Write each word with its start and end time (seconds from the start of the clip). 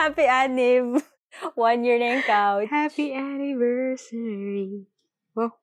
Happy 0.00 0.24
Anniv! 0.24 0.96
One 1.60 1.84
year 1.84 2.00
na 2.00 2.16
yung 2.16 2.24
couch. 2.24 2.72
Happy 2.72 3.12
anniversary. 3.12 4.88
Wow. 5.36 5.60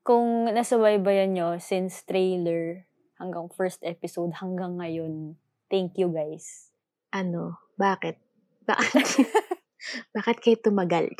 Kung 0.00 0.48
nasubaybayan 0.48 1.36
nyo 1.36 1.60
since 1.60 2.00
trailer 2.08 2.88
hanggang 3.20 3.52
first 3.52 3.84
episode 3.84 4.32
hanggang 4.40 4.80
ngayon, 4.80 5.36
thank 5.68 6.00
you 6.00 6.08
guys. 6.08 6.72
Ano? 7.12 7.60
Bakit? 7.76 8.16
Bakit? 8.64 9.04
Bakit 10.16 10.36
kayo 10.40 10.56
tumagal? 10.64 11.12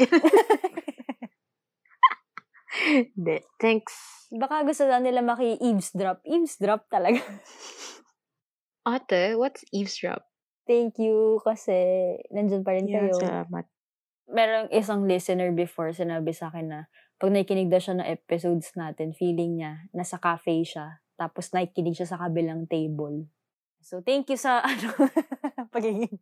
Hindi. 3.12 3.44
Thanks. 3.60 3.92
Baka 4.32 4.64
gusto 4.64 4.88
lang 4.88 5.04
nila 5.04 5.20
maki-eavesdrop. 5.20 6.24
Eavesdrop 6.24 6.88
talaga. 6.88 7.20
Ate, 8.88 9.36
what's 9.36 9.68
eavesdrop? 9.68 10.27
Thank 10.68 11.00
you 11.00 11.40
kasi 11.40 11.72
nandyan 12.28 12.60
pa 12.60 12.76
rin 12.76 12.84
Yeah, 12.84 13.08
kayo. 13.08 13.16
salamat. 13.16 13.64
Merong 14.28 14.68
isang 14.76 15.08
listener 15.08 15.48
before 15.56 15.96
sinabi 15.96 16.36
sa 16.36 16.52
akin 16.52 16.68
na 16.68 16.80
pag 17.16 17.32
nakikinig 17.32 17.72
daw 17.72 17.80
siya 17.80 17.96
ng 17.96 18.04
episodes 18.12 18.76
natin, 18.76 19.16
feeling 19.16 19.56
niya 19.58 19.88
nasa 19.96 20.20
cafe 20.20 20.60
siya. 20.62 21.00
Tapos 21.16 21.50
nakikinig 21.50 21.96
siya 21.96 22.06
sa 22.14 22.20
kabilang 22.20 22.68
table. 22.68 23.26
So, 23.80 24.04
thank 24.04 24.28
you 24.28 24.36
sa 24.36 24.60
ano, 24.68 24.92
pagiging 25.72 26.20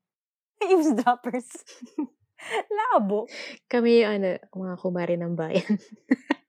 eavesdroppers. 0.62 1.50
Labo. 2.78 3.26
Kami, 3.66 4.06
ano, 4.06 4.38
mga 4.38 4.74
kumari 4.78 5.18
ng 5.18 5.34
bayan. 5.34 5.76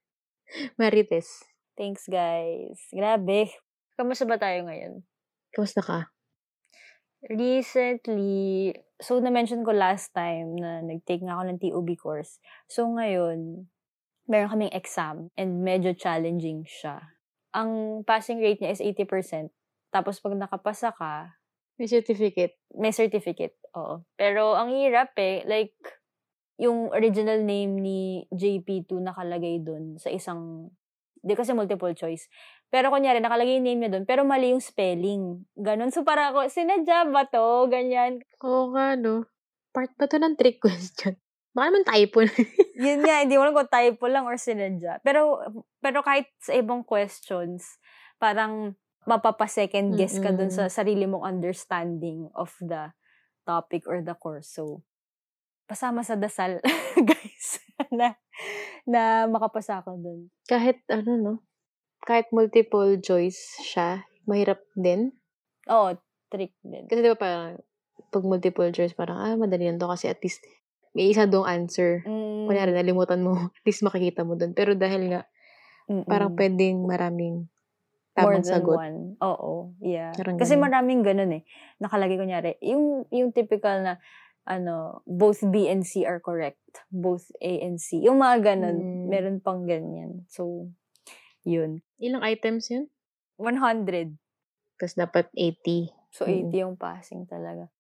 Marites. 0.80 1.42
Thanks, 1.74 2.06
guys. 2.06 2.78
Grabe. 2.94 3.50
Kamusta 3.98 4.30
ba 4.30 4.38
tayo 4.38 4.70
ngayon? 4.70 5.02
Kamusta 5.50 5.82
ka? 5.82 6.14
Recently, 7.26 8.78
so 9.02 9.18
na-mention 9.18 9.66
ko 9.66 9.74
last 9.74 10.14
time 10.14 10.54
na 10.54 10.86
nag-take 10.86 11.26
nga 11.26 11.34
ako 11.34 11.44
ng 11.50 11.60
TOB 11.62 11.90
course. 11.98 12.38
So 12.70 12.86
ngayon, 12.86 13.66
meron 14.30 14.52
kaming 14.54 14.76
exam 14.76 15.34
and 15.34 15.66
medyo 15.66 15.98
challenging 15.98 16.62
siya. 16.70 17.18
Ang 17.58 18.04
passing 18.06 18.38
rate 18.38 18.62
niya 18.62 18.78
is 18.78 18.84
80%. 18.86 19.50
Tapos 19.90 20.22
pag 20.22 20.38
nakapasa 20.38 20.94
ka, 20.94 21.34
May 21.78 21.86
certificate. 21.86 22.58
may 22.74 22.90
certificate. 22.90 23.54
Oo. 23.78 24.02
Pero 24.18 24.58
ang 24.58 24.74
hirap 24.74 25.14
eh, 25.18 25.46
like, 25.46 25.78
yung 26.58 26.90
original 26.90 27.46
name 27.46 27.78
ni 27.78 28.26
JP2 28.34 28.98
nakalagay 28.98 29.62
dun 29.62 30.02
sa 30.02 30.10
isang, 30.10 30.74
di 31.22 31.38
kasi 31.38 31.54
multiple 31.54 31.94
choice. 31.94 32.26
Pero 32.68 32.92
kunyari, 32.92 33.24
nakalagay 33.24 33.60
yung 33.60 33.68
name 33.68 33.80
niya 33.88 33.92
dun, 33.96 34.04
pero 34.04 34.28
mali 34.28 34.52
yung 34.52 34.60
spelling. 34.60 35.48
Ganon. 35.56 35.92
So 35.96 36.04
para 36.04 36.36
ako, 36.36 36.52
sinadya 36.52 37.08
ba 37.08 37.24
to? 37.24 37.72
Ganyan. 37.72 38.20
Oo 38.44 38.76
nga, 38.76 39.00
no? 39.00 39.24
Part 39.72 39.96
ba 39.96 40.06
to 40.12 40.20
ng 40.20 40.36
trick 40.36 40.60
question? 40.66 41.16
Baka 41.56 41.74
naman 41.74 41.88
typo 41.88 42.22
na. 42.22 42.34
Yun 42.86 43.02
nga, 43.02 43.24
hindi 43.24 43.34
mo 43.34 43.48
alam 43.48 43.56
kung 43.56 43.72
typo 43.72 44.06
lang 44.06 44.28
or 44.28 44.38
sinadya. 44.38 45.00
Pero, 45.02 45.42
pero 45.82 46.06
kahit 46.06 46.30
sa 46.44 46.54
ibang 46.54 46.86
questions, 46.86 47.80
parang 48.22 48.78
mapapa-second 49.08 49.96
guess 49.96 50.20
ka 50.20 50.36
dun 50.36 50.52
sa 50.52 50.68
sarili 50.68 51.08
mong 51.08 51.24
understanding 51.24 52.28
of 52.36 52.52
the 52.60 52.92
topic 53.48 53.88
or 53.88 54.04
the 54.04 54.14
course. 54.20 54.52
So, 54.52 54.84
pasama 55.66 56.04
sa 56.04 56.20
dasal, 56.20 56.60
guys, 57.10 57.64
na, 57.96 58.20
na 58.84 59.26
makapasa 59.32 59.80
ako 59.80 59.96
dun. 59.96 60.20
Kahit, 60.44 60.84
ano, 60.92 61.16
no? 61.16 61.47
Kahit 62.08 62.32
multiple 62.32 62.96
choice 63.04 63.60
siya, 63.60 64.08
mahirap 64.24 64.64
din. 64.80 65.12
Oo, 65.68 65.92
trick 66.32 66.56
din. 66.64 66.88
Kasi 66.88 67.04
di 67.04 67.12
ba 67.12 67.20
parang, 67.20 67.60
pag 68.08 68.24
multiple 68.24 68.72
choice, 68.72 68.96
parang, 68.96 69.20
ah, 69.20 69.36
madali 69.36 69.68
lang 69.68 69.76
to 69.76 69.92
kasi 69.92 70.08
at 70.08 70.24
least 70.24 70.40
may 70.96 71.12
isa 71.12 71.28
dong 71.28 71.44
answer. 71.44 72.08
Mm, 72.08 72.48
Kunyari, 72.48 72.72
nalimutan 72.72 73.20
mo, 73.20 73.36
at 73.60 73.64
least 73.68 73.84
makikita 73.84 74.24
mo 74.24 74.40
dun. 74.40 74.56
Pero 74.56 74.72
dahil 74.72 75.12
nga, 75.12 75.22
mm-mm. 75.92 76.08
parang 76.08 76.32
pwedeng 76.40 76.88
maraming 76.88 77.52
More 78.18 78.40
tamang 78.40 78.48
than 78.48 78.54
sagot. 78.56 78.78
one. 78.80 78.98
Oo, 79.20 79.76
yeah. 79.84 80.16
Parang 80.16 80.40
Kasi 80.40 80.56
ganun. 80.56 80.64
maraming 80.64 81.02
ganun 81.04 81.32
eh. 81.38 81.44
Nakalagay 81.78 82.16
kunyari, 82.16 82.56
yung, 82.64 83.04
yung 83.12 83.36
typical 83.36 83.84
na, 83.84 83.94
ano, 84.48 85.04
both 85.04 85.44
B 85.52 85.68
and 85.68 85.84
C 85.84 86.08
are 86.08 86.24
correct. 86.24 86.64
Both 86.88 87.28
A 87.44 87.52
and 87.62 87.84
C. 87.84 88.00
Yung 88.00 88.24
mga 88.24 88.56
ganun, 88.56 88.78
Mm. 88.80 89.06
meron 89.12 89.38
pang 89.44 89.68
ganyan. 89.68 90.24
So, 90.32 90.72
yun. 91.48 91.80
Ilang 92.04 92.28
items 92.28 92.68
yun? 92.68 92.92
100. 93.40 94.20
Tapos 94.76 94.94
dapat 95.00 95.26
80. 95.32 95.96
So, 96.12 96.28
Mm. 96.28 96.52
80 96.52 96.58
yung 96.68 96.76
passing 96.76 97.24
talaga. 97.24 97.72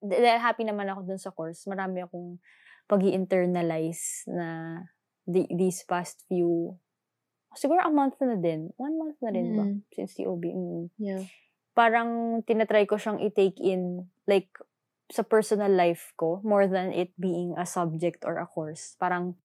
Dahil 0.00 0.40
happy 0.40 0.64
naman 0.64 0.88
ako 0.88 1.00
dun 1.04 1.20
sa 1.20 1.34
course. 1.34 1.68
Marami 1.68 2.02
akong 2.02 2.40
pag 2.86 3.02
internalize 3.02 4.24
na 4.30 4.80
the- 5.26 5.50
these 5.50 5.82
past 5.84 6.22
few, 6.30 6.78
siguro 7.58 7.82
a 7.82 7.90
month 7.90 8.16
na 8.22 8.38
din. 8.38 8.70
One 8.78 8.94
month 8.96 9.18
na 9.18 9.30
rin 9.34 9.48
ba? 9.56 9.64
Mm. 9.66 9.78
Since 9.90 10.22
TOB. 10.22 10.44
Mm. 10.54 10.84
Yeah. 10.96 11.22
Parang 11.76 12.40
tinatry 12.46 12.86
ko 12.86 12.96
siyang 12.96 13.20
i-take 13.20 13.58
in, 13.60 14.08
like, 14.24 14.48
sa 15.10 15.22
personal 15.22 15.70
life 15.70 16.14
ko, 16.18 16.40
more 16.42 16.66
than 16.66 16.90
it 16.90 17.12
being 17.18 17.54
a 17.58 17.66
subject 17.66 18.24
or 18.24 18.38
a 18.38 18.46
course. 18.48 18.96
Parang, 18.98 19.36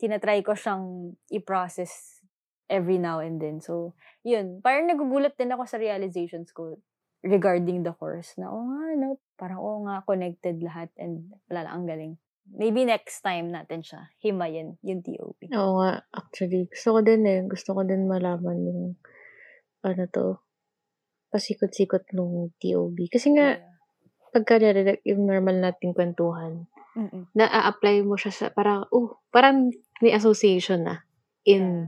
tinatry 0.00 0.40
ko 0.40 0.56
siyang 0.56 1.16
i-process 1.28 2.19
every 2.70 2.96
now 3.02 3.18
and 3.18 3.42
then. 3.42 3.58
So, 3.58 3.98
yun. 4.22 4.62
Parang 4.62 4.86
nagugulat 4.86 5.34
din 5.34 5.50
ako 5.50 5.66
sa 5.66 5.76
realizations 5.82 6.54
ko 6.54 6.78
regarding 7.20 7.82
the 7.82 7.92
course. 7.92 8.38
Na, 8.38 8.48
oo 8.48 8.62
nga, 8.64 8.94
no? 8.96 9.18
Parang, 9.34 9.58
oo 9.60 9.82
nga, 9.84 10.06
connected 10.06 10.62
lahat 10.62 10.88
and 10.96 11.34
wala 11.50 11.66
lang, 11.66 11.74
ang 11.74 11.86
galing. 11.90 12.14
Maybe 12.50 12.86
next 12.86 13.20
time 13.20 13.52
natin 13.52 13.82
siya, 13.82 14.10
himayin 14.22 14.78
yung 14.86 15.02
TOP. 15.02 15.50
Oo 15.50 15.82
nga, 15.82 16.06
actually. 16.14 16.70
Gusto 16.70 16.96
ko 16.96 17.00
din 17.04 17.22
eh. 17.26 17.40
Gusto 17.44 17.74
ko 17.74 17.82
din 17.82 18.06
malaman 18.08 18.58
yung, 18.64 18.82
ano 19.84 20.02
to, 20.08 20.40
pasikot-sikot 21.30 22.10
nung 22.14 22.54
TOB. 22.58 23.06
Kasi 23.10 23.34
nga, 23.34 23.60
pagka 24.30 24.62
narinig 24.62 25.02
yung 25.06 25.26
normal 25.26 25.58
nating 25.58 25.94
kwentuhan, 25.94 26.70
Mm-mm. 26.98 27.30
na-apply 27.38 28.02
mo 28.02 28.18
siya 28.18 28.32
sa, 28.34 28.46
parang, 28.50 28.86
oh, 28.90 29.18
parang 29.30 29.70
may 30.02 30.10
association 30.10 30.86
na 30.86 31.06
in 31.46 31.86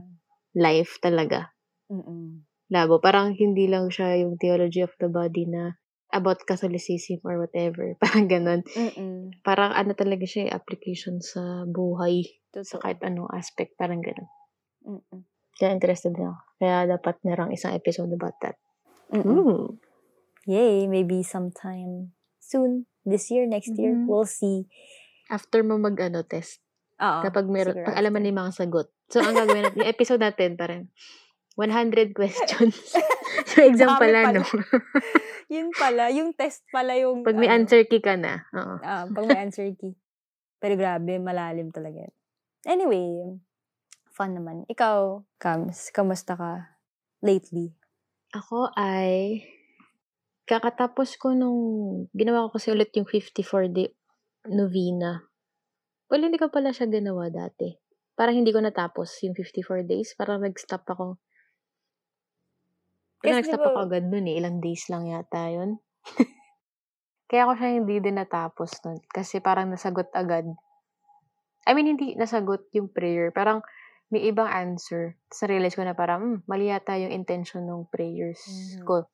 life 0.53 0.97
talaga. 1.01 1.53
Mm-mm. 1.89 2.45
Labo. 2.73 2.97
Parang 2.97 3.35
hindi 3.37 3.69
lang 3.69 3.93
siya 3.93 4.17
yung 4.25 4.39
theology 4.41 4.81
of 4.81 4.93
the 4.97 5.09
body 5.11 5.45
na 5.45 5.77
about 6.13 6.45
Catholicism 6.45 7.21
or 7.25 7.41
whatever. 7.41 7.93
Parang 8.03 8.29
ganun. 8.29 8.61
Mm-mm. 8.73 9.41
Parang 9.41 9.73
ano 9.73 9.93
talaga 9.97 10.25
siya, 10.25 10.49
eh, 10.49 10.51
application 10.53 11.19
sa 11.21 11.65
buhay. 11.65 12.23
Sa 12.53 12.77
Totoo. 12.77 12.81
kahit 12.85 12.99
anong 13.01 13.33
aspect. 13.33 13.73
Parang 13.77 14.01
ganun. 14.01 14.29
Mm-mm. 14.85 15.21
Kaya 15.57 15.73
interested 15.73 16.13
ako. 16.17 16.33
Kaya 16.61 16.89
dapat 16.89 17.17
merong 17.25 17.53
isang 17.53 17.73
episode 17.77 18.09
about 18.13 18.37
that. 18.41 18.57
Mm-mm. 19.13 19.41
Mm. 19.45 19.65
Yay, 20.49 20.85
maybe 20.89 21.21
sometime 21.21 22.13
soon. 22.41 22.85
This 23.03 23.27
year, 23.31 23.47
next 23.47 23.75
year, 23.75 23.91
Mhm. 23.95 24.07
we'll 24.07 24.27
see. 24.27 24.67
After 25.27 25.59
mo 25.63 25.75
mag 25.75 25.97
ano, 25.99 26.23
test. 26.23 26.63
Oo. 27.03 27.19
kapag 27.25 27.49
meron, 27.49 27.75
pag 27.83 27.99
na 27.99 28.21
yung 28.21 28.39
mga 28.39 28.53
sagot. 28.53 28.87
So, 29.11 29.19
ang 29.19 29.35
gagawin 29.35 29.67
natin, 29.67 29.79
yung 29.83 29.91
episode 29.91 30.21
natin, 30.21 30.55
parang 30.55 30.87
100 31.55 32.17
questions. 32.17 32.95
so, 33.49 33.61
exam 33.61 33.99
pala, 33.99 34.31
pala. 34.31 34.39
no? 34.39 34.43
Yun 35.53 35.69
pala, 35.75 36.09
yung 36.09 36.33
test 36.33 36.65
pala 36.73 36.97
yung... 36.97 37.21
pag 37.21 37.37
may 37.37 37.51
ano, 37.51 37.61
answer 37.61 37.85
key 37.85 38.01
ka 38.01 38.17
na. 38.17 38.47
Oo. 38.55 38.75
ah, 38.81 39.05
pag 39.05 39.25
may 39.29 39.37
answer 39.37 39.69
key. 39.77 39.93
Pero 40.57 40.79
grabe, 40.79 41.19
malalim 41.19 41.69
talaga. 41.69 42.09
Anyway, 42.63 43.37
fun 44.15 44.33
naman. 44.33 44.63
Ikaw, 44.71 45.21
Kams, 45.37 45.91
kamusta 45.91 46.39
ka 46.39 46.79
lately? 47.19 47.75
Ako 48.33 48.73
ay, 48.73 49.45
kakatapos 50.49 51.19
ko 51.21 51.37
nung, 51.37 51.61
ginawa 52.15 52.47
ko 52.49 52.57
kasi 52.57 52.73
ulit 52.73 52.89
yung 52.97 53.05
54-day 53.05 53.93
novena. 54.49 55.27
Well, 56.09 56.23
hindi 56.23 56.41
ko 56.41 56.49
pala 56.49 56.73
siya 56.73 56.89
ginawa 56.89 57.29
dati. 57.29 57.82
Parang 58.13 58.37
hindi 58.37 58.53
ko 58.53 58.61
natapos 58.61 59.09
yung 59.25 59.33
54 59.33 59.83
days. 59.83 60.13
Parang 60.13 60.41
nag-stop 60.41 60.85
ako. 60.85 61.17
Parang 63.19 63.39
nag-stop 63.41 63.61
diba- 63.61 63.71
ako 63.73 63.79
agad 63.89 64.05
nun 64.09 64.29
eh. 64.29 64.35
Ilang 64.37 64.61
days 64.61 64.85
lang 64.91 65.09
yata 65.09 65.49
yun. 65.49 65.81
Kaya 67.31 67.49
ako 67.49 67.53
siya 67.57 67.69
hindi 67.73 67.95
din 67.97 68.19
natapos 68.19 68.71
nun. 68.85 69.01
Kasi 69.09 69.41
parang 69.41 69.73
nasagot 69.73 70.13
agad. 70.13 70.45
I 71.65 71.71
mean, 71.73 71.89
hindi 71.89 72.13
nasagot 72.13 72.69
yung 72.75 72.91
prayer. 72.91 73.31
Parang 73.33 73.63
may 74.13 74.29
ibang 74.29 74.45
answer. 74.45 75.17
Tapos 75.31 75.39
na-realize 75.47 75.73
ko 75.73 75.81
na 75.81 75.97
parang, 75.97 76.21
hmm, 76.21 76.37
mali 76.45 76.69
yata 76.69 76.93
yung 76.99 77.09
intention 77.09 77.65
ng 77.65 77.89
prayers 77.89 78.43
Mhm. 78.77 78.85
ko 78.85 79.09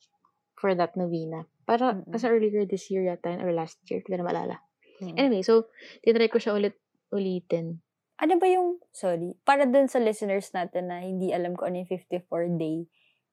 for 0.60 0.76
that 0.76 0.92
novena. 1.00 1.48
Para, 1.64 1.96
Mm-mm. 1.96 2.12
kasi 2.12 2.28
earlier 2.28 2.68
this 2.68 2.92
year 2.92 3.08
yata 3.08 3.40
or 3.40 3.56
last 3.56 3.80
year, 3.88 4.04
hindi 4.04 4.12
ko 4.12 4.20
na 4.20 4.28
maalala. 4.28 4.56
Mm. 5.00 5.16
Anyway, 5.16 5.44
so, 5.46 5.72
tinry 6.04 6.28
ko 6.28 6.36
siya 6.36 6.52
ulit, 6.52 6.76
ulitin. 7.16 7.80
Ano 8.20 8.36
ba 8.36 8.48
yung, 8.52 8.84
sorry, 8.92 9.40
para 9.48 9.64
dun 9.64 9.88
sa 9.88 10.04
listeners 10.04 10.52
natin 10.52 10.92
na 10.92 11.00
hindi 11.00 11.32
alam 11.32 11.56
ko 11.56 11.72
ano 11.72 11.80
yung 11.80 11.88
54-day 11.88 12.84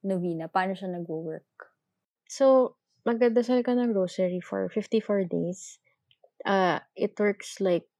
novena, 0.06 0.46
paano 0.46 0.78
siya 0.78 0.94
nag-work? 0.94 1.74
So, 2.30 2.78
magdadasal 3.02 3.66
ka 3.66 3.74
ng 3.74 3.90
rosary 3.94 4.38
for 4.38 4.70
54 4.70 5.26
days. 5.26 5.82
uh, 6.46 6.78
it 6.94 7.18
works 7.18 7.58
like, 7.58 7.90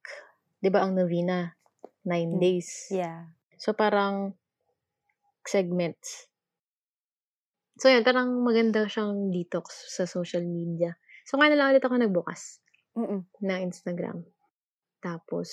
di 0.63 0.71
ba 0.71 0.85
ang 0.87 0.95
novena, 0.95 1.57
nine 2.07 2.37
Mm. 2.37 2.39
days. 2.39 2.87
Yeah. 2.87 3.35
So, 3.59 3.75
parang 3.75 4.39
segments. 5.43 6.31
So, 7.75 7.91
yun, 7.91 8.07
parang 8.07 8.39
maganda 8.47 8.87
siyang 8.87 9.35
detox 9.35 9.91
sa 9.91 10.07
social 10.07 10.47
media. 10.47 10.95
So, 11.27 11.35
na 11.35 11.51
lang 11.51 11.75
ulit 11.75 11.83
ako 11.83 11.99
nagbukas 11.99 12.63
Mm-mm. 12.95 13.27
ng 13.43 13.59
Instagram. 13.67 14.23
Tapos, 15.03 15.51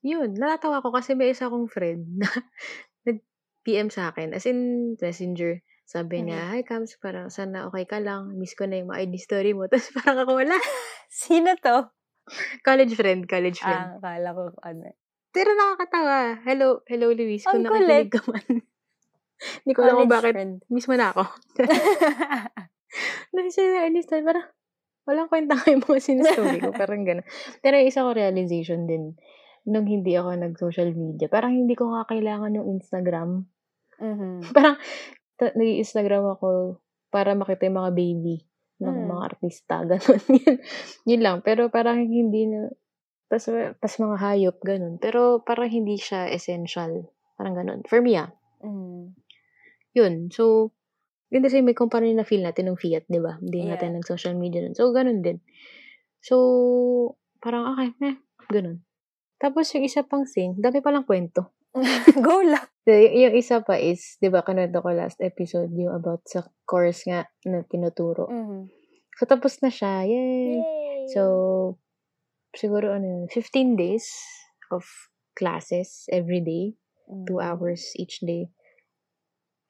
yun, 0.00 0.32
natatawa 0.32 0.80
ko 0.80 0.90
kasi 0.90 1.12
may 1.12 1.30
isa 1.30 1.46
akong 1.46 1.68
friend 1.68 2.20
na 2.20 2.26
nag-PM 3.06 3.88
sa 3.88 4.10
akin. 4.10 4.32
As 4.32 4.44
in, 4.44 4.94
messenger. 4.96 5.60
Sabi 5.84 6.22
niya, 6.22 6.54
hi 6.54 6.62
Kams, 6.62 6.94
parang 7.02 7.28
sana 7.28 7.66
okay 7.66 7.82
ka 7.82 7.98
lang. 7.98 8.38
Miss 8.38 8.54
ko 8.54 8.62
na 8.62 8.78
yung 8.78 8.94
mga 8.94 9.10
ID 9.10 9.14
story 9.18 9.52
mo. 9.52 9.66
Tapos 9.70 9.90
parang 9.90 10.22
ako 10.22 10.38
wala. 10.38 10.54
Sino 11.10 11.50
to? 11.58 11.90
College 12.62 12.94
friend, 12.94 13.26
college 13.26 13.58
Ah, 13.60 13.66
friend. 13.66 13.86
akala 13.98 14.28
ko 14.30 14.42
ano. 14.62 14.94
Pero 15.30 15.50
nakakatawa. 15.50 16.38
Hello, 16.46 16.86
hello 16.86 17.10
Luis. 17.10 17.42
Kung 17.42 17.66
nakikinig 17.66 18.10
ka 18.10 18.22
man. 18.30 18.46
Hindi 19.66 19.72
ko 19.74 19.80
alam 19.82 19.96
kung 19.98 20.10
bakit. 20.10 20.32
friend. 20.34 20.54
Miss 20.70 20.86
mo 20.86 20.94
na 20.94 21.10
ako. 21.10 21.26
Dahil 23.30 23.50
siya 23.50 23.64
na 23.66 23.86
ID 23.88 23.96
story, 24.02 24.22
parang 24.22 24.46
walang 25.06 25.26
kwenta 25.26 25.54
nga 25.54 25.70
yung 25.70 25.82
mga 25.82 26.02
sinastory 26.02 26.58
ko. 26.60 26.70
Parang 26.70 27.02
gano'n. 27.02 27.26
Pero 27.58 27.74
isa 27.78 28.02
ko 28.02 28.14
realization 28.14 28.86
din, 28.86 29.14
nung 29.68 29.84
hindi 29.84 30.16
ako 30.16 30.36
nag-social 30.36 30.90
media, 30.94 31.28
parang 31.28 31.52
hindi 31.56 31.76
ko 31.76 31.92
nga 31.92 32.08
kailangan 32.08 32.56
yung 32.56 32.80
Instagram. 32.80 33.44
Mhm. 34.00 34.40
Parang, 34.56 34.76
ta- 35.36 35.52
nag-Instagram 35.52 36.24
ako 36.32 36.80
para 37.12 37.36
makita 37.36 37.68
yung 37.68 37.78
mga 37.84 37.92
baby 37.92 38.36
ng 38.80 38.96
Mm. 38.96 39.08
mga 39.12 39.22
artista. 39.28 39.74
Ganun. 39.90 40.22
yun, 40.32 40.56
yun 41.04 41.20
lang. 41.20 41.36
Pero 41.44 41.68
parang 41.68 42.00
hindi 42.00 42.48
na, 42.48 42.72
tas, 43.28 43.44
tas 43.76 43.94
mga 44.00 44.16
hayop, 44.16 44.56
ganun. 44.64 44.96
Pero 44.96 45.44
parang 45.44 45.68
hindi 45.68 46.00
siya 46.00 46.32
essential. 46.32 47.12
Parang 47.36 47.52
ganun. 47.54 47.84
For 47.84 48.00
me, 48.00 48.16
ah. 48.16 48.32
Mm. 48.64 49.12
Yun. 49.92 50.14
So, 50.32 50.72
yun 51.28 51.44
kasi 51.44 51.60
may 51.60 51.76
kumpara 51.76 52.08
na 52.08 52.24
feel 52.24 52.40
natin 52.40 52.72
ng 52.72 52.80
Fiat, 52.80 53.04
di 53.04 53.20
ba? 53.20 53.36
Hindi 53.36 53.68
Yeah. 53.68 53.76
natin 53.76 54.00
nag-social 54.00 54.32
media 54.34 54.64
nun. 54.64 54.72
So, 54.72 54.88
ganun 54.96 55.20
din. 55.20 55.44
So, 56.24 56.36
parang, 57.38 57.68
okay, 57.76 57.92
eh, 58.00 58.16
ganun. 58.48 58.80
Tapos, 59.40 59.72
yung 59.72 59.88
isa 59.88 60.04
pang 60.04 60.28
thing, 60.28 60.60
dami 60.60 60.84
palang 60.84 61.08
kwento. 61.08 61.56
Go 62.26 62.44
lang. 62.44 62.66
So, 62.84 62.92
y- 62.92 63.24
yung 63.24 63.34
isa 63.34 63.64
pa 63.64 63.80
is, 63.80 64.20
di 64.20 64.28
ba, 64.28 64.44
kanwento 64.44 64.84
ko 64.84 64.92
last 64.92 65.18
episode 65.24 65.72
yung 65.72 65.96
about 65.96 66.20
sa 66.28 66.44
course 66.68 67.08
nga 67.08 67.24
na 67.48 67.64
tinuturo. 67.64 68.28
Mhm. 68.28 68.68
So, 69.16 69.28
tapos 69.28 69.60
na 69.60 69.68
siya. 69.72 70.04
Yay! 70.04 70.60
Yay! 70.60 71.00
So, 71.12 71.22
siguro 72.56 72.96
ano 72.96 73.04
yun, 73.04 73.24
15 73.28 73.76
days 73.76 74.08
of 74.72 74.84
classes 75.36 76.08
every 76.10 76.40
day. 76.40 76.74
Mm. 77.10 77.26
2 77.26 77.36
hours 77.42 77.92
each 77.98 78.22
day. 78.22 78.48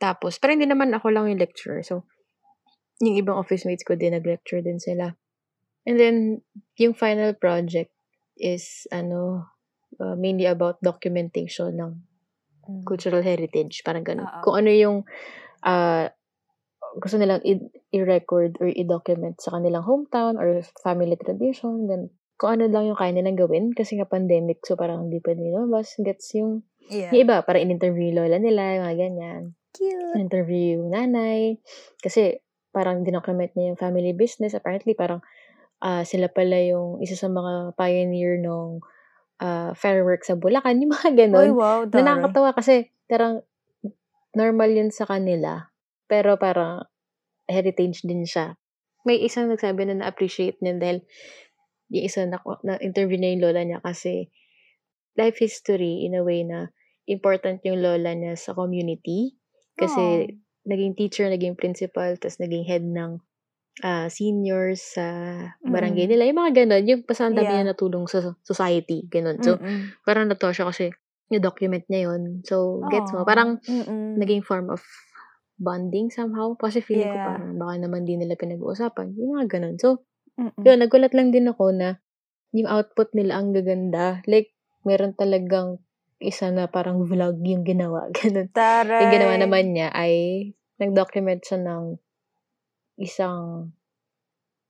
Tapos, 0.00 0.40
pero 0.40 0.56
hindi 0.56 0.68
naman 0.68 0.92
ako 0.96 1.12
lang 1.12 1.28
yung 1.28 1.40
lecturer. 1.40 1.84
So, 1.84 2.08
yung 3.00 3.16
ibang 3.16 3.36
office 3.36 3.64
mates 3.64 3.84
ko 3.84 3.96
din, 3.96 4.16
nag-lecture 4.16 4.60
din 4.64 4.80
sila. 4.80 5.16
And 5.88 5.96
then, 5.96 6.16
yung 6.76 6.92
final 6.96 7.32
project 7.36 7.92
is, 8.36 8.84
ano, 8.92 9.48
uh, 10.00 10.16
mainly 10.16 10.48
about 10.48 10.80
documentation 10.80 11.76
ng 11.76 11.92
Mm. 12.60 12.84
cultural 12.86 13.24
heritage. 13.24 13.82
Parang 13.82 14.04
ganun. 14.04 14.28
Oo. 14.28 14.42
Kung 14.44 14.54
ano 14.62 14.70
yung 14.70 14.96
uh, 15.64 16.06
gusto 16.98 17.16
nilang 17.16 17.42
i- 17.42 17.66
i-record 17.90 18.60
or 18.62 18.68
i-document 18.70 19.40
sa 19.40 19.56
kanilang 19.56 19.82
hometown 19.82 20.36
or 20.38 20.60
family 20.78 21.16
tradition. 21.16 21.88
Then, 21.88 22.10
kung 22.36 22.58
ano 22.60 22.70
lang 22.70 22.86
yung 22.92 22.98
kaya 23.00 23.10
nilang 23.10 23.40
gawin. 23.40 23.72
Kasi 23.72 23.96
nga 23.98 24.06
pandemic, 24.06 24.62
so 24.62 24.76
parang 24.76 25.08
hindi 25.08 25.18
pwede 25.18 25.40
lumabas. 25.40 25.98
Gets 25.98 26.36
yung, 26.38 26.62
Yeah. 26.86 27.10
yung 27.10 27.26
iba, 27.26 27.42
para 27.42 27.58
in-interview 27.58 28.12
yung 28.12 28.18
lola 28.22 28.38
nila, 28.38 28.62
yung 28.76 28.84
mga 28.86 28.98
ganyan. 28.98 29.42
Cute. 29.70 30.18
interview 30.18 30.82
yung 30.82 30.90
nanay. 30.90 31.62
Kasi 32.02 32.42
parang 32.70 33.06
dinocument 33.06 33.54
niya 33.54 33.70
yung 33.74 33.78
family 33.80 34.10
business. 34.10 34.52
Apparently, 34.52 34.94
parang 34.94 35.22
ah, 35.80 36.04
sila 36.04 36.28
pala 36.28 36.60
yung 36.60 37.00
isa 37.00 37.16
sa 37.16 37.30
mga 37.30 37.72
pioneer 37.74 38.36
ng 38.42 38.82
ah, 39.40 39.72
fireworks 39.74 40.28
sa 40.28 40.36
Bulacan. 40.36 40.78
Yung 40.84 40.92
mga 40.92 41.10
Uy, 41.10 41.16
ganon. 41.26 41.48
wow, 41.56 41.80
Na 41.88 42.02
nakakatawa 42.04 42.54
kasi 42.54 42.92
parang 43.08 43.42
normal 44.36 44.70
yun 44.70 44.90
sa 44.94 45.08
kanila. 45.08 45.72
Pero 46.06 46.38
parang 46.38 46.86
heritage 47.50 48.06
din 48.06 48.22
siya. 48.22 48.54
May 49.02 49.18
isang 49.24 49.50
nagsabi 49.50 49.88
na 49.88 50.04
na-appreciate 50.04 50.60
niya 50.62 50.78
dahil 50.78 50.98
yung 51.90 52.04
isa 52.06 52.22
na, 52.28 52.38
na 52.62 52.78
interview 52.78 53.18
niya 53.18 53.34
yung 53.34 53.42
lola 53.42 53.62
niya 53.66 53.78
kasi 53.82 54.30
life 55.18 55.42
history 55.42 56.06
in 56.06 56.14
a 56.14 56.22
way 56.22 56.46
na 56.46 56.70
important 57.10 57.58
yung 57.66 57.82
lola 57.82 58.14
niya 58.14 58.38
sa 58.38 58.54
community. 58.54 59.34
Kasi 59.74 60.30
naging 60.68 60.94
teacher, 60.94 61.26
naging 61.26 61.56
principal, 61.56 62.14
tapos 62.20 62.38
naging 62.38 62.68
head 62.68 62.84
ng 62.84 63.18
ah, 63.80 64.10
seniors 64.10 64.98
sa 64.98 65.06
barangay 65.62 66.04
Mm. 66.06 66.10
nila. 66.10 66.22
Yung 66.28 66.40
mga 66.42 66.52
ganon. 66.64 66.84
Yung 66.84 67.00
basta 67.06 67.24
ang 67.24 67.36
dami 67.36 67.48
Yeah. 67.48 67.56
niya 67.62 67.70
natulong 67.72 68.04
sa 68.06 68.34
society. 68.42 69.06
Ganon. 69.06 69.40
So, 69.40 69.56
Mm-mm. 69.56 69.96
parang 70.04 70.28
natuwa 70.28 70.52
siya 70.52 70.68
kasi 70.68 70.90
yung-document 71.30 71.86
niya 71.86 72.10
yun. 72.10 72.42
So, 72.42 72.82
gets 72.90 73.14
mo? 73.14 73.22
Aw. 73.22 73.28
Parang 73.28 73.62
Mm-mm. 73.62 74.18
naging 74.18 74.42
form 74.42 74.68
of 74.68 74.82
bonding 75.56 76.10
somehow. 76.10 76.52
Kasi 76.56 76.82
feeling 76.82 77.08
ko 77.08 77.18
Yeah. 77.20 77.26
parang 77.30 77.56
baka 77.56 77.74
naman 77.78 78.04
di 78.04 78.18
nila 78.18 78.34
pinag-uusapan. 78.34 79.14
Yung 79.16 79.38
mga 79.38 79.46
ganon. 79.48 79.76
So, 79.78 80.04
Mm-mm. 80.36 80.60
yun, 80.60 80.78
nagulat 80.80 81.12
lang 81.14 81.30
din 81.30 81.48
ako 81.48 81.70
na 81.72 82.00
yung 82.50 82.66
output 82.66 83.14
nila 83.14 83.38
ang 83.38 83.54
gaganda. 83.54 84.20
Like, 84.26 84.52
meron 84.82 85.14
talagang 85.14 85.78
isa 86.20 86.52
na 86.52 86.68
parang 86.68 87.06
vlog 87.06 87.40
yung 87.46 87.64
ginawa. 87.64 88.10
Ganun. 88.16 88.50
Taray. 88.52 89.06
Yung 89.06 89.12
ginawa 89.14 89.34
naman 89.40 89.72
niya 89.72 89.88
ay 89.94 90.12
nag-document 90.76 91.40
siya 91.44 91.60
ng 91.60 91.96
isang 93.00 93.72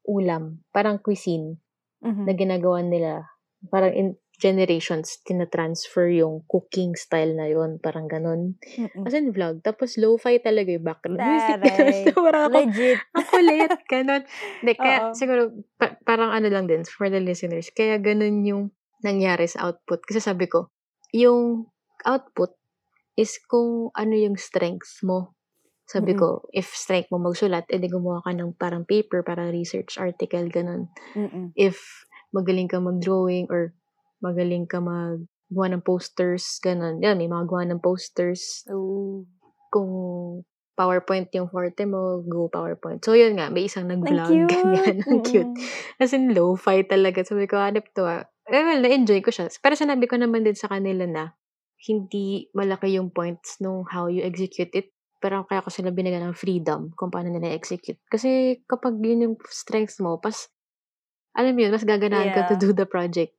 ulam. 0.06 0.62
Parang 0.70 1.02
cuisine 1.02 1.58
Mhm. 2.00 2.24
na 2.24 2.32
ginagawa 2.32 2.80
nila. 2.80 3.28
Parang 3.68 3.92
in 3.92 4.08
generations, 4.40 5.20
tina-transfer 5.20 6.08
yung 6.08 6.40
cooking 6.48 6.96
style 6.96 7.36
na 7.36 7.44
yun. 7.44 7.76
Parang 7.76 8.08
ganun. 8.08 8.56
Mm-mm. 8.64 9.04
As 9.04 9.12
in 9.12 9.36
vlog. 9.36 9.60
Tapos 9.60 10.00
lo-fi 10.00 10.40
talaga 10.40 10.72
yung 10.72 10.86
background 10.88 11.20
music. 11.20 11.60
So, 12.16 12.24
parang 12.24 12.48
ako, 12.48 12.58
Legit. 12.64 12.98
ang 13.20 13.26
kulit, 13.28 13.70
ganun. 13.84 14.22
Hindi, 14.64 14.72
kaya 14.80 15.12
siguro, 15.12 15.52
pa- 15.76 16.00
parang 16.08 16.32
ano 16.32 16.48
lang 16.48 16.64
din, 16.64 16.88
for 16.88 17.12
the 17.12 17.20
listeners, 17.20 17.68
kaya 17.68 18.00
ganun 18.00 18.40
yung 18.48 18.72
nangyari 19.04 19.44
sa 19.44 19.68
output. 19.68 20.00
Kasi 20.08 20.24
sabi 20.24 20.48
ko, 20.48 20.72
yung 21.12 21.68
output 22.08 22.56
is 23.20 23.36
kung 23.44 23.92
ano 23.92 24.16
yung 24.16 24.40
strengths 24.40 25.04
mo. 25.04 25.36
Sabi 25.90 26.14
Mm-mm. 26.14 26.22
ko, 26.22 26.28
if 26.54 26.70
strength 26.70 27.10
mo 27.10 27.18
magsulat, 27.18 27.66
edi 27.66 27.90
gumawa 27.90 28.22
ka 28.22 28.30
ng 28.30 28.54
parang 28.54 28.86
paper, 28.86 29.26
parang 29.26 29.50
research 29.50 29.98
article, 29.98 30.46
ganun. 30.46 30.86
Mm-mm. 31.18 31.50
If 31.58 32.06
magaling 32.30 32.70
ka 32.70 32.78
mag-drawing 32.78 33.50
or 33.50 33.74
magaling 34.22 34.70
ka 34.70 34.78
mag 34.78 35.26
gawa 35.50 35.66
ng 35.74 35.82
posters, 35.82 36.62
ganun. 36.62 37.02
Yan, 37.02 37.18
may 37.18 37.26
mga 37.26 37.50
gawa 37.50 37.66
ng 37.66 37.82
posters 37.82 38.62
Ooh. 38.70 39.26
kung 39.74 39.90
PowerPoint 40.78 41.28
yung 41.34 41.50
forte 41.50 41.84
mo, 41.84 42.22
go 42.24 42.46
PowerPoint. 42.46 43.02
So, 43.02 43.18
yun 43.18 43.36
nga, 43.36 43.50
may 43.50 43.66
isang 43.66 43.90
Ang 43.90 44.00
nag-vlog, 44.06 44.30
cute. 44.30 44.48
ganyan. 44.54 44.96
Ang 45.04 45.20
cute. 45.26 45.52
As 45.98 46.14
in, 46.14 46.32
lo-fi 46.32 46.86
talaga. 46.86 47.20
Sabi 47.26 47.50
ko, 47.50 47.58
hanip 47.58 47.90
to 47.92 48.06
ah. 48.06 48.24
Eh, 48.48 48.62
well, 48.64 48.80
na-enjoy 48.80 49.20
ko 49.20 49.34
siya. 49.34 49.50
Pero 49.60 49.76
sinabi 49.76 50.08
ko 50.08 50.16
naman 50.16 50.46
din 50.46 50.56
sa 50.56 50.70
kanila 50.72 51.04
na 51.04 51.36
hindi 51.84 52.48
malaki 52.56 52.96
yung 52.96 53.12
points 53.12 53.60
nung 53.60 53.84
how 53.90 54.08
you 54.08 54.24
execute 54.24 54.72
it. 54.72 54.94
Pero 55.20 55.44
kaya 55.44 55.60
ko 55.60 55.68
sila 55.68 55.92
binigyan 55.92 56.24
ng 56.32 56.36
freedom 56.36 56.90
kung 56.96 57.12
paano 57.12 57.28
nila 57.28 57.52
execute. 57.52 58.00
Kasi 58.08 58.60
kapag 58.64 58.96
yun 59.04 59.28
yung 59.28 59.34
strengths 59.52 60.00
mo, 60.00 60.16
pas, 60.16 60.48
alam 61.36 61.52
mo 61.52 61.60
yun, 61.60 61.76
mas 61.76 61.84
gaganahan 61.84 62.32
ka 62.32 62.48
to 62.48 62.56
Yeah. 62.56 62.62
do 62.64 62.68
the 62.72 62.88
project. 62.88 63.36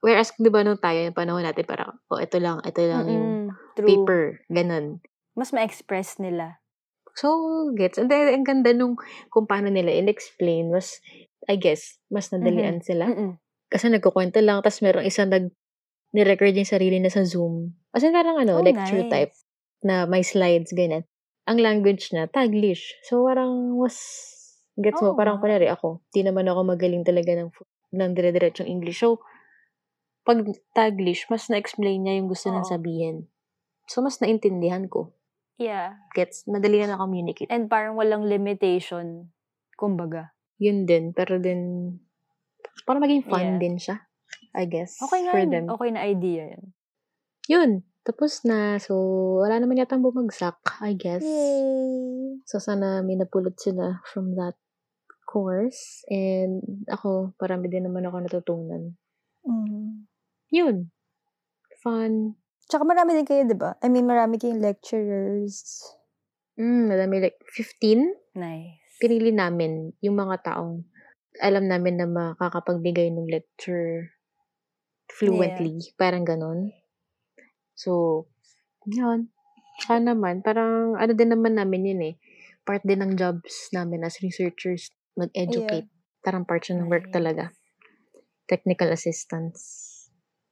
Whereas, 0.00 0.32
di 0.38 0.48
ba 0.48 0.64
nung 0.64 0.80
tayo, 0.80 0.96
yung 0.96 1.12
panahon 1.18 1.44
natin, 1.44 1.66
parang, 1.68 1.98
oh, 2.08 2.16
ito 2.16 2.40
lang, 2.40 2.62
ito 2.64 2.80
lang 2.80 3.04
yung 3.10 3.28
Mm-mm. 3.52 3.76
True. 3.76 3.84
paper, 3.84 4.22
ganun. 4.48 5.04
Mas 5.36 5.52
ma-express 5.52 6.16
nila. 6.16 6.62
So, 7.18 7.28
gets. 7.76 8.00
And 8.00 8.08
then, 8.08 8.32
ang 8.32 8.46
ganda 8.46 8.72
nung 8.72 8.96
kung 9.28 9.44
paano 9.44 9.68
nila 9.68 9.92
in-explain 9.92 10.72
was, 10.72 11.02
I 11.50 11.58
guess, 11.60 12.00
mas 12.08 12.32
nadalian 12.32 12.80
sila. 12.80 13.12
Mm-mm. 13.12 13.36
Kasi 13.68 13.92
nagkukwento 13.92 14.40
lang, 14.40 14.62
tapos 14.64 14.80
merong 14.80 15.04
isang 15.04 15.28
nag 15.28 15.52
ni-record 16.10 16.54
yung 16.56 16.66
sarili 16.66 16.98
na 16.98 17.12
sa 17.12 17.22
Zoom. 17.22 17.70
As 17.92 18.02
in, 18.02 18.14
parang 18.16 18.40
ano, 18.40 18.58
Oh, 18.58 18.64
lecture 18.64 19.04
nice. 19.04 19.10
type 19.12 19.32
na 19.84 20.04
may 20.04 20.24
slides, 20.24 20.72
ganyan. 20.72 21.04
Ang 21.48 21.58
language 21.60 22.12
na, 22.12 22.28
Taglish. 22.28 22.94
So, 23.08 23.26
parang 23.26 23.74
was, 23.80 23.96
gets 24.78 25.00
mo, 25.00 25.12
Oh, 25.12 25.16
parang 25.18 25.40
kunwari 25.40 25.66
ako, 25.66 26.04
di 26.14 26.22
naman 26.22 26.46
ako 26.46 26.62
magaling 26.62 27.02
talaga 27.02 27.34
ng, 27.34 27.50
ng 27.96 28.10
dire-diretsong 28.14 28.68
English. 28.68 29.00
So, 29.02 29.24
pag 30.22 30.44
Taglish, 30.76 31.26
mas 31.32 31.48
na-explain 31.48 32.04
niya 32.04 32.20
yung 32.20 32.28
gusto 32.30 32.52
nang 32.52 32.62
Oo. 32.64 32.70
sabihin. 32.70 33.26
So, 33.88 34.04
mas 34.04 34.20
naintindihan 34.22 34.86
ko. 34.86 35.16
Yeah. 35.60 36.00
Gets, 36.16 36.46
madali 36.48 36.80
na 36.84 36.94
na-communicate. 36.96 37.50
And 37.50 37.68
parang 37.68 37.96
walang 37.98 38.28
limitation. 38.28 39.32
Kumbaga. 39.74 40.32
Yun 40.60 40.84
din, 40.84 41.16
pero 41.16 41.40
din, 41.40 41.96
Para 42.84 43.00
maging 43.00 43.24
fun 43.28 43.56
Yeah. 43.56 43.60
din 43.60 43.76
siya. 43.76 43.96
I 44.56 44.64
guess. 44.66 44.98
Okay 44.98 45.20
nga 45.24 45.32
for 45.36 45.44
them. 45.46 45.64
Okay 45.70 45.88
na 45.94 46.02
idea 46.06 46.42
yun. 46.56 46.64
Yun. 47.46 47.70
Tapos 48.10 48.42
na. 48.42 48.74
So, 48.82 48.98
wala 49.38 49.62
naman 49.62 49.78
yata 49.78 49.94
bumagsak, 49.94 50.58
I 50.82 50.98
guess. 50.98 51.22
Yay! 51.22 52.42
So, 52.42 52.58
sana 52.58 53.06
may 53.06 53.14
napulot 53.14 53.54
sila 53.54 54.02
from 54.10 54.34
that 54.34 54.58
course. 55.30 56.02
And 56.10 56.58
ako, 56.90 57.38
parami 57.38 57.70
din 57.70 57.86
naman 57.86 58.10
ako 58.10 58.16
natutunan. 58.18 58.98
Mm. 59.46 60.10
Yun. 60.50 60.90
Fun. 61.78 62.34
Tsaka 62.66 62.82
marami 62.82 63.14
din 63.14 63.26
kayo, 63.30 63.46
di 63.46 63.54
ba? 63.54 63.78
I 63.78 63.86
mean, 63.86 64.10
marami 64.10 64.42
kayong 64.42 64.58
lecturers. 64.58 65.86
Mm, 66.58 66.90
madami 66.90 67.30
like 67.30 67.38
15. 67.54 68.10
Nice. 68.34 68.98
Pinili 68.98 69.30
namin 69.30 69.94
yung 70.02 70.18
mga 70.18 70.50
taong 70.50 70.82
alam 71.38 71.70
namin 71.70 71.94
na 71.94 72.10
makakapagbigay 72.10 73.14
ng 73.14 73.30
lecture 73.30 74.10
fluently. 75.14 75.78
Parang 75.94 76.26
ganon. 76.26 76.74
So, 77.74 78.24
yun. 78.86 79.30
Tsaka 79.80 80.00
naman, 80.00 80.44
parang 80.44 80.96
ano 80.96 81.12
din 81.16 81.32
naman 81.32 81.56
namin 81.56 81.88
yun 81.88 82.02
eh. 82.12 82.14
Part 82.68 82.84
din 82.84 83.00
ng 83.00 83.16
jobs 83.16 83.72
namin 83.72 84.04
as 84.04 84.20
researchers, 84.20 84.92
mag-educate. 85.16 85.88
Parang 86.20 86.44
part 86.44 86.60
siya 86.60 86.80
ng 86.80 86.88
work 86.92 87.08
talaga. 87.08 87.48
Technical 88.44 88.92
assistance. 88.92 89.88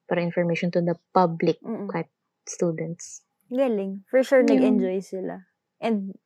Para 0.09 0.25
information 0.25 0.73
to 0.73 0.81
the 0.81 0.97
public, 1.13 1.61
Mm-mm. 1.61 1.93
kahit 1.93 2.09
students. 2.49 3.21
Galing. 3.53 4.09
For 4.09 4.25
sure, 4.25 4.41
Yun. 4.41 4.57
nag-enjoy 4.57 5.05
sila. 5.05 5.45
And, 5.85 6.17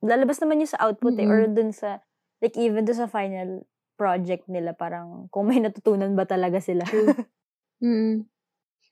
lalabas 0.00 0.38
naman 0.38 0.62
yun 0.62 0.70
sa 0.70 0.80
output 0.86 1.18
eh. 1.18 1.26
Mm-mm. 1.26 1.34
Or 1.34 1.40
dun 1.50 1.74
sa, 1.74 1.98
like 2.38 2.54
even 2.54 2.86
dun 2.86 2.98
sa 2.98 3.10
final 3.10 3.66
project 3.98 4.48
nila, 4.48 4.72
parang 4.72 5.28
kung 5.28 5.50
may 5.50 5.58
natutunan 5.58 6.14
ba 6.14 6.24
talaga 6.24 6.62
sila. 6.62 6.86
Mm. 7.80 8.28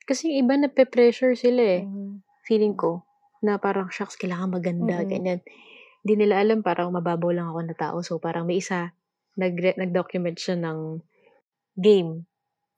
Kasi 0.09 0.33
yung 0.33 0.49
iba 0.49 0.55
na 0.57 0.73
pressure 0.73 1.37
sila 1.37 1.61
eh. 1.61 1.83
Mhm. 1.85 2.25
Feeling 2.49 2.73
ko. 2.73 3.05
Na 3.45 3.61
parang, 3.61 3.93
shucks, 3.93 4.17
kailangan 4.17 4.57
maganda, 4.57 5.05
Mm-mm. 5.05 5.11
ganyan. 5.13 5.41
Hindi 6.03 6.15
nila 6.25 6.41
alam, 6.41 6.65
parang 6.65 6.91
mababaw 6.97 7.31
lang 7.31 7.53
ako 7.53 7.61
na 7.69 7.77
tao. 7.77 7.97
So, 8.01 8.17
parang 8.17 8.49
may 8.49 8.65
isa, 8.65 8.97
nag 9.37 9.55
nag-document 9.55 10.41
siya 10.41 10.57
ng 10.57 11.05
game. 11.77 12.25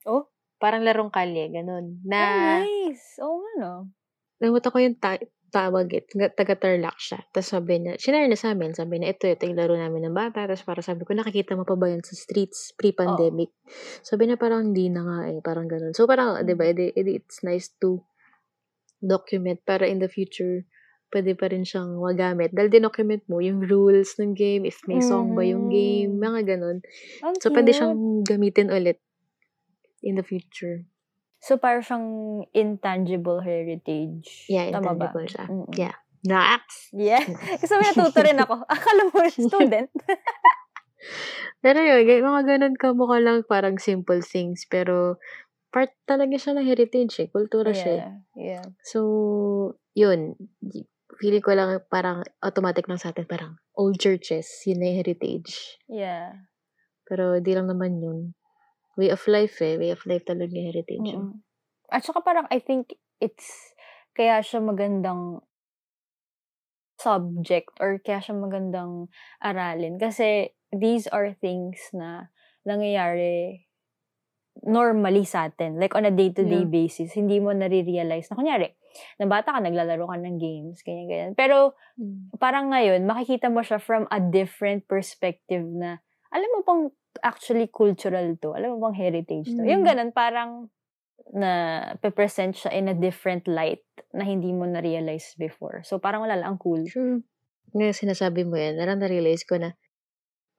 Oh? 0.05 0.27
Parang 0.61 0.83
larong 0.85 1.09
kalye, 1.09 1.49
ganun. 1.49 2.03
Na, 2.05 2.19
oh, 2.21 2.61
nice. 2.61 3.17
Oo 3.23 3.41
nga, 3.41 3.51
no? 3.57 3.73
Namuta 4.37 4.69
ko 4.69 4.77
yung 4.77 4.99
ta- 4.99 5.23
tawag 5.51 5.91
it. 5.91 6.07
Nga- 6.15 6.31
Taga-Tarlac 6.33 6.95
siya. 6.95 7.19
Tapos 7.27 7.51
sabi 7.51 7.77
niya, 7.77 7.99
sinare 7.99 8.25
na 8.25 8.39
sa 8.39 8.55
amin. 8.55 8.71
Sabi 8.71 8.97
niya, 8.97 9.11
ito, 9.11 9.27
ito 9.27 9.43
yung 9.43 9.59
laro 9.59 9.75
namin 9.75 10.07
ng 10.07 10.15
bata. 10.15 10.47
Tapos 10.47 10.63
para 10.63 10.79
sabi 10.79 11.03
ko, 11.03 11.11
nakikita 11.11 11.53
mo 11.53 11.67
pa 11.67 11.75
ba 11.75 11.91
yan 11.91 11.99
sa 11.99 12.15
streets 12.15 12.71
pre-pandemic? 12.73 13.51
Sabi 13.99 14.25
niya, 14.25 14.39
parang 14.39 14.71
hindi 14.71 14.87
na 14.87 15.03
nga 15.03 15.19
eh. 15.27 15.43
Parang 15.43 15.67
ganun. 15.67 15.91
So 15.91 16.07
parang, 16.07 16.39
di 16.41 16.55
ba, 16.55 16.65
edi, 16.65 16.95
it's 16.95 17.43
nice 17.43 17.67
to 17.77 17.99
document 18.97 19.59
para 19.61 19.83
in 19.83 19.99
the 19.99 20.07
future, 20.07 20.63
pwede 21.11 21.35
pa 21.35 21.51
rin 21.51 21.67
siyang 21.67 21.99
magamit. 21.99 22.55
Dahil 22.55 22.71
dinocument 22.71 23.25
mo 23.27 23.43
yung 23.43 23.59
rules 23.59 24.15
ng 24.15 24.31
game, 24.31 24.63
if 24.63 24.79
may 24.87 25.03
song 25.03 25.35
ba 25.35 25.43
yung 25.43 25.67
game, 25.67 26.15
Mhm. 26.15 26.21
mga 26.21 26.41
ganun. 26.47 26.77
Ang 27.21 27.35
So, 27.43 27.51
pwede 27.51 27.73
cute. 27.73 27.77
siyang 27.81 27.95
gamitin 28.23 28.71
ulit 28.71 29.03
in 29.99 30.15
the 30.15 30.23
future. 30.23 30.87
So, 31.41 31.57
parang 31.57 31.81
siyang 31.81 32.07
intangible 32.53 33.41
heritage. 33.41 34.45
Yeah, 34.45 34.69
Tama 34.69 34.93
ba? 34.93 35.09
intangible 35.09 35.25
siya. 35.25 35.45
Mm-mm. 35.49 35.73
Yeah. 35.73 35.97
Nax! 36.21 36.93
Yeah. 36.93 37.25
Kasi 37.61 37.73
may 37.81 37.89
natuto 37.89 38.21
rin 38.21 38.37
ako. 38.37 38.61
Akala 38.69 39.09
mo, 39.09 39.25
student. 39.49 39.89
Pero 41.65 41.81
yun, 41.81 42.05
ga- 42.05 42.21
mga 42.21 42.41
ganun 42.45 42.75
ka 42.77 42.93
mukha 42.93 43.17
lang 43.17 43.41
parang 43.49 43.81
simple 43.81 44.21
things. 44.21 44.69
Pero 44.69 45.17
part 45.73 45.89
talaga 46.05 46.37
siya 46.37 46.53
ng 46.57 46.67
heritage 46.69 47.25
eh. 47.25 47.27
Kultura 47.33 47.73
siya 47.73 47.89
eh. 47.89 47.97
yeah. 47.97 48.13
Yeah. 48.37 48.65
So, 48.85 48.99
yun. 49.97 50.37
Feeling 51.17 51.41
ko 51.41 51.57
lang 51.57 51.81
parang 51.89 52.21
automatic 52.41 52.85
lang 52.85 53.01
sa 53.01 53.13
atin. 53.13 53.25
Parang 53.25 53.57
old 53.73 53.97
churches, 53.97 54.45
yun 54.69 54.77
na 54.77 54.93
yung 54.93 54.99
heritage. 55.01 55.81
Yeah. 55.89 56.45
Pero 57.09 57.41
di 57.41 57.51
lang 57.57 57.65
naman 57.65 57.97
yun. 57.97 58.37
Way 58.97 59.09
of 59.09 59.23
life 59.27 59.61
eh. 59.61 59.77
Way 59.79 59.91
of 59.95 60.03
life 60.05 60.25
talaga 60.27 60.51
yung 60.51 60.67
heritage. 60.75 61.07
Mm-mm. 61.07 61.39
At 61.91 62.03
saka 62.03 62.19
parang 62.23 62.47
I 62.51 62.59
think 62.59 62.95
it's 63.23 63.75
kaya 64.15 64.43
siya 64.43 64.59
magandang 64.63 65.43
subject 66.99 67.71
or 67.79 67.99
kaya 68.03 68.19
siya 68.19 68.35
magandang 68.35 69.07
aralin 69.39 69.95
kasi 70.01 70.51
these 70.75 71.07
are 71.11 71.31
things 71.39 71.79
na 71.95 72.31
nangyayari 72.67 73.65
normally 74.67 75.23
sa 75.25 75.49
atin. 75.49 75.79
Like 75.79 75.95
on 75.97 76.05
a 76.05 76.13
day-to-day 76.13 76.67
Yeah. 76.67 76.69
basis. 76.69 77.15
Hindi 77.17 77.39
mo 77.41 77.55
nare-realize 77.55 78.29
na 78.29 78.37
kunyari, 78.37 78.69
na 79.17 79.25
bata 79.25 79.55
ka, 79.55 79.59
naglalaro 79.63 80.05
ka 80.05 80.17
ng 80.19 80.37
games, 80.37 80.83
ganyan-ganyan. 80.85 81.33
Pero 81.39 81.73
Mm. 81.99 82.31
parang 82.39 82.71
ngayon, 82.71 83.03
makikita 83.07 83.49
mo 83.51 83.61
siya 83.65 83.79
from 83.81 84.07
a 84.11 84.19
different 84.21 84.85
perspective 84.87 85.63
na, 85.65 85.99
alam 86.31 86.49
mo 86.53 86.59
bang 86.67 86.83
actually 87.19 87.67
cultural 87.67 88.37
to? 88.39 88.55
Alam 88.55 88.75
mo 88.75 88.87
bang 88.87 88.97
heritage 88.97 89.51
to? 89.51 89.61
Mm. 89.61 89.67
Yung 89.67 89.83
ganun, 89.83 90.11
parang 90.11 90.51
na 91.31 91.51
pe-present 91.99 92.51
siya 92.51 92.71
in 92.75 92.91
a 92.91 92.95
different 92.95 93.47
light 93.47 93.83
na 94.11 94.23
hindi 94.23 94.51
mo 94.51 94.67
na-realize 94.67 95.35
before. 95.35 95.79
So, 95.83 95.99
parang 95.99 96.23
wala 96.23 96.35
lang, 96.35 96.55
ang 96.55 96.59
cool. 96.59 96.83
True. 96.83 97.23
Ngayon 97.71 97.95
sinasabi 97.95 98.43
mo 98.43 98.59
yan, 98.59 98.75
narang 98.75 98.99
na-realize 98.99 99.47
ko 99.47 99.55
na 99.55 99.75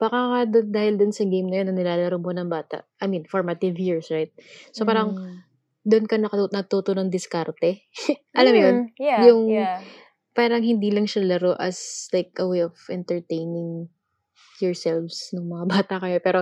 baka 0.01 0.17
nga 0.17 0.41
dun- 0.49 0.73
dahil 0.73 0.97
dun 0.97 1.13
sa 1.13 1.23
game 1.23 1.47
na 1.47 1.61
yun 1.61 1.71
na 1.71 1.77
nilalaro 1.77 2.17
mo 2.17 2.33
ng 2.33 2.49
bata, 2.49 2.89
I 2.99 3.07
mean, 3.07 3.29
formative 3.29 3.77
years, 3.77 4.09
right? 4.09 4.33
So, 4.73 4.83
parang 4.83 5.13
Mm. 5.15 5.37
doon 5.85 6.07
ka 6.09 6.17
nakatu- 6.17 6.51
natuto 6.51 6.97
ng 6.97 7.13
diskarte. 7.13 7.87
Alam 8.39 8.53
mo 8.53 8.61
yun? 8.61 8.77
Mm, 8.77 8.89
Yeah, 8.99 9.21
Yung- 9.29 9.51
yeah. 9.51 9.79
Parang 10.33 10.65
hindi 10.65 10.89
lang 10.89 11.05
siya 11.05 11.29
laro 11.29 11.53
as 11.53 12.09
like 12.09 12.33
a 12.41 12.49
way 12.49 12.65
of 12.65 12.73
entertaining 12.89 13.93
yourselves 14.63 15.35
nung 15.35 15.51
mga 15.51 15.67
bata 15.75 15.95
kayo. 15.99 16.19
Pero 16.23 16.41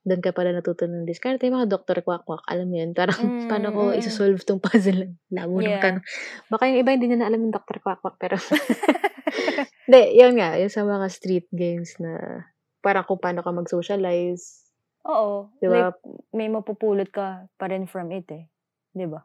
doon 0.00 0.24
ka 0.24 0.32
pala 0.32 0.56
natuto 0.56 0.88
ng 0.88 1.04
diskarte. 1.04 1.44
Mga 1.44 1.68
Dr. 1.68 2.00
Quack-Quack, 2.00 2.48
alam 2.48 2.72
mo 2.72 2.76
yun? 2.80 2.96
Parang 2.96 3.20
Mm, 3.20 3.46
paano 3.52 3.68
ko 3.74 3.80
mm, 3.84 3.92
mm. 3.92 4.00
isa-solve 4.00 4.40
tong 4.46 4.62
puzzle? 4.62 5.12
Labo 5.28 5.60
ng 5.60 5.68
Yeah. 5.68 5.82
tanong. 5.84 6.04
Baka 6.48 6.62
yung 6.72 6.78
iba 6.80 6.90
hindi 6.96 7.12
na 7.12 7.28
alam 7.28 7.42
yung 7.44 7.52
Dr. 7.52 7.84
Quack-Quack. 7.84 8.16
Pero 8.16 8.36
Hindi, 9.90 10.02
yun 10.16 10.38
nga. 10.38 10.54
Yung 10.56 10.70
sa 10.70 10.86
mga 10.86 11.06
street 11.10 11.48
games 11.50 11.98
na 11.98 12.42
parang 12.80 13.04
kung 13.04 13.18
paano 13.18 13.42
ka 13.42 13.50
mag-socialize. 13.50 14.70
Oo. 15.04 15.50
Di 15.58 15.66
ba? 15.66 15.90
Like, 15.90 16.00
may 16.32 16.48
mapupulot 16.48 17.10
ka 17.10 17.50
pa 17.58 17.66
rin 17.66 17.90
from 17.90 18.14
it 18.14 18.26
eh. 18.30 18.46
Di 18.94 19.04
ba? 19.04 19.20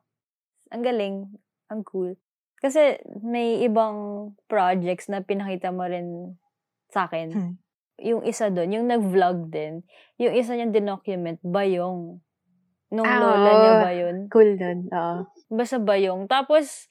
Ang 0.74 0.82
galing. 0.82 1.15
Ang 1.70 1.82
cool. 1.86 2.17
Kasi 2.58 2.98
may 3.22 3.62
ibang 3.62 4.32
projects 4.50 5.05
na 5.05 5.22
pinakita 5.22 5.70
mo 5.70 5.86
rin 5.86 6.34
sa 6.89 7.05
akin. 7.05 7.27
Hmm. 7.29 7.53
Yung 7.98 8.28
isa 8.28 8.52
doon, 8.52 8.75
yung 8.75 8.88
nag-vlog 8.88 9.48
din, 9.48 9.84
yung 10.20 10.36
isa 10.36 10.52
niyang 10.54 10.75
dinocument, 10.75 11.40
bayong. 11.40 12.20
Nung 12.92 13.08
Ah, 13.08 13.20
lola 13.20 13.52
niya 13.56 13.74
ba 13.82 13.92
yun? 13.92 14.18
Cool 14.28 14.60
nun. 14.60 14.80
Oo. 14.92 15.25
Basta 15.50 15.80
bayong. 15.80 16.28
Tapos, 16.28 16.88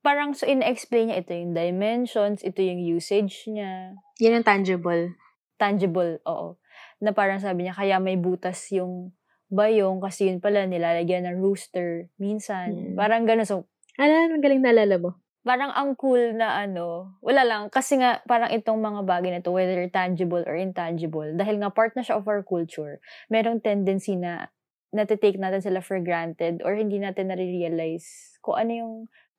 parang 0.00 0.32
so 0.32 0.48
in-explain 0.48 1.10
niya, 1.10 1.20
ito 1.20 1.32
yung 1.34 1.52
dimensions, 1.52 2.40
ito 2.40 2.60
yung 2.62 2.80
usage 2.82 3.46
niya. 3.46 3.92
Yan 4.18 4.40
ang 4.40 4.46
tangible. 4.46 5.12
tangible, 5.56 6.20
oo. 6.28 6.60
Na 7.00 7.16
parang 7.16 7.40
sabi 7.40 7.64
niya, 7.64 7.72
kaya 7.72 7.96
may 7.96 8.20
butas 8.20 8.68
yung 8.72 9.16
bayong 9.48 10.04
kasi 10.04 10.28
yun 10.28 10.36
pala 10.36 10.68
nilalagyan 10.68 11.24
ng 11.24 11.40
rooster 11.40 12.12
minsan. 12.20 12.92
Mm. 12.92 12.94
Parang 12.96 13.24
gano'n. 13.24 13.48
So, 13.48 13.64
Ano, 13.96 14.12
ang 14.36 14.44
galing 14.44 14.60
naalala 14.60 15.00
mo? 15.00 15.16
Parang 15.46 15.70
ang 15.70 15.94
cool 15.94 16.34
na 16.34 16.58
ano, 16.66 17.14
wala 17.22 17.46
lang. 17.46 17.62
Kasi 17.70 18.02
nga, 18.02 18.18
parang 18.26 18.50
itong 18.50 18.82
mga 18.82 19.00
bagay 19.06 19.30
na 19.30 19.40
to, 19.40 19.54
whether 19.54 19.78
tangible 19.88 20.42
or 20.42 20.58
intangible, 20.58 21.30
dahil 21.38 21.62
nga 21.62 21.70
part 21.70 21.94
na 21.94 22.02
siya 22.02 22.18
of 22.18 22.26
our 22.26 22.42
culture, 22.42 22.98
merong 23.30 23.62
tendency 23.62 24.18
na 24.18 24.50
natitake 24.90 25.38
natin 25.38 25.62
sila 25.62 25.78
for 25.78 26.02
granted 26.02 26.66
or 26.66 26.74
hindi 26.74 26.98
natin 26.98 27.30
nare-realize 27.30 28.38
kung 28.42 28.58
ano 28.58 28.72
yung 28.74 28.94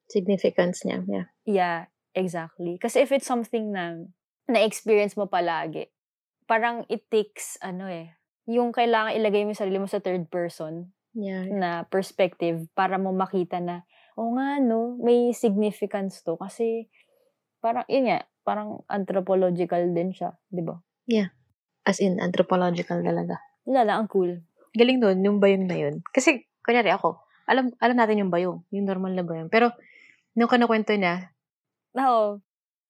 Significance 0.07 0.87
niya. 0.87 1.03
Yeah. 1.03 1.27
Yeah, 1.43 1.79
exactly. 2.15 2.79
Kasi 2.79 3.03
if 3.03 3.11
it's 3.11 3.27
something 3.27 3.75
na 3.75 4.07
na-experience 4.47 5.19
mo 5.19 5.27
palagi, 5.27 5.91
parang 6.47 6.87
it 6.87 7.11
takes, 7.11 7.59
ano 7.59 7.91
eh, 7.91 8.15
yung 8.47 8.71
kailangan 8.71 9.19
ilagay 9.19 9.43
mo 9.43 9.51
yung 9.51 9.59
sarili 9.59 9.79
mo 9.83 9.87
sa 9.91 9.99
third 9.99 10.31
person 10.31 10.95
Yeah. 11.17 11.49
na 11.49 11.69
perspective 11.89 12.69
para 12.77 13.01
mo 13.01 13.09
makita 13.09 13.57
na, 13.57 13.83
oh 14.17 14.33
nga, 14.35 14.57
no, 14.57 14.97
may 14.99 15.31
significance 15.31 16.25
to. 16.25 16.35
Kasi, 16.35 16.89
parang, 17.61 17.85
yun 17.87 18.09
nga, 18.09 18.25
parang 18.41 18.81
anthropological 18.89 19.93
din 19.93 20.11
siya, 20.11 20.33
di 20.49 20.65
ba? 20.65 20.81
As 21.87 22.01
in, 22.03 22.19
anthropological 22.19 22.99
talaga. 23.05 23.39
Wala 23.63 23.87
lang, 23.87 23.97
ang 24.03 24.09
cool. 24.09 24.43
Galing 24.75 24.99
nun, 24.99 25.21
yung 25.23 25.37
bayong 25.39 25.69
na 25.69 25.77
yun. 25.77 26.03
Kasi, 26.11 26.43
kunyari 26.65 26.91
ako, 26.91 27.21
alam 27.47 27.71
alam 27.79 27.95
natin 27.95 28.19
yung 28.25 28.33
bayong, 28.33 28.65
yung 28.75 28.89
normal 28.89 29.15
na 29.15 29.23
bayong. 29.23 29.47
Pero, 29.47 29.71
nung 30.35 30.51
kanakwento 30.51 30.91
niya, 30.97 31.31
Oo, 31.97 32.37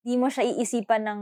di 0.03 0.19
mo 0.19 0.27
siya 0.27 0.43
iisipan 0.43 1.07
ng 1.07 1.21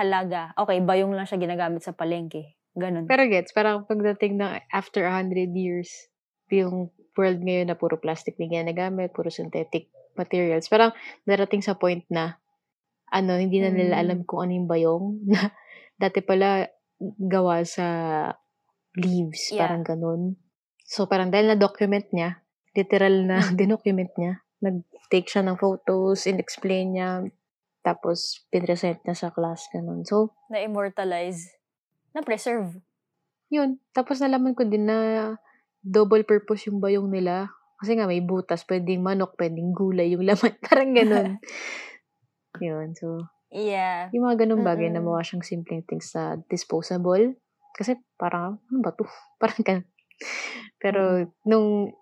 halaga. 0.00 0.56
Okay, 0.56 0.80
bayong 0.80 1.12
lang 1.12 1.28
siya 1.28 1.36
ginagamit 1.36 1.84
sa 1.84 1.92
palengke. 1.92 2.56
Ganun. 2.76 3.08
Pero 3.08 3.24
gets, 3.28 3.52
parang 3.52 3.84
pagdating 3.88 4.40
ng 4.40 4.52
after 4.72 5.04
100 5.04 5.52
years, 5.56 6.08
yung 6.52 6.92
world 7.16 7.40
ngayon 7.40 7.72
na 7.72 7.76
puro 7.76 7.96
plastic 7.96 8.36
na 8.36 8.46
ginagamit, 8.46 9.10
puro 9.10 9.32
synthetic 9.32 9.88
materials, 10.14 10.68
parang 10.68 10.92
darating 11.24 11.60
sa 11.60 11.76
point 11.76 12.04
na, 12.08 12.36
ano, 13.10 13.36
hindi 13.36 13.60
na 13.60 13.72
nila 13.72 13.96
Mm. 13.98 14.02
alam 14.02 14.18
kung 14.24 14.40
ano 14.46 14.52
yung 14.56 14.68
bayong 14.68 15.06
na 15.32 15.50
dati 15.96 16.20
pala 16.20 16.68
gawa 17.00 17.64
sa 17.64 17.86
leaves, 18.96 19.52
Yeah. 19.52 19.66
parang 19.68 19.84
ganun. 19.84 20.22
So, 20.86 21.04
parang 21.04 21.28
dahil 21.28 21.52
na-document 21.52 22.08
niya, 22.12 22.40
literal 22.72 23.24
na 23.26 23.40
Mm. 23.40 23.56
dinocument 23.60 24.12
niya, 24.16 24.40
nag-take 24.60 25.28
siya 25.28 25.44
ng 25.44 25.60
photos, 25.60 26.24
in-explain 26.24 26.96
niya, 26.96 27.24
tapos 27.84 28.44
pinresent 28.48 29.04
niya 29.04 29.14
sa 29.14 29.28
class, 29.30 29.68
ganun. 29.70 30.02
So, 30.08 30.32
Na-immortalize. 30.48 31.52
Na-preserve. 32.16 32.80
Yun. 33.46 33.78
Tapos 33.92 34.18
nalaman 34.18 34.56
ko 34.56 34.64
din 34.66 34.88
na 34.88 34.98
double 35.86 36.26
purpose 36.26 36.66
yung 36.66 36.82
bayong 36.82 37.06
nila. 37.06 37.54
Kasi 37.78 37.94
nga 37.94 38.10
may 38.10 38.18
butas, 38.18 38.66
pwedeng 38.66 39.06
manok, 39.06 39.38
pwedeng 39.38 39.70
gulay 39.70 40.10
yung 40.10 40.26
laman. 40.28 40.58
Parang 40.58 40.90
ganun. 40.90 41.38
Yun. 42.64 42.96
So, 42.98 43.30
Yeah. 43.46 44.10
yung 44.10 44.26
mga 44.26 44.42
ganun 44.44 44.66
bagay 44.66 44.90
na 44.90 44.98
Mm-mm. 44.98 45.06
mawa 45.14 45.22
siyang 45.22 45.46
simpleng 45.46 45.86
things 45.86 46.10
sa 46.10 46.34
disposable. 46.50 47.38
Kasi 47.78 47.94
parang, 48.18 48.58
ano 48.66 48.78
ba 48.82 48.90
to? 48.90 49.06
Parang 49.40 49.62
ganun. 49.62 49.86
Pero, 50.82 51.00
nung 51.46 51.92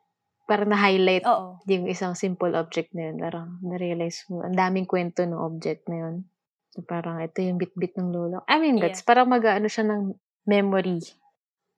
parang 0.44 0.68
na-highlight 0.72 1.24
Oo. 1.24 1.60
yung 1.64 1.88
isang 1.88 2.12
simple 2.16 2.52
object 2.54 2.92
na 2.92 3.08
yun, 3.10 3.16
parang 3.20 3.60
na-realize 3.64 4.24
mo, 4.28 4.44
ang 4.44 4.52
daming 4.56 4.84
kwento 4.84 5.24
ng 5.24 5.36
object 5.36 5.88
na 5.88 5.96
yun. 6.04 6.14
So, 6.72 6.84
parang 6.84 7.20
ito 7.20 7.40
yung 7.40 7.56
bit-bit 7.56 7.96
ng 7.96 8.08
lolo. 8.12 8.40
I 8.48 8.56
mean, 8.60 8.76
Yeah. 8.80 8.88
gets, 8.92 9.04
parang 9.04 9.28
mag-ano 9.28 9.68
siya 9.68 9.84
ng 9.88 10.16
memory. 10.44 11.00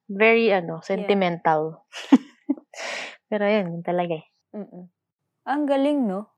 Very, 0.09 0.55
ano, 0.55 0.79
sentimental. 0.87 1.83
Pero 3.31 3.45
yun, 3.47 3.79
yun 3.79 3.85
talaga 3.85 4.19
eh. 4.23 4.27
Mm-mm. 4.55 4.87
Ang 5.47 5.63
galing, 5.67 6.07
no? 6.07 6.31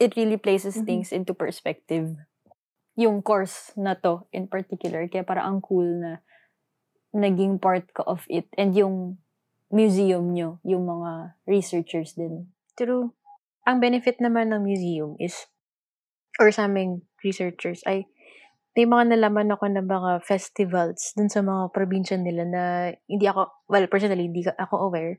It 0.00 0.16
really 0.16 0.36
places 0.40 0.80
Mhm. 0.80 0.86
things 0.86 1.08
into 1.12 1.32
perspective. 1.32 2.16
Yung 2.96 3.20
course 3.24 3.72
na 3.76 3.96
to, 3.96 4.28
in 4.32 4.48
particular. 4.48 5.08
Kaya 5.08 5.24
parang 5.24 5.46
ang 5.58 5.60
cool 5.64 5.86
na 5.86 6.20
naging 7.16 7.60
part 7.60 7.88
ka 7.96 8.04
of 8.06 8.24
it. 8.28 8.48
And 8.60 8.76
yung 8.76 9.20
museum 9.72 10.32
nyo, 10.36 10.60
yung 10.64 10.84
mga 10.86 11.36
researchers 11.48 12.14
din. 12.16 12.52
True. 12.76 13.12
Ang 13.66 13.80
benefit 13.82 14.20
naman 14.22 14.52
ng 14.52 14.62
museum 14.64 15.16
is, 15.20 15.48
or 16.40 16.52
sa 16.52 16.68
aming 16.68 17.04
researchers, 17.24 17.82
ay 17.88 18.06
may 18.76 18.84
mga 18.84 19.16
nalaman 19.16 19.56
ako 19.56 19.64
na 19.72 19.80
mga 19.80 20.20
festivals 20.20 21.16
dun 21.16 21.32
sa 21.32 21.40
mga 21.40 21.72
probinsya 21.72 22.20
nila 22.20 22.44
na 22.44 22.62
hindi 23.08 23.24
ako, 23.24 23.64
well, 23.72 23.88
personally, 23.88 24.28
hindi 24.28 24.44
ako 24.44 24.92
aware. 24.92 25.16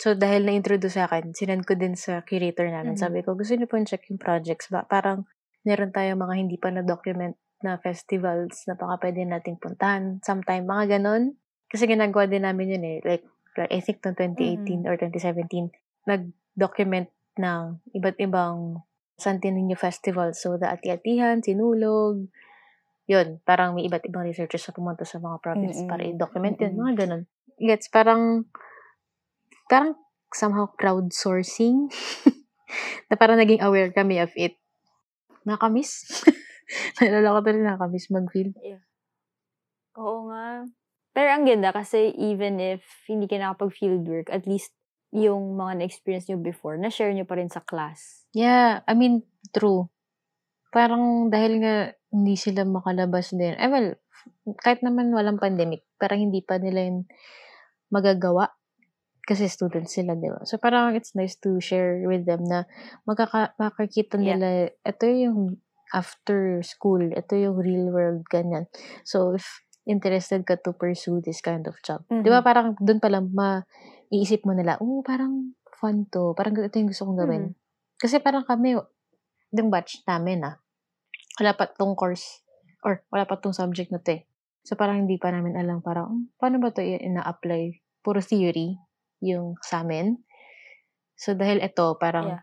So, 0.00 0.16
dahil 0.16 0.48
na-introduce 0.48 0.96
sa 0.96 1.04
akin, 1.04 1.36
sinend 1.36 1.68
ko 1.68 1.76
din 1.76 1.92
sa 1.92 2.24
curator 2.24 2.64
namin. 2.72 2.96
Mhm. 2.96 3.00
Sabi 3.04 3.20
ko, 3.20 3.36
gusto 3.36 3.52
niyo 3.52 3.68
po 3.68 3.76
check 3.84 4.08
yung 4.08 4.20
projects 4.20 4.72
ba? 4.72 4.88
Parang, 4.88 5.28
meron 5.68 5.92
tayong 5.92 6.20
mga 6.20 6.34
hindi 6.40 6.56
pa 6.56 6.72
na-document 6.72 7.36
na 7.60 7.76
festivals 7.80 8.64
na 8.64 8.76
baka 8.76 9.08
pwede 9.08 9.28
nating 9.28 9.60
puntahan 9.60 10.20
sometime, 10.24 10.64
mga 10.64 10.96
ganon. 10.96 11.36
Kasi 11.68 11.84
ginagawa 11.84 12.24
din 12.28 12.48
namin 12.48 12.80
yun 12.80 12.84
eh. 12.84 12.98
Like, 13.04 13.24
like 13.60 13.72
I 13.72 13.80
think 13.84 14.00
noong 14.00 14.16
2018 14.36 14.88
or 14.88 14.96
2017, 14.96 15.72
nag-document 16.08 17.12
ng 17.36 17.62
iba't 17.92 18.16
ibang 18.20 18.80
Santo 19.16 19.48
Niño 19.48 19.76
Festival. 19.80 20.36
So, 20.36 20.60
the 20.60 20.68
Ati-Atihan, 20.68 21.40
Sinulog, 21.40 22.28
yun, 23.06 23.38
parang 23.46 23.78
may 23.78 23.86
iba't 23.86 24.02
ibang 24.06 24.26
researchers 24.26 24.66
na 24.66 24.74
pumunta 24.74 25.06
sa 25.06 25.22
mga 25.22 25.38
province 25.38 25.78
Mm-mm. 25.82 25.90
para 25.90 26.02
i-document 26.02 26.58
yun, 26.58 26.72
Mm-mm. 26.74 26.82
mga 26.82 26.94
ganun. 27.06 27.22
Gets, 27.56 27.86
parang, 27.88 28.50
parang 29.70 29.94
somehow 30.34 30.66
crowdsourcing 30.74 31.86
na 33.08 33.14
parang 33.14 33.38
naging 33.38 33.62
aware 33.62 33.94
kami 33.94 34.18
of 34.18 34.34
it. 34.34 34.58
Nakamiss. 35.46 36.26
Nalala 36.98 37.38
ko 37.38 37.40
talaga 37.46 37.64
nakamiss 37.78 38.10
mag-feel. 38.10 38.50
Oo 39.96 40.28
nga. 40.28 40.66
Pero 41.16 41.28
ang 41.32 41.48
ganda 41.48 41.72
kasi 41.72 42.12
even 42.12 42.60
if 42.60 42.84
hindi 43.08 43.24
ka 43.24 43.40
nakapag 43.40 43.72
fieldwork, 43.72 44.28
at 44.28 44.44
least 44.44 44.74
yung 45.14 45.56
mga 45.56 45.80
na-experience 45.80 46.28
nyo 46.28 46.36
before, 46.42 46.76
na-share 46.76 47.14
nyo 47.16 47.24
pa 47.24 47.40
rin 47.40 47.48
sa 47.48 47.64
class. 47.64 48.28
Yeah, 48.36 48.84
I 48.84 48.92
mean, 48.92 49.24
true. 49.56 49.88
Parang 50.76 51.32
dahil 51.32 51.64
nga 51.64 51.96
hindi 52.12 52.36
sila 52.36 52.68
makalabas 52.68 53.32
din. 53.32 53.56
Eh 53.56 53.68
well, 53.72 53.96
kahit 54.60 54.84
naman 54.84 55.08
walang 55.08 55.40
pandemic, 55.40 55.88
parang 55.96 56.20
hindi 56.20 56.44
pa 56.44 56.60
nila 56.60 56.84
yun 56.84 57.08
magagawa. 57.88 58.52
Kasi 59.24 59.48
students 59.48 59.96
sila, 59.96 60.12
di 60.14 60.28
ba? 60.28 60.44
So 60.44 60.60
parang 60.60 60.92
it's 60.92 61.16
nice 61.16 61.34
to 61.42 61.56
share 61.58 62.04
with 62.04 62.28
them 62.28 62.44
na 62.44 62.68
magkaka- 63.08 63.56
makakita 63.58 64.20
Yeah. 64.20 64.36
nila, 64.36 64.48
ito 64.84 65.04
yung 65.08 65.58
after 65.96 66.60
school, 66.60 67.00
ito 67.10 67.32
yung 67.34 67.56
real 67.56 67.88
world, 67.90 68.22
ganyan. 68.28 68.68
So 69.02 69.32
if 69.34 69.64
interested 69.88 70.44
ka 70.44 70.60
to 70.60 70.76
pursue 70.76 71.24
this 71.24 71.40
kind 71.40 71.64
of 71.66 71.74
job, 71.82 72.04
di 72.10 72.28
ba 72.28 72.42
Mhm. 72.42 72.46
parang 72.46 72.68
doon 72.78 73.00
pa 73.00 73.08
lang 73.10 73.32
maiisip 73.32 74.44
mo 74.44 74.52
nila, 74.52 74.76
oh, 74.78 75.02
parang 75.02 75.56
fun 75.80 76.06
to. 76.10 76.34
Parang 76.36 76.54
ito 76.58 76.76
yung 76.78 76.90
gusto 76.90 77.06
kong 77.08 77.18
gawin. 77.18 77.42
Mhm. 77.50 77.54
Kasi 77.96 78.20
parang 78.22 78.44
kami, 78.46 78.76
yung 79.56 79.70
batch 79.70 80.02
namin 80.06 80.42
ah, 80.46 80.58
wala 81.40 81.52
pa 81.56 81.68
tong 81.70 81.94
course 81.96 82.42
or 82.84 83.04
wala 83.12 83.24
pa 83.28 83.36
tong 83.40 83.56
subject 83.56 83.92
na 83.92 84.00
to 84.00 84.20
eh. 84.20 84.22
So 84.66 84.74
parang 84.74 85.06
hindi 85.06 85.16
pa 85.20 85.30
namin 85.30 85.54
alam 85.54 85.78
parang, 85.84 86.06
"Hmm, 86.10 86.24
paano 86.40 86.58
ba 86.58 86.74
to 86.74 86.82
ina-apply? 86.82 87.80
Puro 88.02 88.18
theory 88.22 88.74
yung 89.22 89.54
sa 89.62 89.82
amin. 89.86 90.18
So 91.16 91.32
dahil 91.32 91.64
ito, 91.64 91.96
parang 91.96 92.28
Yeah. 92.36 92.42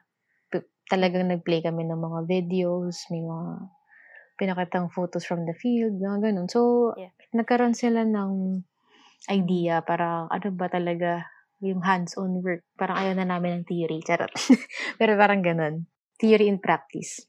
p- 0.50 0.70
talagang 0.90 1.30
nag-play 1.30 1.62
kami 1.62 1.86
ng 1.86 2.00
mga 2.00 2.20
videos, 2.26 3.06
may 3.14 3.22
mga 3.22 3.70
pinakitang 4.38 4.90
photos 4.90 5.24
from 5.30 5.46
the 5.46 5.54
field, 5.54 5.94
mga 6.02 6.32
ganun. 6.34 6.50
So, 6.50 6.94
Yeah. 6.98 7.14
nagkaroon 7.38 7.78
sila 7.78 8.02
ng 8.04 8.66
idea 9.30 9.80
para 9.86 10.28
ano 10.28 10.48
ba 10.52 10.68
talaga 10.68 11.24
yung 11.64 11.80
hands-on 11.80 12.44
work. 12.44 12.68
Parang 12.76 13.00
ayaw 13.00 13.14
na 13.16 13.24
namin 13.30 13.62
ng 13.62 13.66
theory. 13.70 14.04
Charot. 14.04 14.28
Pero 15.00 15.16
parang 15.16 15.40
ganun. 15.40 15.88
Theory 16.20 16.52
in 16.52 16.60
practice. 16.60 17.24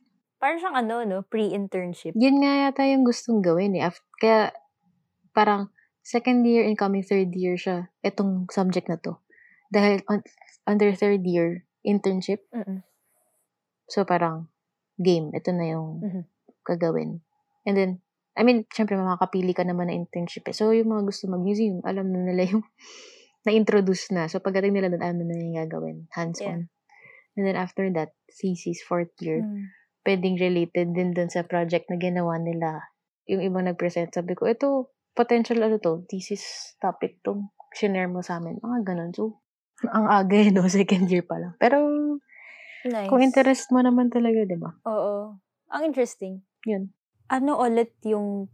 Parang 0.44 0.60
siyang 0.60 0.76
ano, 0.76 0.94
no? 1.08 1.18
Pre-internship. 1.24 2.12
Yun 2.12 2.44
nga 2.44 2.68
yata 2.68 2.84
yung 2.84 3.00
gustong 3.00 3.40
gawin 3.40 3.80
eh. 3.80 3.88
Af- 3.88 4.04
Kaya 4.20 4.52
parang 5.32 5.72
second 6.04 6.44
year 6.44 6.68
incoming 6.68 7.00
third 7.00 7.32
year 7.32 7.56
siya, 7.56 7.88
itong 8.04 8.44
subject 8.52 8.92
na 8.92 9.00
to. 9.00 9.16
Dahil 9.72 10.04
on- 10.04 10.28
under 10.68 10.92
third 10.92 11.24
year, 11.24 11.64
internship, 11.80 12.44
Mm-mm. 12.52 12.84
so 13.88 14.04
parang 14.04 14.52
game, 15.00 15.32
ito 15.32 15.48
na 15.56 15.64
yung 15.64 16.04
Mhm. 16.04 16.22
gagawin. 16.60 17.24
And 17.64 17.74
then, 17.74 17.90
I 18.36 18.44
mean, 18.44 18.68
syempre 18.68 19.00
makakapili 19.00 19.56
ka 19.56 19.64
naman 19.64 19.88
na 19.88 19.96
internship 19.96 20.44
eh. 20.44 20.52
So, 20.52 20.76
yung 20.76 20.92
mga 20.92 21.08
gusto 21.08 21.24
mag-museum, 21.24 21.80
alam 21.88 22.12
na 22.12 22.20
nila 22.20 22.52
yung 22.52 22.64
na-introduce 23.48 24.12
na. 24.12 24.28
So, 24.28 24.44
pagdating 24.44 24.76
nila 24.76 24.92
doon, 24.92 25.00
alam 25.00 25.16
na 25.24 25.26
nila 25.32 25.40
yung 25.40 25.58
gagawin. 25.64 25.96
Hands-on. 26.12 26.68
And 27.34 27.42
then, 27.48 27.56
after 27.56 27.88
that, 27.96 28.12
thesis, 28.28 28.84
fourth 28.84 29.12
year, 29.24 29.40
Mm. 29.40 29.72
Pwedeng 30.04 30.36
related 30.36 30.92
din 30.92 31.16
dun 31.16 31.32
sa 31.32 31.42
project 31.42 31.88
na 31.88 31.96
ginawa 31.96 32.36
nila. 32.36 32.92
Yung 33.26 33.40
ibang 33.40 33.64
nag-present, 33.64 34.12
sabi 34.12 34.36
ko, 34.36 34.44
ito, 34.46 34.92
potential 35.16 35.64
ano 35.64 35.80
to, 35.80 36.04
thesis 36.06 36.76
topic 36.78 37.24
to, 37.24 37.48
shinare 37.72 38.12
mo 38.12 38.20
sa 38.20 38.38
amin. 38.38 38.60
Mga 38.60 38.78
ganun. 38.84 39.10
So, 39.16 39.40
ang 39.96 40.06
aga 40.06 40.36
eh, 40.36 40.52
no? 40.52 40.68
Second 40.72 41.08
year 41.08 41.24
pa 41.24 41.40
lang. 41.40 41.56
Pero, 41.56 41.80
Nice. 42.84 43.08
kung 43.08 43.24
interest 43.24 43.72
mo 43.72 43.80
naman 43.80 44.12
talaga, 44.12 44.44
di 44.44 44.60
ba? 44.60 44.76
Oo. 44.84 45.40
Ang 45.72 45.82
interesting. 45.88 46.44
Yun. 46.68 46.92
Ano 47.32 47.56
ulit 47.56 47.96
yung 48.04 48.52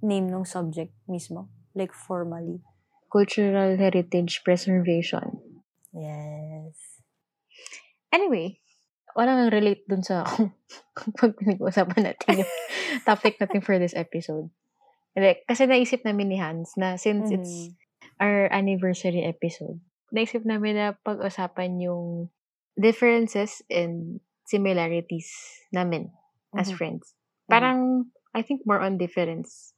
name 0.00 0.32
ng 0.32 0.48
subject 0.48 0.96
mismo? 1.04 1.52
Like, 1.76 1.92
formally. 1.92 2.64
Cultural 3.12 3.76
Heritage 3.76 4.40
Preservation. 4.40 5.44
Yes. 5.92 6.76
Anyway, 8.08 8.64
wala 9.16 9.32
nang 9.32 9.48
relate 9.50 9.82
dun 9.88 10.04
sa 10.04 10.22
pag 11.18 11.32
pinag-uusapan 11.34 12.12
natin 12.12 12.44
yung 12.44 12.52
topic 13.08 13.40
natin 13.40 13.64
for 13.64 13.80
this 13.80 13.96
episode. 13.96 14.52
Hindi, 15.16 15.40
kasi 15.48 15.64
naisip 15.64 16.04
namin 16.04 16.28
ni 16.28 16.36
Hans 16.36 16.76
na 16.76 17.00
since 17.00 17.32
it's 17.32 17.72
Mhm. 17.72 17.80
our 18.20 18.52
anniversary 18.52 19.24
episode, 19.24 19.80
naisip 20.12 20.44
namin 20.44 20.76
na 20.76 20.86
pag-usapan 21.00 21.80
yung 21.80 22.28
differences 22.76 23.64
and 23.72 24.20
similarities 24.44 25.32
namin 25.72 26.12
as 26.52 26.68
Mhm. 26.68 26.76
friends. 26.76 27.16
Parang, 27.48 28.12
I 28.36 28.44
think 28.44 28.68
more 28.68 28.78
on 28.78 29.00
difference. 29.00 29.72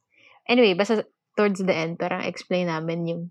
Anyway, 0.45 0.75
basta 0.75 1.07
towards 1.33 1.63
the 1.63 1.71
end, 1.71 1.95
parang 1.95 2.27
explain 2.27 2.67
namin 2.67 3.07
yung 3.07 3.21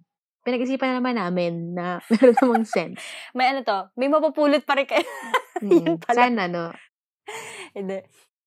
pinag-isipan 0.40 0.96
naman 0.96 1.20
namin 1.20 1.76
na 1.76 2.00
meron 2.08 2.32
namang 2.40 2.64
sense. 2.64 3.04
May 3.36 3.52
ano 3.52 3.60
to? 3.60 3.92
May 4.00 4.08
mapupulot 4.08 4.64
pa 4.64 4.80
rin 4.80 4.88
kayo. 4.88 5.04
Mm, 5.64 5.84
Yun 5.84 5.98
pala. 5.98 6.18
sana, 6.26 6.42
no? 6.46 6.64
Hindi. 7.74 7.98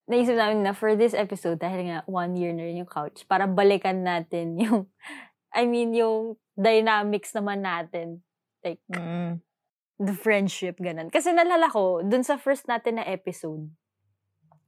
Naisip 0.07 0.35
namin 0.35 0.63
na 0.63 0.73
for 0.73 0.95
this 0.95 1.13
episode, 1.13 1.59
dahil 1.59 1.87
nga 1.87 1.99
one 2.07 2.35
year 2.35 2.51
na 2.51 2.65
rin 2.65 2.81
yung 2.81 2.89
couch, 2.89 3.23
para 3.27 3.45
balikan 3.45 4.01
natin 4.01 4.55
yung 4.63 4.87
I 5.51 5.67
mean, 5.67 5.91
yung 5.91 6.39
dynamics 6.55 7.35
naman 7.35 7.61
natin. 7.61 8.23
Like, 8.63 8.79
Mm. 8.87 9.43
the 9.99 10.15
friendship, 10.15 10.79
ganun. 10.79 11.11
Kasi 11.11 11.29
nalala 11.29 11.67
ko, 11.69 12.01
dun 12.01 12.23
sa 12.23 12.39
first 12.39 12.65
natin 12.65 12.97
na 12.97 13.05
episode, 13.05 13.67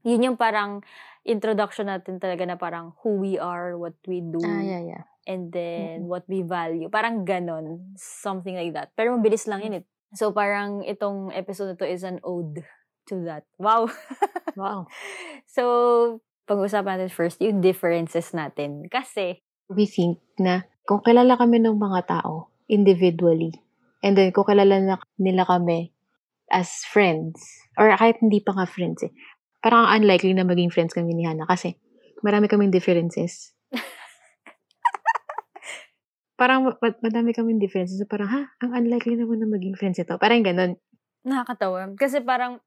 yun 0.04 0.22
yung 0.22 0.38
parang 0.38 0.84
introduction 1.24 1.88
natin 1.88 2.20
talaga 2.20 2.44
na 2.44 2.60
parang 2.60 2.92
who 3.02 3.18
we 3.18 3.40
are, 3.40 3.80
what 3.80 3.96
we 4.06 4.20
do, 4.20 4.44
Ah, 4.44 4.60
yeah, 4.62 4.84
yeah. 4.84 5.04
and 5.24 5.50
then 5.50 6.04
Mm-mm. 6.04 6.12
what 6.12 6.28
we 6.28 6.44
value. 6.44 6.92
Parang 6.92 7.24
ganon. 7.24 7.96
Something 7.96 8.60
like 8.60 8.76
that. 8.76 8.92
Pero 8.94 9.16
mabilis 9.16 9.48
lang 9.48 9.64
yun 9.64 9.80
eh. 9.80 9.84
So 10.14 10.30
parang 10.30 10.86
itong 10.86 11.34
episode 11.34 11.74
na 11.74 11.78
to 11.82 11.90
is 11.90 12.06
an 12.06 12.22
ode 12.22 12.62
to 13.10 13.16
that. 13.28 13.44
Wow! 13.58 13.90
Wow. 14.54 14.86
so, 15.50 16.22
pag-usapan 16.46 17.02
natin 17.02 17.10
first, 17.10 17.42
yung 17.42 17.58
differences 17.58 18.38
natin. 18.38 18.86
Kasi, 18.86 19.42
We 19.66 19.90
think 19.90 20.22
na 20.38 20.70
kung 20.86 21.02
kilala 21.02 21.40
kami 21.40 21.58
ng 21.58 21.74
mga 21.80 22.06
tao 22.06 22.54
individually, 22.70 23.50
and 24.06 24.14
then 24.14 24.30
kung 24.30 24.46
kilala 24.46 24.78
na 24.78 25.02
nila 25.18 25.48
kami 25.48 25.90
as 26.54 26.86
friends, 26.86 27.42
or 27.80 27.90
kahit 27.98 28.22
hindi 28.22 28.44
pa 28.46 28.54
nga 28.54 28.70
friends 28.70 29.02
eh, 29.02 29.12
parang 29.64 29.90
unlikely 29.90 30.36
na 30.36 30.46
maging 30.46 30.70
friends 30.70 30.94
kami 30.94 31.16
ni 31.16 31.26
Hannah 31.26 31.50
kasi 31.50 31.80
marami 32.22 32.46
kaming 32.46 32.70
differences. 32.70 33.56
parang 36.44 36.68
ma- 36.68 36.80
ma- 36.84 37.00
madami 37.00 37.32
kaming 37.32 37.64
differences. 37.64 37.96
So 37.96 38.04
parang, 38.04 38.28
ha? 38.28 38.42
Ang 38.60 38.76
unlikely 38.76 39.16
naman 39.16 39.40
na 39.40 39.48
maging 39.48 39.80
friends 39.80 39.96
ito. 39.96 40.20
Parang 40.20 40.44
ganun. 40.44 40.76
nakakatawa. 41.24 41.96
Kasi 41.96 42.20
parang, 42.20 42.60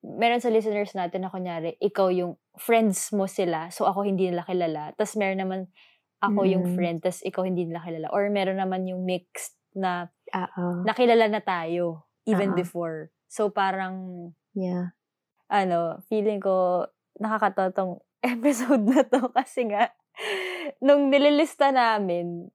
meron 0.00 0.38
sa 0.38 0.46
listeners 0.46 0.94
natin 0.94 1.26
na 1.26 1.30
kunyari, 1.34 1.74
ikaw 1.82 2.06
yung 2.14 2.38
friends 2.54 3.10
mo 3.10 3.26
sila, 3.26 3.66
so 3.74 3.82
ako 3.82 4.06
hindi 4.06 4.30
nila 4.30 4.46
kilala. 4.46 4.94
Tapos 4.94 5.18
meron 5.18 5.42
naman 5.42 5.60
ako 6.22 6.46
yung 6.46 6.70
Mm. 6.70 6.74
friend, 6.78 6.98
tapos 7.02 7.26
ikaw 7.26 7.42
hindi 7.42 7.66
nila 7.66 7.82
kilala. 7.82 8.06
Or 8.14 8.30
meron 8.30 8.62
naman 8.62 8.86
yung 8.86 9.02
mixed 9.02 9.58
na 9.74 10.06
Oo. 10.30 10.86
nakilala 10.86 11.26
na 11.26 11.42
tayo 11.42 12.06
even 12.30 12.54
Oo. 12.54 12.58
before. 12.62 13.10
So 13.26 13.50
parang 13.50 14.30
Yeah. 14.54 14.94
ano, 15.50 15.98
feeling 16.06 16.38
ko 16.38 16.86
nakakatawa 17.18 17.74
tong 17.74 17.98
episode 18.22 18.86
na 18.86 19.02
to 19.02 19.34
kasi 19.34 19.66
nga 19.66 19.90
nung 20.78 21.10
nililista 21.10 21.74
namin 21.74 22.54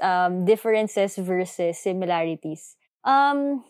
um, 0.00 0.44
differences 0.44 1.16
versus 1.18 1.78
similarities. 1.78 2.76
Um, 3.02 3.62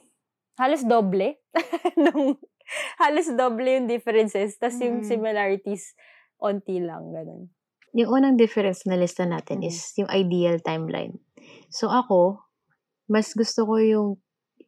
halos 0.59 0.85
doble. 0.85 1.37
nung, 2.01 2.37
halos 3.01 3.29
doble 3.33 3.81
yung 3.81 3.88
differences. 3.88 4.57
tas 4.57 4.77
yung 4.81 5.03
Mm. 5.03 5.09
similarities, 5.09 5.92
onti 6.40 6.81
lang. 6.81 7.12
Ganun. 7.12 7.53
Yung 7.92 8.09
unang 8.09 8.37
difference 8.40 8.88
na 8.88 8.96
lista 8.96 9.29
natin 9.29 9.61
Mhm. 9.61 9.68
is 9.68 9.92
yung 10.01 10.09
ideal 10.09 10.57
timeline. 10.64 11.20
So 11.68 11.92
ako, 11.92 12.40
mas 13.12 13.37
gusto 13.37 13.68
ko 13.68 13.77
yung 13.77 14.09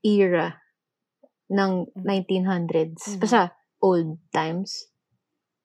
era 0.05 0.61
ng 1.49 1.89
Mhm. 1.89 2.05
1900s. 2.05 3.17
Mhm. 3.17 3.21
Basta 3.25 3.41
old 3.81 4.21
times. 4.29 4.93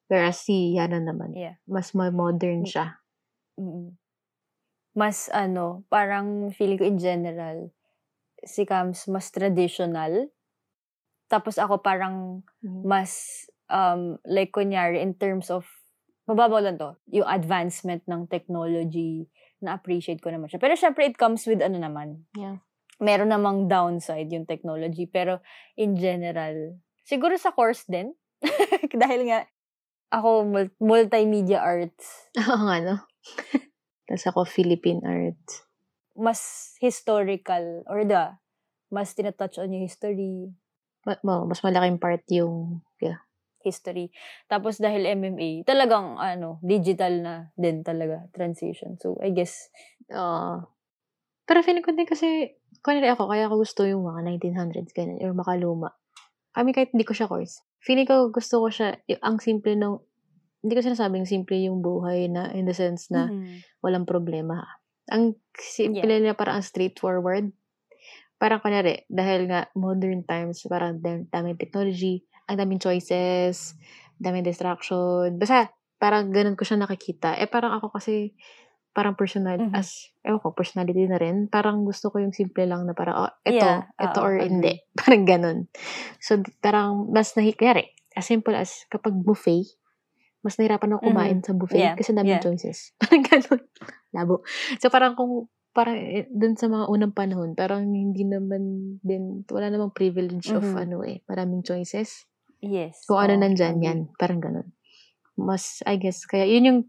Whereas 0.08 0.42
si 0.42 0.74
Yana 0.74 0.98
naman, 1.04 1.36
Yeah. 1.36 1.60
mas 1.68 1.92
ma- 1.94 2.10
modern 2.10 2.64
Mm. 2.64 2.70
siya. 2.72 2.88
Mm. 3.60 3.99
Mas 4.98 5.30
ano, 5.32 5.86
parang 5.88 6.50
feeling 6.54 6.80
ko 6.80 6.86
in 6.86 6.98
general, 6.98 7.70
si 8.44 8.66
Cams 8.66 9.06
mas 9.08 9.30
traditional. 9.30 10.32
Tapos 11.30 11.62
ako 11.62 11.80
parang 11.84 12.42
mas 12.82 13.46
um 13.70 14.18
like 14.26 14.50
kunyari 14.50 15.00
in 15.00 15.14
terms 15.14 15.54
of 15.54 15.68
mababaw 16.26 16.62
lang 16.62 16.78
to 16.78 16.98
yung 17.10 17.26
advancement 17.30 18.02
ng 18.10 18.26
technology 18.26 19.30
na 19.62 19.78
appreciate 19.78 20.22
ko 20.22 20.34
naman 20.34 20.50
siya 20.50 20.58
pero 20.62 20.74
syempre 20.74 21.06
it 21.06 21.18
comes 21.18 21.46
with 21.46 21.62
ano 21.62 21.78
naman 21.78 22.26
Yeah. 22.34 22.62
meron 22.98 23.30
namang 23.30 23.70
downside 23.70 24.30
yung 24.34 24.50
technology 24.50 25.06
pero 25.06 25.42
in 25.78 25.98
general 25.98 26.78
siguro 27.06 27.38
sa 27.38 27.54
course 27.54 27.86
din 27.86 28.14
dahil 29.02 29.30
nga 29.30 29.46
ako 30.10 30.50
mul- 30.50 30.78
multimedia 30.82 31.62
arts 31.62 32.30
Oo 32.42 32.66
nga, 32.66 32.78
no? 32.82 32.96
Tapos 34.10 34.26
ako, 34.26 34.40
Philippine 34.50 35.06
art. 35.06 35.38
mas 36.20 36.74
historical 36.84 37.86
or 37.88 38.04
the 38.04 38.34
mas 38.92 39.14
tinatouch 39.16 39.56
on 39.62 39.72
yung 39.72 39.86
history 39.88 40.52
Ma- 41.08 41.22
ma- 41.24 41.48
mas 41.48 41.64
malaking 41.64 41.96
part 41.96 42.26
yung, 42.28 42.84
yeah. 43.00 43.24
history. 43.64 44.12
Tapos 44.52 44.80
dahil 44.80 45.04
MMA, 45.08 45.64
talagang 45.64 46.20
ano, 46.20 46.60
digital 46.60 47.14
na 47.24 47.34
din 47.56 47.84
talaga 47.88 48.28
transition. 48.36 49.00
So 49.00 49.16
I 49.24 49.32
guess 49.32 49.72
Oo. 50.12 50.68
pero 51.48 51.60
feeling 51.66 51.82
ko 51.86 51.92
din 51.96 52.06
kasi, 52.06 52.60
kunwari 52.86 53.10
ako, 53.10 53.32
kaya 53.32 53.48
ako 53.50 53.64
gusto 53.66 53.82
yung 53.88 54.06
mga 54.06 54.22
1900s, 54.38 54.94
ganyan, 54.94 55.18
or 55.24 55.34
makaluma. 55.34 55.96
Kami 56.54 56.74
kahit 56.78 56.94
hindi 56.94 57.06
ko 57.08 57.14
siya 57.18 57.26
course. 57.26 57.66
Feeling 57.82 58.06
ko 58.06 58.30
gusto 58.30 58.62
ko 58.62 58.68
siya, 58.70 59.02
y- 59.10 59.18
ang 59.22 59.42
simple 59.42 59.74
ng, 59.74 59.98
hindi 60.60 60.74
ko 60.76 60.82
sinasabing 60.84 61.24
simple 61.24 61.56
yung 61.56 61.80
buhay 61.80 62.28
na, 62.28 62.52
in 62.52 62.68
the 62.68 62.76
sense 62.76 63.08
na 63.10 63.32
Mhm. 63.32 63.64
walang 63.80 64.04
problema. 64.04 64.60
Ang 65.10 65.40
simple 65.56 66.06
Yeah. 66.06 66.32
na 66.32 66.38
parang 66.38 66.60
ang 66.60 66.66
straightforward. 66.68 67.50
Parang 68.40 68.60
kunwari, 68.64 69.04
dahil 69.12 69.48
nga 69.52 69.68
modern 69.76 70.24
times, 70.24 70.64
parang 70.68 71.00
dam- 71.04 71.28
daming 71.28 71.60
technology, 71.60 72.24
ang 72.48 72.56
daming 72.60 72.80
choices, 72.80 73.76
daming 74.16 74.44
distraction. 74.48 75.36
Basta, 75.36 75.72
parang 76.00 76.32
ganun 76.32 76.56
ko 76.56 76.64
siya 76.64 76.80
nakikita. 76.80 77.36
Eh, 77.36 77.48
parang 77.52 77.76
ako 77.76 77.92
kasi, 78.00 78.32
parang 78.96 79.16
personal, 79.20 79.60
Mhm. 79.60 79.76
as, 79.76 80.12
ewan 80.24 80.40
ko, 80.40 80.56
personality 80.56 81.04
na 81.08 81.20
rin. 81.20 81.48
Parang 81.52 81.84
gusto 81.84 82.12
ko 82.12 82.20
yung 82.24 82.32
simple 82.36 82.64
lang 82.68 82.84
na 82.88 82.96
parang, 82.96 83.28
oh, 83.28 83.32
ito, 83.44 83.60
Yeah, 83.60 83.88
ito 83.96 84.18
oo, 84.20 84.24
or 84.28 84.34
agree. 84.40 84.48
hindi. 84.52 84.74
Parang 85.00 85.24
ganun. 85.28 85.58
So, 86.20 86.40
parang, 86.64 87.12
mas 87.12 87.36
nahikyari. 87.36 87.92
As 88.16 88.28
simple 88.28 88.56
as, 88.56 88.88
kapag 88.88 89.16
buffet, 89.20 89.68
mas 90.40 90.56
nahirapan 90.56 90.96
ako 90.96 91.12
kumain 91.12 91.40
sa 91.44 91.52
buffet. 91.52 91.80
Yeah, 91.80 91.96
kasi 92.00 92.16
daming 92.16 92.40
yeah. 92.40 92.44
choices. 92.44 92.92
Parang 93.02 93.24
ganun. 93.28 93.62
Labo. 94.16 94.36
So, 94.80 94.88
parang 94.88 95.14
kung, 95.20 95.52
parang 95.76 96.00
eh, 96.00 96.26
dun 96.32 96.56
sa 96.56 96.72
mga 96.72 96.88
unang 96.90 97.14
panahon, 97.14 97.54
parang 97.54 97.86
hindi 97.92 98.24
naman 98.24 98.96
din, 99.04 99.44
wala 99.52 99.68
namang 99.70 99.92
privilege 99.94 100.50
of 100.50 100.64
Mhm. 100.64 100.80
ano 100.90 100.98
eh, 101.04 101.22
maraming 101.28 101.62
choices. 101.62 102.26
Yes. 102.64 103.04
Kung 103.08 103.20
ano 103.20 103.36
oo, 103.36 103.42
nandyan, 103.44 103.80
agree. 103.80 103.88
yan. 103.88 104.00
Parang 104.16 104.40
ganun. 104.40 104.68
Mas, 105.40 105.80
I 105.88 105.96
guess, 106.00 106.24
kaya 106.28 106.48
yun 106.48 106.68
yung 106.68 106.80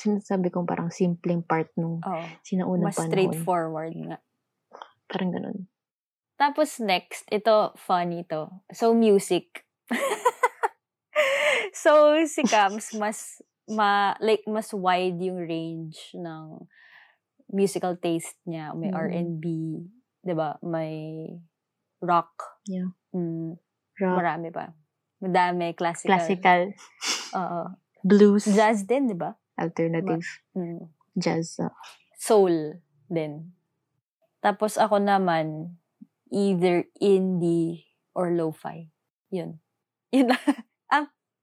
sinasabi 0.00 0.48
kong 0.48 0.64
parang 0.64 0.88
simpleng 0.88 1.44
part 1.44 1.68
nung 1.76 2.00
Oo. 2.00 2.24
sinaunang 2.40 2.88
Mas 2.88 2.96
panahon. 2.96 3.12
straightforward 3.12 3.94
nga. 3.96 4.18
Parang 5.10 5.30
ganun. 5.34 5.58
Tapos 6.40 6.80
next, 6.80 7.28
ito, 7.28 7.76
funny 7.76 8.24
to. 8.24 8.48
So, 8.72 8.96
music. 8.96 9.68
so, 11.72 12.16
si 12.26 12.42
Cams, 12.44 12.92
mas, 13.02 13.40
ma, 13.68 14.14
like, 14.20 14.44
mas 14.46 14.72
wide 14.72 15.18
yung 15.20 15.40
range 15.42 16.14
ng 16.14 16.66
musical 17.50 17.96
taste 17.98 18.38
niya. 18.46 18.74
May 18.74 18.90
Mm. 18.90 18.98
R&B, 18.98 19.44
di 20.22 20.34
ba? 20.34 20.56
May 20.62 21.26
rock. 22.00 22.62
Yeah. 22.66 22.94
Mm, 23.12 23.58
Rock, 23.98 24.16
marami 24.16 24.48
pa. 24.54 24.72
Madami, 25.20 25.74
classical. 25.76 26.16
classical, 26.16 26.60
Oo. 27.36 27.62
blues, 28.00 28.48
Jazz 28.48 28.86
din, 28.88 29.10
di 29.10 29.16
ba? 29.18 29.36
alternative, 29.60 30.24
Mm. 30.56 30.88
jazz. 31.12 31.60
uh, 31.60 31.68
soul 32.16 32.80
din. 33.12 33.52
Tapos 34.40 34.80
ako 34.80 34.96
naman, 34.96 35.76
either 36.32 36.88
indie 36.96 37.84
or 38.16 38.32
lo-fi. 38.32 38.88
Yun. 39.28 39.60
Yun 40.16 40.32
lang. 40.32 40.59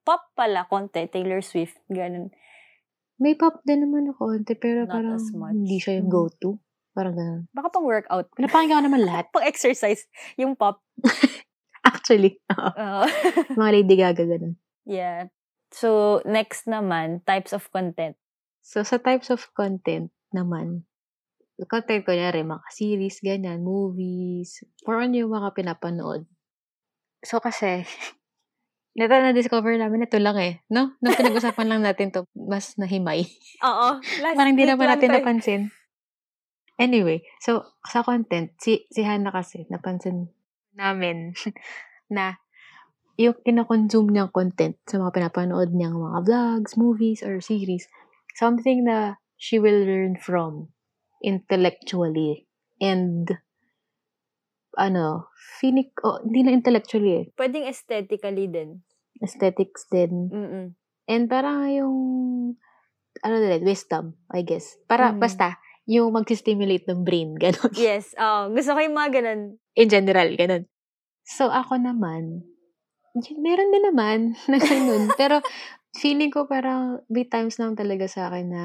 Pop 0.08 0.32
pala, 0.32 0.64
konti, 0.72 1.04
Taylor 1.12 1.44
Swift, 1.44 1.76
ganun. 1.92 2.32
May 3.20 3.36
pop 3.36 3.60
din 3.68 3.84
naman 3.84 4.16
ako, 4.16 4.40
konti, 4.40 4.56
pero 4.56 4.88
Not 4.88 4.94
parang 4.96 5.20
hindi 5.52 5.84
siya 5.84 6.00
yung 6.00 6.08
Mm. 6.08 6.16
go-to. 6.16 6.52
Parang 6.96 7.14
ganun. 7.14 7.42
Baka 7.52 7.68
pang 7.70 7.84
workout. 7.84 8.32
Pinapakinggan 8.32 8.80
ko 8.80 8.86
naman 8.88 9.04
lahat. 9.04 9.28
pang 9.36 9.44
exercise. 9.44 10.08
Yung 10.40 10.56
pop. 10.56 10.80
Actually. 11.92 12.40
Oo. 12.56 12.72
Oo. 12.72 13.04
Mga 13.60 13.72
Lady 13.76 13.96
Gaga, 14.00 14.24
ganun. 14.24 14.56
yeah. 14.88 15.28
So, 15.68 16.24
next 16.24 16.64
naman, 16.64 17.28
types 17.28 17.52
of 17.52 17.68
content. 17.76 18.16
So, 18.64 18.88
sa 18.88 19.04
types 19.04 19.28
of 19.28 19.44
content 19.52 20.16
naman, 20.32 20.88
content 21.68 22.08
ko 22.08 22.16
nyari, 22.16 22.48
mga 22.48 22.64
series, 22.72 23.20
ganyan, 23.20 23.68
movies, 23.68 24.64
or 24.88 25.04
ano 25.04 25.12
yung 25.20 25.36
mga 25.36 25.52
pinapanood. 25.52 26.24
So, 27.20 27.44
kasi, 27.44 27.84
Ito 28.98 29.14
na-discover 29.14 29.78
namin, 29.78 30.10
ito 30.10 30.18
lang 30.18 30.38
eh. 30.42 30.66
No? 30.74 30.98
Nung 31.06 31.14
pinag-usapan 31.14 31.70
lang 31.70 31.82
natin 31.86 32.10
to, 32.10 32.26
mas 32.34 32.74
nahimay. 32.82 33.30
Oo. 33.62 34.02
Last 34.26 34.36
Parang 34.36 34.58
hindi 34.58 34.66
naman 34.66 34.90
natin 34.90 35.14
eh. 35.14 35.16
napansin. 35.22 35.62
Anyway, 36.82 37.22
so, 37.42 37.62
sa 37.86 38.02
content, 38.02 38.54
si, 38.58 38.90
si 38.90 39.06
Hannah 39.06 39.34
kasi, 39.34 39.70
napansin 39.70 40.34
namin 40.74 41.38
na 42.14 42.42
yung 43.18 43.38
kinakonsume 43.46 44.14
niyang 44.14 44.34
content 44.34 44.78
sa 44.86 44.98
mga 45.02 45.14
pinapanood 45.14 45.74
niyang 45.74 45.98
mga 45.98 46.26
vlogs, 46.26 46.74
movies, 46.78 47.22
or 47.22 47.38
series, 47.42 47.90
something 48.38 48.86
na 48.86 49.22
she 49.38 49.62
will 49.62 49.86
learn 49.86 50.18
from. 50.18 50.74
intellectually 51.24 52.46
and 52.82 53.38
ano, 54.78 55.34
feeling 55.58 55.90
oh, 56.06 56.22
hindi 56.22 56.46
na 56.46 56.54
intellectually 56.54 57.12
eh. 57.18 57.26
Pwedeng 57.34 57.66
aesthetically 57.66 58.46
din. 58.48 58.86
Aesthetics 59.20 59.90
din. 59.90 60.30
Mm-mm. 60.30 60.66
And 61.10 61.24
parang 61.26 61.66
yung 61.74 61.96
ano 63.26 63.36
din, 63.42 63.66
wisdom, 63.66 64.14
I 64.30 64.46
guess. 64.46 64.78
Para 64.86 65.10
Mhm. 65.10 65.20
basta 65.20 65.58
yung 65.90 66.14
mag-stimulate 66.14 66.86
ng 66.86 67.02
brain, 67.02 67.34
ganun. 67.42 67.74
Yes, 67.74 68.14
oh, 68.20 68.54
gusto 68.54 68.76
ko 68.76 68.80
yung 68.84 68.94
mga 68.94 69.10
ganun. 69.24 69.42
In 69.74 69.88
general, 69.90 70.30
ganun. 70.38 70.70
So, 71.26 71.50
ako 71.50 71.80
naman, 71.80 72.44
yun, 73.18 73.38
meron 73.42 73.72
din 73.74 73.86
naman 73.90 74.20
na 74.52 74.58
ganun. 74.62 75.10
Pero, 75.18 75.42
feeling 75.98 76.30
ko 76.30 76.46
parang 76.46 77.02
may 77.10 77.26
times 77.26 77.58
lang 77.58 77.74
talaga 77.74 78.06
sa 78.06 78.30
akin 78.30 78.48
na, 78.52 78.64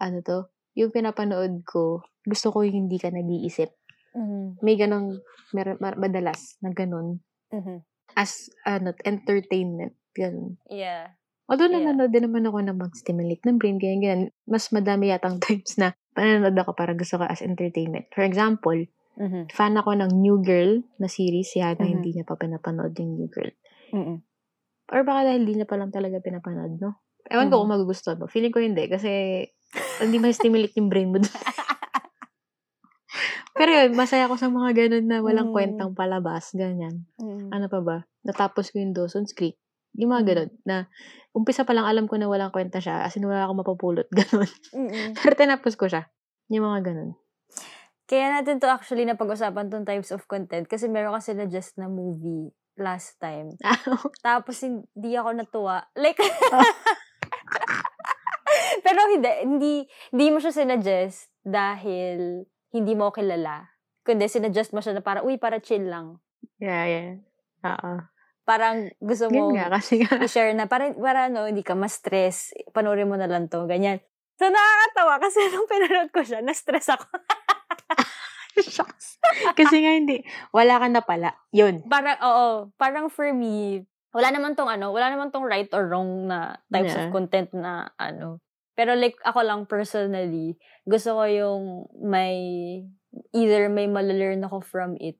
ano 0.00 0.18
to, 0.24 0.50
yung 0.74 0.90
pinapanood 0.90 1.62
ko, 1.62 2.02
gusto 2.24 2.50
ko 2.50 2.66
yung 2.66 2.86
hindi 2.88 2.98
ka 2.98 3.12
nag-iisip. 3.12 3.70
Mhm. 4.14 4.60
May 4.62 4.76
meron, 4.76 5.20
mar- 5.80 5.98
madalas 6.00 6.56
na 6.60 6.72
ganun. 6.72 7.20
Mhm. 7.52 7.84
As, 8.16 8.48
ano, 8.64 8.92
entertainment. 9.04 9.94
Ganun. 10.16 10.58
Yeah. 10.68 11.14
Although 11.48 11.72
Yeah. 11.72 11.88
nanonood 11.88 12.12
din 12.12 12.28
naman 12.28 12.44
ako 12.44 12.58
na 12.60 12.74
mag-stimulate 12.76 13.40
ng 13.44 13.56
brain, 13.56 13.80
ganyan, 13.80 14.00
ganyan. 14.02 14.22
Mas 14.44 14.68
madami 14.68 15.08
yatang 15.08 15.40
times 15.44 15.80
na 15.80 15.96
panonood 16.12 16.56
ako 16.58 16.76
para 16.76 16.92
gusto 16.92 17.16
ko 17.16 17.24
as 17.24 17.40
entertainment. 17.40 18.08
For 18.12 18.24
example, 18.26 18.76
Mhm. 19.18 19.50
fan 19.50 19.74
ako 19.74 19.98
ng 19.98 20.10
New 20.14 20.38
Girl 20.44 20.84
na 21.00 21.08
series. 21.08 21.50
Si 21.50 21.58
Hana 21.58 21.80
Mhm. 21.82 21.90
hindi 21.90 22.10
niya 22.14 22.28
pa 22.28 22.36
pinapanood 22.36 22.92
yung 23.00 23.18
New 23.18 23.30
Girl. 23.32 23.50
Mm-mm. 23.90 24.18
Or 24.88 25.00
baka 25.04 25.28
dahil 25.32 25.44
hindi 25.44 25.60
niya 25.60 25.68
pa 25.68 25.76
lang 25.76 25.92
talaga 25.92 26.20
pinapanood, 26.20 26.80
no? 26.80 27.00
Ewan 27.28 27.52
ko 27.52 27.58
Mhm. 27.58 27.60
kung 27.60 27.72
magugustuhan 27.76 28.18
mo. 28.20 28.26
Feeling 28.28 28.52
ko 28.54 28.60
hindi 28.60 28.84
kasi 28.88 29.10
hindi 30.00 30.16
ma-stimulate 30.16 30.76
yung 30.80 30.88
brain 30.88 31.12
mo 31.12 31.18
yun, 33.84 33.92
masaya 33.94 34.26
ako 34.26 34.34
sa 34.36 34.48
mga 34.48 34.70
ganun 34.74 35.06
na 35.06 35.18
walang 35.20 35.50
Mm. 35.50 35.54
kwentang 35.54 35.90
palabas, 35.94 36.50
ganyan. 36.52 37.04
Mm. 37.18 37.48
Ano 37.52 37.66
pa 37.66 37.78
ba? 37.80 37.96
Natapos 38.24 38.70
ko 38.70 38.82
yung 38.82 38.92
Dawson's 38.92 39.32
Creek. 39.32 39.56
Yung 39.94 40.10
mga 40.10 40.22
Mm. 40.22 40.28
ganun, 40.28 40.50
na 40.62 40.74
umpisa 41.32 41.62
pa 41.62 41.72
lang 41.72 41.86
alam 41.86 42.06
ko 42.06 42.16
na 42.16 42.26
walang 42.26 42.50
kwenta 42.50 42.78
siya, 42.78 43.02
as 43.02 43.14
in 43.16 43.24
wala 43.24 43.46
akong 43.46 43.62
mapapulot, 43.62 44.06
ganun. 44.18 44.50
Mm-mm. 44.74 45.14
Pero 45.16 45.32
tinapos 45.34 45.74
ko 45.74 45.86
siya. 45.86 46.06
Yung 46.48 46.64
mga 46.64 46.92
ganun. 46.92 47.10
Kaya 48.08 48.32
natin 48.32 48.56
to 48.56 48.64
actually 48.66 49.04
na 49.04 49.20
pag-usapan 49.20 49.68
tong 49.68 49.84
types 49.84 50.08
of 50.16 50.24
content 50.24 50.64
kasi 50.64 50.88
meron 50.88 51.12
kasi 51.12 51.36
na 51.36 51.44
just 51.44 51.76
na 51.76 51.92
movie 51.92 52.48
last 52.80 53.20
time. 53.20 53.52
Tapos 54.24 54.56
hindi 54.64 55.12
ako 55.12 55.36
natuwa. 55.36 55.84
Like, 55.92 56.16
pero 58.86 59.00
hindi, 59.12 59.28
hindi, 59.44 59.72
hindi 60.08 60.26
mo 60.32 60.40
siya 60.40 60.56
sinuggest 60.56 61.28
dahil 61.44 62.48
hindi 62.70 62.92
mo 62.92 63.10
kilala. 63.10 63.68
Kundi 64.02 64.26
sinuggest 64.26 64.72
mo 64.72 64.80
siya 64.80 64.96
na 64.96 65.02
para, 65.02 65.20
uy, 65.20 65.36
para 65.36 65.58
chill 65.58 65.84
lang. 65.84 66.16
yeah, 66.56 66.84
yeah. 66.84 67.08
Oo. 67.64 68.00
Parang 68.42 68.88
gusto 68.96 69.28
mo 69.28 69.52
Yun 69.52 69.60
nga, 69.60 69.68
kasi 69.70 70.00
nga. 70.00 70.16
i-share 70.24 70.56
na, 70.56 70.64
para, 70.64 70.88
para 70.92 71.28
no, 71.28 71.44
hindi 71.44 71.60
ka 71.60 71.76
ma-stress. 71.76 72.56
Panoorin 72.72 73.04
mo 73.04 73.16
na 73.16 73.28
lang 73.28 73.44
to, 73.46 73.68
ganyan. 73.68 74.00
So, 74.40 74.48
nakakatawa 74.48 75.20
kasi 75.20 75.38
nung 75.52 75.68
pinanood 75.68 76.08
ko 76.08 76.24
siya, 76.24 76.40
na-stress 76.40 76.88
ako. 76.88 77.04
Shucks. 78.58 79.20
kasi 79.54 79.84
nga 79.84 79.92
hindi. 79.94 80.24
Wala 80.50 80.82
ka 80.82 80.86
na 80.88 81.02
pala. 81.04 81.30
Yun. 81.52 81.86
parang, 81.86 82.18
oo, 82.18 82.46
parang 82.74 83.06
for 83.06 83.30
me, 83.30 83.84
wala 84.10 84.34
naman 84.34 84.56
tong 84.56 84.66
ano, 84.66 84.90
wala 84.90 85.12
naman 85.12 85.30
tong 85.30 85.46
right 85.46 85.68
or 85.70 85.86
wrong 85.86 86.26
na 86.26 86.58
types 86.66 86.90
Yeah. 86.90 87.06
of 87.06 87.14
content 87.14 87.52
na 87.54 87.92
ano. 87.94 88.42
Pero 88.78 88.94
like, 88.94 89.18
ako 89.26 89.42
lang 89.42 89.66
personally, 89.66 90.54
gusto 90.86 91.18
ko 91.18 91.26
yung 91.26 91.64
may, 91.98 92.38
either 93.34 93.66
may 93.66 93.90
malalearn 93.90 94.38
ako 94.46 94.62
from 94.62 94.94
it, 95.02 95.18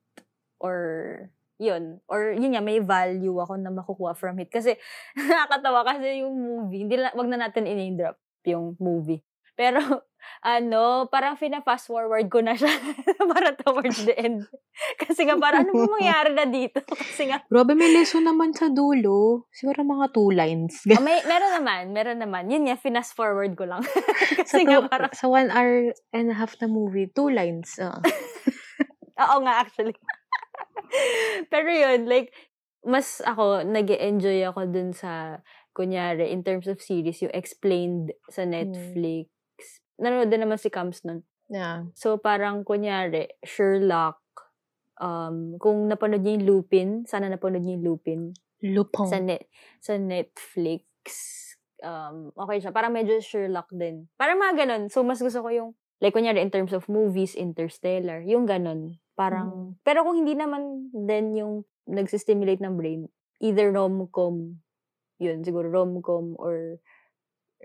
or, 0.63 1.27
yun. 1.59 1.99
Or, 2.07 2.31
yun 2.31 2.55
nga, 2.55 2.63
may 2.63 2.79
value 2.79 3.35
ako 3.35 3.59
na 3.59 3.67
makukuha 3.67 4.15
from 4.15 4.39
it. 4.39 4.47
Kasi, 4.47 4.79
nakakatawa 5.19 5.83
kasi 5.83 6.23
yung 6.23 6.39
movie, 6.39 6.87
hindi 6.87 6.95
wag 6.95 7.27
na 7.27 7.51
natin 7.51 7.67
in 7.67 7.99
drop 7.99 8.15
yung 8.47 8.79
movie. 8.79 9.19
Pero, 9.59 10.07
ano, 10.39 11.07
parang 11.11 11.35
fina-fast 11.35 11.91
forward 11.91 12.31
ko 12.31 12.39
na 12.39 12.55
siya 12.55 12.69
para 13.31 13.55
towards 13.59 14.07
the 14.07 14.15
end. 14.15 14.47
Kasi 14.95 15.27
nga, 15.27 15.35
parang 15.35 15.67
ano 15.67 15.75
ba 15.75 15.99
mangyari 15.99 16.31
na 16.31 16.47
dito? 16.47 16.79
Kasi 17.11 17.27
nga, 17.27 17.43
Grabe, 17.51 17.75
may 17.75 17.91
lesson 17.91 18.23
naman 18.23 18.55
sa 18.55 18.71
dulo. 18.71 19.47
Siguro 19.51 19.83
mga 19.83 20.15
two 20.15 20.31
lines. 20.31 20.83
oh, 20.87 21.03
may, 21.03 21.19
meron 21.27 21.53
naman, 21.59 21.83
meron 21.91 22.19
naman. 22.23 22.47
Yun 22.47 22.71
nga, 22.71 22.79
fast 22.79 23.15
forward 23.15 23.55
ko 23.59 23.67
lang. 23.67 23.83
sa, 24.47 24.47
Kasi 24.47 24.63
nga, 24.63 24.79
two, 24.79 24.87
parang, 24.87 25.11
sa 25.11 25.27
one 25.27 25.49
hour 25.51 25.91
and 26.15 26.31
a 26.31 26.35
half 26.35 26.55
na 26.63 26.67
movie, 26.71 27.11
two 27.11 27.27
lines. 27.27 27.75
Oo. 27.79 27.99
oo 29.19 29.37
nga, 29.43 29.53
actually. 29.67 29.95
Pero 31.51 31.69
yun, 31.69 32.07
like, 32.07 32.31
mas 32.87 33.19
ako, 33.27 33.67
nag 33.67 33.91
enjoy 33.91 34.39
ako 34.47 34.71
dun 34.71 34.95
sa, 34.95 35.43
kunyari, 35.75 36.31
in 36.31 36.43
terms 36.43 36.67
of 36.67 36.83
series, 36.83 37.23
yung 37.23 37.35
explained 37.35 38.11
sa 38.27 38.43
Netflix. 38.43 39.31
Nanonood 39.99 40.31
din 40.31 40.41
naman 40.41 40.57
si 40.57 40.71
Cams 40.71 41.03
nun. 41.03 41.21
yeah. 41.51 41.83
So, 41.93 42.15
parang, 42.17 42.63
kunyari, 42.63 43.35
Sherlock, 43.43 44.23
um, 44.97 45.59
kung 45.59 45.91
napanood 45.91 46.23
niyo 46.23 46.39
yung 46.39 46.45
Lupin, 46.47 46.89
sana 47.03 47.27
napanood 47.27 47.63
niyo 47.63 47.75
yung 47.77 47.85
Lupin. 47.85 48.21
Lupong. 48.59 49.07
sa 49.07 49.23
net 49.23 49.47
sa 49.79 49.95
Netflix. 49.95 50.83
Um, 51.79 52.35
okay 52.35 52.59
siya. 52.59 52.75
Parang 52.75 52.91
medyo 52.91 53.15
Sherlock 53.23 53.71
din. 53.71 54.11
Parang 54.19 54.35
mga 54.35 54.67
ganun. 54.67 54.91
So, 54.91 54.99
mas 55.03 55.23
gusto 55.23 55.39
ko 55.39 55.47
yung, 55.51 55.69
like, 56.03 56.11
kunyari, 56.11 56.43
in 56.43 56.51
terms 56.51 56.75
of 56.75 56.87
movies, 56.91 57.39
Interstellar, 57.39 58.19
yung 58.23 58.43
ganun. 58.47 58.99
Parang, 59.15 59.75
pero 59.83 60.07
kung 60.07 60.23
hindi 60.23 60.31
naman 60.31 60.91
din 60.95 61.35
yung 61.35 61.53
nagsistimulate 61.87 62.63
ng 62.63 62.75
brain, 62.79 63.07
either 63.43 63.71
rom-com, 63.71 64.59
yun, 65.19 65.43
siguro 65.43 65.67
rom-com 65.67 66.39
or 66.39 66.79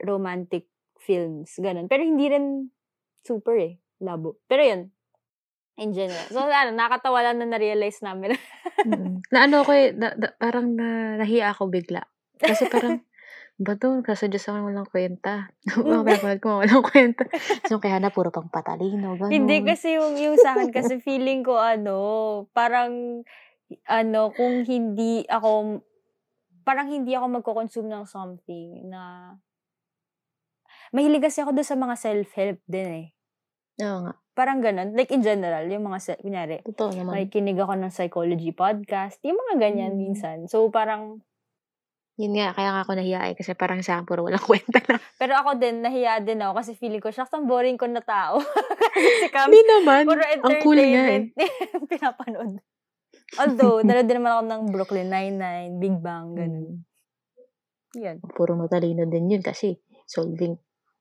romantic 0.03 0.67
films, 1.05 1.61
ganun. 1.61 1.87
Pero 1.87 2.01
hindi 2.01 2.27
rin 2.33 2.73
super 3.21 3.57
eh, 3.61 3.77
labo. 4.01 4.41
Pero 4.49 4.65
yun, 4.65 4.83
in 5.77 5.93
general. 5.93 6.27
So, 6.33 6.41
ano, 6.49 6.73
nakatawa 6.73 7.21
lang 7.21 7.45
na 7.45 7.53
na-realize 7.53 8.01
namin. 8.01 8.41
Mm. 8.85 9.21
na 9.33 9.39
ano 9.45 9.63
ko 9.63 9.71
eh, 9.77 9.93
na, 9.93 10.17
na- 10.17 10.35
parang 10.41 10.73
na, 10.73 11.21
nahiya 11.21 11.53
ako 11.53 11.69
bigla. 11.69 12.09
Kasi 12.41 12.67
parang, 12.73 13.05
ba 13.61 13.79
to, 13.79 14.03
kasadya 14.03 14.41
sa 14.41 14.57
akin 14.57 14.67
walang 14.67 14.89
kwenta. 14.89 15.53
Mga 15.79 16.03
pinapanood 16.05 16.41
ko, 16.41 16.49
walang 16.65 16.85
kwenta. 16.85 17.29
So, 17.69 17.79
kaya 17.79 18.01
na, 18.01 18.11
puro 18.11 18.33
pang 18.33 18.49
patalino, 18.49 19.21
gano'n. 19.21 19.35
Hindi 19.35 19.63
kasi 19.63 19.95
yung, 19.95 20.17
yung 20.17 20.41
sa 20.41 20.57
akin 20.59 20.73
kasi 20.75 20.99
feeling 21.05 21.45
ko 21.45 21.61
ano, 21.61 21.97
parang 22.57 23.23
ano, 23.89 24.21
kung 24.35 24.63
hindi 24.67 25.25
ako 25.27 25.81
parang 26.65 26.89
hindi 26.89 27.13
ako 27.13 27.41
magko-consume 27.41 27.93
ng 27.93 28.05
something 28.09 28.89
na 28.89 29.35
mahilig 30.91 31.23
kasi 31.23 31.41
ako 31.41 31.53
doon 31.53 31.65
sa 31.65 31.79
mga 31.79 31.95
self-help 31.97 32.59
din 32.67 32.89
eh. 32.91 33.07
Oo 33.81 33.99
nga. 34.05 34.13
Parang 34.35 34.59
ganun. 34.59 34.93
Like 34.93 35.15
in 35.15 35.23
general, 35.23 35.63
yung 35.65 35.87
mga, 35.87 36.19
kunyari, 36.19 36.59
Totoo 36.67 36.91
naman. 36.93 37.13
may 37.15 37.27
kinig 37.31 37.55
ako 37.55 37.79
ng 37.79 37.93
psychology 37.95 38.51
podcast, 38.51 39.23
yung 39.23 39.39
mga 39.39 39.55
ganyan 39.63 39.95
Mm. 39.95 40.01
minsan. 40.01 40.37
So 40.47 40.67
parang, 40.69 41.23
Yun 42.15 42.39
nga, 42.39 42.55
kaya 42.55 42.71
nga 42.71 42.83
ako 42.87 42.95
nahiya 42.95 43.27
eh. 43.27 43.35
Kasi 43.35 43.59
parang 43.59 43.83
sa 43.83 43.99
akin, 43.99 44.07
puro 44.07 44.23
walang 44.23 44.39
kwenta 44.47 44.79
lang. 44.87 45.03
pero 45.19 45.35
ako 45.35 45.59
din, 45.59 45.83
nahiya 45.83 46.23
din 46.23 46.39
ako 46.39 46.63
kasi 46.63 46.71
feeling 46.79 47.03
ko, 47.03 47.11
shucks, 47.11 47.35
ang 47.35 47.51
boring 47.51 47.75
ko 47.75 47.91
na 47.91 47.99
tao. 48.07 48.39
kasi 49.35 49.51
Hindi 49.51 49.63
naman. 49.67 50.07
Puro 50.07 50.23
Ang 50.23 50.55
cool 50.63 50.79
nga 50.79 51.03
eh. 51.11 51.35
pinapanood. 51.91 52.63
Although, 53.35 53.83
nanood 53.83 54.07
din 54.07 54.23
naman 54.23 54.31
ako 54.31 54.43
ng 54.47 54.63
Brooklyn 54.71 55.09
Nine-Nine, 55.11 55.83
Big 55.83 55.99
Bang, 55.99 56.39
ganun. 56.39 56.87
Yan. 57.99 58.23
Puro 58.23 58.55
matalino 58.55 59.07
din 59.07 59.35
yun 59.35 59.43
kasi 59.43 59.79
solving. 60.07 60.55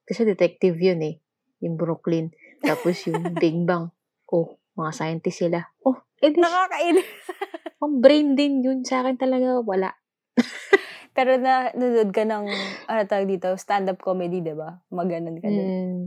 Kasi 0.03 0.27
detective 0.27 0.75
yun 0.77 0.99
eh. 1.03 1.15
Yung 1.63 1.79
Brooklyn. 1.79 2.31
Tapos 2.59 3.03
yung 3.07 3.23
Big 3.41 3.55
Bang. 3.63 3.91
Oh, 4.27 4.57
mga 4.75 4.91
scientist 4.91 5.45
sila. 5.45 5.63
Oh, 5.85 5.99
eh 6.19 6.31
di, 6.33 6.39
Nakakainis. 6.39 7.07
ang 7.83 7.99
brain 7.99 8.33
din 8.33 8.63
yun. 8.63 8.79
Sa 8.87 9.03
akin 9.03 9.19
talaga 9.19 9.59
wala. 9.61 9.93
Pero 11.15 11.37
na, 11.37 11.69
nanood 11.77 12.09
ka 12.09 12.25
ng, 12.25 12.45
ano 12.89 12.99
tawag 13.05 13.29
dito, 13.29 13.53
stand-up 13.53 14.01
comedy, 14.01 14.41
di 14.41 14.55
ba? 14.57 14.81
Maganon 14.89 15.37
ka 15.37 15.45
din. 15.45 15.61
Mm, 15.69 16.01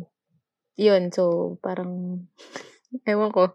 yun, 0.83 1.03
so 1.15 1.55
parang, 1.63 2.27
ewan 3.07 3.31
ko. 3.31 3.55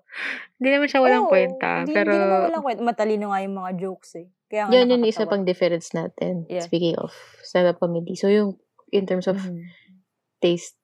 Hindi 0.55 0.69
naman 0.71 0.87
siya 0.87 1.03
walang 1.03 1.27
Oo, 1.27 1.31
kwenta. 1.33 1.83
Hindi, 1.83 1.91
pero, 1.91 2.15
hindi 2.15 2.23
naman 2.23 2.41
walang 2.47 2.63
kwenta. 2.63 2.81
Matalino 2.87 3.25
nga 3.35 3.43
yung 3.43 3.55
mga 3.59 3.71
jokes 3.83 4.11
eh. 4.15 4.27
Kaya 4.47 4.61
nga 4.63 4.71
yun 4.79 4.95
yung 4.95 5.03
isa 5.03 5.27
pang 5.27 5.43
difference 5.43 5.91
natin. 5.91 6.47
Yeah. 6.47 6.63
Speaking 6.63 6.95
of 6.95 7.11
stand-up 7.43 7.83
comedy. 7.83 8.15
So 8.15 8.31
yung, 8.31 8.55
in 8.95 9.03
terms 9.03 9.27
of 9.27 9.35
Mhm. 9.35 9.67
Taste, 10.41 10.75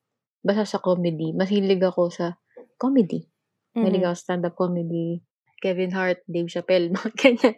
basta 0.46 0.64
sa 0.64 0.80
comedy, 0.80 1.34
mas 1.34 1.50
hilig 1.52 1.82
ako 1.84 2.14
sa 2.14 2.38
comedy. 2.78 3.28
Mahilig 3.76 4.06
Mhm. 4.06 4.08
ako 4.10 4.16
sa 4.16 4.24
stand-up 4.32 4.56
comedy. 4.56 5.22
Kevin 5.60 5.92
Hart, 5.92 6.22
Dave 6.30 6.50
Chappelle, 6.50 6.90
mga 6.96 7.12
ganyan. 7.18 7.56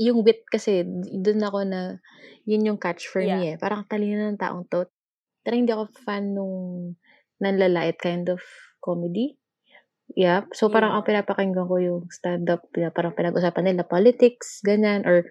Yung 0.00 0.24
wit 0.24 0.44
kasi, 0.48 0.84
doon 1.24 1.40
ako 1.44 1.58
na, 1.68 2.00
yun 2.44 2.64
yung 2.68 2.80
catch 2.80 3.08
for 3.08 3.20
me 3.20 3.52
eh. 3.52 3.56
Parang 3.56 3.84
talino 3.88 4.28
ng 4.28 4.40
taong 4.40 4.68
to. 4.68 4.88
Pero 5.44 5.54
hindi 5.56 5.72
ako 5.72 5.88
fan 6.04 6.32
nung 6.36 6.56
nanlalait 7.40 7.96
kind 8.00 8.28
of 8.28 8.40
comedy. 8.80 9.36
Yeah. 10.16 10.44
So, 10.52 10.68
parang 10.68 10.92
Yeah. 10.92 11.00
ang 11.00 11.06
pinapakinggan 11.08 11.66
ko 11.68 11.76
yung 11.80 12.00
stand-up, 12.12 12.64
parang 12.92 13.16
pinag-usapan 13.16 13.72
nila 13.72 13.84
politics, 13.88 14.60
ganyan, 14.64 15.04
or 15.08 15.28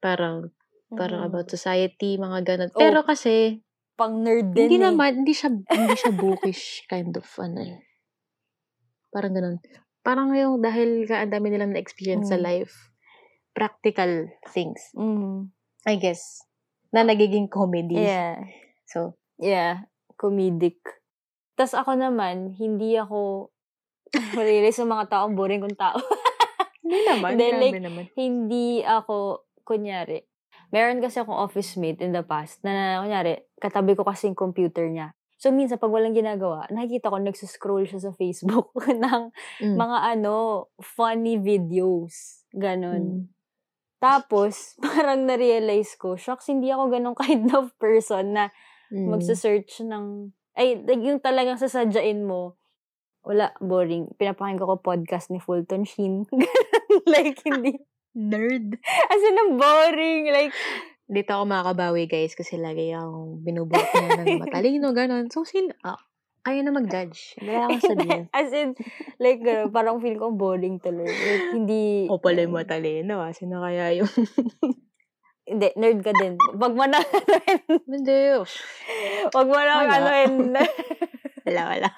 parang, 0.00 0.50
parang 0.92 1.22
Mhm. 1.24 1.28
about 1.32 1.48
society, 1.52 2.16
mga 2.16 2.44
ganun. 2.44 2.70
Oh, 2.74 2.80
Pero 2.80 3.00
kasi, 3.04 3.60
Pang 3.96 4.20
nerd 4.20 4.52
din 4.52 4.68
hindi 4.68 4.78
eh. 4.78 4.84
naman, 4.86 5.24
hindi 5.24 5.32
siya, 5.32 5.48
hindi 5.50 5.96
siya 5.96 6.12
bookish 6.12 6.64
kind 6.92 7.16
of, 7.16 7.24
ano 7.40 7.60
eh. 7.64 7.80
Parang 9.08 9.32
ganun. 9.32 9.56
Parang 10.04 10.28
yung, 10.36 10.60
dahil 10.60 11.08
ka, 11.08 11.24
ang 11.24 11.32
dami 11.32 11.48
nilang 11.48 11.72
na-experience 11.72 12.28
sa 12.28 12.36
Mm. 12.36 12.44
life, 12.44 12.92
practical 13.50 14.28
things, 14.52 14.92
Mhm. 14.92 15.48
I 15.84 15.96
guess, 15.96 16.44
na 16.92 17.02
nagiging 17.02 17.48
comedy. 17.48 17.96
Yeah. 17.96 18.44
So, 18.84 19.16
Yeah. 19.36 19.88
Comedic. 20.16 20.80
Tapos 21.56 21.72
ako 21.72 21.96
naman, 21.96 22.52
hindi 22.52 22.96
ako 22.96 23.48
malili 24.36 24.68
sa 24.70 24.84
mga 24.84 25.08
taong 25.08 25.32
boring 25.32 25.60
kong 25.60 25.76
tao. 25.76 25.96
hindi 26.84 27.00
naman, 27.02 27.30
Hindi, 27.32 27.46
grabe 27.48 27.60
like, 27.62 27.74
naman. 27.80 28.04
hindi 28.12 28.66
ako, 28.80 29.44
kunyari, 29.62 30.20
meron 30.68 31.00
kasi 31.00 31.18
akong 31.18 31.36
office 31.36 31.76
mate 31.76 32.00
in 32.00 32.12
the 32.12 32.22
past 32.22 32.60
na, 32.60 33.00
kunyari, 33.00 33.40
katabi 33.58 33.96
ko 33.96 34.04
kasi 34.04 34.28
yung 34.28 34.38
computer 34.38 34.86
niya. 34.88 35.12
So, 35.36 35.52
minsan, 35.52 35.76
pag 35.76 35.92
walang 35.92 36.16
ginagawa, 36.16 36.64
nakikita 36.72 37.12
ko, 37.12 37.20
nagsuscroll 37.20 37.84
siya 37.84 38.00
sa 38.00 38.12
Facebook 38.16 38.72
ng 39.04 39.22
Mm. 39.60 39.76
mga 39.76 39.98
ano, 40.16 40.34
funny 40.80 41.36
videos. 41.36 42.44
Ganon. 42.56 43.04
Mm. 43.04 43.22
Tapos, 44.00 44.76
parang 44.84 45.28
na-realize 45.28 45.96
ko, 46.00 46.16
shocks, 46.16 46.48
hindi 46.48 46.72
ako 46.72 46.88
ganong 46.88 47.16
kind 47.16 47.48
of 47.58 47.72
person 47.76 48.32
na 48.32 48.44
Mm. 48.86 49.12
magsa-search 49.12 49.82
ng, 49.82 50.30
ay, 50.54 50.78
yung 50.86 51.18
talagang 51.18 51.58
sasadyain 51.58 52.22
mo, 52.22 52.54
wala, 53.26 53.50
boring. 53.58 54.14
Pinapakinggan 54.14 54.62
ko 54.62 54.78
podcast 54.78 55.34
ni 55.34 55.42
Fulton 55.42 55.82
Sheen. 55.82 56.22
like, 57.10 57.42
hindi. 57.42 57.74
Nerd. 58.14 58.78
As 59.10 59.20
in, 59.20 59.58
boring. 59.58 60.30
Like, 60.30 60.54
Dito 61.06 61.38
ako 61.38 61.46
makakabawi, 61.46 62.10
guys, 62.10 62.34
kasi 62.34 62.58
lagi 62.58 62.90
akong 62.90 63.38
binubuhat 63.46 63.86
niya 63.94 64.26
ng 64.26 64.26
matalino, 64.42 64.90
ganon. 64.90 65.30
So, 65.30 65.46
sin 65.46 65.70
ah, 65.86 66.02
kayo 66.42 66.66
na 66.66 66.74
mag-judge. 66.74 67.38
Wala 67.46 67.70
akong 67.70 67.84
sabihin. 67.94 68.22
as 68.42 68.50
in, 68.50 68.74
like, 69.22 69.38
gano'n, 69.38 69.70
parang 69.70 70.02
feel 70.02 70.18
ko 70.18 70.34
boring 70.34 70.82
tuloy. 70.82 71.06
Like, 71.06 71.54
hindi, 71.54 72.10
O 72.10 72.18
pala 72.18 72.42
yung 72.42 72.58
matalino, 72.58 73.22
ah. 73.22 73.30
Sino 73.30 73.62
kaya 73.62 73.94
yung... 73.94 74.10
hindi, 75.50 75.68
nerd 75.78 76.02
ka 76.02 76.10
din. 76.10 76.34
Wag 76.58 76.74
mo 76.74 76.90
na. 76.90 76.98
Hindi. 77.86 78.18
wag 79.30 79.46
mo 79.46 79.58
na, 79.62 79.86
anuhin. 79.86 80.58
Wala, 81.46 81.62
wala. 81.70 81.90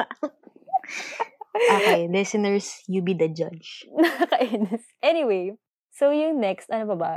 okay, 1.57 2.12
listeners, 2.12 2.85
you 2.85 3.01
be 3.01 3.16
the 3.16 3.33
judge. 3.33 3.88
Nakakainis. 3.97 4.85
Anyway, 5.01 5.57
so 5.97 6.12
yung 6.12 6.44
next, 6.44 6.68
ano 6.68 6.92
pa 6.92 6.97
ba? 7.01 7.12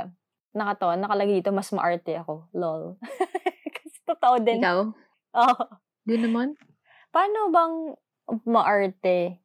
Nakatawa, 0.52 1.00
nakalagay 1.00 1.40
dito, 1.40 1.52
mas 1.52 1.72
maarte 1.72 2.12
ako. 2.16 2.48
Lol. 2.52 3.00
Kasi 3.76 3.98
totoo 4.04 4.36
din. 4.44 4.60
Ikaw? 4.60 4.78
Oh. 5.32 5.56
Di 6.04 6.20
naman. 6.20 6.52
Paano 7.08 7.48
bang 7.48 7.74
maarte? 8.44 9.40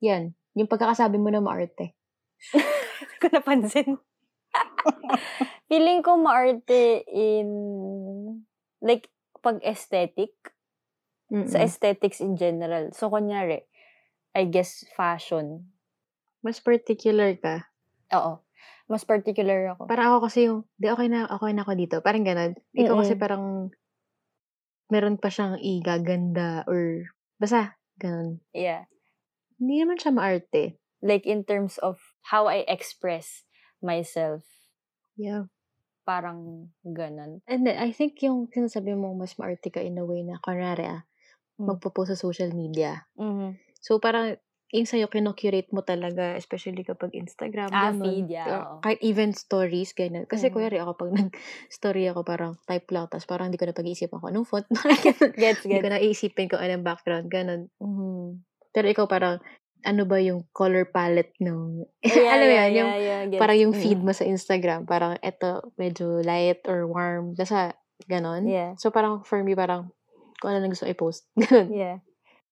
Yan. 0.00 0.32
Yung 0.56 0.68
pagkakasabi 0.68 1.20
mo 1.20 1.28
na 1.28 1.44
maarte. 1.44 1.92
Hindi 3.00 3.16
ko 3.20 3.26
napansin. 3.32 3.90
Feeling 5.68 6.00
ko 6.00 6.16
maarte 6.16 7.04
in, 7.04 7.48
like, 8.80 9.12
pag 9.44 9.60
aesthetic, 9.60 10.32
Mm-mm. 11.28 11.50
sa 11.50 11.60
aesthetics 11.60 12.22
in 12.22 12.38
general. 12.38 12.94
So, 12.94 13.10
kunyari, 13.10 13.66
I 14.32 14.46
guess, 14.46 14.86
fashion. 14.94 15.74
Mas 16.40 16.62
particular 16.62 17.34
ka. 17.34 17.66
Oo. 18.14 18.45
Mas 18.86 19.02
particular 19.02 19.74
ako. 19.74 19.90
Para 19.90 20.06
ako 20.14 20.30
kasi 20.30 20.46
yung, 20.46 20.62
di 20.78 20.86
okay 20.86 21.10
na, 21.10 21.26
okay 21.26 21.50
na 21.50 21.66
ako 21.66 21.72
dito. 21.74 21.96
Parang 22.06 22.22
ganun. 22.22 22.54
Ikaw 22.70 22.94
Mm-mm. 22.94 23.02
kasi 23.02 23.14
parang, 23.18 23.44
meron 24.86 25.18
pa 25.18 25.26
siyang 25.26 25.58
igaganda 25.58 26.62
or, 26.70 27.10
basta, 27.42 27.74
ganun. 27.98 28.38
Yeah. 28.54 28.86
Hindi 29.58 29.82
naman 29.82 29.98
siya 29.98 30.14
maarte. 30.14 30.78
Like, 31.02 31.26
in 31.26 31.42
terms 31.42 31.82
of 31.82 31.98
how 32.30 32.46
I 32.46 32.62
express 32.70 33.42
myself. 33.82 34.46
Yeah. 35.18 35.50
Parang 36.06 36.70
ganon. 36.86 37.42
And 37.50 37.66
then, 37.66 37.82
I 37.82 37.90
think 37.90 38.22
yung 38.22 38.46
sinasabi 38.54 38.94
mo 38.94 39.10
mas 39.18 39.34
maarte 39.34 39.74
ka 39.74 39.82
in 39.82 39.98
a 39.98 40.06
way 40.06 40.22
na, 40.22 40.38
kunwari 40.38 40.86
ah, 40.86 41.02
Mm. 41.56 41.72
magpo-post 41.72 42.12
sa 42.12 42.20
social 42.20 42.52
media. 42.52 43.08
Mhm. 43.16 43.56
So, 43.80 43.96
parang, 43.96 44.36
yung 44.74 44.84
sa'yo, 44.84 45.06
kinocurate 45.06 45.70
mo 45.70 45.80
talaga, 45.80 46.34
especially 46.34 46.82
kapag 46.82 47.14
Instagram, 47.14 47.70
Ah, 47.70 47.94
ganun. 47.94 48.02
feed, 48.02 48.26
yeah, 48.28 48.50
oo. 48.50 48.74
Kahit 48.82 48.98
even 49.00 49.30
stories, 49.30 49.94
ganun. 49.94 50.26
Kasi, 50.26 50.50
Mhm. 50.50 50.52
kunwari 50.52 50.78
ako, 50.82 50.92
pag 50.96 51.10
nag-story 51.14 52.02
ako, 52.10 52.20
parang 52.26 52.52
type 52.64 52.88
lang, 52.90 53.06
tapos 53.06 53.26
parang 53.26 53.46
hindi 53.46 53.56
ko 53.56 53.66
na 53.66 53.76
pag-iisipan 53.76 54.18
ko 54.18 54.26
anong 54.26 54.48
font. 54.48 54.66
Ganun. 55.06 55.32
Gets, 55.32 55.62
Hindi 55.62 55.78
ko 55.78 55.86
gets. 55.86 55.92
na 55.92 56.02
iisipin 56.02 56.46
kung 56.50 56.58
anong 56.58 56.82
background, 56.82 57.26
ganun. 57.30 57.70
Mhm. 57.78 58.42
Pero 58.74 58.86
ikaw 58.90 59.06
parang, 59.06 59.38
ano 59.86 60.02
ba 60.02 60.18
yung 60.18 60.42
color 60.50 60.90
palette 60.90 61.38
ng, 61.38 61.86
Yeah, 62.02 62.02
alam 62.34 62.46
mo 62.46 62.50
yeah, 62.50 62.66
yan, 62.66 62.72
yung, 62.74 62.90
yeah, 62.90 62.98
yeah, 62.98 63.22
gets. 63.30 63.38
parang 63.38 63.58
yung 63.60 63.72
Mm. 63.72 63.80
feed 63.80 64.00
mo 64.02 64.10
sa 64.10 64.26
Instagram, 64.26 64.82
parang 64.82 65.14
eto, 65.22 65.70
medyo 65.78 66.18
light 66.20 66.66
or 66.66 66.90
warm, 66.90 67.38
basta, 67.38 67.78
ganon. 68.10 68.50
Yeah. 68.50 68.74
So, 68.76 68.90
parang 68.90 69.22
for 69.22 69.40
me, 69.46 69.54
parang, 69.54 69.94
kung 70.42 70.50
ano 70.50 70.58
na 70.58 70.68
gusto 70.68 70.84
i-post, 70.84 71.30
ganon. 71.38 71.70
Yeah. 71.70 72.02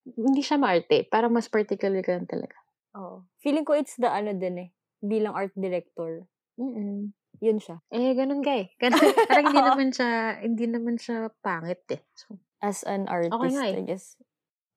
Hindi 0.05 0.45
siya 0.45 0.61
maarte, 0.61 1.09
parang 1.09 1.33
mas 1.33 1.49
particular 1.49 2.05
ka 2.05 2.13
lang 2.17 2.29
talaga. 2.29 2.57
Oo. 2.95 3.25
Feeling 3.41 3.65
ko 3.65 3.73
it's 3.73 3.97
the 3.97 4.07
ano 4.07 4.37
din 4.37 4.57
eh. 4.61 4.69
Bilang 5.01 5.33
art 5.33 5.53
director. 5.57 6.29
mm 6.61 7.11
Yun 7.43 7.59
siya. 7.59 7.83
Eh, 7.91 8.15
ganun 8.15 8.41
guy. 8.41 8.71
Ganun. 8.79 9.01
parang 9.27 9.51
hindi 9.51 9.59
naman 9.75 9.89
siya, 9.91 10.11
hindi 10.39 10.65
naman 10.71 10.95
siya 10.97 11.29
pangit 11.43 11.83
eh. 11.91 12.01
So, 12.15 12.39
As 12.63 12.87
an 12.87 13.11
artist, 13.11 13.35
nga 13.35 13.67
eh. 13.69 13.81
I 13.81 13.85
guess. 13.85 14.17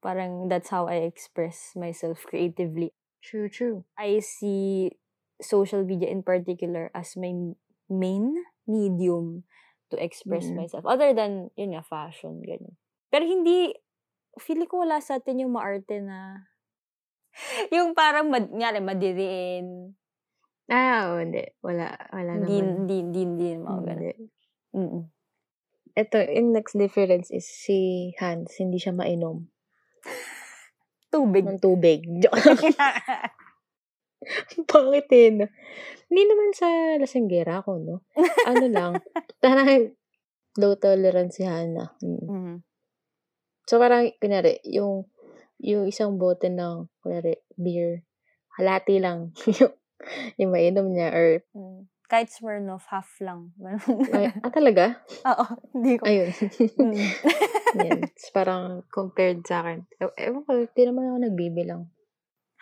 Parang 0.02 0.50
that's 0.50 0.74
how 0.74 0.90
I 0.90 1.06
express 1.06 1.78
myself 1.78 2.26
creatively. 2.26 2.92
true, 3.22 3.48
true. 3.52 3.84
I 4.00 4.20
see 4.24 4.90
social 5.38 5.84
media 5.86 6.08
in 6.10 6.24
particular 6.26 6.90
as 6.96 7.14
my 7.20 7.30
main 7.92 8.40
medium 8.66 9.44
to 9.92 9.96
express 10.02 10.48
Mm. 10.50 10.64
myself. 10.66 10.84
Other 10.88 11.14
than, 11.14 11.52
yun 11.56 11.76
nga, 11.78 11.84
fashion, 11.86 12.42
ganyan. 12.42 12.74
Pero 13.14 13.24
hindi, 13.28 13.72
feeling 14.40 14.70
ko 14.70 14.82
wala 14.86 15.02
sa 15.02 15.18
atin 15.20 15.44
yung 15.46 15.54
maarte 15.54 16.02
na, 16.02 16.48
yung 17.76 17.94
parang, 17.94 18.30
mad, 18.30 18.50
nyari, 18.50 18.82
madiriin. 18.82 19.94
Ah, 20.68 21.14
oo, 21.16 21.24
hindi. 21.24 21.48
Wala, 21.64 21.96
wala 22.12 22.32
Hindi, 22.44 22.58
naman. 22.60 22.76
hindi, 22.84 22.96
hindi, 23.00 23.22
hindi, 23.24 23.48
mga 23.56 23.82
ganun. 23.88 23.88
Hindi. 23.88 24.12
Mm-mm. 24.76 25.04
Ito, 25.98 26.18
yung 26.30 26.50
next 26.54 26.76
difference 26.78 27.32
is 27.34 27.48
si 27.48 28.12
Hans, 28.22 28.54
hindi 28.62 28.78
siya 28.78 28.94
mainom 28.94 29.48
Tubig. 31.14 31.48
ng 31.48 31.58
tubig. 31.58 32.04
Joke. 32.22 32.68
Pangit 34.68 35.08
eh? 35.10 35.32
Hindi 36.12 36.22
naman 36.28 36.52
sa 36.52 36.68
lasanggera 37.00 37.64
ako, 37.64 37.72
no? 37.80 37.96
Ano 38.44 38.66
lang, 38.68 38.94
parang 39.40 39.96
low 40.60 40.76
tolerance 40.76 41.40
si 41.40 41.48
Hana. 41.48 41.96
Mm. 42.04 42.28
Mhm. 42.28 42.56
So, 43.68 43.78
parang, 43.78 44.16
kunyari, 44.18 44.64
yung, 44.64 45.06
yung 45.60 45.92
isang 45.92 46.16
bote 46.16 46.48
ng, 46.48 46.88
kunyari, 47.04 47.44
beer, 47.60 48.08
halati 48.56 48.98
lang 48.98 49.36
yung, 49.60 49.74
yung 50.40 50.52
mainom 50.56 50.88
niya, 50.90 51.12
or, 51.12 51.44
Mm. 51.54 51.92
Kahit 52.08 52.32
Smirnoff, 52.32 52.88
half 52.88 53.20
lang. 53.20 53.52
ay, 54.16 54.32
ah, 54.32 54.48
talaga? 54.48 55.04
Oo, 55.28 55.46
hindi 55.76 56.00
ko. 56.00 56.08
Ayun. 56.08 56.32
Mm. 56.80 56.96
Yan. 57.84 58.00
It's 58.08 58.32
parang 58.32 58.88
compared 58.88 59.44
sa 59.44 59.60
akin. 59.60 59.84
E- 60.00 60.16
ewan 60.16 60.48
ko, 60.48 60.56
di 60.72 60.84
naman 60.88 61.12
ako 61.12 61.18
nagbibilang. 61.28 61.92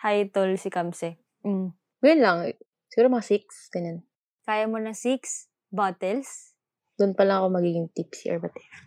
Hi, 0.02 0.26
tol, 0.34 0.50
si 0.58 0.66
Kamse. 0.66 1.22
Mm. 1.46 1.70
Yun 1.78 2.20
lang. 2.20 2.58
Siguro 2.90 3.06
mga 3.06 3.22
six, 3.38 3.70
ganyan. 3.70 4.02
Kaya 4.42 4.66
mo 4.66 4.82
na 4.82 4.98
six 4.98 5.46
bottles? 5.70 6.58
Doon 6.98 7.14
pa 7.14 7.22
lang 7.22 7.46
ako 7.46 7.54
magiging 7.54 7.86
tipsy 7.94 8.34
or 8.34 8.42
whatever. 8.42 8.82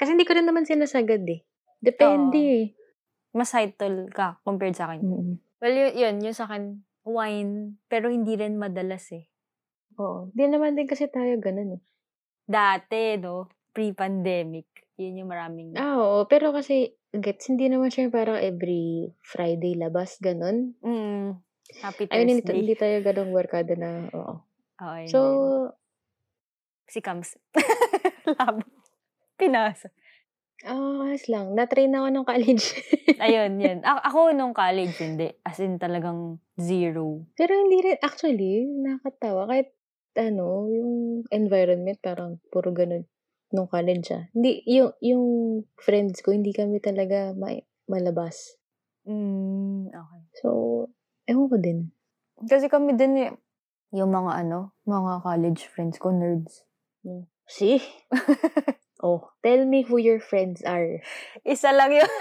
Kasi 0.00 0.16
hindi 0.16 0.24
ko 0.24 0.32
rin 0.32 0.48
naman 0.48 0.64
sinasagad 0.64 1.28
eh. 1.28 1.44
Depende 1.78 2.38
eh. 2.38 2.66
Mas 3.34 3.54
tol 3.78 4.10
ka 4.10 4.42
compared 4.42 4.74
sa 4.74 4.90
akin. 4.90 5.00
Mm-mm. 5.04 5.34
Well, 5.58 5.74
yun, 5.74 5.92
yun, 5.94 6.14
yun 6.30 6.34
sa 6.34 6.46
akin, 6.46 6.86
wine, 7.02 7.82
pero 7.90 8.10
hindi 8.10 8.38
rin 8.38 8.58
madalas 8.58 9.10
eh. 9.10 9.26
Oo. 9.98 10.30
Di 10.30 10.46
naman 10.46 10.78
din 10.78 10.86
kasi 10.86 11.10
tayo 11.10 11.34
ganun 11.42 11.78
eh. 11.78 11.82
Dati, 12.46 13.18
no? 13.18 13.50
Pre-pandemic. 13.74 14.94
Yun 14.98 15.22
yung 15.22 15.30
maraming... 15.30 15.74
Ah, 15.74 15.98
oo. 15.98 16.30
Pero 16.30 16.54
kasi, 16.54 16.94
gets, 17.10 17.50
hindi 17.50 17.66
naman 17.66 17.90
siya 17.90 18.10
parang 18.10 18.38
every 18.38 19.10
Friday 19.22 19.74
labas, 19.74 20.18
ganun. 20.22 20.78
Mm, 20.82 21.42
happy 21.82 22.06
I 22.08 22.22
mean, 22.22 22.38
hindi, 22.38 22.42
Thursday. 22.46 22.58
hindi 22.62 22.74
tayo 22.78 22.96
ganung 23.02 23.34
workada 23.34 23.74
na, 23.74 24.06
oo. 24.14 24.34
Yun, 24.78 25.10
So, 25.10 25.20
si 26.86 27.02
Kams. 27.02 27.34
Labo. 28.38 28.62
Pinasa. 29.34 29.90
Ah, 30.66 31.06
ayos 31.06 31.30
lang. 31.30 31.54
Na-train 31.54 31.94
ako 31.94 32.06
nung 32.10 32.26
college. 32.26 32.74
Ayun, 33.22 33.62
yan. 33.62 33.78
A- 33.86 34.02
ako 34.10 34.34
nung 34.34 34.50
college, 34.50 34.98
hindi. 34.98 35.30
As 35.46 35.62
in 35.62 35.78
talagang 35.78 36.42
zero. 36.58 37.22
Pero 37.38 37.54
hindi 37.54 37.78
rin, 37.78 37.98
actually, 38.02 38.66
nakakatawa. 38.66 39.46
Kahit, 39.46 39.70
ano, 40.18 40.66
yung 40.66 41.22
environment, 41.30 42.02
parang 42.02 42.42
puro 42.50 42.74
ganun 42.74 43.06
nung 43.54 43.70
college 43.70 44.10
ah. 44.10 44.26
Hindi, 44.34 44.66
yung, 44.66 44.90
yung 44.98 45.24
friends 45.78 46.26
ko, 46.26 46.34
hindi 46.34 46.50
kami 46.50 46.82
talaga 46.82 47.32
ma- 47.38 47.62
malabas. 47.86 48.58
Mm, 49.06 49.94
okay. 49.94 50.22
So, 50.42 50.48
ewan 51.30 51.46
ko 51.48 51.56
din. 51.62 51.78
Kasi 52.50 52.66
kami 52.66 52.98
din 52.98 53.14
eh, 53.14 53.30
yung 53.94 54.10
mga 54.10 54.42
ano, 54.42 54.74
mga 54.84 55.22
college 55.22 55.70
friends 55.70 56.02
ko, 56.02 56.10
nerds. 56.10 56.66
See? 57.46 57.78
oh, 59.00 59.30
tell 59.42 59.64
me 59.64 59.82
who 59.82 59.98
your 59.98 60.20
friends 60.20 60.62
are. 60.62 61.00
Isa 61.44 61.72
lang 61.72 61.92
yun. 61.94 62.10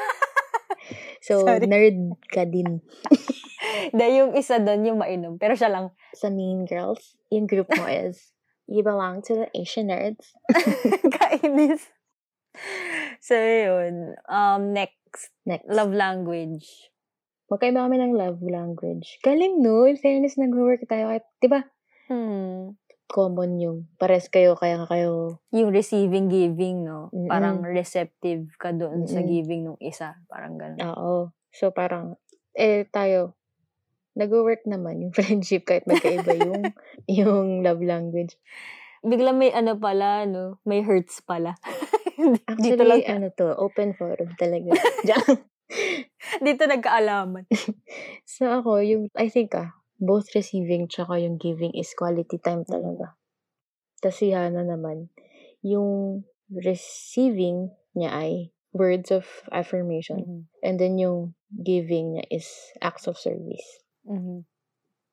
So, 1.19 1.43
Sorry. 1.43 1.67
nerd 1.67 2.15
ka 2.31 2.47
din. 2.47 2.79
Dahil 3.97 4.13
yung 4.15 4.33
isa 4.39 4.63
doon, 4.63 4.87
yung 4.87 4.99
mainom. 5.03 5.35
Pero 5.35 5.59
siya 5.59 5.67
lang. 5.67 5.91
Sa 6.15 6.31
Mean 6.31 6.63
Girls, 6.63 7.19
yung 7.27 7.43
group 7.51 7.67
mo 7.75 7.83
is, 7.83 8.31
you 8.71 8.79
belong 8.79 9.19
to 9.27 9.43
the 9.43 9.47
Asian 9.51 9.91
nerds. 9.91 10.31
Kainis. 11.11 11.91
So, 13.19 13.35
yun. 13.35 14.15
Um, 14.31 14.71
next, 14.71 15.35
Next. 15.43 15.67
love 15.67 15.91
language. 15.91 16.63
Magkaiba 17.51 17.83
kami 17.83 17.99
ng 17.99 18.15
love 18.15 18.39
language. 18.39 19.19
Galing, 19.19 19.59
no? 19.59 19.83
In 19.83 19.99
fairness, 19.99 20.39
nag-work 20.39 20.87
tayo. 20.87 21.11
Kahit, 21.11 21.25
di 21.43 21.51
ba, 21.51 21.67
Hmm. 22.07 22.79
Common 23.07 23.57
yung 23.57 23.77
pares 23.95 24.27
kayo, 24.27 24.53
kaya 24.59 24.83
kayo, 24.85 25.39
Yung 25.55 25.71
receiving, 25.71 26.27
giving, 26.27 26.83
no? 26.83 27.07
Mm-mm. 27.15 27.31
Parang 27.31 27.63
receptive 27.63 28.51
ka 28.59 28.75
doon 28.75 29.07
sa 29.07 29.23
giving 29.23 29.63
nung 29.65 29.79
isa. 29.79 30.19
Parang 30.27 30.59
ganun. 30.59 30.79
oo. 30.83 31.31
So, 31.49 31.71
parang, 31.71 32.19
eh, 32.53 32.85
tayo, 32.91 33.39
nag-work 34.13 34.67
naman 34.67 35.01
yung 35.01 35.13
friendship 35.17 35.65
kahit 35.65 35.87
magkaiba 35.87 36.35
yung, 36.35 36.63
yung 37.23 37.47
love 37.63 37.81
language. 37.81 38.35
Bigla 39.01 39.31
may 39.31 39.53
ano 39.55 39.79
pala, 39.79 40.27
no? 40.27 40.59
May 40.67 40.83
hurts 40.83 41.23
pala. 41.23 41.55
Dito 42.17 42.81
Actually, 42.81 43.05
lang. 43.05 43.23
ano 43.23 43.27
to, 43.31 43.45
open 43.55 43.93
forum 43.93 44.33
talaga. 44.35 44.73
Dito 46.41 46.63
nagkaalaman. 46.65 47.45
so, 48.25 48.49
ako, 48.49 48.81
yung, 48.81 49.07
I 49.13 49.29
think 49.29 49.53
ah, 49.53 49.77
both 49.97 50.31
receiving 50.37 50.87
tsaka 50.89 51.17
yung 51.21 51.37
giving 51.41 51.73
is 51.73 51.93
quality 51.97 52.37
time 52.41 52.63
talaga. 52.65 53.17
Tapos 54.01 54.17
si 54.21 54.31
Hana 54.33 54.61
naman, 54.61 55.09
yung 55.65 56.23
receiving 56.51 57.73
niya 57.97 58.11
ay 58.13 58.31
words 58.73 59.09
of 59.09 59.25
affirmation. 59.49 60.21
Mhm. 60.21 60.41
And 60.61 60.75
then 60.77 61.01
yung 61.01 61.33
giving 61.51 62.17
niya 62.17 62.25
is 62.29 62.47
acts 62.81 63.09
of 63.09 63.17
service. 63.17 63.83
Mhm. 64.05 64.45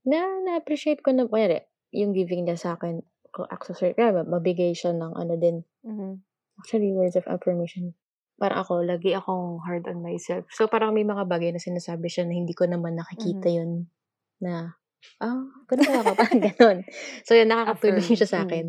Na, 0.05 0.20
na-appreciate 0.45 1.01
ko 1.01 1.16
na, 1.16 1.24
kaya 1.28 1.64
yung 1.95 2.12
giving 2.12 2.45
niya 2.45 2.61
sa 2.61 2.76
akin, 2.76 3.01
ko 3.32 3.49
acts 3.49 3.72
of 3.72 3.78
service, 3.80 3.97
kaya 3.97 4.22
mabigay 4.24 4.76
siya 4.76 4.93
ng 4.95 5.12
ano 5.16 5.35
din, 5.41 5.64
Mhm. 5.85 6.20
actually 6.61 6.93
words 6.93 7.16
of 7.16 7.24
affirmation. 7.26 7.97
Para 8.37 8.61
ako, 8.61 8.82
lagi 8.85 9.14
akong 9.14 9.62
hard 9.64 9.87
on 9.89 10.03
myself. 10.03 10.45
So, 10.53 10.66
parang 10.66 10.93
may 10.93 11.07
mga 11.07 11.24
bagay 11.30 11.55
na 11.55 11.62
sinasabi 11.62 12.11
siya 12.11 12.26
na 12.28 12.35
hindi 12.37 12.53
ko 12.53 12.66
naman 12.68 12.99
nakikita 12.99 13.49
yun 13.49 13.87
na, 14.43 14.74
ah, 15.20 15.45
ganun 15.68 15.85
pala 15.87 16.01
ako, 16.03 16.12
parang 16.20 16.43
ganun. 16.43 16.78
So, 17.22 17.35
yun, 17.37 17.49
nakakatulong 17.51 18.03
Affirm. 18.03 18.18
siya 18.18 18.28
sa 18.28 18.39
akin. 18.47 18.66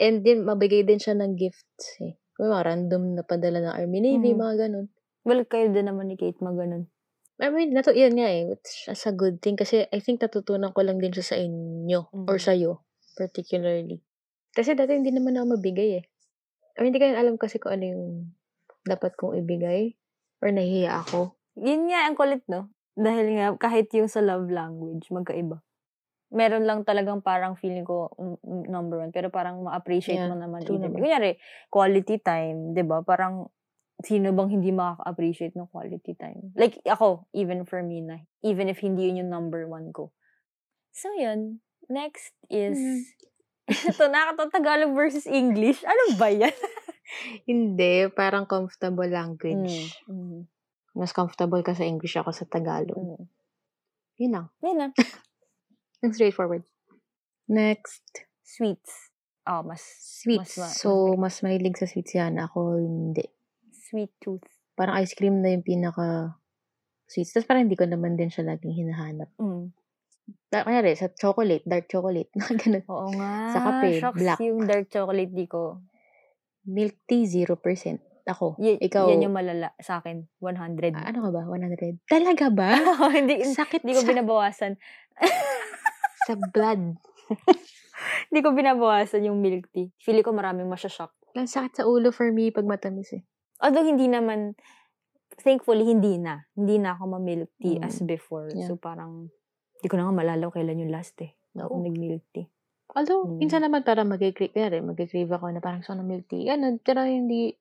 And 0.00 0.24
din, 0.24 0.44
mabigay 0.44 0.82
din 0.84 1.00
siya 1.00 1.16
ng 1.16 1.36
gifts 1.36 1.98
eh. 2.00 2.16
May 2.40 2.48
mga 2.48 2.64
random 2.66 3.02
na 3.16 3.22
padala 3.22 3.58
ng 3.60 3.74
Army 3.76 4.00
Navy, 4.00 4.32
Mhm. 4.32 4.40
mga 4.40 4.54
ganun. 4.68 4.86
Well, 5.22 5.44
kayo 5.44 5.68
din 5.68 5.84
naman 5.84 6.08
ni 6.08 6.16
Kate 6.16 6.40
maganon. 6.40 6.88
I 7.40 7.48
mean, 7.48 7.72
natu 7.72 7.92
yun 7.92 8.16
nga 8.16 8.28
eh. 8.28 8.52
It's 8.52 9.04
a 9.08 9.12
good 9.12 9.40
thing 9.40 9.56
kasi 9.56 9.88
I 9.88 10.00
think 10.00 10.20
natutunan 10.20 10.72
ko 10.76 10.84
lang 10.84 11.00
din 11.00 11.12
siya 11.12 11.24
sa 11.24 11.36
inyo 11.36 12.28
or 12.28 12.36
Mhm. 12.36 12.44
sa'yo 12.44 12.72
particularly. 13.16 14.00
Kasi 14.52 14.72
dati 14.72 14.96
hindi 14.96 15.12
naman 15.12 15.36
ako 15.36 15.56
mabigay 15.60 16.00
eh. 16.00 16.04
Or 16.80 16.84
hindi 16.88 16.96
ko 17.00 17.08
alam 17.12 17.36
kasi 17.36 17.60
kung 17.60 17.76
ano 17.76 17.84
yung 17.84 18.04
dapat 18.84 19.12
kong 19.16 19.36
ibigay 19.40 19.92
or 20.40 20.48
nahihiya 20.52 21.04
ako. 21.04 21.36
Yun 21.60 21.92
nga, 21.92 22.08
ang 22.08 22.16
kulit, 22.16 22.40
no? 22.48 22.72
Dahil 22.98 23.26
nga, 23.38 23.46
kahit 23.56 23.90
yung 23.94 24.10
sa 24.10 24.20
love 24.22 24.50
language, 24.50 25.08
magkaiba. 25.10 25.62
Meron 26.30 26.62
lang 26.62 26.86
talagang 26.86 27.22
parang 27.22 27.58
feeling 27.58 27.82
ko 27.82 28.10
mm, 28.14 28.70
number 28.70 29.02
one, 29.02 29.10
pero 29.10 29.30
parang 29.34 29.66
ma-appreciate 29.66 30.18
Yeah, 30.22 30.30
mo 30.30 30.38
naman. 30.38 30.62
true 30.62 30.78
either. 30.78 30.86
naman. 30.90 30.98
Kunyari, 31.02 31.30
quality 31.70 32.16
time, 32.22 32.70
di 32.74 32.82
ba? 32.86 33.02
Parang, 33.02 33.50
sino 34.00 34.30
bang 34.30 34.48
hindi 34.54 34.70
makaka-appreciate 34.70 35.58
ng 35.58 35.68
quality 35.70 36.14
time? 36.14 36.54
Like, 36.54 36.78
ako, 36.86 37.26
even 37.34 37.66
for 37.66 37.82
me 37.82 37.98
na, 38.02 38.22
even 38.46 38.70
if 38.70 38.78
hindi 38.78 39.10
yun 39.10 39.26
yung 39.26 39.32
number 39.34 39.66
one 39.66 39.90
ko. 39.90 40.14
So, 40.94 41.10
yun. 41.18 41.62
Next 41.90 42.30
is, 42.46 42.78
Mhm. 43.70 43.90
ito, 43.90 44.04
nakata 44.06 44.50
Tagalog 44.50 44.94
versus 44.94 45.26
English. 45.26 45.82
Ano 45.86 46.14
ba 46.18 46.30
yan? 46.30 46.50
Hindi, 47.50 48.06
parang 48.14 48.46
comfortable 48.46 49.06
language. 49.10 49.66
Mm, 50.06 50.14
mm, 50.14 50.40
Mas 50.92 51.14
comfortable 51.14 51.62
ka 51.62 51.72
sa 51.72 51.86
English 51.86 52.18
ako 52.18 52.34
sa 52.34 52.44
Tagalog. 52.44 52.98
mm. 52.98 53.24
Yun 54.20 54.32
lang. 54.36 54.46
Yun 54.60 54.76
na. 54.76 54.88
Ang 56.02 56.12
straightforward. 56.12 56.64
Next. 57.48 58.04
Sweets. 58.44 59.10
Oh, 59.48 59.64
mas 59.64 59.80
Sweets. 60.20 60.58
Mas 60.58 60.60
ma- 60.60 60.74
so, 60.76 60.90
mas 61.16 61.40
mahilig 61.40 61.78
sa 61.78 61.88
sweets 61.88 62.12
yan. 62.12 62.36
Ako, 62.36 62.76
hindi. 62.76 63.24
sweet 63.72 64.12
tooth. 64.20 64.44
Parang 64.76 65.00
ice 65.00 65.16
cream 65.16 65.40
na 65.42 65.50
yung 65.50 65.64
pinaka 65.64 66.36
sweets. 67.08 67.32
Tapos 67.32 67.48
parang 67.48 67.66
hindi 67.66 67.74
ko 67.74 67.88
naman 67.88 68.14
din 68.14 68.30
siya 68.30 68.46
laging 68.46 68.74
hinahanap. 68.76 69.30
Mm. 69.40 69.72
Da- 70.46 70.62
Kaya 70.62 70.82
sa 70.94 71.10
chocolate, 71.10 71.64
dark 71.66 71.86
chocolate. 71.88 72.30
Ganun. 72.60 72.84
Oo 72.86 73.08
nga. 73.16 73.32
Sa 73.50 73.60
kape, 73.64 73.88
Shucks, 73.98 74.18
black. 74.20 74.38
yung 74.42 74.62
dark 74.66 74.86
chocolate 74.86 75.32
di 75.32 75.46
ko. 75.48 75.80
Milk 76.68 77.00
tea, 77.08 77.24
0%. 77.24 77.56
Ako. 78.26 78.56
Y- 78.56 78.76
Ikaw, 78.78 79.08
Yan 79.08 79.24
yung 79.24 79.36
malala 79.36 79.72
sa 79.78 79.98
akin. 79.98 80.28
100. 80.38 80.92
ah, 80.92 81.08
ano 81.08 81.24
ka 81.24 81.30
ba? 81.30 81.42
100? 81.46 82.04
Talaga 82.04 82.46
ba? 82.48 82.70
hindi, 83.16 83.40
Sakit 83.46 83.80
hindi 83.80 83.94
ko 83.94 84.02
sa, 84.02 84.08
binabawasan. 84.08 84.72
sa 86.26 86.34
blood. 86.36 86.96
Hindi 88.30 88.40
ko 88.40 88.56
binabawasan 88.56 89.28
yung 89.28 89.38
milk 89.38 89.68
tea. 89.70 89.92
Feeling 89.98 90.24
ko 90.24 90.32
maraming 90.32 90.64
masyashock. 90.64 91.12
Ang 91.36 91.44
sakit 91.46 91.76
sa 91.76 91.84
ulo 91.84 92.08
for 92.08 92.32
me 92.32 92.48
pag 92.48 92.64
matamis 92.64 93.12
eh. 93.12 93.22
Although 93.60 93.84
hindi 93.84 94.08
naman, 94.08 94.56
thankfully, 95.36 95.84
hindi 95.84 96.16
na. 96.16 96.48
Hindi 96.54 96.80
na 96.80 96.96
ako 96.96 97.02
ma-milk 97.10 97.50
tea 97.58 97.76
Mm. 97.76 97.84
as 97.84 98.00
before. 98.00 98.48
Yeah. 98.48 98.66
So 98.66 98.80
parang, 98.80 99.28
hindi 99.76 99.86
ko 99.86 99.94
na 99.94 100.08
nga 100.08 100.16
malalaw 100.16 100.48
kailan 100.48 100.80
yung 100.80 100.88
last 100.88 101.20
eh. 101.20 101.36
Na 101.52 101.68
ako 101.68 101.76
nag-milk 101.82 102.24
tea. 102.32 102.48
Although, 102.94 103.22
Mm. 103.26 103.38
minsan 103.38 103.62
naman 103.62 103.82
parang 103.82 104.10
mag-crave, 104.10 104.50
kaya 104.50 104.82
mag-crave 104.82 105.30
ako 105.30 105.46
na 105.50 105.62
parang 105.62 105.80
gusto 105.80 105.94
ko 105.94 105.98
ng 105.98 106.08
milk 106.10 106.26
tea. 106.26 106.50
Ano, 106.50 106.74
pero 106.80 107.06
hindi, 107.06 107.54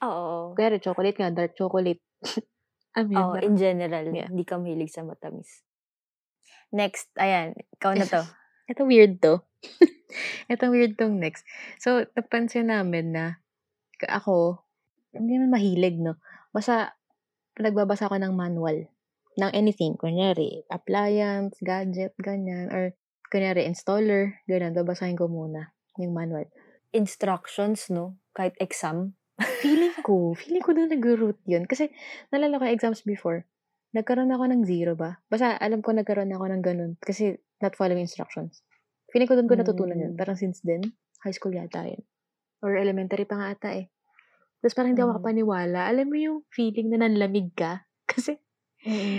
Oo. 0.00 0.54
kaya 0.54 0.78
chocolate 0.78 1.18
nga, 1.18 1.30
dark 1.30 1.54
chocolate. 1.54 2.02
Ano 2.96 3.12
yun? 3.12 3.20
Oo, 3.20 3.32
parang- 3.36 3.44
in 3.44 3.54
general, 3.60 4.04
Yeah. 4.08 4.28
hindi 4.32 4.48
ka 4.48 4.56
mahilig 4.56 4.88
sa 4.88 5.04
matamis. 5.04 5.60
Next, 6.72 7.12
ayan, 7.14 7.52
ikaw 7.76 7.92
na 7.92 8.08
to. 8.08 8.24
Ito 8.72 8.88
weird 8.88 9.20
to. 9.20 9.44
Ito 10.52 10.72
weird 10.72 10.96
tong 10.96 11.20
next. 11.20 11.44
So, 11.76 12.08
napansin 12.16 12.72
namin 12.72 13.12
na 13.12 13.44
ka- 14.00 14.16
ako, 14.16 14.64
hindi 15.12 15.36
naman 15.36 15.52
mahilig, 15.60 16.00
no? 16.00 16.16
Basta, 16.50 16.96
nagbabasa 17.60 18.08
ako 18.08 18.16
ng 18.16 18.32
manual 18.32 18.88
ng 19.36 19.50
anything. 19.52 20.00
Kunyari, 20.00 20.64
appliance, 20.72 21.60
gadget, 21.60 22.16
ganyan. 22.16 22.72
Or, 22.72 22.96
kunyari, 23.28 23.66
installer, 23.66 24.40
ganyan. 24.46 24.72
Babasahin 24.76 25.18
ko 25.18 25.26
muna 25.30 25.72
yung 25.98 26.12
manual. 26.12 26.46
Instructions, 26.92 27.88
no? 27.92 28.16
Kahit 28.36 28.54
exam. 28.60 29.16
Feeling 29.64 29.92
ko, 30.00 30.32
feeling 30.32 30.64
ko 30.64 30.72
doon 30.72 30.88
nag-root 30.88 31.36
yun. 31.44 31.68
Kasi, 31.68 31.92
nalala 32.32 32.56
ko 32.56 32.64
exams 32.68 33.04
before, 33.04 33.44
nagkaroon 33.92 34.32
ako 34.32 34.44
ng 34.48 34.62
zero 34.64 34.96
ba? 34.96 35.20
Basta, 35.28 35.60
alam 35.60 35.84
ko 35.84 35.92
nagkaroon 35.92 36.32
ako 36.32 36.44
ng 36.48 36.62
ganun. 36.64 36.92
Kasi, 37.00 37.36
not 37.60 37.76
following 37.76 38.00
instructions. 38.00 38.64
Feeling 39.12 39.28
ko 39.28 39.36
doon 39.36 39.48
ko 39.48 39.56
natutunan 39.60 39.96
yun. 39.96 40.12
Mm. 40.16 40.20
Parang 40.20 40.36
since 40.40 40.60
then, 40.64 40.84
high 41.24 41.32
school 41.36 41.52
yata 41.52 41.84
yun. 41.84 42.00
Or 42.64 42.76
elementary 42.80 43.28
pa 43.28 43.36
nga 43.36 43.48
ata 43.52 43.70
eh. 43.76 43.92
Tapos 44.60 44.72
parang 44.72 44.96
hindi 44.96 45.04
ako 45.04 45.08
Mm. 45.08 45.16
makapaniwala. 45.20 45.80
Alam 45.88 46.06
mo 46.08 46.16
yung 46.16 46.38
feeling 46.48 46.88
na 46.92 47.04
nanlamig 47.04 47.52
ka? 47.52 47.84
Kasi, 48.10 48.40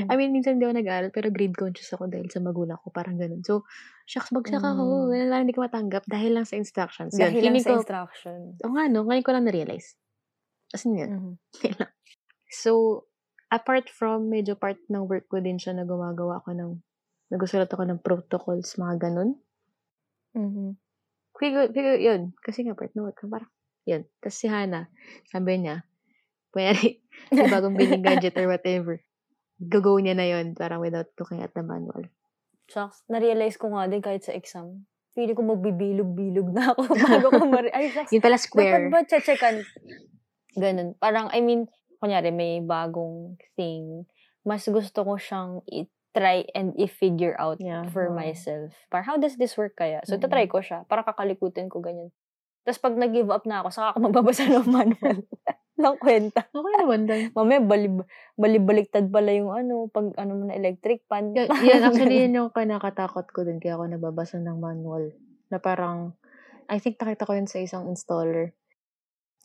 I 0.07 0.13
mean, 0.15 0.32
minsan 0.32 0.55
hindi 0.55 0.63
ako 0.63 0.76
nag-aaral, 0.80 1.11
pero 1.11 1.28
grade 1.28 1.55
conscious 1.55 1.91
ako 1.91 2.07
dahil 2.07 2.32
sa 2.32 2.39
magulang 2.39 2.80
ko. 2.80 2.88
Parang 2.89 3.20
ganun. 3.20 3.43
So, 3.43 3.68
shucks, 4.07 4.32
bagsak 4.32 4.63
ako. 4.63 4.82
Mm. 4.88 5.07
Ganun 5.11 5.30
lang, 5.30 5.41
hindi 5.43 5.55
ko 5.55 5.61
matanggap 5.68 6.07
dahil 6.07 6.39
lang 6.39 6.47
sa 6.47 6.55
instructions. 6.55 7.11
Yun, 7.20 7.36
Dahil 7.36 7.43
lang 7.51 7.59
sa 7.59 7.76
ko, 7.76 7.80
instruction. 7.84 8.39
Oo 8.63 8.74
nga, 8.74 8.86
no? 8.88 9.03
Ngayon 9.03 9.26
ko 9.28 9.32
lang 9.36 9.45
na-realize. 9.45 9.99
As 10.72 10.88
in 10.88 10.95
yun. 10.95 11.09
Mhm. 11.20 11.34
Lang. 11.84 11.91
So, 12.47 13.03
apart 13.51 13.91
from 13.91 14.32
medyo 14.32 14.55
part 14.55 14.80
ng 14.88 15.03
work 15.03 15.28
ko 15.28 15.43
din 15.43 15.59
siya 15.59 15.76
na 15.76 15.84
gumagawa 15.84 16.39
ako 16.39 16.55
ng, 16.55 16.72
nagusulat 17.36 17.68
ako 17.68 17.84
ng 17.84 17.99
protocols, 17.99 18.80
mga 18.80 19.11
ganun. 19.11 19.36
Mhm. 20.32 20.80
Figure, 21.38 21.70
figure, 21.76 21.99
yun. 21.99 22.32
Kasi 22.39 22.63
nga 22.63 22.74
part 22.74 22.95
ng 22.95 23.03
work 23.03 23.20
ko, 23.20 23.28
parang, 23.28 23.51
yun. 23.84 24.07
Tapos 24.24 24.39
si 24.39 24.47
Hana, 24.47 24.88
sabi 25.28 25.59
niya, 25.59 25.84
Kunyari, 26.51 27.03
may 27.36 27.47
bagong 27.51 27.76
biling 27.80 28.01
gadget 28.01 28.34
or 28.39 28.47
whatever. 28.47 29.03
Go-go 29.58 29.97
niya 29.97 30.14
na 30.14 30.26
yon 30.26 30.53
parang 30.53 30.80
without 30.80 31.10
looking 31.18 31.41
at 31.41 31.49
the 31.51 31.62
manual. 31.62 32.05
Shucks, 32.68 33.01
na-realize 33.08 33.58
ko 33.58 33.72
nga 33.72 33.88
din 33.88 33.99
kahit 33.99 34.22
sa 34.22 34.32
exam. 34.32 34.86
Feeling 35.12 35.34
ko 35.34 35.41
magbibilog-bilog 35.41 36.53
na 36.53 36.72
ako 36.72 36.82
bago 37.10 37.28
ko 37.32 37.43
mari... 37.47 37.74
Ay, 37.74 37.89
shucks. 37.89 38.14
Yun 38.14 38.22
pala 38.22 38.38
Dapat 38.38 38.45
square. 38.45 38.86
ba 38.88 39.01
checkan? 39.01 39.55
Ganun. 40.53 40.93
Parang, 40.97 41.32
I 41.32 41.41
mean, 41.41 41.66
kunyari, 41.97 42.30
may 42.30 42.62
bagong 42.62 43.38
thing. 43.55 44.05
Mas 44.43 44.64
gusto 44.64 45.01
ko 45.01 45.18
siyang 45.18 45.66
i-try 45.66 46.45
and 46.53 46.78
i-figure 46.78 47.34
out 47.38 47.58
Yeah. 47.58 47.89
for 47.89 48.08
Oo. 48.08 48.14
myself. 48.14 48.78
Parang, 48.88 49.05
how 49.05 49.18
does 49.18 49.38
this 49.38 49.58
work 49.58 49.74
kaya? 49.74 50.05
So, 50.05 50.16
Mm-mm. 50.16 50.24
tatry 50.24 50.45
ko 50.45 50.62
siya. 50.62 50.86
Para 50.86 51.01
kakalikutin 51.01 51.66
ko 51.68 51.82
ganyan. 51.82 52.14
Tapos, 52.62 52.78
pag 52.78 52.93
nag-give 52.93 53.32
up 53.32 53.47
na 53.47 53.64
ako, 53.64 53.70
saka 53.74 53.88
ako 53.91 53.97
magbabasa 54.05 54.45
ng 54.45 54.68
manual. 54.76 55.18
Lang 55.84 55.96
kwenta. 56.02 56.50
Okay 56.50 56.74
naman 56.82 57.06
din. 57.06 57.30
Mamaya, 57.38 57.62
balib, 57.62 58.02
balibaliktad 58.34 59.06
pala 59.14 59.30
yung 59.30 59.54
ano, 59.54 59.86
pag 59.94 60.10
ano 60.18 60.34
mo 60.34 60.44
na 60.50 60.58
electric 60.58 61.06
pan. 61.06 61.38
Yan, 61.38 61.54
yan, 61.62 61.82
actually, 61.86 62.26
yan 62.26 62.34
yung 62.34 62.50
kinakatakot 62.50 63.30
ko 63.30 63.46
din. 63.46 63.62
Kaya 63.62 63.78
ako 63.78 63.86
nababasa 63.86 64.42
ng 64.42 64.58
manual. 64.58 65.14
Na 65.54 65.62
parang, 65.62 66.18
I 66.66 66.82
think 66.82 66.98
nakita 66.98 67.30
ko 67.30 67.38
yun 67.38 67.46
sa 67.46 67.62
isang 67.62 67.86
installer. 67.86 68.58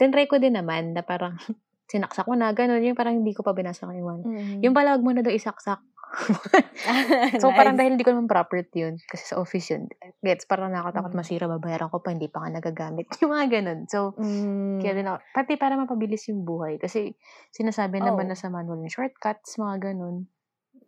Tinry 0.01 0.24
ko 0.24 0.41
din 0.41 0.57
naman 0.57 0.97
na 0.97 1.05
parang 1.05 1.37
sinaksak 1.93 2.24
mo 2.24 2.33
na, 2.33 2.57
ganun. 2.57 2.80
Yung 2.80 2.97
parang 2.97 3.20
hindi 3.20 3.37
ko 3.37 3.45
pa 3.45 3.53
binasa 3.53 3.85
ng 3.85 4.01
one. 4.01 4.22
Mm. 4.24 4.59
Yung 4.64 4.74
pala, 4.74 4.97
wag 4.97 5.05
mo 5.05 5.12
na 5.12 5.20
daw 5.20 5.30
isaksak. 5.30 5.85
so, 7.40 7.48
parang 7.58 7.74
dahil 7.74 7.96
hindi 7.96 8.04
ko 8.04 8.12
naman 8.12 8.28
property 8.28 8.84
yun. 8.84 8.94
Kasi 9.00 9.32
sa 9.32 9.40
office 9.40 9.72
yun. 9.72 9.88
Gets, 10.20 10.44
parang 10.44 10.68
nakakatakot 10.70 11.12
Mm. 11.12 11.18
masira, 11.18 11.46
babayaran 11.48 11.88
ko 11.88 11.98
pa, 12.04 12.12
hindi 12.12 12.28
pa 12.28 12.44
nga 12.44 12.60
nagagamit. 12.60 13.08
Yung 13.24 13.32
mga 13.32 13.46
ganun. 13.60 13.80
So, 13.88 14.12
Mm. 14.20 14.78
kaya 14.84 14.92
din 14.92 15.08
ako, 15.08 15.18
pati 15.32 15.52
para 15.56 15.74
mapabilis 15.74 16.28
yung 16.28 16.44
buhay. 16.44 16.76
Kasi, 16.76 17.16
sinasabi 17.50 17.98
naman 17.98 18.28
Oh. 18.28 18.30
na 18.32 18.36
sa 18.36 18.52
manual 18.52 18.80
yung 18.80 18.92
shortcuts, 18.92 19.56
mga 19.56 19.92
ganun. 19.92 20.28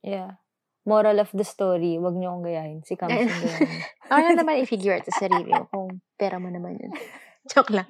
Yeah. 0.04 0.36
Moral 0.84 1.16
of 1.16 1.32
the 1.32 1.48
story, 1.48 1.96
wag 1.96 2.12
niyo 2.12 2.28
akong 2.36 2.44
gayahin. 2.44 2.80
Si 2.84 2.92
Cams 2.92 3.16
yung 3.16 3.24
gayahin. 3.24 3.72
Na 4.12 4.36
naman 4.36 4.60
i-figure 4.60 5.00
out 5.00 5.06
sa 5.08 5.24
sarili 5.24 5.48
mo 5.48 5.64
kung 5.72 5.88
pera 6.20 6.36
mo 6.36 6.52
naman 6.52 6.76
yun. 6.76 6.92
Joke 7.48 7.72
lang. 7.72 7.88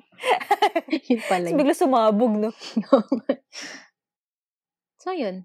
yun 1.11 1.23
pala 1.27 1.51
yun. 1.51 1.59
bigla 1.59 1.75
sumabog, 1.75 2.39
no? 2.39 2.55
so, 5.03 5.11
yun. 5.11 5.43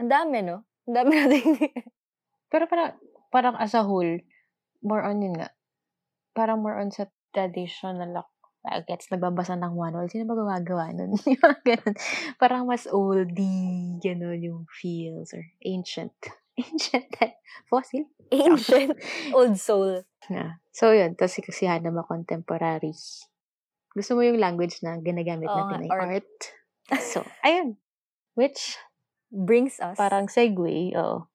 Ang 0.00 0.08
dami, 0.08 0.40
no? 0.44 0.64
Dami 0.86 1.10
natin. 1.10 1.42
Pero 2.52 2.64
parang, 2.70 2.94
parang 3.34 3.56
as 3.58 3.74
a 3.74 3.82
whole, 3.82 4.22
more 4.80 5.02
on 5.02 5.18
yun 5.18 5.34
nga. 5.34 5.50
Parang 6.32 6.62
more 6.62 6.78
on 6.78 6.94
sa 6.94 7.10
traditional 7.34 8.14
ako. 8.14 8.30
I 8.66 8.82
gets, 8.82 9.06
nagbabasa 9.14 9.54
ng 9.54 9.78
manual. 9.78 10.10
Sino 10.10 10.26
ba 10.26 10.34
gumagawa 10.34 10.90
nun? 10.90 11.14
Ganun. 11.68 11.94
Parang 12.34 12.66
mas 12.66 12.90
oldie, 12.90 13.94
gano'n 14.02 14.42
yung 14.42 14.66
feels 14.66 15.30
or 15.30 15.46
ancient. 15.62 16.14
Ancient. 16.56 17.06
Fossil. 17.68 18.08
Ancient. 18.32 18.96
Old 19.36 19.60
soul. 19.60 20.02
Na. 20.32 20.56
So, 20.72 20.90
yun. 20.96 21.12
Tapos 21.12 21.36
si, 21.36 21.44
si 21.52 21.68
Hannah 21.68 21.92
contemporary. 22.08 22.96
Gusto 23.92 24.16
mo 24.16 24.24
yung 24.24 24.40
language 24.40 24.80
na 24.80 24.96
ginagamit 24.98 25.52
Oo 25.52 25.56
natin 25.68 25.84
nga, 25.84 25.84
ay 25.84 25.90
art. 25.92 26.08
art. 26.16 26.32
So, 27.04 27.28
ayun. 27.44 27.76
Which, 28.34 28.80
Brings 29.30 29.78
us. 29.82 29.98
parang 29.98 30.30
segue, 30.30 30.94
oo. 30.94 31.26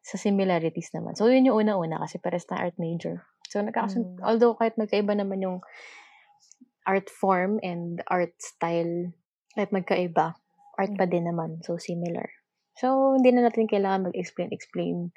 Sa 0.00 0.16
similarities 0.16 0.88
naman. 0.94 1.14
So, 1.14 1.28
yun 1.28 1.44
yung 1.44 1.60
una-una 1.60 2.00
kasi 2.00 2.16
pares 2.16 2.48
na 2.48 2.64
art 2.64 2.76
major. 2.80 3.26
So, 3.48 3.60
nagkakasun- 3.60 4.16
Mm. 4.16 4.24
although 4.24 4.56
kahit 4.56 4.76
magkaiba 4.76 5.12
naman 5.12 5.40
yung 5.40 5.58
art 6.88 7.12
form 7.12 7.60
and 7.60 8.00
art 8.08 8.32
style, 8.40 9.12
kahit 9.52 9.68
magkaiba, 9.68 10.36
art 10.78 10.92
pa 10.96 11.04
Mm. 11.04 11.12
din 11.12 11.24
naman. 11.28 11.50
So, 11.64 11.76
similar. 11.76 12.32
So, 12.78 13.18
hindi 13.18 13.34
na 13.34 13.44
natin 13.44 13.68
kailangan 13.68 14.08
mag-explain-explain. 14.08 15.10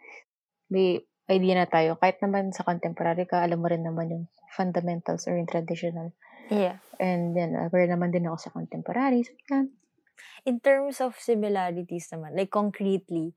May 0.68 1.00
idea 1.30 1.56
na 1.56 1.70
tayo. 1.70 1.96
Kahit 1.96 2.20
naman 2.20 2.52
sa 2.52 2.66
contemporary 2.66 3.24
ka, 3.24 3.40
alam 3.40 3.62
mo 3.62 3.72
rin 3.72 3.86
naman 3.86 4.10
yung 4.10 4.26
fundamentals 4.52 5.30
or 5.30 5.38
yung 5.38 5.48
traditional. 5.48 6.12
yeah. 6.52 6.84
And 7.00 7.32
then, 7.32 7.56
aware 7.56 7.88
naman 7.88 8.12
din 8.12 8.28
ako 8.28 8.38
sa 8.38 8.52
contemporary. 8.52 9.24
So, 9.24 9.32
yan. 9.48 9.72
In 10.44 10.60
terms 10.60 11.00
of 11.00 11.18
similarities 11.18 12.10
naman, 12.10 12.34
like 12.38 12.50
concretely, 12.50 13.34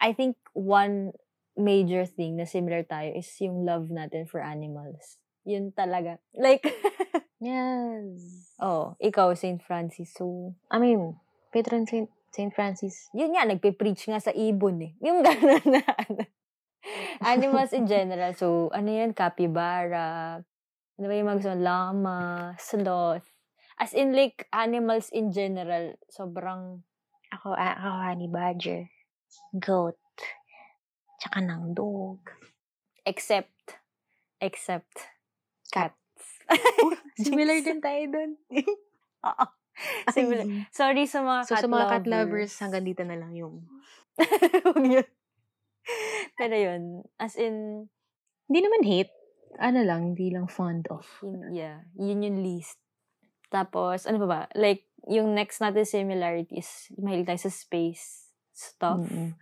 I 0.00 0.12
think 0.12 0.36
one 0.52 1.12
major 1.56 2.04
thing 2.04 2.36
na 2.36 2.44
similar 2.44 2.84
tayo 2.84 3.16
is 3.16 3.28
yung 3.40 3.64
love 3.64 3.88
natin 3.88 4.28
for 4.28 4.40
animals. 4.44 5.16
Yun 5.46 5.72
talaga. 5.72 6.18
Like, 6.36 6.64
Yes. 7.36 8.52
oh, 8.60 8.96
ikaw, 8.96 9.36
St. 9.36 9.60
Francis. 9.60 10.12
So, 10.16 10.56
I 10.72 10.80
mean, 10.80 11.20
Patron 11.52 11.84
Saint, 11.84 12.08
Saint 12.32 12.52
Francis. 12.52 13.08
yun 13.12 13.36
nga, 13.36 13.44
nagpe-preach 13.44 14.08
nga 14.08 14.20
sa 14.20 14.32
ibon 14.32 14.80
eh. 14.80 14.92
Yung 15.04 15.20
gano'n 15.26 15.66
na 15.68 15.82
ano. 15.84 16.24
Animals 17.20 17.72
in 17.76 17.84
general. 17.84 18.32
So, 18.36 18.72
ano 18.72 18.88
yan? 18.88 19.12
Capybara. 19.12 20.40
Ano 20.96 21.04
ba 21.04 21.12
yung 21.12 21.28
mga 21.28 21.38
gusto? 21.44 21.56
Llama, 21.60 22.16
sloth. 22.56 23.26
As 23.76 23.92
in, 23.92 24.16
like, 24.16 24.48
animals 24.52 25.12
in 25.12 25.32
general, 25.32 25.94
sobrang, 26.08 26.80
Ako, 27.28 27.52
ah, 27.52 27.74
ako, 27.76 27.90
honey 28.06 28.30
badger. 28.30 28.88
Goat. 29.52 29.98
Tsaka 31.18 31.40
ng 31.42 31.74
dog. 31.74 32.20
except, 33.06 33.78
except, 34.40 35.10
Cat. 35.70 35.94
cats. 35.94 36.24
Similar 37.26 37.62
din 37.62 37.80
tayo 37.80 38.02
dun. 38.10 38.30
Oo. 39.28 39.46
Similar. 40.10 40.46
Sorry 40.72 41.04
sa 41.04 41.20
mga 41.22 41.40
So, 41.44 41.54
cat 41.54 41.62
sa 41.62 41.68
mga 41.68 41.84
lovers. 41.84 41.92
cat 41.92 42.06
lovers, 42.06 42.52
hanggang 42.62 42.84
dito 42.86 43.02
na 43.04 43.16
lang 43.18 43.32
yung... 43.36 43.66
Huwag 44.64 44.86
yun. 44.86 45.08
Pero 46.34 46.54
yun, 46.56 46.82
as 47.18 47.36
in, 47.36 47.86
Hindi 48.46 48.60
naman 48.62 48.82
hate. 48.86 49.14
Ano 49.58 49.80
lang, 49.82 50.14
hindi 50.14 50.30
lang 50.30 50.46
fond 50.46 50.86
of. 50.88 51.06
yeah, 51.50 51.82
yun 51.98 52.22
yung 52.22 52.38
least. 52.42 52.78
Tapos, 53.56 54.04
ano 54.04 54.20
pa 54.20 54.28
ba? 54.28 54.42
Like, 54.52 54.84
yung 55.08 55.32
next 55.32 55.64
natin 55.64 55.88
similarity 55.88 56.60
is, 56.60 56.92
mahilig 57.00 57.24
tayo 57.24 57.40
sa 57.40 57.48
space 57.48 58.28
stuff. 58.52 59.00
Mm-mm. 59.00 59.32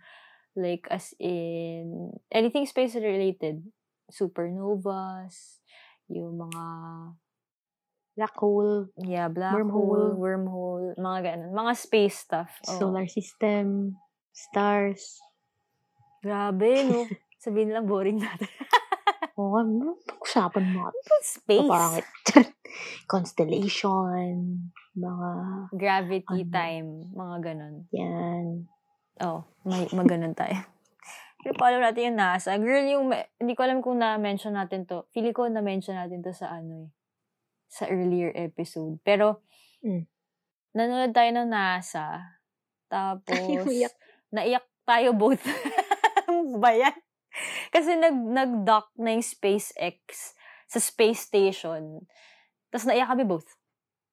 Like, 0.55 0.87
as 0.87 1.11
in, 1.19 2.15
anything 2.31 2.63
space 2.63 2.95
related. 2.95 3.59
Supernovas, 4.07 5.59
yung 6.07 6.39
mga, 6.39 6.63
Black 8.15 8.31
hole, 8.39 8.87
yeah, 9.03 9.27
black 9.27 9.51
Wormhole. 9.51 10.15
hole, 10.15 10.15
wormhole, 10.15 10.87
mga 10.95 11.19
ganun. 11.35 11.51
Mga 11.51 11.73
space 11.75 12.23
stuff. 12.23 12.47
Oo. 12.63 12.79
solar 12.79 13.11
system, 13.11 13.99
stars. 14.31 15.19
Grabe, 16.23 16.87
no? 16.87 17.03
Sabihin 17.43 17.75
lang, 17.75 17.83
boring 17.83 18.23
natin. 18.23 18.47
Oo, 19.35 19.59
ano 19.59 19.99
pag-usapan 20.07 20.63
mo? 20.71 20.95
space. 21.19 21.67
Pangit. 21.67 22.07
Constellation, 23.05 24.59
mga 24.93 25.29
Gravity 25.71 26.39
Ano? 26.41 26.51
time, 26.51 26.89
mga 27.11 27.35
ganun. 27.43 27.75
yan. 27.89 28.45
Oh, 29.17 29.47
may 29.63 29.87
maganon 29.89 30.33
tayo. 30.33 30.59
Pero 31.41 31.55
follow 31.55 31.77
natin 31.77 32.11
yung 32.11 32.19
NASA. 32.19 32.57
Girl, 32.57 32.83
yung, 32.83 33.05
hindi 33.37 33.53
ko 33.53 33.61
alam 33.61 33.79
kung 33.79 33.95
na-mention 33.95 34.53
natin 34.53 34.83
to. 34.83 35.05
Feeling 35.11 35.31
ko 35.31 35.45
na-mention 35.45 35.93
natin 35.93 36.19
to 36.19 36.31
sa 36.31 36.51
ano 36.51 36.83
eh. 36.83 36.89
Sa 37.67 37.85
earlier 37.85 38.33
episode. 38.33 38.97
Pero, 39.01 39.45
Mm. 39.79 40.09
nanonood 40.73 41.13
tayo 41.13 41.29
ng 41.31 41.47
NASA. 41.47 42.41
Tapos, 42.89 43.37
Umiyak. 43.61 43.93
naiyak 44.29 44.65
tayo 44.81 45.13
both. 45.13 45.45
ba 46.61 46.73
yan? 46.73 46.97
Kasi 47.69 47.93
nag, 47.93 48.17
nag-dock 48.17 48.89
na 48.97 49.13
yung 49.13 49.21
SpaceX 49.21 50.33
sa 50.65 50.79
space 50.81 51.29
station. 51.29 52.03
Tapos 52.75 52.91
naiyak 52.91 53.07
kami 53.07 53.23
both. 53.23 53.47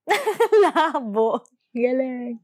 Labo. 0.63 1.43
Galing. 1.75 2.39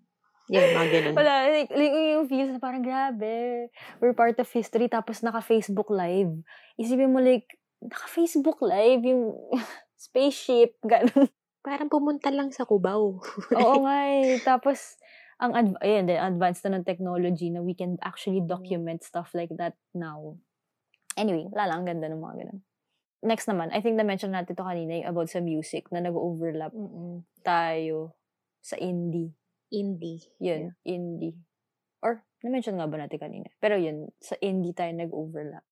Yan, 0.51 0.67
mga 0.75 0.87
ganun. 0.91 1.13
Wala, 1.15 1.33
like, 1.47 1.71
like, 1.71 1.95
yung 1.95 2.27
feels 2.27 2.51
na 2.51 2.59
parang 2.59 2.83
grabe. 2.83 3.69
We're 4.03 4.17
part 4.17 4.35
of 4.35 4.51
history, 4.51 4.91
tapos 4.91 5.23
naka-Facebook 5.23 5.87
live. 5.87 6.43
Isipin 6.75 7.15
mo 7.15 7.23
like, 7.23 7.47
naka-Facebook 7.79 8.59
live, 8.59 8.99
yung 9.07 9.31
spaceship, 10.09 10.75
ganun. 10.83 11.31
Parang 11.63 11.87
pumunta 11.87 12.33
lang 12.35 12.51
sa 12.51 12.67
Cubao. 12.67 13.23
Oo 13.63 13.77
nga 13.87 13.97
eh. 14.11 14.43
Tapos, 14.43 14.99
ang 15.39 15.55
adv- 15.55 15.79
ayan, 15.79 16.03
din, 16.03 16.19
advanced 16.19 16.67
na 16.67 16.75
ng 16.75 16.83
technology 16.83 17.47
na 17.47 17.63
we 17.63 17.71
can 17.71 17.95
actually 18.03 18.43
document 18.43 19.07
stuff 19.07 19.31
like 19.31 19.55
that 19.55 19.79
now. 19.95 20.35
Anyway, 21.15 21.47
wala 21.47 21.71
lang, 21.71 21.87
ang 21.87 21.87
ganda 21.95 22.11
ng 22.11 22.19
mga 22.19 22.35
ganun. 22.43 22.59
Next 23.19 23.51
naman, 23.51 23.75
I 23.75 23.83
think 23.83 23.99
na-mention 23.99 24.31
natin 24.31 24.55
to 24.55 24.63
kanina 24.63 25.03
yung 25.03 25.11
about 25.11 25.27
sa 25.27 25.43
music 25.43 25.91
na 25.91 25.99
nag-overlap 25.99 26.71
Mm-mm. 26.71 27.27
tayo 27.43 28.15
sa 28.63 28.79
indie. 28.79 29.35
Indie. 29.69 30.23
Yun, 30.39 30.71
indie. 30.87 31.35
Or, 31.99 32.23
na-mention 32.39 32.79
nga 32.79 32.87
ba 32.87 32.95
natin 32.95 33.19
kanina? 33.19 33.51
Pero 33.59 33.75
yun, 33.75 34.07
sa 34.23 34.39
indie 34.39 34.71
tayo 34.71 34.95
nag-overlap. 34.95 35.67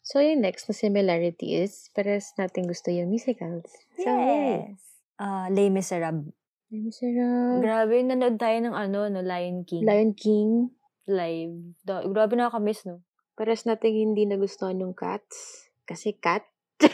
So, 0.00 0.24
yung 0.24 0.40
next 0.40 0.64
na 0.64 0.72
similarity 0.72 1.60
is, 1.60 1.92
pares 1.92 2.32
natin 2.40 2.64
gusto 2.64 2.88
yung 2.88 3.12
musicals. 3.12 3.68
So, 4.00 4.08
yay. 4.08 4.80
Uh, 5.20 5.52
Les 5.52 5.68
Miserables. 5.68 6.32
Les 6.72 6.80
Miserables. 6.80 7.60
Grabe, 7.60 8.00
nanood 8.00 8.40
tayo 8.40 8.58
ng 8.64 8.72
ano, 8.72 9.12
no, 9.12 9.20
Lion 9.20 9.68
King. 9.68 9.84
Lion 9.84 10.16
King. 10.16 10.72
Live. 11.04 11.76
Da, 11.84 12.00
grabe 12.08 12.32
nakakamiss, 12.32 12.88
no? 12.88 13.04
Pares 13.36 13.68
nating 13.68 14.08
hindi 14.08 14.24
nagustuhan 14.24 14.80
yung 14.80 14.96
cats. 14.96 15.68
Kasi 15.90 16.14
cat. 16.22 16.46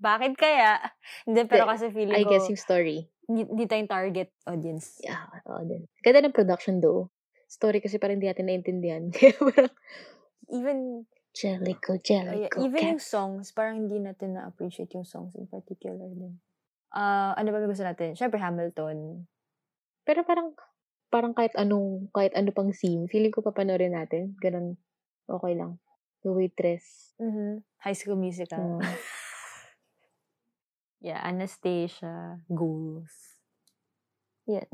Bakit 0.00 0.36
kaya? 0.36 0.76
Hindi, 1.24 1.48
pero 1.48 1.64
kasi 1.64 1.88
feeling 1.88 2.20
I 2.20 2.28
ko, 2.28 2.36
guess 2.36 2.52
yung 2.52 2.60
story. 2.60 3.08
hindi, 3.28 3.64
tayong 3.64 3.88
target 3.88 4.28
audience. 4.44 5.00
Yeah, 5.00 5.24
din. 5.64 5.88
Ganda 6.04 6.28
ng 6.28 6.36
production 6.36 6.84
though. 6.84 7.08
Story 7.48 7.80
kasi 7.80 7.96
parang 7.96 8.20
hindi 8.20 8.28
natin 8.28 8.48
parang, 9.56 9.72
Even, 10.50 11.08
Jellico, 11.30 11.94
uh, 11.94 12.00
Jellico, 12.02 12.58
even 12.60 12.96
yung 12.96 13.02
cat. 13.02 13.06
songs, 13.06 13.54
parang 13.54 13.86
hindi 13.86 14.02
natin 14.02 14.34
na-appreciate 14.34 14.90
yung 14.98 15.06
songs 15.06 15.32
in 15.38 15.46
particular 15.46 16.10
din. 16.10 16.42
Ah, 16.90 17.38
ano 17.38 17.54
ba 17.54 17.62
gusto 17.64 17.86
natin? 17.86 18.18
Siyempre, 18.18 18.42
Hamilton. 18.42 19.24
Pero 20.02 20.26
parang, 20.26 20.52
parang 21.06 21.32
kahit 21.32 21.54
anong, 21.54 22.10
kahit 22.10 22.34
ano 22.34 22.50
pang 22.50 22.74
scene, 22.74 23.06
feeling 23.06 23.30
ko 23.30 23.46
papanorin 23.46 23.94
natin. 23.94 24.34
Ganun, 24.42 24.74
okay 25.30 25.54
lang. 25.54 25.78
The 26.20 26.30
Waitress. 26.30 27.16
Mhm. 27.20 27.64
High 27.80 27.96
School 27.96 28.20
Musical. 28.20 28.80
Mm. 28.80 28.84
Yeah, 31.00 31.20
Anastasia, 31.24 32.44
Goals. 32.52 33.40
Yan. 34.44 34.68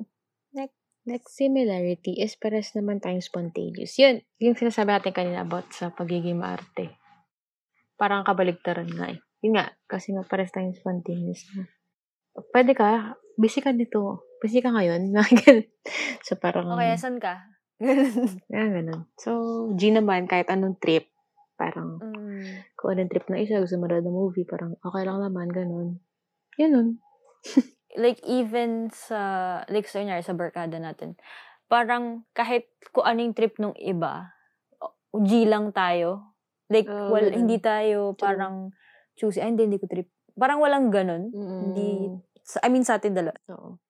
Next 1.07 1.39
similarity 1.39 2.19
is 2.19 2.35
pares 2.35 2.75
naman 2.75 2.99
tayong 2.99 3.23
spontaneous. 3.23 3.95
Yun, 3.95 4.27
yung 4.43 4.59
sinasabi 4.59 4.91
natin 4.91 5.15
kanina 5.15 5.47
about 5.47 5.71
sa 5.71 5.95
pagiging 5.95 6.35
maarte. 6.35 6.99
Parang 7.95 8.27
kabaligtaran 8.27 8.91
nga 8.91 9.15
eh. 9.15 9.23
Yun 9.39 9.55
nga, 9.55 9.71
kasi 9.87 10.11
nga 10.11 10.27
pares 10.27 10.51
tayong 10.51 10.75
spontaneous 10.75 11.47
na. 11.55 11.71
Pwede 12.51 12.75
ka, 12.75 13.15
busy 13.39 13.63
ka 13.63 13.71
nito. 13.71 14.27
Busy 14.43 14.59
ka 14.59 14.75
ngayon. 14.75 15.15
so 16.27 16.35
parang, 16.43 16.75
Okay, 16.75 16.99
saan 16.99 17.23
ka? 17.23 17.39
yeah, 18.51 18.67
ganun. 18.67 19.07
So, 19.15 19.71
G 19.79 19.95
naman, 19.95 20.27
kahit 20.27 20.51
anong 20.51 20.83
trip, 20.83 21.07
parang, 21.57 21.99
mm. 21.99 22.77
kung 22.77 22.95
anong 22.95 23.11
trip 23.11 23.27
na 23.33 23.41
isa, 23.41 23.59
gusto 23.59 23.81
mo 23.81 23.89
ng 23.89 24.07
movie, 24.07 24.45
parang 24.45 24.77
okay 24.81 25.03
lang 25.03 25.19
naman, 25.25 25.49
ganun. 25.49 25.89
Yun 26.57 26.71
nun. 26.73 26.89
like 27.97 28.21
even 28.29 28.93
sa 28.93 29.63
like 29.73 29.89
sa 29.89 30.05
sa 30.21 30.37
barkada 30.37 30.77
natin 30.77 31.17
parang 31.67 32.29
kahit 32.37 32.71
kung 32.93 33.09
anong 33.09 33.35
trip 33.35 33.57
nung 33.59 33.75
iba 33.81 34.31
G 35.17 35.49
lang 35.49 35.73
tayo 35.73 36.37
like 36.69 36.87
Oo, 36.87 37.11
wal, 37.11 37.33
ganun. 37.33 37.37
hindi 37.43 37.57
tayo 37.59 38.13
parang 38.15 38.71
choosy 39.17 39.41
ay 39.41 39.57
hindi 39.57 39.65
hindi 39.73 39.81
ko 39.81 39.89
trip 39.89 40.13
parang 40.37 40.61
walang 40.61 40.93
ganun 40.93 41.33
Hindi- 41.33 42.13
sa, 42.47 42.63
I 42.63 42.69
mean 42.69 42.85
sa 42.85 43.01
atin 43.01 43.17
dalawa 43.17 43.35
Oo. 43.51 43.81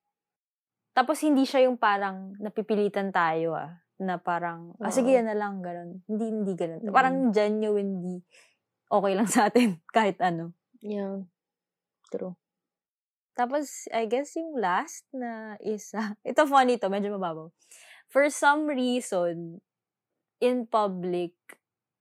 tapos 0.95 1.21
hindi 1.27 1.43
siya 1.45 1.67
yung 1.67 1.77
parang 1.77 2.39
napipilitan 2.39 3.11
tayo 3.11 3.59
ah 3.59 3.75
na 3.97 4.21
parang 4.21 4.77
ah, 4.79 4.93
sige 4.93 5.13
yan 5.13 5.25
na 5.29 5.37
lang 5.37 5.65
ganun 5.65 6.05
hindi 6.05 6.25
hindi 6.29 6.53
ganun 6.53 6.81
Mm. 6.85 6.93
parang 6.93 7.17
genuinely 7.33 8.21
okay 8.87 9.13
lang 9.17 9.29
sa 9.29 9.49
atin 9.49 9.81
kahit 9.97 10.21
ano 10.21 10.53
Yeah. 10.87 11.27
True. 12.15 12.39
Tapos, 13.35 13.91
I 13.91 14.07
guess 14.07 14.39
yung 14.39 14.55
last 14.55 15.03
na 15.11 15.59
isa, 15.59 16.15
ito 16.23 16.47
funny 16.47 16.79
to, 16.79 16.87
medyo 16.87 17.11
mababaw. 17.11 17.51
For 18.07 18.31
some 18.31 18.71
reason, 18.71 19.59
in 20.39 20.71
public, 20.71 21.35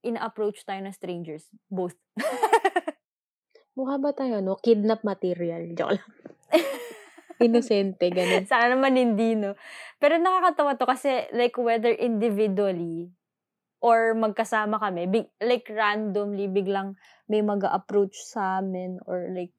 in-approach 0.06 0.62
tayo 0.62 0.78
ng 0.86 0.94
strangers. 0.94 1.50
Both. 1.66 1.98
Mukha 3.76 3.98
ba 3.98 4.14
tayo, 4.14 4.38
no? 4.38 4.54
Kidnap 4.62 5.02
material. 5.02 5.74
Joke 5.74 5.98
lang. 5.98 6.10
Inosente, 7.40 8.08
ganun. 8.08 8.44
Sana 8.50 8.72
naman 8.76 8.96
hindi, 8.96 9.36
no? 9.36 9.54
Pero 10.00 10.16
nakakatawa 10.16 10.76
to 10.80 10.86
kasi, 10.88 11.28
like, 11.36 11.56
whether 11.60 11.92
individually 11.92 13.12
or 13.84 14.16
magkasama 14.16 14.80
kami, 14.80 15.04
big, 15.08 15.26
like, 15.44 15.68
randomly, 15.68 16.48
biglang 16.48 16.96
may 17.28 17.44
mag 17.44 17.60
approach 17.68 18.16
sa 18.16 18.64
amin 18.64 18.96
or 19.04 19.28
like, 19.34 19.54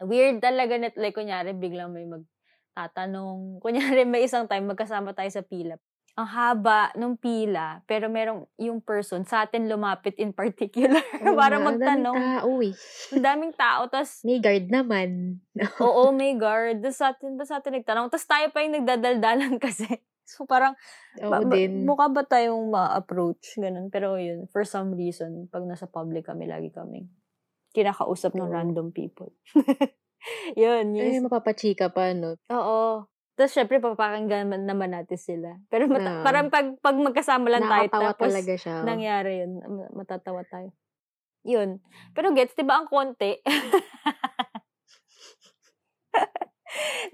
weird 0.00 0.40
talaga 0.40 0.80
net, 0.80 0.96
like, 0.96 1.16
kunyari, 1.16 1.52
biglang 1.52 1.92
may 1.92 2.08
magtatanong. 2.08 3.60
Kunyari, 3.60 4.08
may 4.08 4.24
isang 4.24 4.48
time, 4.48 4.68
magkasama 4.68 5.12
tayo 5.12 5.28
sa 5.28 5.44
pila. 5.44 5.76
Ang 6.16 6.28
haba 6.32 6.96
nung 6.96 7.12
pila, 7.12 7.84
pero 7.84 8.08
merong 8.08 8.48
yung 8.56 8.80
person 8.80 9.20
sa 9.22 9.44
atin 9.44 9.68
lumapit 9.68 10.16
in 10.16 10.32
particular 10.32 10.96
Oo 11.20 11.36
para 11.36 11.60
nga, 11.60 11.60
ang 11.60 11.66
magtanong. 11.76 12.16
daming 12.16 12.32
tao 12.32 12.50
eh. 12.64 12.74
Ang 13.12 13.24
daming 13.24 13.54
tao, 13.54 13.80
tas 13.86 14.24
May 14.24 14.40
guard 14.40 14.66
naman. 14.66 15.10
Oo, 15.84 16.16
may 16.16 16.32
guard. 16.34 16.80
Tapos 16.80 16.96
sa 16.96 17.12
atin, 17.12 17.36
tapos 17.36 17.52
sa 17.52 17.60
atin 17.60 17.76
nagtanong. 17.76 18.08
Tapos 18.08 18.24
tayo 18.24 18.48
pa 18.48 18.64
yung 18.64 18.80
nagdadaldalan 18.80 19.60
kasi. 19.68 19.84
So, 20.24 20.48
parang, 20.48 20.72
Oo 21.20 21.30
ba- 21.30 21.52
din. 21.52 21.84
mukha 21.84 22.08
ba 22.08 22.24
tayong 22.24 22.64
ma-approach? 22.66 23.60
Ganun. 23.60 23.92
Pero 23.92 24.16
yun, 24.16 24.48
for 24.48 24.64
some 24.64 24.96
reason, 24.96 25.46
pag 25.46 25.62
nasa 25.62 25.84
public 25.84 26.26
kami, 26.26 26.48
lagi 26.48 26.72
kami 26.72 27.06
kinakausap 27.70 28.32
ng 28.32 28.48
random 28.48 28.88
people. 28.88 29.36
yun, 30.56 30.96
Ay, 30.96 31.20
yun. 31.20 31.28
mapapachika 31.28 31.92
pa, 31.92 32.16
no? 32.16 32.40
Oo. 32.48 33.04
Tapos, 33.36 33.52
syempre, 33.52 33.76
papakinggan 33.78 34.48
man- 34.48 34.64
naman 34.64 34.96
natin 34.96 35.20
sila. 35.20 35.60
Pero 35.68 35.86
mata- 35.86 36.20
Oo. 36.20 36.24
parang 36.24 36.48
pag, 36.48 36.72
pag 36.80 36.96
magkasama 36.96 37.52
lang 37.52 37.62
tayo, 37.62 37.84
Nakakatawa 37.84 38.10
tapos 38.16 38.32
talaga 38.32 38.54
siya. 38.56 38.74
oh. 38.80 38.84
nangyari 38.88 39.32
yun, 39.44 39.52
ma- 39.60 39.92
matatawa 39.92 40.42
tayo. 40.48 40.72
Yun. 41.44 41.78
Pero 42.10 42.32
gets, 42.32 42.56
di 42.56 42.64
ba 42.64 42.80
ang 42.80 42.88
konti? 42.88 43.38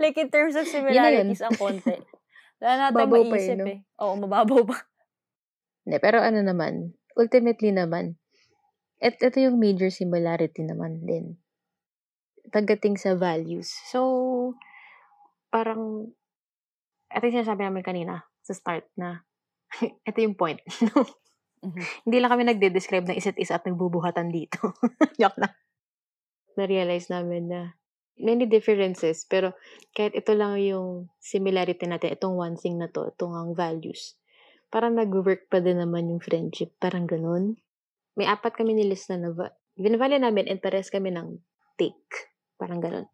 like 0.00 0.16
in 0.16 0.30
terms 0.30 0.56
of 0.56 0.64
similarities, 0.64 1.42
ang 1.42 1.54
konti. 1.54 1.98
Wala 2.62 2.88
natin 2.88 2.96
Babaw 2.96 3.22
pa 3.22 3.26
eh, 3.26 3.32
maisip 3.34 3.58
no? 3.58 3.66
eh. 3.66 3.78
Oo, 3.98 4.14
mababaw 4.16 4.60
pa. 4.62 4.78
Hindi, 5.82 5.98
pero 5.98 6.22
ano 6.22 6.40
naman, 6.40 6.94
ultimately 7.18 7.74
naman, 7.74 8.14
et, 9.02 9.18
ito 9.18 9.42
yung 9.42 9.58
major 9.58 9.90
similarity 9.90 10.62
naman 10.62 11.02
din. 11.02 11.42
Pagdating 12.54 12.94
sa 12.94 13.18
values. 13.18 13.74
So, 13.90 14.54
parang, 15.52 16.08
ito 17.12 17.22
yung 17.28 17.36
sinasabi 17.44 17.62
namin 17.68 17.84
kanina, 17.84 18.24
sa 18.42 18.56
start 18.56 18.88
na, 18.96 19.22
ito 20.08 20.18
yung 20.18 20.36
point. 20.36 20.58
Mhm. 21.62 22.10
Hindi 22.10 22.16
lang 22.18 22.30
kami 22.34 22.42
nagde-describe 22.42 23.06
ng 23.06 23.18
isa't 23.22 23.38
isa 23.38 23.54
at 23.54 23.62
nagbubuhatan 23.62 24.34
dito. 24.34 24.74
Joke 25.22 25.38
lang. 25.38 25.54
Na-realize 26.58 27.06
namin 27.08 27.42
na 27.48 27.60
many 28.18 28.44
differences, 28.50 29.24
pero 29.24 29.54
kahit 29.94 30.12
ito 30.18 30.34
lang 30.34 30.58
yung 30.58 31.06
similarity 31.22 31.86
natin, 31.86 32.18
itong 32.18 32.34
one 32.34 32.58
thing 32.58 32.76
na 32.82 32.90
to, 32.90 33.14
itong 33.14 33.32
ang 33.32 33.50
values, 33.54 34.18
parang 34.74 34.98
nag-work 34.98 35.46
pa 35.48 35.62
din 35.62 35.78
naman 35.80 36.10
yung 36.10 36.18
friendship. 36.18 36.74
Parang 36.82 37.06
ganun. 37.06 37.56
May 38.18 38.26
apat 38.28 38.58
kami 38.58 38.76
nilista 38.76 39.14
na 39.16 39.30
va- 39.32 39.54
Binavali 39.72 40.20
namin 40.20 40.52
and 40.52 40.60
pares 40.60 40.92
kami 40.92 41.08
ng 41.14 41.40
take. 41.80 42.28
Parang 42.60 42.82
ganun. 42.82 43.08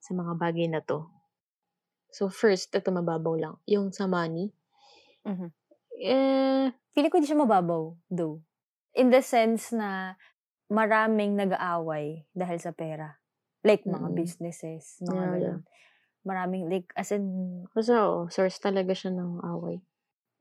Sa 0.00 0.16
mga 0.16 0.40
bagay 0.40 0.70
na 0.72 0.80
to. 0.80 1.04
So 2.10 2.28
first, 2.32 2.72
ito 2.74 2.88
mababaw 2.90 3.34
lang. 3.38 3.54
Yung 3.68 3.92
sa 3.92 4.06
money. 4.08 4.52
Mhm. 5.24 5.52
Eh, 5.98 6.70
Feeling 6.94 7.10
ko 7.14 7.16
hindi 7.22 7.30
siya 7.30 7.38
mababaw, 7.46 7.94
though. 8.10 8.42
In 8.98 9.14
the 9.14 9.22
sense 9.22 9.70
na 9.70 10.18
maraming 10.70 11.38
nag-aaway 11.38 12.26
dahil 12.34 12.58
sa 12.58 12.74
pera. 12.74 13.18
Like, 13.62 13.86
mga 13.86 14.10
Mm. 14.10 14.18
businesses, 14.18 14.98
mga 15.04 15.14
Yeah, 15.14 15.30
ganun. 15.38 15.62
Maraming, 16.26 16.64
like, 16.68 16.90
as 16.98 17.10
in, 17.14 17.24
kasi 17.72 17.94
source 18.34 18.58
talaga 18.58 18.92
siya 18.94 19.14
ng 19.14 19.40
away. 19.46 19.80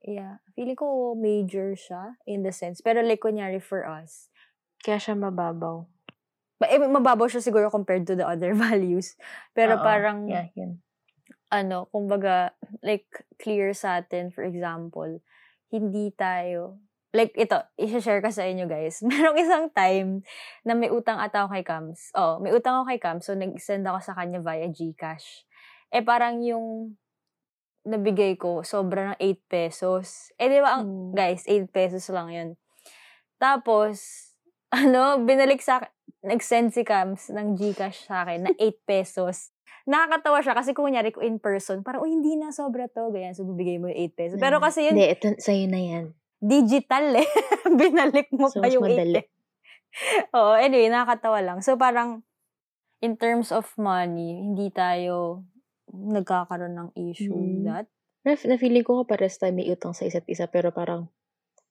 yeah, 0.08 0.40
feeling 0.56 0.78
ko 0.78 1.14
major 1.18 1.76
siya 1.76 2.16
in 2.26 2.42
the 2.44 2.54
sense. 2.54 2.80
Pero 2.82 3.02
like, 3.04 3.20
kunyari 3.22 3.60
for 3.62 3.84
us, 3.86 4.30
Kaya 4.82 4.98
siya 5.02 5.14
mababaw. 5.18 5.86
ba- 6.58 6.70
eh, 6.72 6.80
mababaw 6.82 7.28
siya 7.30 7.42
siguro 7.44 7.70
compared 7.70 8.06
to 8.08 8.16
the 8.18 8.26
other 8.26 8.54
values. 8.66 9.14
Pero 9.54 9.78
Oo, 9.78 9.84
parang, 9.86 10.26
Yeah, 10.30 10.50
yun. 10.58 10.82
Ano, 11.48 11.88
kumbaga, 11.92 12.52
like, 12.84 13.08
clear 13.40 13.72
sa 13.72 14.02
atin, 14.04 14.32
for 14.32 14.44
example, 14.44 15.22
hindi 15.72 16.12
tayo, 16.16 16.80
like, 17.16 17.32
ito, 17.36 17.56
isa-share 17.80 18.20
ka 18.20 18.32
sa 18.32 18.44
inyo, 18.48 18.68
guys. 18.68 19.00
Merong 19.08 19.38
isang 19.40 19.66
time 19.72 20.22
na 20.68 20.76
may 20.76 20.92
utang 20.92 21.20
ata 21.20 21.44
ako 21.48 21.56
kay 21.56 21.66
Cams. 21.66 22.12
Oh, 22.14 22.40
may 22.44 22.52
utang 22.52 22.82
ako 22.84 22.92
kay 22.92 23.00
Cams, 23.00 23.24
so 23.26 23.34
nag-send 23.36 23.88
ako 23.88 24.00
sa 24.04 24.14
kanya 24.16 24.40
via 24.44 24.68
GCash. 24.68 25.48
Eh, 25.92 26.04
parang 26.04 26.44
yung 26.44 26.96
nabigay 27.88 28.36
ko, 28.36 28.68
sobra 28.68 29.16
ng 29.16 29.18
8 29.24 29.40
pesos. 29.48 30.36
Eh, 30.36 30.52
di 30.52 30.60
ba, 30.60 30.76
ang, 30.80 30.84
Mm. 30.84 31.16
guys, 31.16 31.48
8 31.48 31.72
pesos 31.72 32.04
lang 32.12 32.28
yun. 32.28 32.50
Tapos, 33.40 34.28
ano, 34.76 35.24
binalik 35.24 35.64
sa 35.64 35.80
nag-send 36.20 36.76
si 36.76 36.84
Cams 36.84 37.32
ng 37.32 37.56
GCash 37.56 38.12
sa 38.12 38.28
akin 38.28 38.40
na 38.44 38.52
8 38.60 38.84
pesos. 38.84 39.56
Nakakatawa 39.88 40.44
siya 40.44 40.54
kasi 40.54 40.76
kung 40.76 40.86
kunyari 40.86 41.10
ko 41.10 41.24
in 41.24 41.40
person, 41.40 41.80
parang, 41.80 42.04
oh, 42.04 42.10
hindi 42.10 42.36
na 42.36 42.52
sobra 42.52 42.86
to, 42.86 43.08
ganyan, 43.10 43.32
so 43.32 43.48
bibigay 43.48 43.80
mo 43.80 43.88
yung 43.88 43.96
8 43.98 44.14
pesos. 44.14 44.38
Pero 44.38 44.60
kasi 44.60 44.84
yun, 44.84 45.00
Hindi, 45.00 45.08
ito, 45.10 45.32
sa'yo 45.34 45.66
na 45.66 45.80
yan. 45.80 46.06
digital 46.38 47.16
eh. 47.16 47.24
Binalik 47.80 48.28
mo 48.30 48.52
So, 48.52 48.60
pa 48.60 48.68
yung 48.68 48.84
8 48.84 48.92
madali. 48.94 49.16
pesos. 49.18 49.32
Oo, 50.38 50.54
anyway, 50.54 50.92
nakakatawa 50.92 51.40
lang. 51.40 51.60
So, 51.64 51.74
parang, 51.74 52.22
in 53.00 53.16
terms 53.16 53.50
of 53.50 53.64
money, 53.76 54.44
hindi 54.44 54.68
tayo 54.70 55.48
nagkakaroon 55.88 56.76
ng 56.76 56.90
issue 56.94 57.32
Mm. 57.32 57.64
that. 57.66 57.88
Na, 58.22 58.36
na 58.36 58.60
feeling 58.60 58.84
ko 58.84 59.00
nga 59.00 59.08
pares 59.08 59.40
tayo 59.40 59.56
may 59.56 59.66
utang 59.66 59.96
sa 59.96 60.04
isa't 60.04 60.28
isa 60.28 60.46
pero 60.46 60.76
parang 60.76 61.08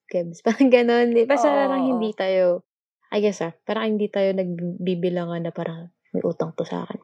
kebs. 0.09 0.41
Parang 0.47 0.73
ganon. 0.73 1.13
Di- 1.13 1.29
Basta 1.29 1.45
Oo, 1.45 1.53
parang 1.53 1.83
hindi 1.85 2.09
tayo, 2.11 2.65
I 3.07 3.21
guess 3.21 3.39
ah, 3.39 3.53
parang 3.61 3.93
hindi 3.93 4.09
tayo 4.09 4.33
nagbibilangan 4.33 5.45
na 5.45 5.51
parang 5.51 5.93
may 6.11 6.23
utang 6.23 6.55
to 6.55 6.65
sa 6.65 6.81
akin. 6.81 6.97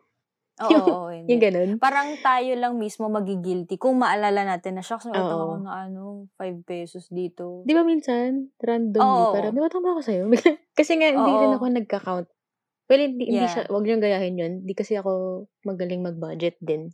Oo, 0.54 0.70
Yung- 0.70 0.86
oo, 0.86 1.10
hindi. 1.10 1.30
Yung 1.34 1.42
ganon. 1.42 1.70
Parang 1.82 2.14
tayo 2.22 2.54
lang 2.54 2.78
mismo 2.78 3.10
magigilty 3.10 3.82
kung 3.82 3.98
maalala 3.98 4.46
natin 4.46 4.78
na, 4.78 4.86
utang 5.10 5.26
Oo. 5.34 5.42
ako 5.50 5.56
na 5.66 5.72
ano, 5.90 6.02
5 6.38 6.62
pesos 6.62 7.10
dito. 7.10 7.66
Di 7.66 7.74
ba 7.74 7.82
minsan, 7.82 8.54
randomly, 8.62 9.02
Oo. 9.02 9.34
parang 9.34 9.58
utang 9.58 9.82
ba 9.82 9.98
ako 9.98 10.02
sa'yo? 10.06 10.30
kasi 10.78 10.94
nga, 10.94 11.10
hindi 11.10 11.26
Oo. 11.26 11.42
rin 11.42 11.58
ako 11.58 11.66
nagka-count. 11.74 12.28
Well, 12.86 13.02
hindi, 13.02 13.24
hindi 13.26 13.42
Yeah. 13.42 13.50
siya, 13.50 13.64
wag 13.68 13.82
niyong 13.82 14.04
gayahin 14.04 14.36
yun. 14.38 14.54
Hindi 14.62 14.74
kasi 14.74 14.94
ako 14.94 15.12
magaling 15.66 16.06
mag-budget 16.06 16.62
din. 16.62 16.94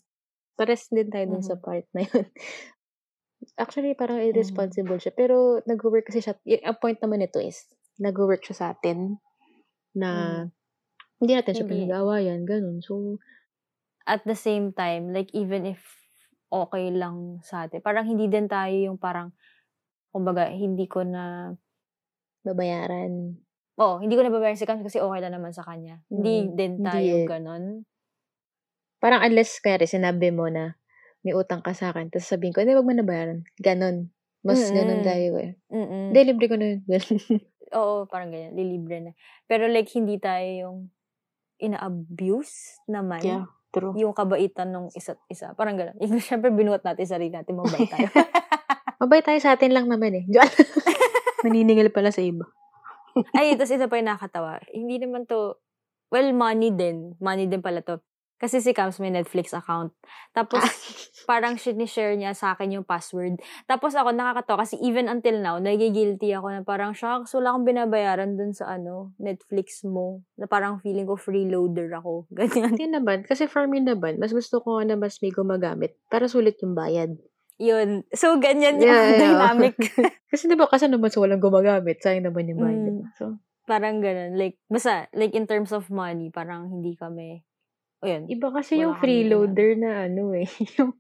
Pares 0.56 0.88
din 0.88 1.12
tayo 1.12 1.26
dun 1.28 1.44
sa 1.44 1.60
Mhm. 1.60 1.62
part 1.62 1.88
na 1.92 2.08
yun. 2.08 2.26
Actually, 3.58 3.92
parang 3.94 4.20
Mm-hmm. 4.20 4.32
irresponsible 4.32 5.00
siya. 5.00 5.12
Pero, 5.12 5.60
nag-work 5.66 6.08
kasi 6.08 6.20
siya. 6.20 6.36
y- 6.44 6.64
Ang 6.64 6.80
point 6.80 7.00
naman 7.00 7.20
nito 7.20 7.40
is, 7.40 7.68
nag-work 7.98 8.40
siya 8.42 8.56
sa 8.56 8.66
atin 8.72 9.20
na 9.92 10.10
hindi 11.18 11.34
natin 11.34 11.52
siya. 11.54 11.64
Hindi. 11.64 11.76
pinag-aawayan. 11.84 12.40
Ganun. 12.44 12.80
So, 12.80 13.20
At 14.10 14.26
the 14.26 14.34
same 14.34 14.74
time, 14.74 15.14
like 15.14 15.30
even 15.38 15.70
if 15.70 15.78
okay 16.50 16.90
lang 16.90 17.46
sa 17.46 17.70
atin, 17.70 17.78
parang 17.86 18.10
hindi 18.10 18.26
din 18.26 18.50
tayo 18.50 18.74
yung 18.74 18.98
parang, 18.98 19.30
kumbaga, 20.10 20.50
hindi 20.50 20.90
ko 20.90 21.06
na, 21.06 21.54
babayaran. 22.42 23.38
oh, 23.78 24.02
hindi 24.02 24.18
ko 24.18 24.26
na 24.26 24.34
babayaran 24.34 24.58
si 24.58 24.66
Cam 24.66 24.82
kasi 24.82 24.98
okay 24.98 25.20
lang 25.22 25.38
naman 25.38 25.54
sa 25.54 25.62
kanya. 25.62 26.02
Hindi 26.10 26.50
Mm, 26.50 26.58
din 26.58 26.72
hindi 26.82 26.90
tayo 26.90 27.14
eh. 27.22 27.28
ganon. 27.30 27.64
Parang 29.00 29.22
unless, 29.24 29.62
kaya 29.62 29.80
sinabi 29.86 30.34
mo 30.34 30.50
na 30.50 30.76
may 31.22 31.38
utang 31.38 31.62
ka 31.62 31.72
sa 31.78 31.94
akin, 31.94 32.10
tapos 32.10 32.28
sabihin 32.28 32.52
ko, 32.52 32.66
hindi, 32.66 32.74
wag 32.76 32.88
mo 32.90 32.96
na 32.98 33.06
bayaran. 33.06 33.46
Ganon. 33.62 34.10
Mas 34.42 34.72
ganon 34.74 35.04
Mm-mm. 35.04 35.08
tayo 35.08 35.30
eh. 35.38 35.52
Mm-mm. 35.70 36.04
Hindi, 36.12 36.20
libre 36.26 36.46
ko 36.50 36.56
na 36.58 36.66
yun. 36.74 36.80
Ganun. 36.88 37.20
Oo, 37.78 38.10
parang 38.10 38.34
ganyan. 38.34 38.58
Lilibre 38.58 38.98
na. 39.04 39.12
Pero 39.46 39.70
like, 39.70 39.92
hindi 39.94 40.18
tayo 40.18 40.48
yung 40.50 40.78
ina-abuse 41.62 42.82
naman. 42.90 43.22
yeah, 43.22 43.46
true. 43.74 43.94
Yung 43.98 44.14
kabaitan 44.14 44.70
ng 44.74 44.86
isa't 44.94 45.22
isa. 45.30 45.54
Parang 45.54 45.78
gano'n. 45.78 45.98
Yung 46.02 46.22
syempre, 46.28 46.50
binuhat 46.54 46.86
natin 46.86 47.06
sarili 47.06 47.34
natin, 47.34 47.58
mabait 47.58 47.90
tayo. 47.90 48.10
Mabay 49.00 49.24
tayo 49.24 49.40
sa 49.40 49.56
atin 49.56 49.72
lang 49.72 49.88
naman 49.88 50.12
eh. 50.12 50.24
Diyan. 50.28 50.52
Naniningil 51.48 51.88
pala 51.88 52.12
sa 52.12 52.20
iba. 52.20 52.44
Ay, 53.32 53.56
tapos 53.56 53.72
ito 53.72 53.88
pa 53.88 53.96
yung 53.96 54.12
nakakatawa. 54.12 54.60
Hindi 54.76 55.00
naman 55.00 55.24
to, 55.24 55.56
well, 56.12 56.30
money 56.36 56.76
din. 56.76 57.16
Money 57.24 57.48
din 57.48 57.64
pala 57.64 57.80
to. 57.80 58.04
Kasi 58.40 58.64
si 58.64 58.72
Cams 58.72 59.04
may 59.04 59.12
Netflix 59.12 59.52
account. 59.52 59.92
Tapos, 60.32 60.64
parang 61.30 61.60
sinishare 61.60 62.16
niya 62.16 62.32
sa 62.32 62.56
akin 62.56 62.80
yung 62.80 62.88
password. 62.88 63.36
Tapos 63.68 63.92
ako, 64.00 64.16
nakakatawa. 64.16 64.64
Kasi 64.64 64.80
even 64.80 65.12
until 65.12 65.44
now, 65.44 65.60
nagigilty 65.60 66.32
ako 66.32 66.48
na 66.48 66.64
parang, 66.64 66.96
shucks, 66.96 67.36
wala 67.36 67.52
akong 67.52 67.68
binabayaran 67.68 68.40
dun 68.40 68.56
sa 68.56 68.80
ano, 68.80 69.12
Netflix 69.20 69.84
mo. 69.84 70.24
Na 70.40 70.48
parang 70.48 70.80
feeling 70.80 71.04
ko 71.04 71.20
freeloader 71.20 71.92
ako. 72.00 72.26
Ganyan. 72.40 72.80
Hindi 72.80 72.88
naman. 72.88 73.28
Kasi 73.28 73.52
for 73.52 73.68
me 73.68 73.84
naman, 73.84 74.24
mas 74.24 74.32
gusto 74.32 74.64
ko 74.64 74.80
na 74.88 74.96
mas 74.96 75.20
may 75.20 75.36
gumagamit 75.36 76.00
para 76.08 76.32
sulit 76.32 76.56
yung 76.64 76.80
bayad. 76.80 77.20
Yun. 77.60 78.08
So, 78.16 78.40
ganyan 78.40 78.80
yung 78.80 78.88
Yeah, 78.88 79.20
dynamic. 79.36 79.76
Kasi 80.32 80.48
diba, 80.48 80.72
kasi 80.72 80.88
naman 80.88 81.12
sa 81.12 81.20
walang 81.20 81.44
gumagamit, 81.44 82.00
sayang 82.00 82.32
naman 82.32 82.48
yung 82.48 82.60
bayad. 82.64 82.96
Mm. 83.04 83.12
So, 83.20 83.36
parang 83.68 84.00
ganun. 84.00 84.40
Like, 84.40 84.56
basta, 84.72 85.12
like 85.12 85.36
in 85.36 85.44
terms 85.44 85.76
of 85.76 85.92
money, 85.92 86.32
parang 86.32 86.72
hindi 86.72 86.96
kami, 86.96 87.44
o 88.00 88.08
yun. 88.08 88.24
iba 88.32 88.48
kasi 88.52 88.80
Wala 88.80 88.84
yung 88.84 88.96
freeloader 89.00 89.70
na 89.80 89.92
ano 90.08 90.32
eh. 90.36 90.48
Yung, 90.80 90.92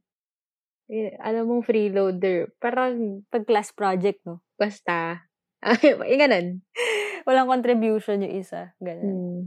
eh, 0.89 1.13
alam 1.21 1.45
mong 1.45 1.69
freeloader, 1.69 2.49
parang 2.57 3.21
Pag 3.29 3.45
class 3.45 3.69
project, 3.69 4.25
no? 4.25 4.41
basta, 4.57 5.21
ay, 5.63 6.17
ganun. 6.17 6.65
Walang 7.29 7.51
contribution 7.51 8.23
yung 8.25 8.35
isa. 8.41 8.73
Ganun. 8.81 9.05
Hmm. 9.05 9.43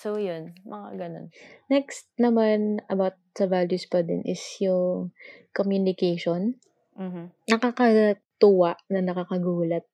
So, 0.00 0.16
yun. 0.16 0.56
Mga 0.64 0.88
ganun. 0.96 1.26
Next 1.68 2.08
naman 2.16 2.80
about 2.88 3.20
sa 3.36 3.44
values 3.44 3.84
pa 3.84 4.00
din 4.00 4.24
is 4.24 4.40
yung 4.58 5.12
communication. 5.52 6.56
Mhm. 6.96 7.36
Nakakatuwa 7.46 8.80
na 8.88 9.00
nakakagulat 9.04 9.84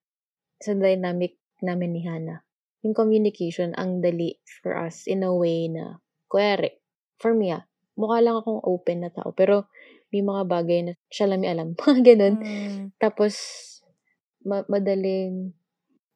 sa 0.62 0.72
dynamic 0.78 1.36
namin 1.60 1.90
ni 1.92 2.02
Hannah. 2.06 2.46
Yung 2.86 2.94
communication, 2.94 3.74
ang 3.74 3.98
dali 3.98 4.38
for 4.62 4.78
us 4.78 5.10
in 5.10 5.26
a 5.26 5.34
way 5.34 5.66
na, 5.66 5.98
kuwari, 6.30 6.70
for 7.20 7.32
me 7.32 7.52
ah, 7.52 7.64
mukha 7.96 8.20
lang 8.20 8.36
akong 8.36 8.60
open 8.62 9.04
na 9.04 9.10
tao, 9.10 9.32
pero 9.32 9.68
may 10.12 10.22
mga 10.22 10.42
bagay 10.46 10.78
na 10.86 10.92
siya 11.10 11.26
lang 11.28 11.42
may 11.42 11.50
alam. 11.50 11.74
Mga 11.82 12.00
ganun. 12.14 12.34
Mm. 12.40 12.82
Tapos, 12.96 13.34
ma- 14.46 14.66
madaling 14.70 15.50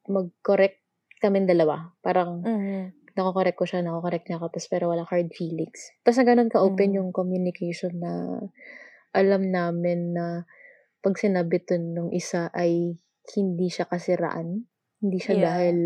mag-correct 0.07 0.79
kami 1.21 1.45
dalawa. 1.45 1.93
Parang, 2.01 2.41
Mhm. 2.41 3.13
nako-correct 3.19 3.59
ko 3.59 3.67
siya, 3.67 3.83
nako-correct 3.85 4.31
niya 4.31 4.39
ako, 4.39 4.47
tapos 4.55 4.69
pero 4.71 4.85
wala 4.89 5.05
hard 5.05 5.35
feelings. 5.35 5.93
Basta 6.01 6.23
ganun 6.25 6.49
ka-open 6.49 6.95
Mhm. 6.95 6.97
yung 6.97 7.11
communication 7.13 7.99
na 8.01 8.41
alam 9.11 9.51
namin 9.51 10.15
na 10.15 10.47
pag 11.03 11.19
sinabi 11.19 11.61
to 11.61 11.77
nung 11.77 12.15
isa 12.15 12.49
ay 12.55 12.97
hindi 13.37 13.67
siya 13.69 13.85
kasiraan. 13.91 14.65
Hindi 15.01 15.19
siya 15.19 15.35
Yeah. 15.37 15.45
dahil 15.51 15.79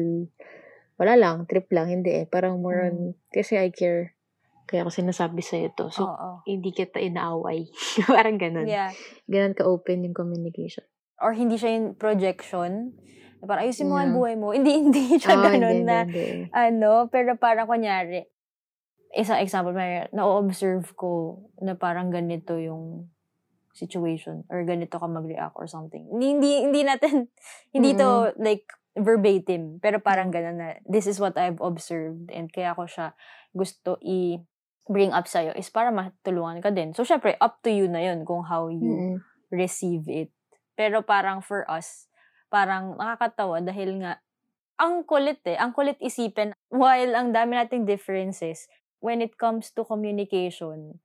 wala 0.95 1.15
lang, 1.19 1.37
trip 1.51 1.67
lang, 1.75 1.91
hindi 1.91 2.11
eh. 2.23 2.27
Parang 2.31 2.63
more 2.63 2.87
on, 2.87 2.97
kasi 3.35 3.59
I 3.59 3.75
care. 3.75 4.14
Kaya 4.65 4.85
ako 4.85 4.91
sinasabi 4.93 5.45
sa'yo 5.45 5.69
to. 5.77 5.93
So, 5.93 6.09
Oo. 6.09 6.41
hindi 6.49 6.73
kita 6.73 6.97
inaaway. 7.01 7.69
Parang 8.09 8.41
ganun. 8.41 8.65
Yeah. 8.65 8.91
Ganun 9.29 9.53
ka-open 9.53 10.09
yung 10.09 10.17
communication. 10.17 10.85
Or 11.21 11.37
hindi 11.37 11.61
siya 11.61 11.77
yung 11.77 11.97
projection. 12.01 12.97
Parang 13.45 13.69
ayusin 13.69 13.93
mo 13.93 14.01
Yeah. 14.01 14.13
buhay 14.17 14.35
mo. 14.41 14.57
Hindi, 14.57 14.73
hindi 14.89 15.21
siya 15.21 15.37
Ah, 15.37 15.53
ganun 15.53 15.85
hindi, 15.85 15.85
na, 15.85 15.99
hindi, 16.09 16.49
ano, 16.49 17.13
pero 17.13 17.37
parang 17.37 17.69
kunyari, 17.69 18.25
isang 19.13 19.39
example, 19.39 19.77
may 19.77 20.09
na-observe 20.11 20.89
ko 20.97 21.45
na 21.61 21.77
parang 21.77 22.09
ganito 22.09 22.57
yung 22.57 23.13
situation 23.75 24.47
or 24.49 24.63
ganito 24.65 24.97
ka 24.97 25.07
mag-react 25.07 25.55
or 25.61 25.69
something. 25.69 26.09
Hindi, 26.09 26.39
hindi, 26.39 26.51
hindi 26.67 26.81
natin, 26.87 27.29
hindi 27.75 27.93
to 27.95 28.33
like 28.41 28.65
verbatim, 28.95 29.83
pero 29.83 29.99
parang 29.99 30.31
ganun 30.31 30.57
na, 30.57 30.79
this 30.87 31.11
is 31.11 31.19
what 31.19 31.35
I've 31.35 31.59
observed 31.59 32.31
and 32.31 32.47
kaya 32.49 32.79
ko 32.79 32.87
siya 32.87 33.13
gusto 33.51 33.99
i 34.03 34.39
bring 34.85 35.13
up 35.17 35.25
sa'yo 35.25 35.57
is 35.57 35.73
para 35.73 35.89
matulungan 35.89 36.61
ka 36.61 36.69
din. 36.69 36.93
So, 36.93 37.05
syempre, 37.09 37.37
up 37.41 37.65
to 37.65 37.73
you 37.73 37.89
na 37.89 38.05
yun 38.05 38.29
kung 38.29 38.45
how 38.45 38.69
you 38.69 38.93
Mm-mm. 38.93 39.17
receive 39.49 40.05
it. 40.09 40.29
Pero 40.77 41.01
parang 41.01 41.41
for 41.41 41.65
us, 41.71 42.11
parang 42.53 42.99
nakakatawa 43.01 43.65
dahil 43.65 44.05
nga, 44.05 44.21
ang 44.77 45.07
kulit 45.07 45.41
eh. 45.47 45.57
Ang 45.57 45.73
kulit 45.73 45.97
isipin, 46.03 46.53
while 46.69 47.15
ang 47.15 47.31
dami 47.31 47.57
nating 47.57 47.87
differences, 47.87 48.67
when 48.99 49.23
it 49.23 49.39
comes 49.39 49.71
to 49.73 49.87
communication, 49.87 50.99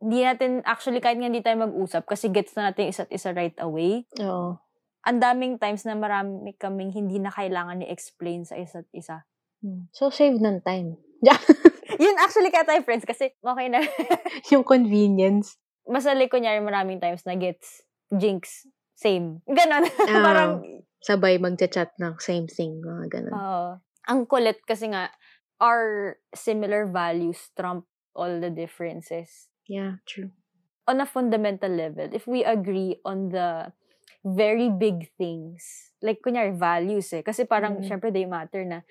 hindi 0.00 0.24
natin, 0.24 0.64
actually, 0.64 0.98
kahit 1.04 1.20
nga 1.20 1.28
hindi 1.28 1.44
tayo 1.44 1.60
mag-usap, 1.60 2.08
kasi 2.08 2.32
gets 2.32 2.56
na 2.56 2.72
natin 2.72 2.88
isa't 2.88 3.12
isa 3.12 3.36
right 3.36 3.56
away, 3.60 4.08
Oo. 4.16 4.56
ang 5.04 5.18
daming 5.20 5.60
times 5.60 5.84
na 5.84 5.92
marami 5.92 6.56
kaming 6.56 6.88
hindi 6.88 7.20
na 7.20 7.28
kailangan 7.28 7.84
ni-explain 7.84 8.48
sa 8.48 8.56
isa't 8.56 8.88
isa. 8.96 9.28
Hmm. 9.60 9.92
So, 9.92 10.08
save 10.08 10.40
ng 10.40 10.64
time. 10.64 10.96
Yun, 12.00 12.16
actually, 12.16 12.48
kaya 12.48 12.64
tayo 12.64 12.80
friends, 12.80 13.04
kasi 13.04 13.28
okay 13.36 13.68
na. 13.68 13.84
yung 14.56 14.64
convenience. 14.64 15.60
Masali, 15.84 16.32
kunyari, 16.32 16.64
maraming 16.64 16.96
times 16.96 17.22
na 17.28 17.36
gets, 17.36 17.84
jinx, 18.08 18.64
same. 18.96 19.44
Ganon. 19.44 19.84
Ah. 20.08 20.24
Parang, 20.24 20.52
Sabay 21.00 21.36
magchat-chat 21.36 21.96
ng 21.96 22.16
same 22.20 22.44
thing. 22.44 22.80
Mga 22.80 23.04
ganun. 23.08 23.32
Oo. 23.32 23.68
ang 24.04 24.20
kulit 24.24 24.60
kasi 24.64 24.88
nga, 24.88 25.12
our 25.60 26.16
similar 26.32 26.88
values 26.88 27.52
trump 27.52 27.84
all 28.16 28.40
the 28.40 28.48
differences. 28.50 29.52
yeah, 29.68 30.00
true. 30.08 30.32
On 30.88 30.98
a 30.98 31.06
fundamental 31.06 31.70
level, 31.70 32.10
if 32.10 32.26
we 32.26 32.42
agree 32.42 32.98
on 33.06 33.30
the 33.30 33.70
very 34.26 34.66
big 34.72 35.06
things, 35.14 35.92
like 36.02 36.18
kunyari 36.20 36.50
values 36.52 37.12
eh, 37.14 37.22
kasi 37.22 37.46
parang 37.46 37.78
Mm. 37.80 37.86
syempre 37.86 38.10
they 38.10 38.26
matter 38.26 38.64
na, 38.66 38.82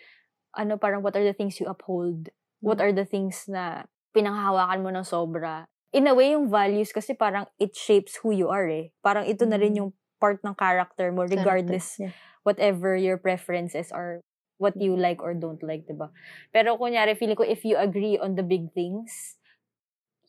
ano 0.56 0.80
parang 0.80 1.04
what 1.04 1.14
are 1.18 1.26
the 1.26 1.36
things 1.36 1.60
you 1.60 1.68
uphold? 1.68 2.32
What 2.64 2.80
Mm. 2.80 2.84
are 2.84 2.94
the 2.96 3.08
things 3.08 3.48
na 3.48 3.88
pinanghahawakan 4.16 4.80
mo 4.84 4.90
ng 4.92 5.06
sobra? 5.08 5.66
In 5.96 6.06
a 6.08 6.14
way, 6.14 6.36
yung 6.38 6.52
values 6.52 6.92
kasi 6.94 7.16
parang 7.18 7.48
it 7.58 7.74
shapes 7.74 8.20
who 8.22 8.30
you 8.36 8.52
are 8.52 8.68
eh. 8.70 8.92
Parang 9.02 9.26
ito 9.26 9.48
na 9.48 9.58
rin 9.58 9.74
Mm. 9.74 9.80
yung 9.80 9.92
part 10.22 10.44
ng 10.44 10.54
character 10.54 11.10
mo 11.16 11.24
regardless 11.26 11.98
Character, 11.98 12.12
Yeah. 12.12 12.16
whatever 12.44 12.94
your 13.00 13.18
preferences 13.18 13.90
are 13.92 14.20
what 14.60 14.76
you 14.76 14.94
like 15.00 15.24
or 15.24 15.32
don't 15.34 15.64
like, 15.64 15.88
'di 15.88 15.96
ba? 15.96 16.12
Pero 16.52 16.76
kunyari 16.76 17.16
feeling 17.16 17.40
ko 17.40 17.48
if 17.48 17.64
you 17.64 17.80
agree 17.80 18.20
on 18.20 18.36
the 18.36 18.44
big 18.44 18.70
things, 18.76 19.40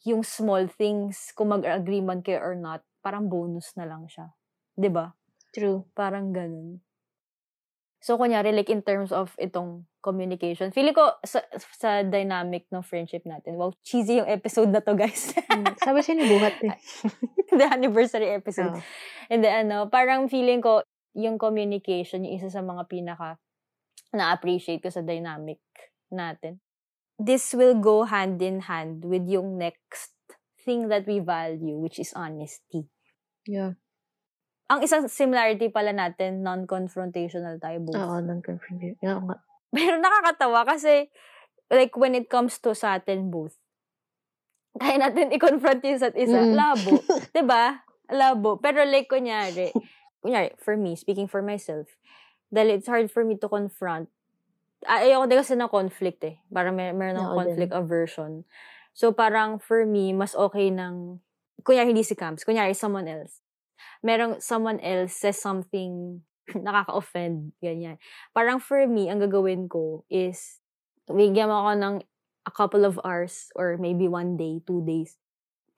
yung 0.07 0.25
small 0.25 0.65
things, 0.69 1.33
kung 1.37 1.53
mag-agree 1.53 2.01
man 2.05 2.23
kayo 2.25 2.41
or 2.41 2.57
not, 2.57 2.81
parang 3.05 3.29
bonus 3.29 3.73
na 3.77 3.85
lang 3.89 4.07
siya. 4.09 4.33
'Di 4.79 4.89
ba? 4.93 5.13
True. 5.53 5.91
Parang 5.95 6.33
ganun. 6.35 6.81
So, 8.01 8.17
kunyari, 8.17 8.57
like, 8.57 8.73
in 8.73 8.81
terms 8.81 9.13
of 9.13 9.37
itong 9.37 9.85
communication, 10.01 10.73
feeling 10.73 10.97
ko 10.97 11.21
sa, 11.21 11.45
sa 11.77 12.01
dynamic 12.01 12.65
ng 12.73 12.81
friendship 12.81 13.29
natin, 13.29 13.61
wow, 13.61 13.77
cheesy 13.85 14.25
yung 14.25 14.29
episode 14.29 14.73
na 14.73 14.81
to, 14.81 14.97
guys. 14.97 15.37
Hmm, 15.51 15.77
Sabi 15.77 16.01
siya 16.01 16.25
buhat 16.25 16.57
eh. 16.65 16.77
the 17.61 17.67
anniversary 17.69 18.33
episode. 18.33 18.73
Oo. 18.73 18.81
And 19.29 19.45
then, 19.45 19.69
ano, 19.69 19.93
parang 19.93 20.33
feeling 20.33 20.65
ko, 20.65 20.81
yung 21.13 21.37
communication, 21.37 22.25
yung 22.25 22.41
isa 22.41 22.49
sa 22.49 22.65
mga 22.65 22.89
pinaka 22.89 23.37
na-appreciate 24.15 24.81
ko 24.83 24.91
sa 24.91 25.05
dynamic 25.05 25.61
natin. 26.11 26.59
This 27.21 27.53
will 27.53 27.77
go 27.77 28.09
hand 28.09 28.41
in 28.41 28.65
hand 28.65 29.05
with 29.05 29.29
yung 29.29 29.61
next 29.61 30.17
thing 30.65 30.89
that 30.89 31.05
we 31.05 31.21
value, 31.21 31.77
which 31.77 32.01
is 32.01 32.17
honesty. 32.17 32.89
Yeah. 33.45 33.77
Ang 34.71 34.87
isang 34.87 35.11
similarity 35.11 35.67
pala 35.67 35.91
natin, 35.91 36.47
non-confrontational 36.47 37.59
tayo 37.59 37.83
both. 37.83 37.99
Oo, 37.99 38.23
non-confrontation. 38.23 39.03
Yeah, 39.03 39.19
nga. 39.19 39.43
Pero 39.75 39.99
nakakatawa 39.99 40.63
kasi, 40.63 41.11
like, 41.67 41.91
when 41.99 42.15
it 42.15 42.31
comes 42.31 42.63
to 42.63 42.71
sa 42.79 43.03
atin 43.03 43.35
both, 43.35 43.59
kaya 44.79 45.03
natin 45.03 45.35
i-confront 45.35 45.83
yung 45.83 45.99
isa't 45.99 46.15
isa. 46.15 46.47
Mm. 46.47 46.55
Labo. 46.55 47.03
'Di 47.35 47.43
ba? 47.43 47.83
Labo. 48.07 48.63
Pero 48.63 48.87
like, 48.87 49.11
kunyari, 49.11 49.75
kunyari, 50.23 50.55
for 50.63 50.79
me, 50.79 50.95
speaking 50.95 51.27
for 51.27 51.43
myself, 51.43 51.91
dahil 52.55 52.79
it's 52.79 52.87
hard 52.87 53.11
for 53.11 53.27
me 53.27 53.35
to 53.35 53.51
confront, 53.51 54.07
ay- 54.87 55.11
ayoko 55.11 55.27
din 55.27 55.39
kasi 55.43 55.55
ng 55.59 55.71
conflict 55.71 56.23
eh. 56.23 56.39
Parang 56.49 56.79
may, 56.79 56.95
meron 56.95 57.19
ng 57.19 57.27
Ako 57.27 57.35
din. 57.35 57.39
conflict 57.43 57.73
aversion. 57.75 58.33
So, 58.95 59.11
parang 59.15 59.59
for 59.59 59.87
me, 59.87 60.15
mas 60.15 60.35
okay 60.35 60.71
ng, 60.71 61.19
kunyari 61.63 61.95
hindi 61.95 62.07
si 62.07 62.15
Cams, 62.15 62.43
kunyari 62.43 62.75
someone 62.75 63.07
else. 63.07 63.43
Merong 64.01 64.41
someone 64.41 64.81
else 64.81 65.13
says 65.13 65.37
something 65.37 66.23
nakaka-offend, 66.57 67.53
ganyan. 67.63 68.01
Parang 68.35 68.59
for 68.59 68.83
me, 68.89 69.07
ang 69.13 69.21
gagawin 69.23 69.69
ko 69.71 70.03
is, 70.11 70.59
bigyan 71.07 71.47
mo 71.53 71.63
ako 71.63 71.73
ng 71.79 71.95
a 72.49 72.53
couple 72.53 72.83
of 72.89 72.99
hours 73.05 73.53
or 73.55 73.77
maybe 73.79 74.09
one 74.09 74.35
day, 74.41 74.59
two 74.67 74.83
days. 74.83 75.15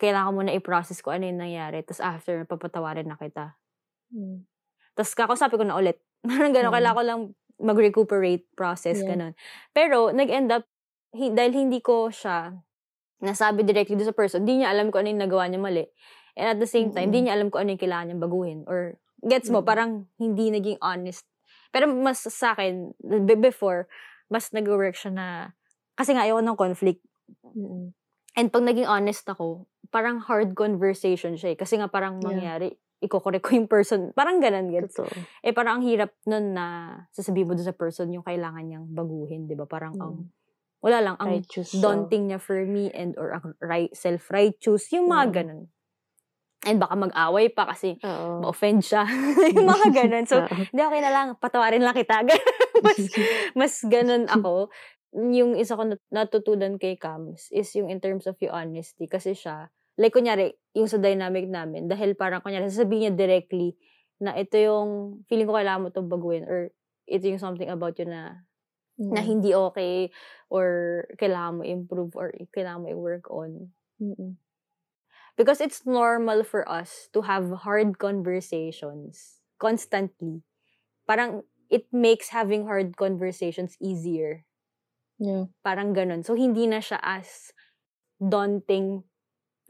Kailangan 0.01 0.29
ko 0.29 0.33
muna 0.39 0.53
i-process 0.57 1.03
ko 1.05 1.12
ano 1.12 1.29
yung 1.29 1.43
nangyari. 1.43 1.83
Tapos 1.85 2.01
after, 2.01 2.47
papatawarin 2.49 3.11
na 3.11 3.18
kita. 3.20 3.59
Mm. 4.14 4.47
Tapos 4.97 5.12
kakausapin 5.14 5.61
ko 5.61 5.66
na 5.66 5.77
ulit. 5.79 5.99
Parang 6.27 6.55
gano'n, 6.55 6.70
Mm. 6.73 6.77
kailangan 6.79 6.99
ko 6.99 7.05
lang 7.05 7.20
mag-recuperate 7.62 8.45
process, 8.57 9.03
Yeah. 9.03 9.14
ganun. 9.14 9.33
Pero, 9.77 10.11
nag-end 10.14 10.51
up, 10.51 10.64
hi- 11.12 11.35
dahil 11.35 11.53
hindi 11.68 11.83
ko 11.85 12.09
siya 12.09 12.55
nasabi 13.23 13.62
directly 13.66 13.95
doon 13.99 14.11
sa 14.11 14.16
person, 14.16 14.43
hindi 14.47 14.62
niya 14.62 14.73
alam 14.75 14.91
kung 14.91 15.05
ano 15.07 15.11
yung 15.14 15.23
nagawa 15.27 15.47
niya 15.51 15.61
mali. 15.62 15.85
And 16.33 16.49
at 16.49 16.59
the 16.59 16.66
same 16.66 16.91
time, 16.91 17.12
hindi 17.12 17.28
niya 17.28 17.37
alam 17.37 17.53
kung 17.53 17.64
ano 17.64 17.76
yung 17.76 17.83
kailangan 17.83 18.07
niyang 18.09 18.24
baguhin. 18.24 18.61
Or, 18.64 18.97
gets 19.20 19.53
mo, 19.53 19.61
parang 19.61 20.09
hindi 20.16 20.49
naging 20.49 20.80
honest. 20.80 21.28
Pero 21.70 21.89
mas 21.89 22.24
sa 22.24 22.57
akin, 22.57 22.97
be- 23.01 23.39
before, 23.39 23.85
mas 24.33 24.49
nag-work 24.53 24.97
siya 24.97 25.12
na, 25.12 25.26
kasi 25.93 26.16
nga 26.16 26.24
ayoko 26.24 26.41
ng 26.41 26.57
conflict. 26.59 27.03
And 28.33 28.49
pag 28.49 28.64
naging 28.64 28.89
honest 28.89 29.28
ako, 29.28 29.68
parang 29.93 30.24
hard 30.24 30.57
conversation 30.57 31.37
siya 31.37 31.53
eh. 31.53 31.59
Kasi 31.61 31.76
nga 31.76 31.89
parang 31.93 32.16
Yeah. 32.16 32.26
mangyari, 32.33 32.68
ikokorek 33.05 33.45
ko 33.45 33.61
yung 33.61 33.68
person. 33.68 34.14
Parang 34.16 34.41
ganun, 34.41 34.72
gets? 34.72 34.97
Totoo. 34.97 35.12
Eh, 35.45 35.53
parang 35.53 35.80
ang 35.80 35.85
hirap 35.85 36.16
nun 36.24 36.57
na 36.57 36.64
sasabihin 37.12 37.45
mo 37.45 37.53
doon 37.53 37.68
sa 37.68 37.76
person 37.76 38.09
yung 38.09 38.24
kailangan 38.24 38.64
niyang 38.64 38.87
baguhin, 38.89 39.45
di 39.45 39.53
ba? 39.53 39.68
Parang 39.68 39.93
ang, 40.01 40.12
Mm. 40.16 40.26
wala 40.80 40.99
lang, 41.05 41.16
ang 41.20 41.45
daunting 41.76 42.33
niya 42.33 42.39
for 42.41 42.57
me 42.64 42.89
and 42.95 43.20
or 43.20 43.37
ang 43.37 43.53
right, 43.61 43.93
self-righteous, 43.93 44.89
yung 44.97 45.12
mga 45.12 45.24
Mm. 45.28 45.35
ganun. 45.37 45.62
And 46.62 46.78
baka 46.78 46.94
mag-away 46.94 47.50
pa 47.50 47.66
kasi 47.66 47.98
Oo. 48.06 48.38
ma-offend 48.46 48.86
siya. 48.86 49.02
yung 49.54 49.66
mga 49.66 49.88
ganun. 49.90 50.26
So, 50.30 50.46
hindi, 50.46 50.80
okay 50.82 51.00
na 51.02 51.10
lang, 51.10 51.26
patawarin 51.42 51.82
lang 51.82 51.98
kita. 51.98 52.22
mas, 52.86 52.98
mas 53.58 53.74
ganun 53.82 54.30
ako. 54.30 54.70
Yung 55.12 55.58
isa 55.58 55.74
ko 55.74 55.82
nat- 55.84 56.08
natutunan 56.14 56.78
kay 56.78 56.94
Cams 56.96 57.50
is 57.50 57.68
yung 57.74 57.90
in 57.90 57.98
terms 57.98 58.30
of 58.30 58.38
yung 58.38 58.54
honesty. 58.54 59.10
Kasi 59.10 59.34
siya, 59.34 59.68
like 59.98 60.14
kunyari, 60.14 60.54
yung 60.72 60.86
sa 60.86 61.02
dynamic 61.02 61.50
namin, 61.50 61.90
dahil 61.90 62.14
parang 62.14 62.40
kunyari, 62.40 62.70
sasabihin 62.70 63.10
niya 63.10 63.18
directly 63.18 63.74
na 64.22 64.38
ito 64.38 64.54
yung, 64.54 65.20
feeling 65.26 65.50
ko 65.50 65.58
kailangan 65.58 65.82
mo 65.82 65.88
itong 65.90 66.06
baguhin 66.06 66.46
or 66.46 66.70
ito 67.10 67.26
yung 67.26 67.42
something 67.42 67.68
about 67.68 67.98
you 67.98 68.06
na 68.06 68.46
na 69.00 69.24
Mm. 69.24 69.26
hindi 69.26 69.50
okay 69.56 70.12
or 70.52 70.68
kailangan 71.16 71.58
mo 71.58 71.62
improve 71.64 72.12
or 72.12 72.28
kailangan 72.52 72.84
mo 72.84 72.88
i-work 72.92 73.24
on. 73.32 73.72
Mm-mm. 73.98 74.36
Because 75.37 75.61
it's 75.61 75.87
normal 75.89 76.45
for 76.45 76.68
us 76.68 77.09
to 77.16 77.24
have 77.24 77.64
hard 77.64 77.99
conversations 77.99 79.41
constantly. 79.59 80.45
Parang 81.09 81.43
it 81.72 81.89
makes 81.93 82.30
having 82.30 82.66
hard 82.68 82.97
conversations 82.97 83.76
easier. 83.80 84.45
Yeah. 85.18 85.49
Parang 85.64 85.97
ganun. 85.97 86.24
So, 86.26 86.35
hindi 86.37 86.68
na 86.68 86.83
siya 86.85 87.01
as 87.01 87.53
daunting 88.20 89.05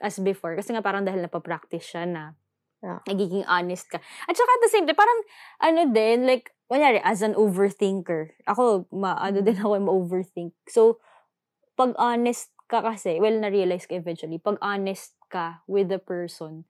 as 0.02 0.18
before. 0.20 0.56
Kasi 0.58 0.74
nga 0.74 0.84
parang 0.84 1.06
dahil 1.06 1.24
napapractice 1.24 1.86
siya 1.86 2.04
na 2.08 2.24
Yeah. 2.82 2.98
nagiging 3.08 3.46
honest 3.46 3.88
ka. 3.88 3.98
At 4.28 4.34
saka 4.36 4.50
at 4.58 4.62
the 4.66 4.72
same 4.74 4.84
time, 4.90 4.98
parang 4.98 5.20
ano 5.62 5.82
din, 5.94 6.26
like, 6.26 6.50
kunyari, 6.66 6.98
as 7.00 7.22
an 7.22 7.32
overthinker, 7.34 8.34
ako, 8.44 8.90
ma, 8.90 9.14
ano 9.16 9.38
din 9.40 9.54
ako, 9.54 9.78
ma-overthink. 9.78 10.50
So, 10.66 10.98
pag 11.74 11.96
honest 11.96 12.51
ka 12.72 12.80
kasi, 12.80 13.20
well, 13.20 13.36
na-realize 13.36 13.84
ko 13.84 14.00
eventually, 14.00 14.40
pag 14.40 14.56
honest 14.64 15.12
ka 15.28 15.60
with 15.68 15.92
the 15.92 16.00
person, 16.00 16.64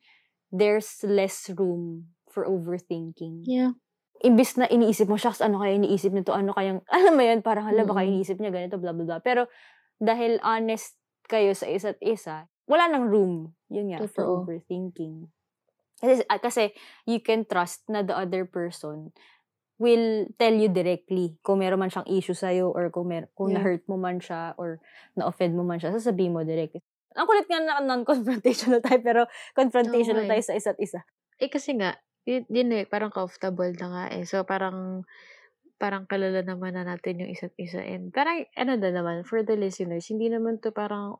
there's 0.50 0.98
less 1.06 1.46
room 1.54 2.10
for 2.26 2.42
overthinking. 2.42 3.46
Yeah. 3.46 3.78
Imbis 4.26 4.58
na 4.58 4.66
iniisip 4.66 5.06
mo, 5.06 5.14
shucks, 5.14 5.38
ano 5.38 5.62
kaya 5.62 5.78
iniisip 5.78 6.10
nito, 6.10 6.34
ano 6.34 6.50
kayang, 6.50 6.82
alam 6.90 7.14
mo 7.14 7.22
yun, 7.22 7.38
parang 7.46 7.70
hala, 7.70 7.86
baka 7.86 8.02
Mm. 8.02 8.10
iniisip 8.10 8.36
niya 8.42 8.50
ganito, 8.50 8.82
blah, 8.82 8.90
blah, 8.90 9.06
blah. 9.06 9.20
Pero, 9.22 9.46
dahil 10.02 10.42
honest 10.42 10.98
kayo 11.30 11.54
sa 11.54 11.70
isa't 11.70 12.02
isa, 12.02 12.50
wala 12.66 12.90
nang 12.90 13.06
room, 13.06 13.54
yun 13.70 13.94
nga, 13.94 14.02
for 14.10 14.26
Totoo. 14.26 14.42
overthinking. 14.42 15.30
Kasi, 16.02 16.26
ah, 16.26 16.42
kasi, 16.42 16.74
you 17.06 17.22
can 17.22 17.46
trust 17.46 17.86
na 17.86 18.02
the 18.02 18.14
other 18.14 18.42
person 18.42 19.14
will 19.80 20.28
tell 20.36 20.52
you 20.52 20.68
directly 20.68 21.36
kung 21.40 21.60
meron 21.60 21.80
man 21.80 21.90
siyang 21.90 22.08
issue 22.08 22.36
sa'yo 22.36 22.70
or 22.70 22.92
kung, 22.92 23.08
mer- 23.08 23.30
kung 23.32 23.50
Yeah. 23.50 23.60
na-hurt 23.60 23.84
mo 23.88 23.96
man 23.96 24.20
siya 24.20 24.54
or 24.60 24.78
na-offend 25.16 25.56
mo 25.56 25.64
man 25.64 25.80
siya, 25.80 25.92
sasabihin 25.92 26.36
mo 26.36 26.44
directly. 26.44 26.80
Ang 27.12 27.28
kulit 27.28 27.44
nga 27.48 27.60
na 27.60 27.82
non-confrontational 27.84 28.80
tayo, 28.86 29.00
pero 29.04 29.20
confrontational 29.52 30.24
nga 30.24 30.36
tayo 30.36 30.42
eh. 30.42 30.48
sa 30.48 30.54
isa't 30.56 30.78
isa. 30.80 31.00
Eh, 31.42 31.50
kasi 31.50 31.76
nga, 31.76 31.98
yun, 32.24 32.46
yun 32.48 32.70
eh, 32.72 32.84
parang 32.86 33.10
comfortable 33.10 33.72
na 33.76 33.88
nga 33.90 34.04
eh. 34.14 34.24
So, 34.24 34.46
parang, 34.46 35.04
parang 35.82 36.06
kalala 36.06 36.46
naman 36.46 36.78
na 36.78 36.86
natin 36.86 37.18
yung 37.26 37.30
isa't 37.34 37.52
isa. 37.58 37.82
And 37.82 38.14
parang, 38.14 38.46
ano 38.54 38.78
na 38.78 38.90
naman, 38.94 39.26
for 39.26 39.42
the 39.42 39.58
listeners, 39.58 40.06
hindi 40.08 40.30
naman 40.30 40.62
to 40.62 40.70
parang 40.70 41.18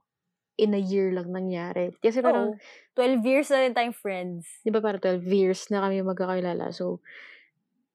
in 0.55 0.77
a 0.77 0.81
year 0.81 1.11
lang 1.11 1.35
nangyari. 1.35 1.91
Kasi 1.99 2.23
parang, 2.23 2.55
Oo. 2.55 2.95
12 2.95 3.25
years 3.27 3.49
na 3.51 3.67
rin 3.67 3.75
tayong 3.75 3.97
friends. 3.97 4.47
di 4.63 4.71
ba 4.71 4.79
parang 4.79 5.03
12 5.03 5.27
years 5.27 5.67
na 5.75 5.83
kami 5.83 6.05
magkakilala. 6.07 6.71
So, 6.71 7.03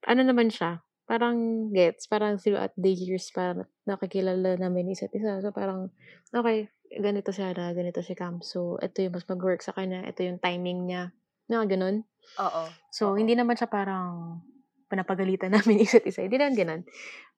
ano 0.08 0.22
naman 0.24 0.48
siya, 0.48 0.80
parang 1.08 1.70
gets, 1.72 2.08
parang 2.08 2.40
throughout 2.40 2.72
the 2.80 2.92
years, 2.92 3.28
parang 3.36 3.68
nakikilala 3.84 4.56
namin 4.60 4.92
isa't 4.92 5.12
isa. 5.12 5.40
So, 5.44 5.52
parang, 5.52 5.92
okay, 6.32 6.72
ganito 7.00 7.32
siya 7.32 7.52
na, 7.56 7.76
ganito 7.76 8.00
si 8.00 8.16
Cam. 8.16 8.40
So, 8.40 8.80
ito 8.80 9.04
yung 9.04 9.16
mas 9.16 9.28
mag-work 9.28 9.60
sa 9.64 9.76
kanya, 9.76 10.04
ito 10.08 10.24
yung 10.24 10.40
timing 10.40 10.88
niya. 10.88 11.12
Na, 11.48 11.64
ganun. 11.64 12.04
Oo. 12.40 12.64
So, 12.92 13.16
Oo. 13.16 13.18
hindi 13.20 13.36
naman 13.36 13.56
siya 13.56 13.72
parang 13.72 14.40
panapagalitan 14.88 15.52
namin 15.56 15.84
isa't 15.84 16.04
isa. 16.08 16.24
Hindi 16.24 16.40
naman 16.40 16.56
ganun. 16.56 16.82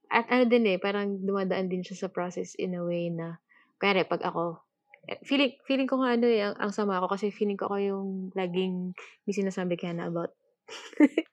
At 0.10 0.26
ano 0.34 0.50
din 0.50 0.66
eh, 0.66 0.78
parang 0.82 1.22
dumadaan 1.22 1.70
din 1.70 1.86
siya 1.86 2.06
sa 2.06 2.10
process 2.10 2.58
in 2.58 2.74
a 2.74 2.82
way 2.82 3.14
na, 3.14 3.38
kaya 3.78 4.02
pag 4.06 4.26
ako, 4.26 4.66
eh, 5.06 5.22
feeling, 5.22 5.54
feeling 5.70 5.86
ko 5.86 6.02
nga 6.02 6.18
ano 6.18 6.26
eh, 6.26 6.42
ang, 6.42 6.58
ang 6.58 6.72
sama 6.74 6.98
ako 6.98 7.14
kasi 7.14 7.30
feeling 7.30 7.58
ko 7.58 7.70
ako 7.70 7.78
yung 7.78 8.08
laging 8.34 8.98
may 9.30 9.34
sinasabi 9.34 9.78
kaya 9.78 9.94
na 9.94 10.10
about. 10.10 10.34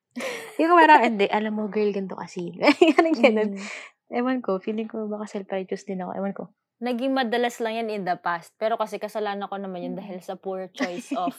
yung 0.58 0.72
parang, 0.76 1.00
hindi, 1.04 1.26
alam 1.28 1.52
mo, 1.54 1.68
girl, 1.68 1.92
ganito 1.92 2.16
kasi. 2.16 2.52
Ganun, 2.96 3.14
ganun. 3.16 3.50
Mm. 3.56 3.64
Ewan 4.06 4.38
ko, 4.38 4.62
feeling 4.62 4.86
ko 4.86 5.10
baka 5.10 5.26
self-righteous 5.26 5.82
din 5.82 5.98
ako. 6.00 6.10
Ewan 6.14 6.34
ko. 6.34 6.44
Naging 6.78 7.10
madalas 7.16 7.58
lang 7.58 7.74
yan 7.74 7.88
in 7.90 8.02
the 8.06 8.14
past. 8.20 8.54
Pero 8.56 8.78
kasi 8.78 9.00
kasalanan 9.00 9.50
ko 9.50 9.56
naman 9.58 9.82
Mm. 9.82 9.84
yun 9.84 9.94
dahil 9.98 10.18
sa 10.22 10.38
poor 10.38 10.68
choice 10.70 11.10
of 11.16 11.34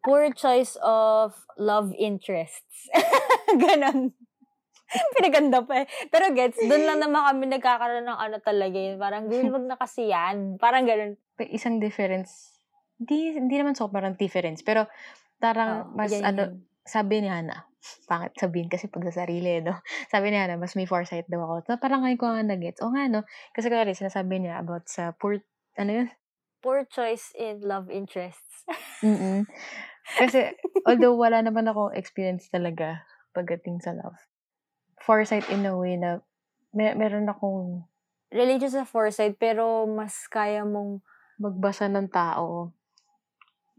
poor 0.00 0.28
choice 0.32 0.76
of 0.80 1.32
love 1.56 1.92
interests. 1.96 2.88
Ganon. 3.62 4.12
Pinaganda 5.16 5.64
pa 5.64 5.82
eh. 5.82 5.86
Pero 6.12 6.30
gets, 6.32 6.60
doon 6.60 6.84
lang 6.86 7.00
naman 7.02 7.24
kami 7.26 7.44
nagkakaroon 7.50 8.06
ng 8.06 8.18
ano 8.20 8.36
talaga 8.38 8.78
yun. 8.78 8.96
Parang, 9.00 9.26
girl, 9.26 9.50
wag 9.50 9.64
na 9.66 9.76
kasi 9.80 10.12
yan. 10.12 10.60
Parang 10.60 10.86
ganon. 10.86 11.18
May 11.34 11.50
isang 11.50 11.82
difference, 11.82 12.54
hindi, 13.00 13.34
hindi 13.34 13.56
naman 13.58 13.74
sobrang 13.74 14.14
difference, 14.14 14.62
pero 14.62 14.86
parang 15.42 15.90
Oo, 15.90 15.98
mas 15.98 16.14
ano, 16.14 16.52
yun. 16.54 16.62
Sabi 16.84 17.24
ni 17.24 17.28
Hana, 17.32 17.64
pangit 18.08 18.36
sabihin 18.36 18.68
kasi 18.68 18.88
pag 18.88 19.04
sa 19.08 19.24
sarili, 19.24 19.60
no? 19.60 19.80
Sabi 20.12 20.32
ni 20.32 20.40
Hana, 20.40 20.56
mas 20.56 20.76
may 20.76 20.88
foresight 20.88 21.28
daw 21.28 21.44
ako. 21.44 21.54
So, 21.68 21.76
parang 21.80 22.04
ngayon 22.04 22.20
ko 22.20 22.26
nga 22.28 22.44
nag-gets. 22.44 22.80
O 22.80 22.92
nga, 22.92 23.08
no? 23.08 23.24
Kasi 23.52 23.68
kaya 23.68 23.84
rin, 23.84 23.96
sinasabi 23.96 24.40
niya 24.40 24.60
about 24.60 24.88
sa 24.88 25.12
poor, 25.16 25.40
ano 25.76 25.90
yun? 25.92 26.08
Poor 26.64 26.88
choice 26.88 27.32
in 27.36 27.60
love 27.60 27.92
interests. 27.92 28.64
mm 29.04 29.44
Kasi, 30.20 30.52
although 30.84 31.16
wala 31.16 31.40
naman 31.40 31.64
ako 31.68 31.92
experience 31.96 32.48
talaga 32.52 33.04
pagdating 33.32 33.80
sa 33.80 33.96
love. 33.96 34.16
foresight 35.04 35.44
in 35.52 35.64
a 35.68 35.76
way 35.76 36.00
na 36.00 36.24
may, 36.72 36.96
meron 36.96 37.28
akong 37.28 37.84
Religious 38.34 38.74
sa 38.74 38.82
foresight, 38.82 39.38
pero 39.38 39.86
mas 39.86 40.26
kaya 40.26 40.66
mong 40.66 40.98
magbasa 41.38 41.86
ng 41.86 42.10
tao. 42.10 42.74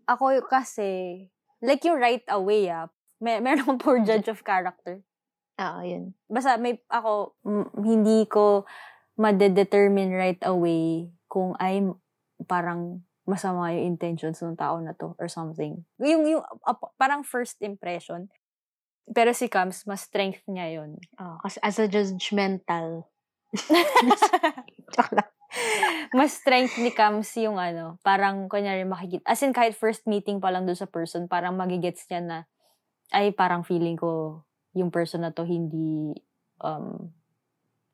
Ako 0.08 0.32
kasi, 0.48 1.28
like 1.60 1.84
yung 1.84 2.00
right 2.00 2.24
away, 2.32 2.72
ah, 2.72 2.88
may, 3.20 3.40
meron 3.40 3.64
akong 3.64 3.82
poor 3.82 3.98
judge 4.04 4.28
of 4.28 4.44
character. 4.44 5.02
Ah, 5.56 5.84
yun. 5.88 6.12
Basta 6.28 6.60
may, 6.60 6.84
ako, 6.92 7.36
mm, 7.48 7.68
hindi 7.80 8.28
ko 8.28 8.68
madedetermine 9.16 10.12
right 10.12 10.44
away 10.44 11.08
kung 11.32 11.56
ay 11.64 11.80
parang 12.44 13.00
masama 13.26 13.72
yung 13.74 13.96
intentions 13.96 14.44
ng 14.44 14.60
tao 14.60 14.78
na 14.84 14.94
to 14.94 15.16
or 15.18 15.32
something. 15.32 15.82
Yung, 15.98 16.28
yung 16.28 16.44
uh, 16.44 16.78
parang 17.00 17.24
first 17.24 17.58
impression. 17.64 18.28
Pero 19.10 19.34
si 19.34 19.48
Kams, 19.48 19.86
mas 19.88 20.06
strength 20.06 20.44
niya 20.50 20.82
yun. 20.82 20.98
Ah, 21.16 21.38
kasi 21.42 21.58
as 21.62 21.78
a 21.80 21.86
judgmental. 21.88 23.08
mas 26.18 26.36
strength 26.36 26.76
ni 26.82 26.92
Kams 26.92 27.32
yung 27.40 27.62
ano, 27.62 28.02
parang 28.02 28.50
kunyari 28.50 28.84
makikita. 28.84 29.24
As 29.30 29.42
in, 29.46 29.54
kahit 29.54 29.78
first 29.78 30.04
meeting 30.10 30.42
pa 30.42 30.52
lang 30.52 30.66
doon 30.66 30.78
sa 30.78 30.90
person, 30.90 31.30
parang 31.30 31.56
magigets 31.56 32.06
niya 32.10 32.22
na, 32.22 32.38
ay 33.14 33.34
parang 33.36 33.62
feeling 33.66 33.98
ko 34.00 34.42
yung 34.76 34.90
person 34.92 35.24
na 35.24 35.32
to 35.32 35.46
hindi, 35.46 36.14
um, 36.62 37.12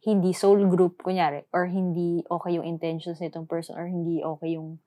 hindi 0.02 0.34
soul 0.34 0.66
group, 0.70 1.02
kunyari, 1.06 1.46
or 1.54 1.70
hindi 1.70 2.26
okay 2.26 2.58
yung 2.58 2.66
intentions 2.66 3.22
nitong 3.22 3.46
person, 3.46 3.78
or 3.78 3.86
hindi 3.86 4.24
okay 4.26 4.58
yung 4.58 4.82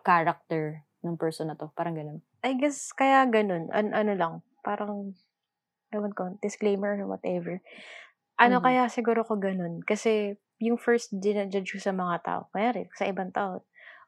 character 0.00 0.84
ng 1.04 1.16
person 1.20 1.52
na 1.52 1.56
to. 1.56 1.68
Parang 1.76 1.96
ganun. 1.96 2.20
I 2.40 2.56
guess 2.56 2.92
kaya 2.96 3.24
ganun. 3.28 3.68
An- 3.72 3.92
ano 3.92 4.12
lang, 4.16 4.34
parang, 4.64 5.12
ewan 5.92 6.12
ko, 6.16 6.36
disclaimer 6.40 6.96
or 6.96 7.08
whatever. 7.08 7.60
Ano 8.40 8.60
Mhm. 8.60 8.64
kaya 8.64 8.82
siguro 8.88 9.24
ko 9.26 9.36
ganun? 9.36 9.84
Kasi 9.84 10.36
yung 10.60 10.80
first 10.80 11.12
dinajudge 11.12 11.76
ko 11.76 11.80
sa 11.80 11.92
mga 11.92 12.16
tao, 12.24 12.42
kaya 12.52 12.72
rin, 12.76 12.88
sa 12.96 13.04
ibang 13.08 13.32
tao, 13.32 13.64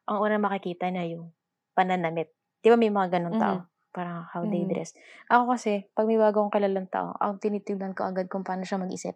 ang 0.09 0.17
una 0.21 0.37
makikita 0.41 0.89
na 0.89 1.05
yung 1.05 1.29
pananamit. 1.77 2.29
Di 2.61 2.69
ba 2.73 2.77
may 2.77 2.89
mga 2.93 3.19
ganun 3.19 3.37
tao? 3.37 3.57
Parang 3.93 4.25
how 4.33 4.41
they 4.43 4.65
Mhm. 4.65 4.73
dress. 4.73 4.97
Ako 5.29 5.53
kasi, 5.53 5.85
pag 5.93 6.09
may 6.09 6.17
bago 6.17 6.41
akong 6.41 6.53
kilalang 6.57 6.89
tao, 6.89 7.13
ang 7.15 7.37
tinitignan 7.37 7.93
ko 7.93 8.09
agad 8.09 8.25
kung 8.25 8.41
paano 8.41 8.65
siya 8.65 8.81
mag-isip. 8.81 9.13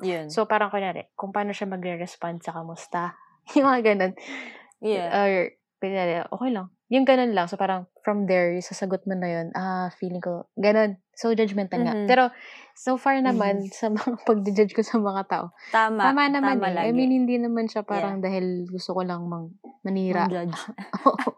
Yun. 0.00 0.26
So, 0.32 0.48
parang 0.48 0.72
kunyari, 0.72 1.12
kung 1.14 1.30
paano 1.30 1.52
siya 1.52 1.68
magre-respond 1.68 2.40
sa 2.40 2.56
kamusta. 2.56 3.14
yung 3.54 3.68
mga 3.68 3.94
ganun. 3.94 4.12
yeah. 4.80 5.12
Or, 5.12 5.52
kunyari, 5.78 6.24
okay 6.26 6.50
lang. 6.50 6.72
Yung 6.88 7.04
ganun 7.04 7.32
lang. 7.32 7.44
So, 7.46 7.60
parang 7.60 7.86
from 8.00 8.24
there, 8.24 8.52
yung 8.52 8.64
sasagot 8.64 9.04
mo 9.04 9.12
na 9.16 9.28
yun, 9.28 9.46
ah, 9.52 9.92
feeling 9.94 10.20
ko, 10.24 10.48
ganun. 10.56 10.96
So, 11.12 11.30
judgmental 11.30 11.84
nga. 11.84 11.94
Mhm. 11.94 12.08
Pero, 12.08 12.32
so 12.74 12.96
far 12.96 13.20
naman, 13.20 13.68
sa 13.68 13.92
mga 13.92 14.16
pag-judge 14.28 14.72
ko 14.72 14.80
sa 14.80 14.96
mga 14.96 15.22
tao, 15.28 15.46
tama. 15.70 16.08
tama 16.10 16.22
naman 16.26 16.56
tama 16.58 16.68
eh. 16.72 16.74
lagi. 16.74 16.88
I 16.88 16.96
mean, 16.96 17.12
hindi 17.12 17.36
naman 17.36 17.68
siya 17.68 17.84
parang 17.84 18.18
dahil 18.18 18.64
gusto 18.66 18.96
ko 18.96 19.04
lang 19.04 19.28
mang 19.28 19.52
manira. 19.84 20.24
judge. 20.26 20.56
Oo. 21.06 21.36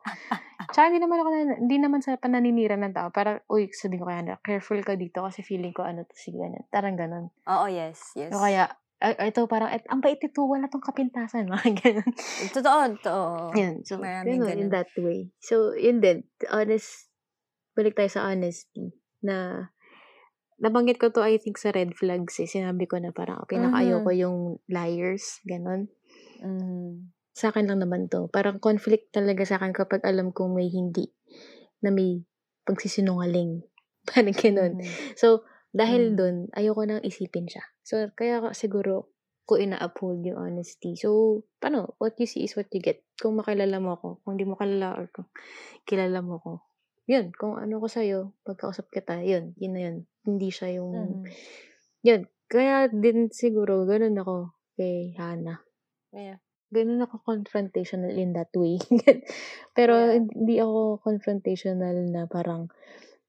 Tsaka 0.71 0.91
hindi 0.91 1.01
naman 1.01 1.19
ako, 1.19 1.29
na- 1.31 1.61
hindi 1.61 1.77
naman 1.79 2.01
sa 2.01 2.17
pananinira 2.17 2.75
ng 2.75 2.95
tao. 2.95 3.09
Parang, 3.11 3.39
uy, 3.47 3.71
sabihin 3.71 4.03
ko 4.03 4.07
kaya 4.09 4.23
na, 4.23 4.35
careful 4.41 4.81
ka 4.83 4.95
dito 4.95 5.23
kasi 5.23 5.43
feeling 5.43 5.71
ko 5.71 5.87
ano 5.87 6.03
to, 6.03 6.15
sige, 6.15 6.39
ganun. 6.39 6.65
Tarang 6.69 6.97
ganun. 6.99 7.25
Oo, 7.47 7.67
yes. 7.69 8.15
Yes. 8.15 8.33
O 8.33 8.43
kaya, 8.43 8.71
ay, 8.99 9.29
ito 9.29 9.45
parang, 9.45 9.69
et, 9.69 9.85
ang 9.87 10.01
bait 10.01 10.17
ito, 10.17 10.41
wala 10.43 10.67
tong 10.67 10.83
kapintasan. 10.83 11.47
Mga 11.53 11.71
ganun. 11.79 12.11
Totoo, 12.51 12.81
totoo. 12.99 13.25
Yun. 13.55 13.75
So, 13.85 14.01
Maraming 14.01 14.43
ganun, 14.43 14.49
in 14.49 14.59
ganun. 14.67 14.73
that 14.73 14.91
way. 14.97 15.31
So, 15.39 15.77
yun 15.77 16.01
din. 16.01 16.25
Honest, 16.49 17.11
balik 17.77 17.95
tayo 17.95 18.09
sa 18.09 18.25
honesty. 18.27 18.97
Na, 19.21 19.69
nabanggit 20.57 20.97
ko 20.97 21.13
to, 21.13 21.21
I 21.21 21.37
think, 21.37 21.61
sa 21.61 21.71
red 21.71 21.93
flags 21.93 22.41
eh. 22.41 22.49
Sinabi 22.49 22.89
ko 22.89 22.97
na 22.97 23.13
parang, 23.13 23.45
pinaka-ayoko 23.45 24.09
Mhm. 24.09 24.21
yung 24.21 24.39
liars. 24.67 25.45
Ganun. 25.45 25.93
Mhm. 26.41 27.16
Sa 27.37 27.53
akin 27.53 27.69
lang 27.69 27.85
naman 27.85 28.09
to. 28.09 28.33
Parang 28.33 28.57
conflict 28.57 29.13
talaga 29.13 29.45
sa 29.45 29.61
akin 29.61 29.77
kapag 29.77 30.01
alam 30.09 30.33
kong 30.33 30.57
may 30.57 30.73
hindi. 30.73 31.13
Na 31.85 31.93
may 31.93 32.25
pagsisinungaling. 32.65 33.61
Parang 34.09 34.33
ganun. 34.33 34.73
Mhm. 34.81 35.21
So, 35.21 35.45
dahil 35.77 36.15
Mm. 36.15 36.17
dun, 36.17 36.37
ayoko 36.57 36.89
nang 36.89 37.05
isipin 37.05 37.45
siya. 37.45 37.61
So, 37.85 38.01
kaya 38.17 38.41
siguro, 38.57 39.13
ko 39.47 39.61
ina-uphold 39.61 40.25
yung 40.27 40.41
honesty. 40.41 40.97
So, 40.99 41.45
paano? 41.61 41.95
What 42.03 42.17
you 42.19 42.27
see 42.27 42.43
is 42.49 42.57
what 42.57 42.67
you 42.73 42.81
get. 42.83 43.05
Kung 43.21 43.37
makilala 43.39 43.79
mo 43.79 43.95
ako, 43.95 44.25
kung 44.25 44.35
di 44.41 44.49
mo 44.49 44.57
kilala 44.59 44.97
or 44.97 45.07
kung 45.13 45.29
kilala 45.87 46.19
mo 46.25 46.41
ko, 46.43 46.53
yun. 47.07 47.31
Kung 47.37 47.55
ano 47.61 47.79
ko 47.79 47.87
sa'yo, 47.87 48.35
pagkausap 48.43 48.91
kita, 48.91 49.23
yun. 49.23 49.55
Yun 49.61 49.73
na 49.77 49.81
yun. 49.87 49.97
Hindi 50.27 50.49
siya 50.51 50.81
yung, 50.83 51.23
Mhm. 51.23 51.31
yun. 52.03 52.21
Kaya 52.51 52.89
din 52.91 53.29
siguro, 53.31 53.85
ganun 53.87 54.19
ako 54.19 54.57
kay 54.75 55.15
Hana. 55.15 55.63
Yeah. 56.11 56.41
Ganun 56.75 57.03
ako 57.07 57.23
confrontational 57.23 58.15
in 58.15 58.35
that 58.35 58.51
way. 58.59 58.77
Pero, 59.77 60.11
hindi 60.11 60.59
ako 60.59 60.99
confrontational 61.03 61.95
na 62.11 62.27
parang, 62.27 62.71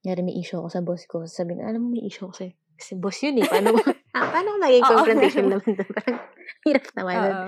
Ngari 0.08 0.22
may 0.24 0.40
issue 0.40 0.56
ako 0.62 0.70
sa 0.72 0.82
boss 0.86 1.04
ko. 1.10 1.26
Sabi 1.28 1.60
nga, 1.60 1.68
alam 1.68 1.84
mo 1.84 1.92
may 1.92 2.08
issue 2.08 2.30
ako 2.30 2.34
sa'yo. 2.40 2.54
Kasi 2.80 2.92
boss 2.96 3.18
yun 3.26 3.42
eh. 3.42 3.46
Paano, 3.50 3.74
ah, 4.16 4.26
paano 4.30 4.48
ako 4.56 4.60
naging 4.64 4.86
confrontation 4.94 5.46
naman 5.50 5.72
doon? 5.74 5.92
Parang 5.92 6.18
hirap 6.64 6.86
naman. 6.96 7.16
Oo. 7.18 7.48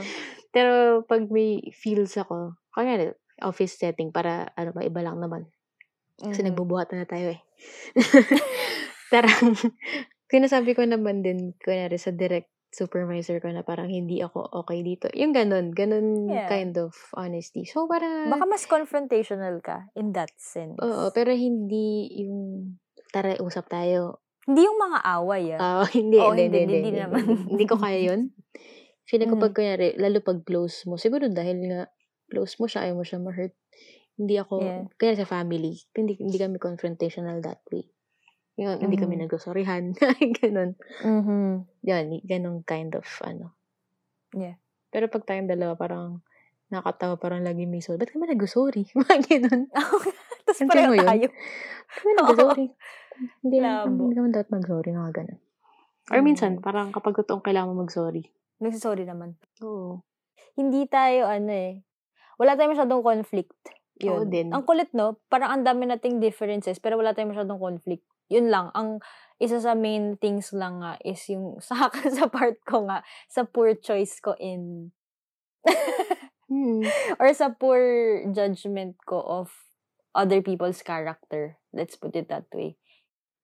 Pero 0.52 0.74
pag 1.08 1.24
may 1.32 1.62
feels 1.72 2.20
ako, 2.20 2.60
kaya 2.76 3.16
office 3.46 3.80
setting 3.80 4.12
para 4.12 4.52
ano 4.60 4.76
ba, 4.76 4.84
iba 4.84 5.00
lang 5.00 5.24
naman. 5.24 5.48
Kasi 6.20 6.44
Mhm. 6.44 6.52
nagbubuhatan 6.52 7.00
na 7.00 7.08
tayo 7.08 7.32
eh. 7.38 7.42
Parang, 9.14 9.56
kinasabi 10.28 10.76
ko 10.76 10.84
naman 10.84 11.24
din, 11.24 11.56
kunyari 11.64 11.96
sa 11.96 12.12
direct 12.12 12.52
supervisor 12.70 13.42
ko 13.42 13.50
na 13.50 13.62
parang 13.62 13.90
hindi 13.90 14.22
ako 14.22 14.46
okay 14.62 14.82
dito. 14.82 15.10
Yung 15.14 15.34
ganun, 15.34 15.74
ganun 15.74 16.30
Yeah. 16.30 16.46
kind 16.46 16.78
of 16.78 16.94
honesty. 17.14 17.66
So, 17.66 17.90
para, 17.90 18.06
Baka 18.30 18.46
mas 18.46 18.66
confrontational 18.66 19.58
ka 19.60 19.90
in 19.94 20.14
that 20.14 20.30
sense. 20.38 20.78
oo, 20.78 21.10
pero 21.10 21.34
hindi 21.34 22.10
yung, 22.22 22.78
tara, 23.10 23.34
usap 23.42 23.68
tayo. 23.68 24.22
Hindi 24.46 24.66
yung 24.66 24.78
mga 24.78 25.00
away, 25.18 25.44
ah. 25.54 25.82
Ah, 25.82 25.88
hindi, 25.92 26.18
Oo, 26.18 26.34
hindi, 26.34 26.46
hindi, 26.46 26.60
hindi, 26.60 26.76
hindi 26.78 26.90
hindi, 26.90 27.02
naman. 27.02 27.22
hindi. 27.50 27.64
Ko 27.66 27.76
kaya 27.76 28.00
yun. 28.00 28.22
Feeling 29.06 29.30
ko 29.30 29.42
pag, 29.42 29.54
kunyari, 29.54 29.98
lalo 29.98 30.22
pag 30.22 30.46
close 30.46 30.86
mo, 30.86 30.94
siguro 30.94 31.26
dahil 31.26 31.58
nga, 31.66 31.90
close 32.30 32.62
mo 32.62 32.70
siya, 32.70 32.86
ayaw 32.86 32.96
mo 32.98 33.04
siya 33.04 33.18
ma-hurt. 33.18 33.58
Hindi 34.14 34.38
ako, 34.38 34.54
Yeah. 34.62 34.86
kaya 34.96 35.18
sa 35.18 35.26
family, 35.26 35.74
hindi, 35.98 36.14
hindi 36.18 36.38
kami 36.38 36.62
confrontational 36.62 37.42
that 37.42 37.66
way. 37.68 37.90
Yung, 38.60 38.76
Hindi 38.84 39.00
kami 39.00 39.16
Mhm. 39.16 39.24
nagsorryhan. 39.26 39.84
ganun. 40.44 40.76
Mhm. 41.00 41.64
Yan, 41.88 42.06
ganun 42.28 42.58
kind 42.68 42.92
of, 42.94 43.08
ano. 43.24 43.56
Yeah. 44.36 44.60
Pero 44.92 45.08
pag 45.08 45.24
tayong 45.24 45.48
dalawa, 45.48 45.80
parang, 45.80 46.20
nakatawa, 46.68 47.16
parang 47.16 47.42
lagi 47.42 47.64
may 47.64 47.80
sorry. 47.80 47.98
Ba't 47.98 48.12
kami 48.12 48.28
nag-sorry? 48.28 48.84
Mga 49.00 49.16
ganun. 49.26 49.62
Tapos 50.46 50.60
Nandiyan 50.60 50.70
pareho 50.70 50.94
yun? 50.94 51.08
tayo. 51.08 51.28
Kami 51.90 52.12
nag-sorry. 52.14 52.68
Hindi, 53.42 53.58
hindi 53.64 54.14
naman 54.14 54.32
dapat 54.32 54.50
mag-sorry, 54.50 54.92
mga 54.92 55.12
ganun. 55.14 55.40
Or 56.10 56.20
Mm. 56.20 56.26
minsan, 56.26 56.52
parang 56.60 56.90
kapag 56.92 57.16
totoong 57.16 57.44
kailangan 57.44 57.72
mo 57.72 57.84
mag-sorry. 57.84 58.28
Nagsasorry 58.60 59.06
naman. 59.06 59.38
Oo. 59.62 60.04
Hindi 60.56 60.84
tayo, 60.88 61.30
ano 61.30 61.52
eh. 61.54 61.80
Wala 62.36 62.56
tayong 62.56 62.74
masyadong 62.76 63.04
conflict. 63.04 63.56
Oo 64.04 64.24
Yun. 64.24 64.32
din. 64.32 64.48
Ang 64.50 64.64
kulit, 64.64 64.90
no? 64.92 65.20
Parang 65.28 65.54
ang 65.54 65.64
dami 65.64 65.86
nating 65.86 66.18
differences, 66.18 66.80
pero 66.80 66.96
wala 66.96 67.12
tayong 67.14 67.36
masyadong 67.36 67.60
conflict. 67.60 68.04
Yun 68.30 68.54
lang. 68.54 68.70
Ang 68.78 69.02
isa 69.42 69.58
sa 69.60 69.74
main 69.74 70.16
things 70.18 70.54
lang 70.54 70.82
nga 70.82 70.98
is 71.04 71.22
yung 71.30 71.58
sa 71.66 71.90
sa 71.92 72.26
part 72.30 72.58
ko 72.66 72.86
nga, 72.88 73.02
sa 73.28 73.44
poor 73.44 73.74
choice 73.76 74.22
ko 74.22 74.34
in, 74.38 74.94
Hmm. 76.50 76.82
or 77.22 77.30
sa 77.38 77.54
poor 77.54 77.80
judgment 78.34 78.98
ko 79.06 79.22
of 79.22 79.54
other 80.18 80.42
people's 80.42 80.82
character. 80.82 81.62
Let's 81.72 81.96
put 81.96 82.18
it 82.18 82.28
that 82.34 82.50
way. 82.50 82.76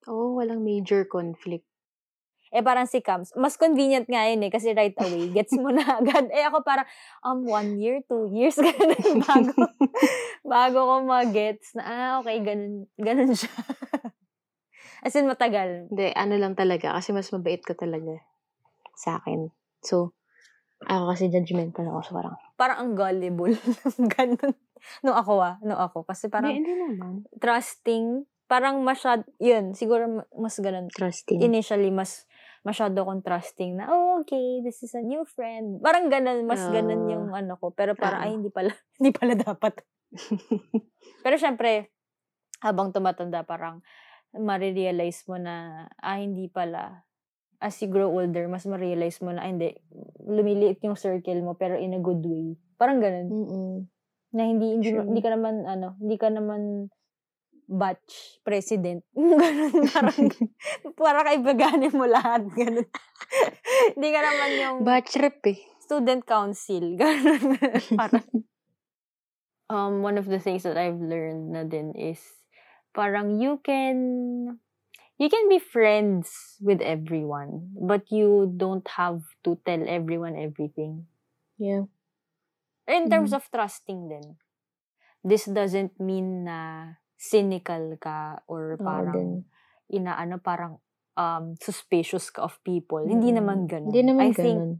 Oo, 0.09 0.41
walang 0.41 0.65
major 0.65 1.05
conflict. 1.05 1.65
Eh, 2.55 2.63
parang 2.63 2.87
si 2.87 3.03
Cams, 3.03 3.35
mas 3.35 3.59
convenient 3.59 4.07
nga 4.07 4.31
yun 4.31 4.39
eh, 4.47 4.51
kasi 4.53 4.71
right 4.71 4.95
away, 5.01 5.27
gets 5.35 5.51
mo 5.59 5.75
na 5.75 5.99
agad. 5.99 6.29
Eh, 6.31 6.45
ako 6.45 6.63
parang, 6.63 6.87
um, 7.25 7.43
one 7.43 7.75
year, 7.75 7.99
two 8.07 8.31
years, 8.31 8.55
ganun, 8.55 9.19
bago, 9.27 9.59
bago 10.45 10.79
ko 10.87 10.95
mag-gets 11.03 11.75
na, 11.75 11.83
ah, 11.83 12.11
okay, 12.23 12.39
ganun, 12.39 12.87
ganun 12.95 13.35
siya. 13.35 13.51
As 15.03 15.15
in, 15.15 15.27
matagal. 15.27 15.89
Hindi, 15.91 16.13
ano 16.13 16.35
lang 16.37 16.53
talaga. 16.53 16.95
Kasi 16.95 17.11
mas 17.11 17.27
mabait 17.31 17.59
ka 17.59 17.73
talaga 17.73 18.21
sa 18.95 19.19
akin. 19.19 19.51
So, 19.83 20.15
ako 20.85 21.03
kasi 21.11 21.27
judgmental 21.27 21.87
ako. 21.89 21.99
So, 22.03 22.11
parang, 22.15 22.35
Parang 22.55 22.77
ang 22.79 22.91
gullible. 22.95 23.55
ganun. 24.15 24.53
Nung 25.01 25.17
ako 25.17 25.41
ah, 25.41 25.55
nung 25.59 25.79
ako. 25.79 26.05
Kasi 26.05 26.29
parang 26.29 26.53
hindi, 26.53 26.69
hindi 26.71 26.75
naman. 26.77 27.13
trusting, 27.41 28.23
parang 28.45 28.79
masyad, 28.85 29.25
yun, 29.41 29.73
siguro 29.73 30.05
ma- 30.21 30.29
mas 30.37 30.55
ganun. 30.61 30.87
Trusting. 30.93 31.41
Initially, 31.41 31.89
mas 31.89 32.29
masyado 32.61 33.01
akong 33.01 33.21
trusting 33.21 33.77
na, 33.77 33.89
oh, 33.89 34.21
okay, 34.21 34.61
this 34.61 34.81
is 34.81 34.93
a 34.93 35.01
new 35.01 35.25
friend. 35.25 35.81
Parang 35.81 36.09
ganun, 36.09 36.45
mas 36.45 36.61
ganun 36.69 37.05
Ah. 37.05 37.11
yung 37.13 37.25
ano 37.33 37.57
ko. 37.57 37.69
Pero 37.73 37.93
parang, 37.93 38.21
Ah. 38.21 38.29
ay, 38.29 38.37
hindi 38.37 38.49
pala, 38.49 38.69
hindi 39.01 39.11
pala 39.11 39.33
dapat. 39.33 39.81
Pero 41.25 41.35
syempre, 41.37 41.89
habang 42.61 42.89
tumatanda, 42.89 43.41
parang 43.43 43.81
marirealize 44.39 45.23
mo 45.27 45.39
na, 45.39 45.87
ah, 45.99 46.19
hindi 46.19 46.47
pala. 46.51 47.03
as 47.65 47.81
you 47.81 47.89
grow 47.89 48.11
older, 48.11 48.45
mas 48.51 48.67
ma-realize 48.67 49.23
mo 49.23 49.31
na, 49.31 49.47
hindi, 49.47 49.73
lumiliit 50.21 50.83
yung 50.83 50.99
circle 50.99 51.39
mo, 51.41 51.55
pero 51.55 51.79
in 51.79 51.95
a 51.97 52.01
good 52.03 52.21
way. 52.21 52.53
Parang 52.77 52.99
ganun. 52.99 53.27
Mm-mm. 53.31 53.75
Na 54.35 54.43
hindi, 54.45 54.75
hindi, 54.75 54.91
True. 54.91 55.07
hindi 55.07 55.21
ka 55.23 55.31
naman, 55.33 55.63
ano, 55.65 55.95
hindi 55.97 56.19
ka 56.19 56.29
naman 56.29 56.91
batch 57.65 58.43
president. 58.45 59.01
ganun, 59.17 59.73
parang, 59.89 60.29
para 60.99 61.25
kaibaganin 61.25 61.95
mo 61.95 62.05
lahat. 62.05 62.45
Ganun. 62.53 62.85
hindi 63.97 64.09
ka 64.13 64.19
naman 64.21 64.49
yung 64.61 64.77
Batch 64.85 65.17
rep 65.17 65.41
eh. 65.49 65.57
student 65.81 66.21
council. 66.27 66.93
Ganun. 66.99 67.41
parang, 67.97 68.25
um, 69.71 70.05
one 70.05 70.21
of 70.21 70.29
the 70.29 70.37
things 70.37 70.61
that 70.63 70.77
I've 70.77 71.01
learned 71.01 71.49
na 71.49 71.65
din 71.65 71.97
is, 71.97 72.21
parang 72.95 73.37
you 73.37 73.59
can, 73.59 73.97
you 75.19 75.27
can 75.27 75.45
be 75.51 75.59
friends 75.59 76.55
with 76.63 76.79
everyone, 76.79 77.75
but 77.75 78.07
you 78.09 78.47
don't 78.55 78.87
have 78.95 79.21
to 79.43 79.59
tell 79.67 79.83
everyone 79.83 80.39
everything. 80.39 81.05
Yeah. 81.59 81.91
In 82.87 83.09
terms 83.11 83.33
Mhm. 83.33 83.37
of 83.37 83.43
trusting 83.51 84.01
din. 84.09 84.25
This 85.25 85.49
doesn't 85.49 85.97
mean 85.99 86.45
na 86.45 86.93
cynical 87.17 87.97
ka 87.99 88.39
or 88.47 88.77
Oo 88.79 88.85
parang 88.85 89.13
din. 89.13 89.29
inaano 89.89 90.37
parang 90.37 90.79
um 91.17 91.57
suspicious 91.57 92.29
ka 92.29 92.45
of 92.45 92.61
people. 92.61 93.01
Hindi 93.01 93.33
Mm. 93.33 93.37
naman 93.41 93.59
ganun. 93.65 93.89
Hindi 93.89 94.01
naman 94.05 94.23
I 94.23 94.29
think 94.31 94.57
ganun. 94.61 94.71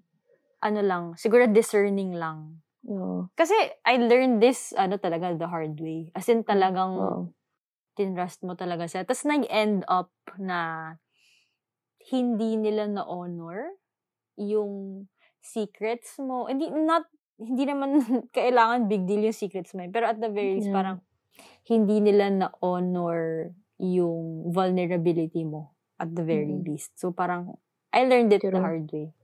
ano 0.61 0.79
lang, 0.85 1.03
siguro 1.17 1.49
discerning 1.49 2.13
lang. 2.13 2.61
Oo. 2.85 3.25
Kasi 3.33 3.55
I 3.83 3.97
learned 3.97 4.37
this 4.43 4.69
ano 4.77 5.01
talaga 5.01 5.33
the 5.33 5.49
hard 5.49 5.77
way. 5.81 6.13
As 6.13 6.29
in 6.29 6.45
talagang 6.45 6.93
Oo. 7.01 7.33
Tinrust 7.95 8.43
mo 8.43 8.53
talaga 8.53 8.85
siya. 8.85 9.07
Tapos 9.07 9.23
nag-end 9.23 9.87
up 9.87 10.11
na 10.37 10.93
hindi 12.11 12.59
nila 12.59 12.85
na-honor 12.85 13.73
yung 14.37 15.05
secrets 15.41 16.19
mo. 16.21 16.45
Hindi, 16.45 16.69
not, 16.69 17.07
hindi 17.39 17.65
naman 17.65 17.97
kailangan 18.37 18.85
big 18.85 19.07
deal 19.09 19.23
yung 19.25 19.35
secrets 19.35 19.73
mo. 19.73 19.81
eh. 19.81 19.89
Pero 19.89 20.05
at 20.11 20.19
the 20.19 20.29
very 20.29 20.59
least, 20.59 20.69
Yeah. 20.69 20.77
parang 20.77 20.97
hindi 21.65 21.97
nila 21.97 22.29
na-honor 22.29 23.51
yung 23.81 24.51
vulnerability 24.53 25.43
mo 25.43 25.73
at 25.97 26.13
the 26.13 26.23
very 26.23 26.51
Mm. 26.61 26.63
least. 26.63 26.93
So 26.99 27.09
parang, 27.11 27.57
I 27.91 28.05
learned 28.05 28.31
it 28.35 28.43
the 28.43 28.51
True. 28.53 28.61
hard 28.61 28.91
way. 28.91 29.15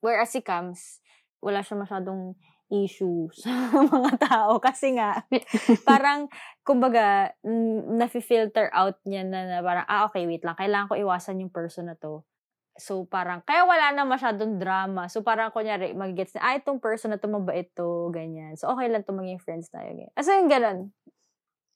Whereas 0.00 0.30
si 0.32 0.40
Cams, 0.40 1.02
wala 1.42 1.60
siya 1.60 1.78
masyadong 1.78 2.38
issue 2.70 3.30
sa 3.42 3.70
mga 3.72 4.18
tao. 4.20 4.58
Kasi 4.58 4.96
nga, 4.98 5.22
parang, 5.88 6.26
kumbaga, 6.66 7.30
mm, 7.46 7.94
nafi-filter 7.98 8.70
out 8.74 8.98
niya 9.06 9.22
na, 9.26 9.40
na 9.46 9.58
parang, 9.62 9.86
ah, 9.86 10.06
okay, 10.10 10.26
wait 10.26 10.42
lang, 10.42 10.58
kailangan 10.58 10.90
ko 10.90 10.94
iwasan 10.98 11.40
yung 11.42 11.52
person 11.54 11.86
na 11.90 11.96
to. 11.98 12.26
So, 12.76 13.08
parang, 13.08 13.40
kaya 13.46 13.64
wala 13.64 13.88
na 13.96 14.04
masyadong 14.04 14.60
drama. 14.60 15.08
So, 15.08 15.24
parang, 15.24 15.48
kunyari, 15.54 15.96
magigets 15.96 16.36
na, 16.36 16.52
ah, 16.52 16.54
itong 16.60 16.82
person 16.82 17.14
na 17.14 17.18
to, 17.22 17.30
mabait 17.30 17.72
to, 17.72 18.12
ganyan. 18.12 18.58
So, 18.60 18.68
okay 18.74 18.90
lang 18.92 19.06
to 19.06 19.16
maging 19.16 19.40
friends 19.40 19.72
tayo. 19.72 19.88
Ganyan. 19.88 20.12
Asa 20.12 20.36
yung 20.36 20.50
ganun? 20.52 20.78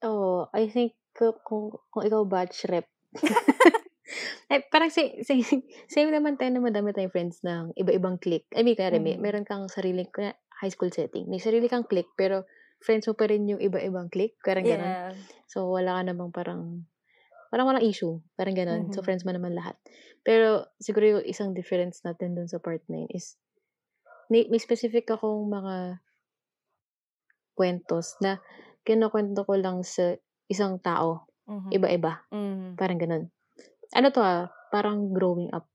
Oo, 0.05 0.49
I 0.53 0.69
think 0.69 0.97
kung, 1.17 1.37
kung, 1.45 1.77
kung 1.89 2.05
ikaw 2.05 2.25
batch 2.25 2.69
rep. 2.69 2.89
eh, 4.53 4.61
parang 4.69 4.91
si, 4.91 5.23
si, 5.23 5.43
same 5.89 6.11
naman 6.11 6.35
tayo 6.37 6.51
na 6.51 6.63
madami 6.63 6.91
tayong 6.91 7.13
friends 7.15 7.41
ng 7.47 7.75
iba-ibang 7.79 8.19
clique. 8.19 8.47
I 8.57 8.67
mean, 8.67 8.75
kaya 8.77 8.97
may, 8.99 9.17
Mhm. 9.17 9.23
meron 9.23 9.47
kang 9.47 9.71
sarili, 9.71 10.05
kunya, 10.11 10.35
high 10.61 10.71
school 10.73 10.93
setting. 10.93 11.27
May 11.27 11.41
sarili 11.41 11.67
kang 11.67 11.89
clique, 11.89 12.13
pero 12.15 12.45
friends 12.81 13.09
mo 13.09 13.17
pa 13.17 13.29
rin 13.29 13.49
yung 13.49 13.61
iba-ibang 13.61 14.09
clique. 14.13 14.37
Parang 14.45 14.65
ganun. 14.65 14.93
Yeah. 14.93 15.13
So, 15.49 15.69
wala 15.69 16.01
ka 16.01 16.03
namang 16.13 16.31
parang, 16.33 16.85
parang 17.53 17.67
walang 17.69 17.85
issue. 17.85 18.21
Parang 18.37 18.55
ganun. 18.57 18.93
So, 18.93 19.01
Mhm. 19.01 19.05
friends 19.05 19.25
mo 19.25 19.33
naman 19.33 19.57
lahat. 19.57 19.77
Pero, 20.23 20.69
siguro 20.81 21.19
yung 21.21 21.25
isang 21.27 21.53
difference 21.57 22.05
natin 22.05 22.37
dun 22.37 22.49
sa 22.49 22.61
part 22.61 22.85
na 22.89 23.05
yun 23.05 23.11
is, 23.13 23.41
may, 24.31 24.47
may 24.49 24.61
specific 24.61 25.09
akong 25.11 25.49
mga 25.49 26.01
kwentos 27.59 28.17
na 28.25 28.41
kinukwento 28.87 29.45
ko 29.45 29.55
lang 29.59 29.85
sa 29.85 30.17
isang 30.49 30.81
tao. 30.81 31.29
Mhm. 31.51 31.69
Iba-iba. 31.75 32.13
Mhm. 32.33 32.79
Parang 32.81 32.99
ganun. 33.01 33.25
Ano 33.93 34.09
to 34.15 34.23
ah, 34.23 34.49
parang 34.71 35.11
growing 35.13 35.51
up. 35.53 35.67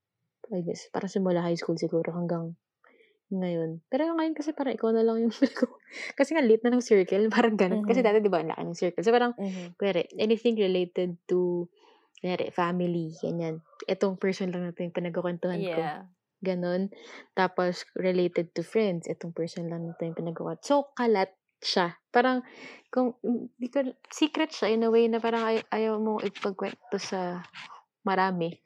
I 0.53 0.61
guess. 0.61 0.87
Parang 0.93 1.09
simula 1.11 1.41
high 1.43 1.57
school 1.57 1.75
siguro 1.77 2.13
hanggang 2.15 2.55
ngayon. 3.33 3.81
Pero 3.89 4.13
ngayon 4.13 4.37
kasi 4.37 4.53
parang 4.53 4.77
ikaw 4.77 4.93
na 4.93 5.01
lang 5.01 5.25
yung 5.25 5.33
kasi 6.19 6.37
nga 6.37 6.45
late 6.45 6.61
na 6.61 6.77
ng 6.77 6.85
circle. 6.85 7.25
Parang 7.33 7.57
ganun. 7.57 7.81
Kasi 7.85 8.01
Mhm. 8.01 8.05
dati 8.05 8.17
di 8.21 8.29
ba 8.29 8.39
ang 8.41 8.49
laki 8.53 8.63
ng 8.65 8.77
circle. 8.77 9.03
So 9.05 9.11
parang, 9.13 9.33
Mhm. 9.37 9.77
kuwari, 9.81 10.05
anything 10.21 10.53
related 10.57 11.17
to 11.25 11.65
kuwari, 12.21 12.49
family, 12.53 13.13
ganyan. 13.21 13.61
Itong 13.85 14.17
person 14.17 14.49
lang 14.53 14.65
natin 14.65 14.89
yung 14.89 14.97
pinagkukwentuhan 14.97 15.61
ko. 15.61 15.81
Yeah. 15.81 16.09
Ganon. 16.45 16.93
Tapos, 17.33 17.89
related 17.97 18.53
to 18.53 18.61
friends. 18.61 19.09
Itong 19.09 19.33
person 19.33 19.65
lang 19.65 19.89
natin 19.89 20.13
yung 20.13 20.19
pinagawa. 20.19 20.61
So, 20.61 20.93
kalat 20.93 21.33
siya. 21.57 21.97
Parang, 22.13 22.45
kung, 22.93 23.17
di 23.57 23.65
ko, 23.73 23.81
secret 24.13 24.53
siya 24.53 24.69
in 24.69 24.85
a 24.85 24.89
way 24.93 25.09
na 25.09 25.17
parang 25.17 25.41
ay, 25.41 25.57
ayaw 25.73 25.97
mo 25.97 26.21
ipagkwento 26.21 27.01
sa 27.01 27.41
marami. 28.05 28.61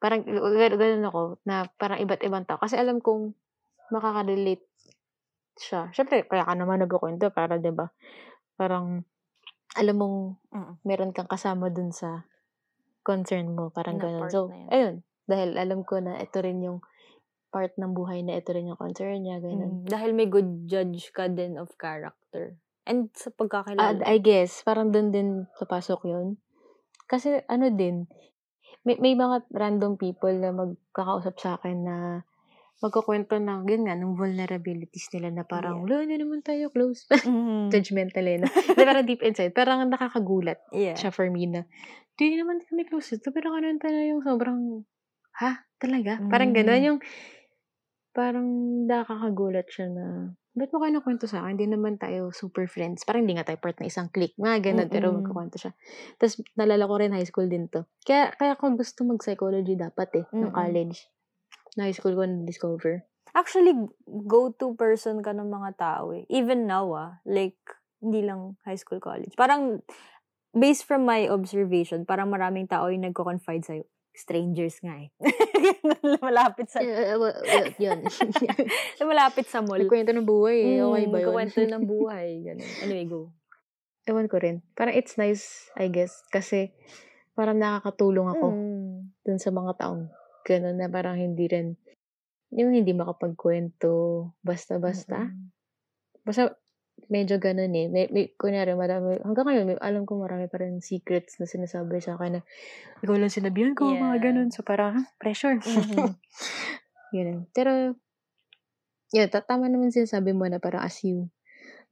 Parang, 0.00 0.24
gan- 0.24 0.78
ganun 0.80 1.08
ako, 1.08 1.22
na 1.44 1.68
parang 1.76 2.00
iba't 2.00 2.24
ibang 2.24 2.46
tao. 2.48 2.56
Kasi 2.56 2.78
alam 2.80 3.02
kong 3.04 3.36
makaka-relate 3.90 4.64
siya. 5.58 5.90
Siyempre, 5.90 6.24
kaya 6.26 6.46
ka 6.46 6.54
naman 6.54 6.82
nagkukwento 6.84 7.34
para, 7.34 7.58
di 7.58 7.72
ba? 7.74 7.90
Parang, 8.54 9.02
alam 9.76 9.96
mong 9.98 10.16
Mm. 10.54 10.74
meron 10.86 11.12
kang 11.12 11.28
kasama 11.28 11.68
dun 11.68 11.92
sa 11.92 12.24
concern 13.04 13.52
mo. 13.54 13.70
Parang 13.70 13.98
Na 14.00 14.08
part 14.20 14.32
So, 14.32 14.48
na 14.48 14.56
yun. 14.56 14.68
ayun. 14.70 14.94
Dahil 15.28 15.50
alam 15.60 15.80
ko 15.84 16.00
na 16.00 16.16
ito 16.20 16.40
rin 16.40 16.64
yung 16.64 16.80
part 17.48 17.72
ng 17.76 17.92
buhay 17.96 18.24
na 18.24 18.36
ito 18.36 18.52
rin 18.52 18.68
yung 18.68 18.80
concern 18.80 19.20
niya. 19.24 19.40
Ganun. 19.40 19.84
Mm. 19.84 19.88
Dahil 19.88 20.10
may 20.16 20.28
good 20.28 20.68
judge 20.68 21.08
ka 21.12 21.28
din 21.28 21.56
of 21.60 21.72
character. 21.76 22.56
And 22.88 23.12
sa 23.12 23.28
Ah, 23.28 23.36
pagkakilala. 23.36 24.00
I 24.08 24.16
guess, 24.20 24.64
parang 24.64 24.88
dun 24.92 25.12
din 25.12 25.44
papasok 25.60 26.00
yun. 26.08 26.40
Kasi 27.08 27.40
ano 27.48 27.68
din, 27.72 28.08
may, 28.84 28.96
may 29.00 29.12
mga 29.16 29.48
random 29.52 29.96
people 30.00 30.32
na 30.32 30.52
magkakausap 30.52 31.36
sa 31.40 31.56
akin 31.60 31.84
na 31.84 31.96
magkukwento 32.78 33.38
ng, 33.42 33.66
yun 33.66 33.82
nga, 33.90 33.94
ng 33.98 34.14
vulnerabilities 34.14 35.10
nila 35.14 35.34
na 35.34 35.42
parang, 35.42 35.82
wala, 35.82 36.06
hindi 36.06 36.18
naman 36.18 36.40
tayo 36.46 36.70
close. 36.70 37.06
Mhm. 37.26 37.74
Judgmental 37.74 38.24
eh. 38.24 38.38
No? 38.38 38.46
Di, 38.48 38.82
parang 38.86 39.04
deep 39.04 39.22
inside, 39.26 39.52
parang 39.52 39.82
nakakagulat 39.90 40.62
yeah. 40.70 40.94
siya 40.94 41.10
for 41.10 41.26
me 41.28 41.50
na, 41.50 41.66
di 42.14 42.38
naman 42.38 42.62
kami 42.64 42.86
close 42.86 43.18
ito, 43.18 43.34
pero 43.34 43.50
kanon 43.54 43.82
pala 43.82 43.98
yung 44.06 44.22
sobrang, 44.22 44.86
ha? 45.42 45.66
Talaga? 45.78 46.18
Parang 46.30 46.50
Mm. 46.54 46.56
gano'n 46.58 46.82
yung, 46.94 46.98
parang 48.14 48.46
nakakagulat 48.90 49.66
siya 49.70 49.86
na, 49.90 50.04
ba't 50.58 50.74
mo 50.74 50.82
kayo 50.82 50.90
nakwento 50.98 51.30
sa 51.30 51.46
akin? 51.46 51.54
Hindi 51.54 51.70
naman 51.78 52.02
tayo 52.02 52.34
super 52.34 52.66
friends. 52.66 53.06
Parang 53.06 53.22
hindi 53.22 53.38
nga 53.38 53.46
tayo 53.46 53.62
part 53.62 53.78
ng 53.78 53.86
isang 53.86 54.10
clique. 54.10 54.34
Mga 54.42 54.58
ganun, 54.74 54.88
pero 54.90 55.14
magkakwento 55.14 55.54
siya. 55.54 55.70
Tapos, 56.18 56.42
nalala 56.58 56.90
ko 56.90 56.94
rin 56.98 57.14
high 57.14 57.26
school 57.30 57.46
din 57.46 57.70
to. 57.70 57.86
Kaya, 58.02 58.34
kaya 58.34 58.58
ako 58.58 58.74
gusto 58.74 59.06
mag-psychology 59.06 59.78
dapat 59.78 60.08
eh, 60.18 60.24
ng 60.34 60.50
Mm-mm. 60.50 60.58
college. 60.58 60.98
Na 61.74 61.84
high 61.84 61.96
school 61.96 62.14
ko 62.14 62.22
na-discover. 62.22 63.04
Actually, 63.34 63.76
go-to 64.06 64.72
person 64.74 65.20
ka 65.20 65.30
ng 65.30 65.46
mga 65.46 65.70
tao 65.76 66.10
eh. 66.10 66.24
Even 66.28 66.64
now 66.64 66.88
ah. 66.90 67.20
Like, 67.22 67.58
hindi 67.98 68.22
lang 68.22 68.56
high 68.64 68.78
school, 68.78 68.98
college. 68.98 69.34
Parang, 69.34 69.82
based 70.50 70.86
from 70.86 71.04
my 71.04 71.28
observation, 71.28 72.02
parang 72.02 72.30
maraming 72.30 72.66
tao 72.66 72.88
yung 72.88 73.04
nagko-confide 73.04 73.62
sa'yo. 73.62 73.84
Strangers 74.10 74.82
nga 74.82 74.98
eh. 74.98 75.14
Lumalapit 76.02 76.66
sa, 76.66 76.82
Uh, 76.82 77.14
well, 77.16 77.38
well, 77.38 77.68
yun. 77.78 78.02
lumalapit 78.98 79.46
sa 79.46 79.62
mall. 79.62 79.78
Nagkwento 79.78 80.10
ng 80.10 80.26
buhay 80.26 80.58
eh. 80.58 80.82
Okay 80.82 81.04
Mm, 81.04 81.12
ba 81.12 81.18
yun? 81.18 81.26
Kukwento 81.30 81.60
ng 81.62 81.84
buhay. 81.94 82.28
Ganun. 82.42 82.70
Anyway, 82.82 83.06
go. 83.06 83.30
Ewan 84.08 84.26
ko 84.26 84.42
rin. 84.42 84.64
Parang 84.74 84.96
it's 84.96 85.14
nice, 85.14 85.70
I 85.76 85.86
guess. 85.86 86.24
Kasi, 86.26 86.74
parang 87.32 87.62
nakakatulong 87.62 88.26
ako 88.26 88.46
Mm. 88.50 89.14
dun 89.22 89.38
sa 89.38 89.54
mga 89.54 89.78
taong 89.78 90.10
gano'n 90.48 90.80
na 90.80 90.88
parang 90.88 91.20
hindi 91.20 91.44
rin, 91.52 91.76
yung 92.56 92.72
hindi 92.72 92.96
makapagkwento 92.96 93.92
basta-basta. 94.40 95.28
Mm-mm. 95.28 95.52
Basta, 96.24 96.56
medyo 97.12 97.36
ganun 97.36 97.72
eh. 97.76 97.86
May, 97.92 98.08
may, 98.08 98.32
kunyari, 98.36 98.72
marami, 98.72 99.20
hanggang 99.20 99.44
ngayon, 99.48 99.64
may, 99.68 99.76
alam 99.80 100.08
ko 100.08 100.16
marami 100.20 100.48
pa 100.48 100.60
rin 100.64 100.80
secrets 100.80 101.36
na 101.40 101.44
sinasabi 101.48 102.00
sa 102.00 102.16
akin 102.16 102.40
na, 102.40 102.42
ikaw 103.04 103.16
lang 103.20 103.32
sinabihan 103.32 103.76
ko, 103.76 103.92
mga 103.92 104.16
Yeah. 104.16 104.24
ganun. 104.32 104.48
So, 104.52 104.64
parang, 104.64 105.04
"Huh, 105.04 105.06
pressure. 105.20 105.60
Mhm. 105.60 105.68
Ganun. 107.14 107.48
Pero, 107.56 107.96
yun, 109.12 109.28
ta- 109.32 109.44
tama 109.44 109.68
naman 109.72 109.88
sinasabi 109.92 110.36
mo 110.36 110.44
na 110.48 110.60
parang 110.60 110.84
as 110.84 111.00
you 111.04 111.32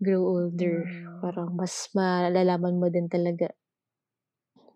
grow 0.01 0.20
older, 0.24 0.85
Mm. 0.85 1.24
parang 1.24 1.57
mas 1.57 1.89
malalaman 1.97 2.77
mo 2.77 2.93
din 2.93 3.09
talaga. 3.09 3.53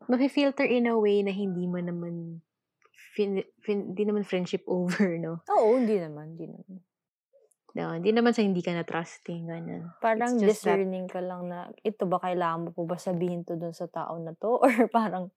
Mafe-filter 0.08 0.64
in 0.64 0.88
a 0.88 0.96
way 0.96 1.20
na 1.20 1.30
hindi 1.30 1.68
mo 1.68 1.76
naman, 1.76 2.40
fin, 3.14 3.42
fin, 3.62 3.92
di 3.94 4.02
naman 4.06 4.22
friendship 4.22 4.62
over, 4.70 5.16
no? 5.24 5.42
Oo, 5.50 5.78
hindi 5.78 5.98
naman. 5.98 6.34
Hindi 6.34 6.46
naman. 6.50 6.78
No, 7.70 7.94
hindi 7.94 8.10
naman 8.10 8.34
sa 8.34 8.42
hindi 8.42 8.66
ka 8.66 8.74
na 8.74 8.82
trusting, 8.82 9.46
ganun. 9.46 9.94
Parang 10.02 10.34
just 10.34 10.66
that- 10.66 10.74
discerning 10.74 11.06
ka 11.06 11.22
lang 11.22 11.46
na, 11.46 11.70
ito 11.86 12.02
ba 12.06 12.18
kailangan 12.18 12.66
mo 12.66 12.70
po 12.74 12.82
ba 12.82 12.98
sabihin 12.98 13.46
to 13.46 13.54
dun 13.54 13.70
sa 13.70 13.86
tao 13.86 14.18
na 14.18 14.34
to? 14.34 14.58
Or 14.64 14.74
parang, 14.90 15.30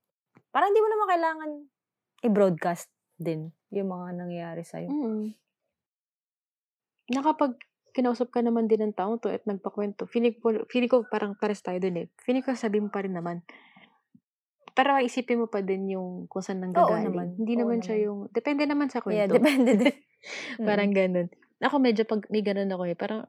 parang 0.49 0.73
di 0.73 0.81
mo 0.81 0.89
naman 0.89 1.07
kailangan 1.13 1.49
i-broadcast 2.25 2.89
din 3.21 3.53
yung 3.69 3.93
mga 3.93 4.17
nangyayari 4.17 4.65
sa'yo. 4.65 4.89
Mm. 4.89 5.37
Nakapag 7.13 7.59
kinausap 7.93 8.33
ka 8.33 8.41
naman 8.41 8.65
din 8.65 8.81
ng 8.81 8.95
taong 8.97 9.21
'to 9.21 9.29
at 9.29 9.45
nagpakuwento, 9.45 10.09
feeling 10.09 10.33
ko 10.41 10.65
feeling 10.65 10.89
ko 10.89 11.05
parang 11.05 11.37
parehas 11.37 11.61
tayo 11.61 11.77
dun, 11.77 12.01
eh. 12.01 12.07
Feeling 12.25 12.41
ko 12.41 12.57
sasabihin 12.57 12.89
mo 12.89 12.91
pa 12.91 13.05
rin 13.05 13.13
naman. 13.13 13.45
Pero 14.77 14.97
isipin 14.97 15.41
mo 15.41 15.47
pa 15.53 15.61
din 15.61 15.85
yung 15.93 16.25
kung 16.31 16.41
saan 16.45 16.61
Oo 16.73 16.97
nanggagaling. 16.97 16.97
naman, 16.97 17.29
Hindi 17.37 17.53
oo 17.57 17.61
naman 17.61 17.79
siya 17.85 18.09
yung 18.09 18.29
depende 18.33 18.65
naman 18.65 18.89
sa 18.89 19.01
Yeah, 19.07 19.27
kuwento. 19.27 19.35
depende 19.35 19.75
din. 19.75 19.95
Parang 20.67 20.91
Mm. 20.91 20.95
gano'n. 20.95 21.27
Ako 21.63 21.75
medyo 21.79 22.03
'pag 22.07 22.23
may 22.31 22.43
gano'n 22.43 22.71
ako, 22.71 22.83
eh, 22.87 22.95
parang 22.95 23.27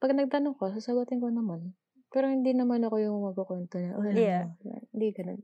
'pag 0.00 0.12
nagtanong 0.16 0.56
ka, 0.58 0.74
sasagutin 0.76 1.22
ko 1.22 1.28
naman. 1.32 1.74
Pero 2.12 2.26
hindi 2.30 2.52
naman 2.54 2.82
ako 2.86 2.96
yung 3.02 3.18
magkukuwento 3.26 3.76
na, 3.82 3.98
"Uy, 4.00 4.08
Yeah. 4.10 4.46
ano," 4.62 4.86
hindi 4.94 5.08
gano'n. 5.16 5.40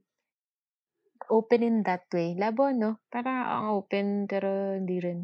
Open 1.30 1.62
in 1.68 1.76
that 1.86 2.04
way. 2.14 2.28
Labo 2.42 2.64
'no? 2.80 2.90
Parang 3.12 3.38
ang 3.54 3.66
open 3.78 4.06
pero 4.30 4.48
hindi 4.78 4.96
rin. 5.04 5.20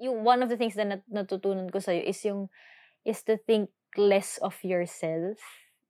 Yung 0.00 0.24
one 0.24 0.40
of 0.44 0.48
the 0.48 0.56
things 0.56 0.76
na 0.78 0.96
nat 0.96 1.02
natutunan 1.10 1.68
ko 1.68 1.78
sa'yo 1.82 2.02
is 2.06 2.20
yung 2.24 2.48
is 3.04 3.20
to 3.26 3.36
think 3.48 3.70
less 3.96 4.38
of 4.44 4.56
yourself 4.64 5.38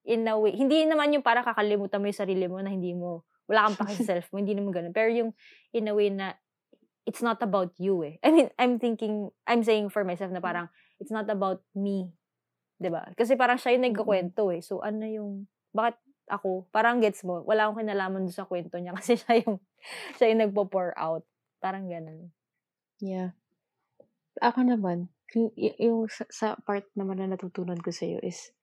in 0.05 0.29
a 0.29 0.37
way. 0.37 0.57
Hindi 0.57 0.85
naman 0.89 1.13
yung 1.13 1.25
parang 1.25 1.45
kakalimutan 1.45 2.01
mo 2.01 2.09
yung 2.09 2.21
sarili 2.21 2.47
mo 2.49 2.61
na 2.61 2.73
hindi 2.73 2.97
mo 2.97 3.25
wala 3.51 3.67
kang 3.67 3.83
pake 3.83 3.95
sa 3.99 4.07
self 4.15 4.31
mo, 4.31 4.39
hindi 4.39 4.55
naman 4.55 4.71
gano'n. 4.71 4.95
Pero 4.95 5.11
yung 5.11 5.31
in 5.75 5.91
a 5.91 5.95
way 5.95 6.09
na 6.09 6.39
it's 7.03 7.21
not 7.21 7.43
about 7.43 7.75
you, 7.83 8.07
eh. 8.07 8.23
I 8.23 8.31
mean, 8.31 8.49
I'm 8.55 8.79
thinking 8.79 9.35
I'm 9.51 9.67
saying 9.67 9.91
for 9.91 10.07
myself 10.07 10.31
na 10.31 10.39
parang 10.39 10.71
it's 11.03 11.11
not 11.11 11.27
about 11.27 11.67
me, 11.75 12.15
ba? 12.79 13.11
Kasi 13.19 13.35
parang 13.35 13.59
siya 13.59 13.75
yung 13.75 13.91
nagkukuwento, 13.91 14.55
eh. 14.55 14.63
So 14.63 14.79
ano 14.87 15.03
yung 15.03 15.51
bakit 15.75 15.99
ako? 16.31 16.71
Parang 16.71 17.03
gets 17.03 17.27
mo, 17.27 17.43
wala 17.43 17.67
akong 17.67 17.83
kinalaman 17.83 18.31
sa 18.31 18.47
kuwento 18.47 18.79
niya 18.79 18.95
kasi 18.99 19.19
siya 19.19 19.43
yung 19.43 19.59
siya 20.15 20.31
yung 20.31 20.47
nagpo-pour 20.47 20.95
out, 20.95 21.27
parang 21.59 21.91
gano'n. 21.91 22.31
Yeah. 23.03 23.35
Ako 24.39 24.63
naman, 24.63 25.11
yung 25.35 25.51
y 25.59 25.75
yung 25.83 26.07
sa 26.07 26.23
sa 26.31 26.47
part 26.63 26.87
naman 26.95 27.19
na 27.19 27.35
natutunan 27.35 27.83
ko 27.83 27.91
sa'yo 27.91 28.23
is 28.23 28.55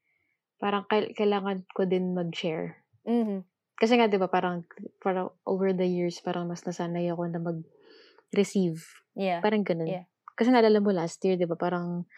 parang 0.58 0.84
kail 0.90 1.14
kailangan 1.14 1.66
ko 1.74 1.86
din 1.86 2.14
mag-share. 2.18 2.82
Mhm. 3.06 3.46
Kasi 3.78 3.94
nga 3.98 4.10
'di 4.10 4.18
ba 4.18 4.30
parang 4.30 4.66
parang 5.02 5.30
over 5.46 5.70
the 5.74 5.86
years 5.86 6.18
parang 6.26 6.50
mas 6.50 6.66
nasanay 6.66 7.10
ako 7.14 7.30
na 7.30 7.40
mag-receive. 7.40 8.82
Yeah. 9.14 9.42
Parang 9.46 9.62
gano'n. 9.62 9.90
Yeah. 9.90 10.06
Kasi 10.38 10.50
naalala 10.54 10.82
mo 10.82 10.90
last 10.94 11.22
year 11.26 11.38
'di 11.38 11.46
ba 11.46 11.58
parang 11.58 12.10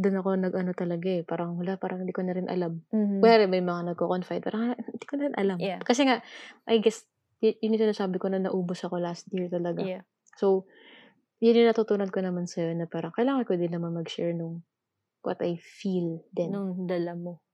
dun 0.00 0.16
ako 0.16 0.38
nag-ano 0.38 0.72
talaga, 0.72 1.08
eh, 1.10 1.22
parang 1.26 1.58
wala, 1.58 1.74
parang 1.76 2.06
hindi 2.06 2.14
ko 2.14 2.22
na 2.22 2.32
rin 2.32 2.46
alam. 2.46 2.80
Mhm. 2.94 3.20
Kunyari 3.20 3.46
may 3.50 3.60
mga 3.60 3.92
nagko-confide, 3.92 4.40
parang 4.40 4.72
hindi 4.78 5.04
ko 5.04 5.14
na 5.18 5.24
rin 5.28 5.36
alam. 5.36 5.58
Yeah. 5.58 5.82
Kasi 5.82 6.06
nga, 6.06 6.22
I 6.70 6.78
guess, 6.78 7.04
y 7.42 7.58
yun 7.58 7.74
yung 7.76 7.90
sinasabi 7.90 8.16
ko 8.22 8.30
na 8.30 8.40
naubos 8.40 8.80
ako 8.86 9.02
last 9.02 9.28
year 9.34 9.50
talaga. 9.50 9.82
Yeah. 9.82 10.02
So, 10.38 10.64
yun 11.42 11.58
yung 11.58 11.68
natutunan 11.74 12.08
ko 12.08 12.22
naman 12.22 12.46
sa'yo 12.46 12.72
na 12.76 12.86
parang 12.86 13.12
kailangan 13.12 13.44
ko 13.44 13.58
din 13.58 13.72
naman 13.74 13.92
mag-share 13.92 14.32
nung 14.32 14.62
what 15.20 15.42
I 15.44 15.58
feel 15.60 16.22
din. 16.32 16.54
Nung 16.54 16.86
dala 16.88 17.12
mo. 17.18 17.44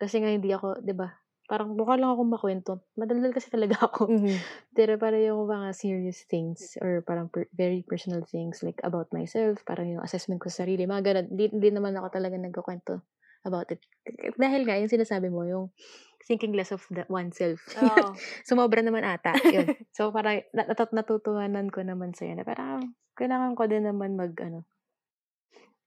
Kasi 0.00 0.20
nga 0.22 0.30
hindi 0.30 0.50
ako, 0.50 0.82
'di 0.82 0.94
ba? 0.96 1.14
Parang 1.44 1.76
mukha 1.76 2.00
lang 2.00 2.08
akong 2.16 2.32
makuwento. 2.32 2.72
Madaldal 2.96 3.36
kasi 3.36 3.52
talaga 3.52 3.76
ako. 3.88 4.08
Mhm. 4.08 4.36
Pero 4.72 4.96
parang 4.96 5.20
yung 5.20 5.44
mga 5.44 5.76
serious 5.76 6.24
things 6.26 6.80
or 6.80 7.04
parang 7.04 7.28
per 7.28 7.46
very 7.52 7.84
personal 7.84 8.24
things 8.24 8.64
like 8.64 8.80
about 8.82 9.12
myself, 9.12 9.60
parang 9.68 9.92
yung 9.98 10.02
assessment 10.04 10.40
ko 10.40 10.48
sa 10.48 10.64
sarili, 10.64 10.88
mga 10.88 11.04
gano'n. 11.04 11.26
Hindi 11.30 11.44
hindi 11.52 11.68
naman 11.70 11.94
ako 12.00 12.08
talaga 12.16 12.36
nagkukuwento 12.40 13.04
about 13.44 13.68
it. 13.70 13.80
Dahil 14.40 14.64
nga 14.64 14.80
yung 14.80 14.88
sinasabi 14.88 15.28
mo, 15.28 15.44
yung 15.44 15.68
thinking 16.24 16.56
less 16.56 16.72
of 16.72 16.80
the 16.88 17.04
oneself. 17.12 17.60
Oo. 17.76 18.16
Sumobra 18.48 18.80
naman 18.80 19.04
ata, 19.04 19.36
yun. 19.52 19.68
So 19.96 20.10
parang 20.10 20.42
na 20.56 20.64
natu 20.66 20.88
natutuhanan 20.90 21.68
ko 21.70 21.84
naman 21.84 22.16
sa'yo 22.16 22.34
na 22.34 22.44
parang 22.48 22.96
kailangan 23.14 23.52
ko 23.54 23.68
din 23.68 23.84
naman 23.86 24.16
mag-ano, 24.18 24.64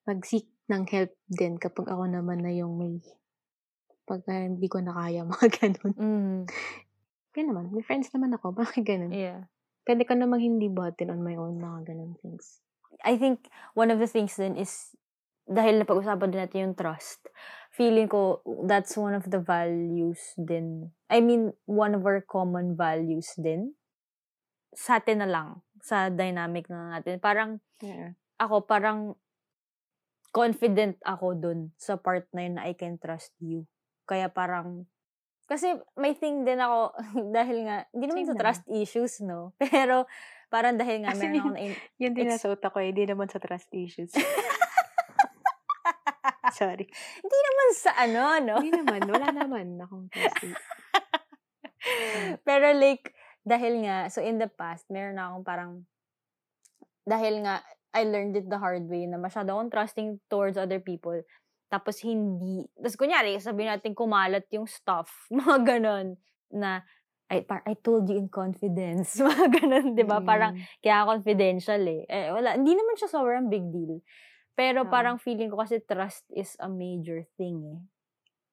mag-seek 0.08 0.48
ng 0.72 0.84
help 0.94 1.12
din 1.28 1.54
kapag 1.60 1.88
ako 1.92 2.04
naman 2.08 2.40
na 2.44 2.52
yung 2.56 2.74
may 2.80 2.96
pagka 4.08 4.32
hindi 4.32 4.68
ko 4.72 4.80
na 4.80 4.96
kaya, 4.96 5.28
mga 5.30 5.48
gano'n. 5.52 5.94
Mhm. 6.00 6.40
Yun 7.38 7.48
naman, 7.54 7.66
may 7.76 7.84
friends 7.86 8.10
naman 8.16 8.34
ako, 8.34 8.56
bakit 8.64 8.88
gano'n? 8.88 9.12
Yeah. 9.12 9.52
Puwede 9.84 10.08
ko 10.08 10.16
namang 10.16 10.42
hindi 10.44 10.72
buhatin 10.72 11.12
on 11.12 11.22
my 11.24 11.36
own, 11.36 11.60
mga 11.60 11.92
gano'ng 11.94 12.16
things. 12.24 12.64
I 13.04 13.20
think 13.20 13.52
one 13.76 13.92
of 13.92 14.00
the 14.00 14.10
things 14.10 14.34
din 14.40 14.58
is 14.58 14.96
dahil 15.48 15.80
napag-usapan 15.80 16.28
din 16.34 16.42
natin 16.44 16.60
yung 16.72 16.76
trust, 16.76 17.24
feeling 17.72 18.12
ko 18.12 18.44
that's 18.68 19.00
one 19.00 19.16
of 19.16 19.24
the 19.32 19.40
values 19.40 20.36
din. 20.36 20.92
I 21.08 21.24
mean, 21.24 21.56
one 21.64 21.96
of 21.96 22.04
our 22.04 22.20
common 22.20 22.76
values 22.76 23.32
din. 23.40 23.72
Sa 24.76 25.00
atin 25.00 25.24
na 25.24 25.30
lang, 25.30 25.48
sa 25.80 26.12
dynamic 26.12 26.68
na 26.68 27.00
natin. 27.00 27.24
Parang, 27.24 27.64
Yeah. 27.80 28.18
ako 28.42 28.68
parang 28.68 29.16
confident 30.36 31.00
ako 31.08 31.34
dun 31.40 31.60
sa 31.80 31.96
part 31.96 32.28
na 32.36 32.42
yun 32.46 32.56
na 32.60 32.68
I 32.68 32.76
can 32.76 33.00
trust 33.00 33.32
you. 33.40 33.64
Kaya 34.08 34.32
parang, 34.32 34.88
kasi 35.52 35.76
may 36.00 36.16
thing 36.16 36.48
din 36.48 36.64
ako, 36.64 36.96
dahil 37.36 37.68
nga, 37.68 37.84
hindi 37.92 38.06
naman 38.08 38.24
Same 38.24 38.30
sa 38.32 38.34
naman. 38.34 38.42
trust 38.42 38.66
issues, 38.72 39.14
no? 39.20 39.52
Pero, 39.62 40.08
parang 40.48 40.80
dahil 40.80 41.04
nga, 41.04 41.12
Kasi 41.12 41.28
meron 41.28 41.44
ako 41.44 41.50
na 41.52 41.60
Yun 42.00 42.14
din 42.16 42.26
Ex- 42.32 42.40
nasa 42.40 42.48
utak 42.48 42.72
ko, 42.72 42.80
eh, 42.80 42.96
hindi 42.96 43.04
naman 43.04 43.28
sa 43.28 43.44
trust 43.44 43.68
issues. 43.76 44.16
Sorry. 46.58 46.88
Hindi 47.22 47.40
naman 47.44 47.70
sa 47.76 47.92
ano, 48.00 48.24
no? 48.42 48.56
Hindi 48.64 48.72
naman, 48.80 49.04
wala 49.06 49.28
naman 49.30 49.68
akong 49.84 50.08
trust 50.10 50.42
i 50.42 50.50
Pero 52.48 52.74
like, 52.74 53.14
dahil 53.44 53.84
nga, 53.84 54.08
so 54.08 54.24
in 54.24 54.40
the 54.40 54.48
past, 54.48 54.88
meron 54.88 55.20
na 55.20 55.30
akong 55.32 55.46
parang, 55.46 55.72
dahil 57.04 57.44
nga, 57.44 57.62
I 57.96 58.04
learned 58.04 58.36
it 58.36 58.48
the 58.48 58.60
hard 58.60 58.88
way 58.88 59.08
na 59.08 59.20
masyado 59.20 59.56
akong 59.56 59.72
trusting 59.72 60.20
towards 60.28 60.56
other 60.60 60.80
people. 60.80 61.20
Tapos 61.68 62.00
hindi, 62.04 62.64
tapos 62.80 62.96
kunyari, 62.96 63.36
sabihin 63.44 63.76
natin 63.76 63.92
kumalat 63.92 64.48
yung 64.56 64.68
stuff, 64.68 65.12
mga 65.34 65.78
ganon, 65.78 66.16
na, 66.52 66.84
I, 67.28 67.44
par, 67.44 67.60
I 67.68 67.76
told 67.76 68.08
you 68.08 68.16
in 68.16 68.32
confidence, 68.32 69.20
mga 69.24 69.60
ganon, 69.60 69.86
di 70.00 70.08
ba? 70.08 70.24
Parang, 70.24 70.56
Mm. 70.56 70.64
kaya 70.80 71.04
confidential 71.04 71.82
eh. 71.84 72.08
Eh, 72.08 72.32
wala, 72.32 72.56
hindi 72.56 72.72
naman 72.72 72.96
siya 72.96 73.12
sobrang 73.12 73.52
big 73.52 73.68
deal. 73.68 74.00
Pero 74.56 74.88
Oo. 74.88 74.92
parang 74.92 75.20
feeling 75.20 75.52
ko 75.52 75.60
kasi 75.60 75.84
trust 75.84 76.24
is 76.34 76.56
a 76.64 76.72
major 76.72 77.28
thing 77.36 77.62
eh. 77.68 77.80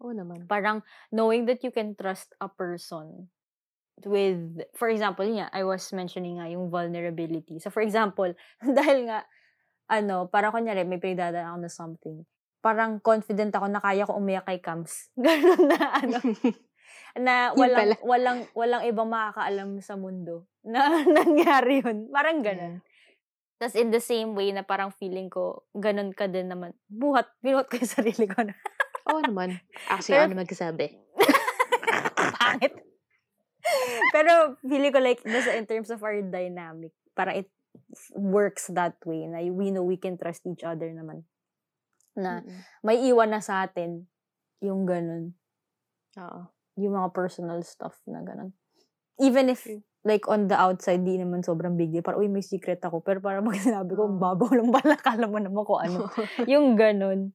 Oo 0.03 0.11
naman. 0.11 0.45
parang 0.51 0.83
knowing 1.15 1.47
that 1.47 1.63
you 1.63 1.71
can 1.71 1.95
trust 1.95 2.35
a 2.43 2.51
person 2.51 3.31
with, 4.05 4.59
for 4.75 4.91
example, 4.91 5.23
yun 5.25 5.39
nga, 5.47 5.51
I 5.55 5.63
was 5.63 5.87
mentioning 5.95 6.43
nga 6.43 6.51
yung 6.51 6.67
vulnerability. 6.69 7.63
So, 7.63 7.71
for 7.71 7.81
example, 7.81 8.35
dahil 8.79 9.07
nga, 9.07 9.23
ano, 9.87 10.27
parang 10.29 10.51
kunyari, 10.51 10.83
may 10.83 10.99
pinagdadaan 10.99 11.55
ako 11.55 11.59
na 11.63 11.71
something, 11.71 12.19
parang 12.65 12.97
confident 13.05 13.53
ako 13.53 13.69
na 13.69 13.85
kaya 13.85 14.09
ko 14.09 14.17
umiyak 14.17 14.49
kay 14.49 14.65
Kams. 14.65 15.13
Ganun 15.21 15.69
na, 15.69 15.79
ano, 16.01 16.17
na 17.21 17.35
walang, 17.53 18.01
walang, 18.01 18.41
walang 18.57 18.83
ibang 18.89 19.13
makakaalam 19.13 19.85
sa 19.85 20.01
mundo 20.01 20.49
na 20.65 20.89
nangyari 21.21 21.85
yun. 21.85 22.09
Parang 22.09 22.41
ganun. 22.41 22.81
Tapos 23.61 23.77
in 23.77 23.93
the 23.93 24.01
same 24.01 24.33
way 24.33 24.51
na 24.51 24.65
parang 24.65 24.91
feeling 24.97 25.29
ko, 25.29 25.69
ganun 25.77 26.17
ka 26.17 26.25
din 26.25 26.49
naman. 26.49 26.73
Buhat, 26.89 27.29
binuhat 27.45 27.69
ko 27.69 27.77
yung 27.77 27.93
sarili 27.93 28.25
ko 28.25 28.43
na. 28.43 28.57
Oo 29.13 29.21
naman. 29.21 29.61
Actually, 29.93 30.25
Pero- 30.25 30.27
ano 30.33 30.41
magkasabi? 30.41 30.87
Pangit. 32.41 32.75
Pero 34.11 34.57
feeling 34.65 34.93
ko 34.93 35.01
like, 35.05 35.21
nasa 35.29 35.55
in 35.55 35.69
terms 35.69 35.93
of 35.93 36.01
our 36.01 36.19
dynamic, 36.25 36.97
para 37.13 37.37
it 37.37 37.53
works 38.17 38.73
that 38.73 38.97
way, 39.07 39.29
na 39.29 39.45
we 39.53 39.71
know 39.71 39.85
we 39.85 40.01
can 40.01 40.17
trust 40.19 40.43
each 40.49 40.65
other 40.67 40.89
naman. 40.91 41.23
Na 42.15 42.41
Mm-mm. 42.41 42.61
may 42.87 43.03
iwan 43.07 43.35
na 43.35 43.43
sa 43.43 43.67
atin 43.67 44.07
yung 44.63 44.87
ganun. 44.87 45.35
Oo. 46.19 46.41
Yung 46.79 46.95
mga 46.95 47.11
personal 47.15 47.61
stuff 47.63 47.99
na 48.07 48.23
ganun. 48.23 48.55
Even 49.23 49.47
if, 49.47 49.63
like, 50.03 50.27
on 50.27 50.51
the 50.51 50.59
outside, 50.59 51.07
di 51.07 51.19
naman 51.19 51.47
sobrang 51.47 51.79
big 51.79 51.95
deal. 51.95 52.03
Parang, 52.03 52.23
uy, 52.23 52.31
may 52.31 52.43
secret 52.43 52.83
ako. 52.83 52.99
Pero 53.03 53.23
parang 53.23 53.47
pag 53.47 53.63
sinabi 53.63 53.95
ko, 53.95 54.11
Oo. 54.11 54.19
babaw 54.19 54.51
lang 54.51 54.75
pala. 54.75 54.99
Kala 55.07 55.31
mo 55.31 55.39
naman 55.39 55.63
kung 55.63 55.81
ano. 55.81 56.11
yung 56.51 56.75
ganun. 56.75 57.31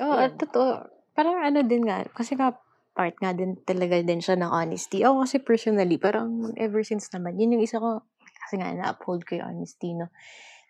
Oo, 0.00 0.12
Yun. 0.12 0.20
at 0.20 0.36
totoo. 0.36 0.84
Parang 1.16 1.40
ano 1.40 1.64
din 1.64 1.88
nga, 1.88 2.04
kasi 2.12 2.36
nga, 2.36 2.52
part 2.92 3.16
nga 3.20 3.32
din 3.32 3.56
talaga 3.64 4.00
din 4.04 4.20
siya 4.20 4.36
ng 4.36 4.52
honesty. 4.52 5.00
Ako 5.00 5.24
kasi 5.24 5.36
personally, 5.40 5.96
parang 5.96 6.52
ever 6.60 6.84
since 6.84 7.08
naman, 7.12 7.40
yun 7.40 7.56
yung 7.56 7.64
isa 7.64 7.80
ko, 7.80 8.04
kasi 8.44 8.60
nga, 8.60 8.72
na-uphold 8.76 9.24
ko 9.24 9.40
yung 9.40 9.56
honesty, 9.56 9.96
no? 9.96 10.12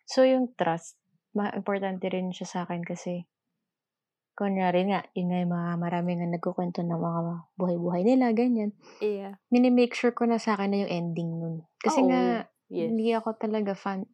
So, 0.06 0.22
yung 0.22 0.54
trust, 0.54 0.94
ma 1.36 1.52
importante 1.52 2.08
rin 2.08 2.32
siya 2.32 2.48
sa 2.48 2.58
akin 2.64 2.80
kasi, 2.80 3.28
kunyari 4.36 4.88
nga, 4.88 5.04
yun 5.16 5.28
nga 5.32 5.38
yung 5.44 5.52
mga 5.52 5.72
marami 5.80 6.10
nga 6.16 6.28
nagkukwento 6.28 6.80
ng 6.84 6.96
mga 6.96 7.20
buhay-buhay 7.56 8.02
nila, 8.04 8.32
ganyan. 8.32 8.72
Yeah. 9.00 9.40
Minimake 9.52 9.92
sure 9.96 10.12
ko 10.12 10.24
na 10.28 10.40
sa 10.40 10.56
akin 10.56 10.72
na 10.72 10.78
yung 10.84 10.92
ending 10.92 11.30
nun. 11.40 11.54
Kasi 11.80 12.04
Oo. 12.04 12.08
nga, 12.08 12.22
Yes. 12.66 12.90
hindi 12.90 13.14
ako 13.14 13.38
talaga 13.38 13.72
fan. 13.78 14.08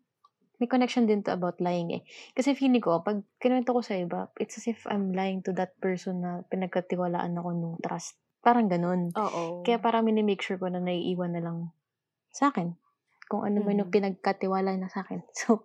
May 0.60 0.70
connection 0.70 1.08
din 1.10 1.24
to 1.26 1.34
about 1.34 1.58
lying 1.58 1.90
eh. 1.90 2.02
Kasi 2.38 2.54
feeling 2.54 2.84
ko, 2.84 3.02
pag 3.02 3.24
kinuwento 3.42 3.74
ko 3.74 3.82
sa 3.82 3.98
iba, 3.98 4.30
it's 4.38 4.60
as 4.62 4.70
if 4.70 4.86
I'm 4.86 5.10
lying 5.10 5.42
to 5.48 5.54
that 5.58 5.74
person 5.82 6.22
na 6.22 6.46
pinagkatiwalaan 6.46 7.34
ako 7.34 7.48
nung 7.56 7.76
trust. 7.82 8.14
Parang 8.44 8.70
ganun. 8.70 9.10
Oo. 9.18 9.62
Kaya 9.66 9.82
parang 9.82 10.06
minimake 10.06 10.42
sure 10.44 10.60
ko 10.60 10.70
na 10.70 10.78
naiiwan 10.78 11.34
na 11.34 11.42
lang 11.42 11.58
sa 12.30 12.50
akin. 12.54 12.78
kung 13.32 13.48
ano 13.48 13.64
man 13.64 13.80
yung 13.80 13.88
Mhm. 13.88 13.96
pinagkatiwala 13.96 14.76
na 14.76 14.92
sa 14.92 15.00
akin. 15.08 15.24
So, 15.40 15.64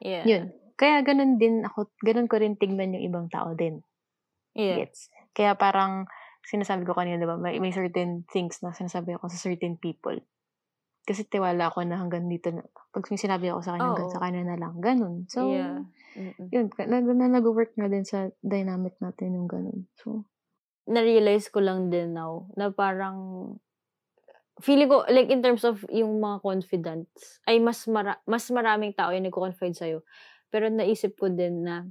Yeah. 0.00 0.24
yun. 0.24 0.44
Kaya 0.82 1.06
ganun 1.06 1.38
din 1.38 1.62
ako, 1.62 1.94
ganun 2.02 2.26
ko 2.26 2.42
rin 2.42 2.58
tignan 2.58 2.98
yung 2.98 3.06
ibang 3.06 3.26
tao 3.30 3.54
din. 3.54 3.86
Yeah. 4.58 4.82
Gets? 4.82 5.14
Kaya 5.30 5.54
parang, 5.54 6.10
sinasabi 6.42 6.82
ko 6.82 6.98
kanina, 6.98 7.22
di 7.22 7.28
ba, 7.30 7.38
may, 7.38 7.62
may 7.62 7.70
certain 7.70 8.26
things 8.26 8.58
na 8.66 8.74
sinasabi 8.74 9.14
ako 9.14 9.30
sa 9.30 9.38
certain 9.38 9.78
people. 9.78 10.18
Kasi 11.06 11.22
tiwala 11.30 11.70
ako 11.70 11.86
na 11.86 12.02
hanggang 12.02 12.26
dito 12.26 12.50
na, 12.50 12.66
pag 12.66 13.06
may 13.06 13.20
sinabi 13.22 13.46
ako 13.54 13.62
sa 13.62 13.78
kanya, 13.78 13.94
hanggang 13.94 14.10
Oo. 14.10 14.14
sa 14.18 14.22
kanya 14.26 14.42
na 14.42 14.58
lang. 14.58 14.74
Ganun. 14.82 15.14
So, 15.30 15.54
Yeah. 15.54 15.86
Mm-mm. 16.18 16.50
yun, 16.50 16.66
na, 16.90 16.98
na, 16.98 17.26
nag-work 17.38 17.78
nga 17.78 17.86
din 17.86 18.02
sa 18.02 18.34
dynamic 18.42 18.98
natin 18.98 19.38
yung 19.38 19.46
ganun. 19.46 19.86
So, 20.02 20.26
na-realize 20.90 21.46
ko 21.54 21.62
lang 21.62 21.94
din 21.94 22.18
now 22.18 22.50
na 22.58 22.74
parang 22.74 23.54
feeling 24.58 24.90
ko 24.90 25.06
like 25.08 25.30
in 25.30 25.40
terms 25.40 25.62
of 25.62 25.80
yung 25.88 26.18
mga 26.18 26.42
confidants 26.42 27.40
ay 27.46 27.62
mas 27.62 27.86
mara- 27.86 28.20
mas 28.26 28.44
maraming 28.50 28.92
tao 28.92 29.14
yung 29.14 29.24
nagko-confide 29.24 29.78
sa'yo 29.78 30.02
pero 30.52 30.68
naisip 30.68 31.16
ko 31.16 31.32
din 31.32 31.64
na 31.64 31.88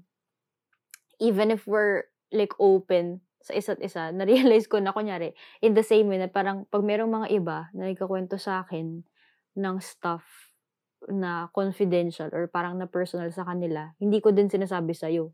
even 1.17 1.49
if 1.49 1.65
we're 1.65 2.05
like 2.29 2.53
open 2.61 3.19
sa 3.41 3.57
isa't 3.57 3.81
isa 3.81 4.09
na-realize 4.17 4.69
ko 4.69 4.77
na 4.77 4.93
kunyari 4.93 5.33
in 5.65 5.73
the 5.73 5.83
same 5.83 6.05
way 6.07 6.21
na 6.21 6.29
parang 6.29 6.69
pag 6.69 6.85
merong 6.85 7.09
mga 7.09 7.27
iba 7.33 7.57
na 7.73 7.89
nagkakwento 7.89 8.37
sa 8.37 8.61
akin 8.61 9.01
ng 9.57 9.77
stuff 9.81 10.23
na 11.09 11.49
confidential 11.49 12.29
or 12.29 12.45
parang 12.45 12.77
na 12.77 12.85
personal 12.85 13.33
sa 13.33 13.41
kanila 13.41 13.97
hindi 13.97 14.21
ko 14.21 14.29
din 14.29 14.53
sinasabi 14.53 14.93
sa'yo 14.93 15.33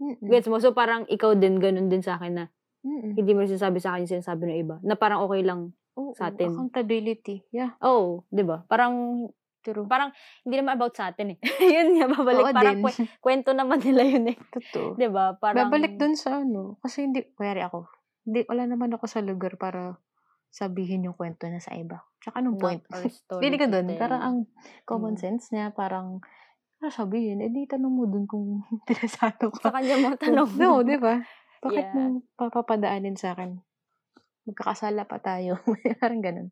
mm-mm. 0.00 0.24
gets 0.24 0.48
mo 0.48 0.56
so 0.56 0.72
parang 0.72 1.04
ikaw 1.12 1.36
din 1.36 1.60
ganun 1.60 1.92
din 1.92 2.00
sa 2.00 2.16
akin 2.16 2.32
na 2.32 2.46
Mm-mm. 2.84 3.16
hindi 3.16 3.32
mo 3.32 3.48
sinasabi 3.48 3.80
sa 3.80 3.96
akin 3.96 4.04
yung 4.04 4.14
sinasabi 4.20 4.42
ng 4.44 4.58
iba. 4.60 4.76
Na 4.84 4.92
parang 4.92 5.24
okay 5.24 5.40
lang. 5.40 5.72
Oo, 5.96 6.12
sa 6.12 6.28
atin. 6.28 6.52
Accountability. 6.52 7.48
Yeah, 7.48 7.80
Oh, 7.80 8.28
'di 8.28 8.44
ba? 8.44 8.68
Parang 8.68 9.26
true. 9.64 9.88
parang 9.88 10.12
hindi 10.44 10.54
naman 10.54 10.76
about 10.76 10.92
sa 10.92 11.08
atin 11.08 11.34
eh. 11.34 11.38
yun 11.74 11.96
nga 11.96 12.06
babalik 12.06 12.44
Oo 12.44 12.52
parang 12.52 12.76
din. 12.76 12.84
kwe- 12.84 13.08
kwento 13.18 13.50
naman 13.50 13.80
nila 13.80 14.04
yun 14.12 14.28
eh. 14.28 14.36
Totoo. 14.52 14.94
'Di 14.94 15.08
ba? 15.08 15.32
Parang 15.34 15.66
Babalik 15.66 15.96
dun 15.96 16.14
sa 16.14 16.38
ano. 16.38 16.76
Kasi 16.78 17.02
hindi, 17.02 17.24
kaya 17.32 17.64
ako. 17.64 17.88
Hindi, 18.22 18.44
wala 18.44 18.64
naman 18.64 18.92
ako 18.92 19.04
sa 19.04 19.20
lugar 19.20 19.56
para 19.56 19.96
sabihin 20.48 21.02
yung 21.02 21.16
kwento 21.16 21.44
na 21.44 21.58
sa 21.58 21.72
iba. 21.72 22.04
Tsaka 22.20 22.38
anong 22.38 22.56
point? 22.56 22.80
Pili 23.42 23.56
ka 23.56 23.66
dun. 23.66 23.90
Parang 23.96 24.20
ang 24.20 24.36
common 24.84 25.12
Mm. 25.12 25.20
sense 25.20 25.50
niya, 25.50 25.72
parang, 25.72 26.22
ano 26.78 26.88
sabihin, 26.88 27.40
eh 27.40 27.48
di 27.48 27.64
tanong 27.64 27.90
mo 27.90 28.04
dun 28.04 28.24
kung 28.24 28.62
interesado 28.70 29.50
sa 29.56 29.68
ka. 29.68 29.76
kanya 29.76 29.96
mo 29.98 30.14
tanong. 30.14 30.46
No, 30.54 30.80
di 30.80 30.96
ba? 30.96 31.18
Bakit 31.58 31.84
Yeah. 31.84 31.96
mo 31.96 32.02
papapadaanin 32.36 33.16
sa 33.16 33.32
akin? 33.32 33.58
Magkakasala 34.44 35.04
pa 35.04 35.18
tayo. 35.18 35.58
parang 35.98 36.20
ganun. 36.20 36.48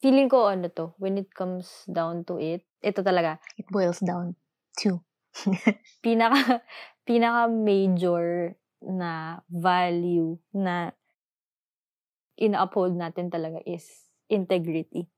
Feeling 0.00 0.28
ko 0.28 0.52
ano 0.52 0.68
to, 0.68 0.92
when 1.00 1.16
it 1.16 1.32
comes 1.32 1.84
down 1.88 2.22
to 2.28 2.36
it, 2.36 2.64
ito 2.84 3.00
talaga, 3.00 3.40
It 3.56 3.68
boils 3.72 4.00
down 4.04 4.36
to. 4.84 5.00
pinaka 6.04 6.64
pinaka 7.04 7.48
major 7.48 8.56
na 8.80 9.40
value 9.48 10.36
na 10.52 10.92
ina-uphold 12.36 12.92
natin 12.96 13.32
talaga 13.32 13.60
is 13.64 13.84
integrity. 14.28 15.08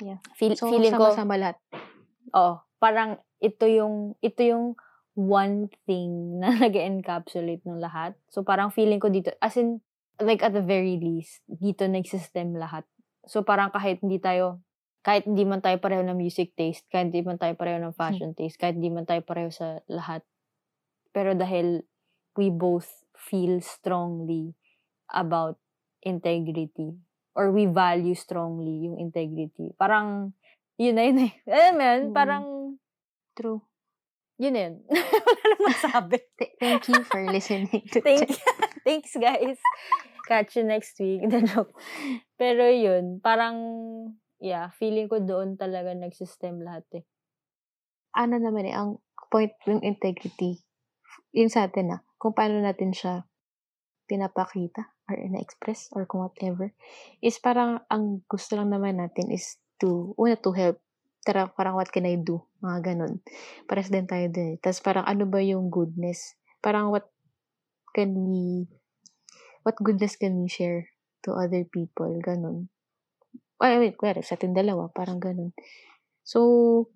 Yeah. 0.00 0.18
Feel, 0.34 0.56
So, 0.56 0.72
feeling 0.72 0.96
ko 0.96 1.12
sama-sama 1.12 1.36
lahat. 1.38 1.56
Oo. 2.34 2.64
Parang 2.80 3.20
ito 3.38 3.68
yung, 3.68 4.16
ito 4.24 4.40
yung 4.42 4.74
one 5.14 5.68
thing 5.84 6.10
na 6.40 6.56
nag 6.56 6.74
encapsulate 6.74 7.62
ng 7.68 7.78
lahat. 7.78 8.16
So, 8.32 8.42
parang 8.42 8.72
feeling 8.72 8.98
ko 8.98 9.12
dito, 9.12 9.30
as 9.38 9.54
in, 9.60 9.84
like 10.18 10.42
at 10.42 10.56
the 10.56 10.64
very 10.64 10.96
least, 10.98 11.44
dito 11.46 11.84
nag-system 11.86 12.56
lahat. 12.56 12.88
So, 13.24 13.42
parang 13.46 13.70
kahit 13.70 14.02
hindi 14.02 14.18
tayo, 14.18 14.58
kahit 15.02 15.26
hindi 15.26 15.42
man 15.42 15.62
tayo 15.62 15.78
pareho 15.78 16.02
ng 16.02 16.14
music 16.14 16.54
taste, 16.54 16.86
kahit 16.90 17.10
hindi 17.10 17.22
man 17.22 17.38
tayo 17.38 17.54
pareho 17.54 17.78
ng 17.78 17.94
fashion 17.94 18.34
taste, 18.34 18.58
kahit 18.58 18.78
hindi 18.78 18.90
man 18.90 19.06
tayo 19.06 19.22
pareho 19.22 19.50
sa 19.50 19.82
lahat. 19.86 20.22
Pero 21.10 21.34
dahil 21.34 21.82
we 22.34 22.48
both 22.48 22.88
feel 23.14 23.60
strongly 23.60 24.54
about 25.12 25.58
integrity 26.02 26.96
or 27.36 27.50
we 27.52 27.66
value 27.66 28.14
strongly 28.16 28.86
yung 28.88 28.98
integrity. 28.98 29.70
Parang, 29.76 30.32
yun 30.80 30.94
na 30.96 31.02
yun 31.06 31.18
eh. 31.28 31.32
Alam 31.50 31.72
mo 31.74 31.82
yun, 31.82 32.02
Mm. 32.02 32.14
parang, 32.14 32.44
True. 33.38 33.60
yun 34.38 34.54
yun. 34.56 34.74
Wala 35.26 35.42
na 35.46 35.56
masabi. 35.62 36.18
Th- 36.38 36.56
thank 36.58 36.88
you 36.90 37.00
for 37.06 37.22
listening 37.26 37.70
to 37.92 38.02
Thank 38.02 38.34
Thanks, 38.86 39.14
guys. 39.14 39.62
Catch 40.26 40.58
you 40.60 40.64
next 40.64 40.98
week. 41.02 41.26
The 41.32 41.42
joke. 41.42 41.74
Pero 42.38 42.66
yun, 42.70 43.18
parang, 43.18 43.56
yeah, 44.38 44.70
feeling 44.74 45.10
ko 45.10 45.22
doon 45.22 45.58
talaga 45.58 45.94
nag-system 45.94 46.62
lahat 46.62 46.86
eh. 47.02 47.04
ano 48.12 48.36
naman 48.36 48.68
eh, 48.68 48.76
ang 48.76 49.00
point 49.32 49.52
ng 49.64 49.80
integrity, 49.80 50.60
yun 51.32 51.48
sa 51.48 51.64
atin 51.68 51.96
ah, 51.96 52.00
kung 52.20 52.36
paano 52.36 52.60
natin 52.60 52.92
siya 52.92 53.24
pinapakita 54.04 54.92
or 55.08 55.16
na-express 55.16 55.88
or 55.96 56.04
kung 56.04 56.20
whatever, 56.20 56.76
is 57.24 57.40
parang 57.40 57.80
ang 57.88 58.20
gusto 58.28 58.60
lang 58.60 58.68
naman 58.68 59.00
natin 59.00 59.32
is 59.32 59.56
to, 59.80 60.12
una 60.20 60.36
to 60.36 60.52
help, 60.52 60.76
tara, 61.24 61.48
parang 61.48 61.80
what 61.80 61.88
can 61.88 62.04
I 62.04 62.20
do, 62.20 62.44
mga 62.60 62.92
ganun. 62.92 63.24
Pares 63.64 63.88
din 63.88 64.04
tayo 64.04 64.28
din. 64.28 64.60
Tapos 64.60 64.84
parang 64.84 65.08
ano 65.08 65.24
ba 65.24 65.40
yung 65.40 65.72
goodness? 65.72 66.36
Parang 66.60 66.92
what 66.92 67.08
can 67.96 68.12
we, 68.28 68.68
what 69.62 69.78
goodness 69.78 70.18
can 70.18 70.38
we 70.42 70.46
share 70.50 70.90
to 71.22 71.34
other 71.34 71.62
people, 71.66 72.10
ganun. 72.22 72.68
I 73.62 73.78
mean, 73.78 73.94
kuwari, 73.94 74.26
sa 74.26 74.34
ating 74.34 74.58
dalawa, 74.58 74.90
parang 74.90 75.22
ganun. 75.22 75.54
So, 76.26 76.90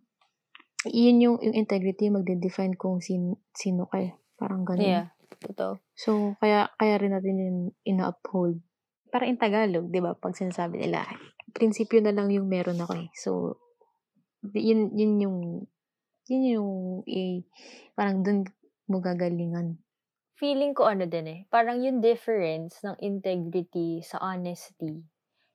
yun 0.87 1.23
yung, 1.23 1.39
yung 1.39 1.55
integrity 1.55 2.11
magde-define 2.11 2.75
kung 2.75 2.99
sin, 2.99 3.39
sino 3.55 3.87
ka 3.87 4.03
eh. 4.03 4.19
Parang 4.35 4.67
ganun. 4.67 4.83
Yeah, 4.83 5.07
totoo. 5.39 5.79
So, 5.95 6.35
kaya, 6.43 6.75
kaya 6.75 6.99
rin 6.99 7.15
natin 7.15 7.39
yun 7.39 7.59
ina-uphold. 7.87 8.59
Para 9.15 9.31
in 9.31 9.39
Tagalog, 9.39 9.95
di 9.95 10.03
ba, 10.03 10.19
pag 10.19 10.35
sinasabi 10.35 10.83
nila, 10.83 11.07
prinsipyo 11.55 12.03
na 12.03 12.11
lang 12.11 12.35
yung 12.35 12.51
meron 12.51 12.83
ako 12.83 12.99
eh. 12.99 13.09
So, 13.15 13.31
yun, 14.51 14.91
yun 14.99 15.23
yung, 15.23 15.39
yun 16.27 16.43
yung, 16.51 16.71
eh, 17.07 17.47
parang 17.95 18.27
dun 18.27 18.43
mo 18.91 18.99
gagalingan. 18.99 19.79
Feeling 20.37 20.77
ko 20.77 20.85
ano 20.85 21.09
din 21.09 21.25
eh, 21.33 21.41
parang 21.49 21.81
yung 21.81 22.05
difference 22.05 22.85
ng 22.85 23.01
integrity 23.01 24.05
sa 24.05 24.21
honesty 24.21 25.01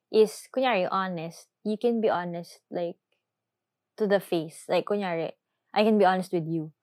is, 0.10 0.50
kunyari, 0.50 0.90
honest, 0.90 1.54
you 1.62 1.78
can 1.78 2.02
be 2.02 2.10
honest, 2.10 2.66
like, 2.74 2.98
to 3.94 4.10
the 4.10 4.18
face. 4.18 4.66
Like, 4.66 4.90
kunyari, 4.90 5.38
I 5.70 5.86
can 5.86 6.02
be 6.02 6.06
honest 6.10 6.34
with 6.34 6.50
you. 6.50 6.74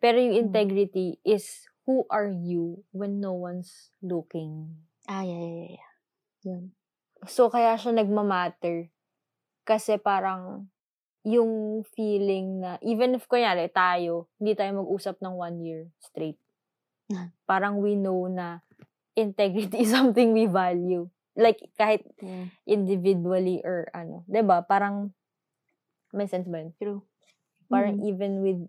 Pero 0.00 0.16
yung 0.16 0.32
Mm. 0.32 0.42
integrity 0.48 1.20
is, 1.28 1.68
who 1.84 2.08
are 2.08 2.32
you 2.32 2.88
when 2.88 3.20
no 3.20 3.36
one's 3.36 3.92
looking? 4.00 4.72
Ah, 5.04 5.20
yeah, 5.20 5.36
yeah, 5.36 5.68
yeah. 5.76 5.88
Yun. 6.48 6.72
So, 7.28 7.52
kaya 7.52 7.76
siya 7.76 7.92
nagmamatter. 7.92 8.88
Kasi 9.68 10.00
parang, 10.00 10.72
yung 11.20 11.84
feeling 11.84 12.64
na, 12.64 12.80
even 12.80 13.14
if, 13.20 13.28
kunyari, 13.28 13.68
tayo, 13.68 14.32
hindi 14.40 14.56
tayo 14.56 14.80
mag-usap 14.80 15.20
ng 15.20 15.36
one 15.36 15.56
year 15.60 15.82
straight. 16.00 16.40
Parang 17.50 17.78
we 17.80 17.94
know 17.94 18.26
na 18.28 18.60
integrity 19.14 19.84
is 19.84 19.92
something 19.96 20.32
we 20.32 20.48
value. 20.48 21.08
Like, 21.32 21.60
kahit 21.80 22.04
Yeah. 22.20 22.52
individually 22.68 23.64
or 23.64 23.88
ano. 23.96 24.24
ba 24.28 24.64
Parang, 24.64 25.16
may 26.12 26.28
sense 26.28 26.44
ba 26.48 26.60
yun? 26.60 26.76
True. 26.76 27.00
Parang 27.72 27.96
Mm. 28.00 28.08
even 28.08 28.32
with 28.44 28.60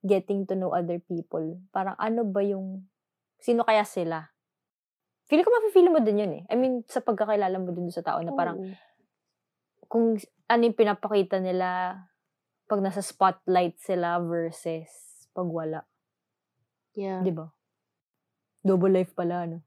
getting 0.00 0.48
to 0.48 0.56
know 0.56 0.72
other 0.72 0.96
people, 0.96 1.60
parang 1.76 1.96
ano 2.00 2.24
ba 2.24 2.40
yung, 2.40 2.88
sino 3.36 3.68
kaya 3.68 3.84
sila? 3.84 4.32
Feeling 5.28 5.44
ko 5.44 5.50
mafe-feel 5.52 5.90
mo 5.92 6.00
din 6.00 6.22
yun 6.22 6.32
eh. 6.40 6.42
I 6.48 6.54
mean, 6.56 6.86
sa 6.88 7.02
pagkakilala 7.04 7.58
mo 7.58 7.74
din 7.74 7.90
sa 7.92 8.00
tao 8.00 8.22
na 8.24 8.32
parang, 8.32 8.62
Oo. 8.62 8.72
kung 9.90 10.16
ano 10.46 10.60
yung 10.62 10.78
pinapakita 10.78 11.42
nila 11.42 12.00
pag 12.66 12.80
nasa 12.82 13.02
spotlight 13.02 13.78
sila 13.78 14.18
versus 14.22 14.88
pag 15.34 15.46
wala. 15.46 15.80
Yeah. 16.96 17.22
Di 17.22 17.30
ba? 17.34 17.55
Double 18.66 18.90
life 18.90 19.14
pala, 19.14 19.46
no? 19.46 19.62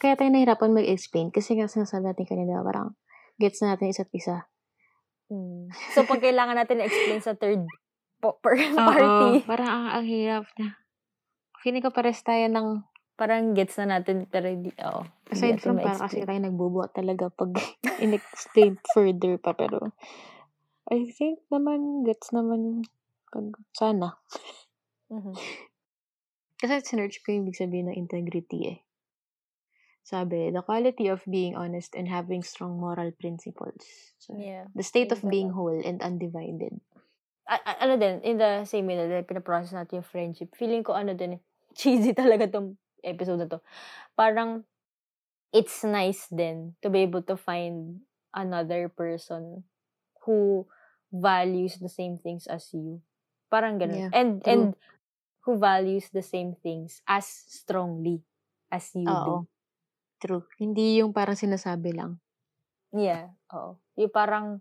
Kaya 0.00 0.16
tayo 0.16 0.28
nahirapan 0.32 0.76
mag-explain 0.76 1.28
kasi 1.28 1.56
nga 1.56 1.68
sinasabi 1.68 2.12
natin 2.12 2.28
kanina, 2.28 2.60
parang 2.64 2.96
gets 3.36 3.60
na 3.60 3.76
natin 3.76 3.92
isa't 3.92 4.12
isa. 4.12 4.48
Mm. 5.28 5.68
So, 5.92 6.08
pag 6.08 6.24
kailangan 6.24 6.56
natin 6.56 6.80
i-explain 6.80 7.20
sa 7.20 7.36
third 7.36 7.64
po- 8.20 8.40
per- 8.44 8.56
Oo, 8.56 8.76
party, 8.76 9.44
parang 9.44 9.68
ang, 9.68 9.86
ang 10.00 10.04
hirap 10.08 10.48
na. 10.56 10.80
Feeling 11.60 11.84
ko 11.84 11.92
pares 11.92 12.20
tayo 12.24 12.48
ng, 12.48 12.84
parang 13.20 13.52
gets 13.52 13.76
na 13.82 13.98
natin, 14.00 14.24
pero 14.30 14.48
hindi, 14.48 14.72
oo. 14.80 15.02
hindi 15.04 15.32
aside 15.32 15.56
natin 15.58 15.64
from 15.64 15.76
parang 15.80 16.00
kasi 16.00 16.18
tayo 16.24 16.40
nagbubuhat 16.40 16.90
talaga 16.96 17.28
pag 17.28 17.52
in-explain 18.04 18.80
further 18.96 19.36
pa, 19.36 19.52
pero 19.52 19.92
I 20.88 21.04
think 21.12 21.44
naman, 21.52 22.08
gets 22.08 22.32
naman 22.32 22.88
pag, 23.28 23.52
sana. 23.76 24.16
Mhm. 25.12 25.36
Kasi 26.58 26.82
sinerch 26.82 27.22
ko 27.22 27.32
yung 27.32 27.46
ibig 27.46 27.58
sabihin 27.58 27.90
ng 27.90 27.98
integrity 27.98 28.60
eh. 28.66 28.78
sabi, 30.08 30.48
the 30.48 30.64
quality 30.64 31.12
of 31.12 31.20
being 31.28 31.52
honest 31.52 31.92
and 31.92 32.08
having 32.08 32.40
strong 32.40 32.80
moral 32.80 33.12
principles. 33.20 33.84
So, 34.16 34.32
Yeah. 34.40 34.72
the 34.72 34.80
state 34.80 35.12
of 35.12 35.20
being 35.20 35.52
whole 35.52 35.76
and 35.84 36.00
undivided. 36.00 36.80
A- 37.44 37.84
ano 37.84 38.00
din, 38.00 38.24
in 38.24 38.40
the 38.40 38.64
same 38.64 38.88
way 38.88 38.96
na 38.96 39.20
pinaprocess 39.20 39.76
natin 39.76 40.00
yung 40.00 40.08
friendship, 40.08 40.56
feeling 40.56 40.80
ko 40.80 40.96
ano 40.96 41.12
din, 41.12 41.36
cheesy 41.78 42.16
talaga 42.16 42.48
tong 42.48 42.80
episode 43.04 43.44
na 43.44 43.48
to. 43.52 43.60
Parang, 44.16 44.64
it's 45.52 45.84
nice 45.84 46.28
din 46.32 46.72
to 46.80 46.88
be 46.88 47.04
able 47.04 47.24
to 47.24 47.36
find 47.36 48.00
another 48.32 48.88
person 48.88 49.64
who 50.24 50.64
values 51.12 51.80
the 51.80 51.88
same 51.88 52.16
things 52.16 52.48
as 52.48 52.68
you. 52.72 53.00
Parang 53.48 53.80
ganun. 53.80 54.08
Yeah, 54.08 54.12
and, 54.12 54.40
true. 54.40 54.48
and 54.52 54.64
who 55.48 55.56
values 55.56 56.12
the 56.12 56.20
same 56.20 56.52
things 56.60 57.00
as 57.08 57.24
strongly 57.24 58.20
as 58.68 58.92
you 58.92 59.08
do. 59.08 59.16
Oo. 59.16 59.48
True. 60.20 60.44
Hindi 60.60 61.00
yung 61.00 61.16
parang 61.16 61.40
sinasabi 61.40 61.96
lang. 61.96 62.20
Yeah, 62.92 63.32
oo. 63.56 63.80
Yung 63.96 64.12
parang, 64.12 64.60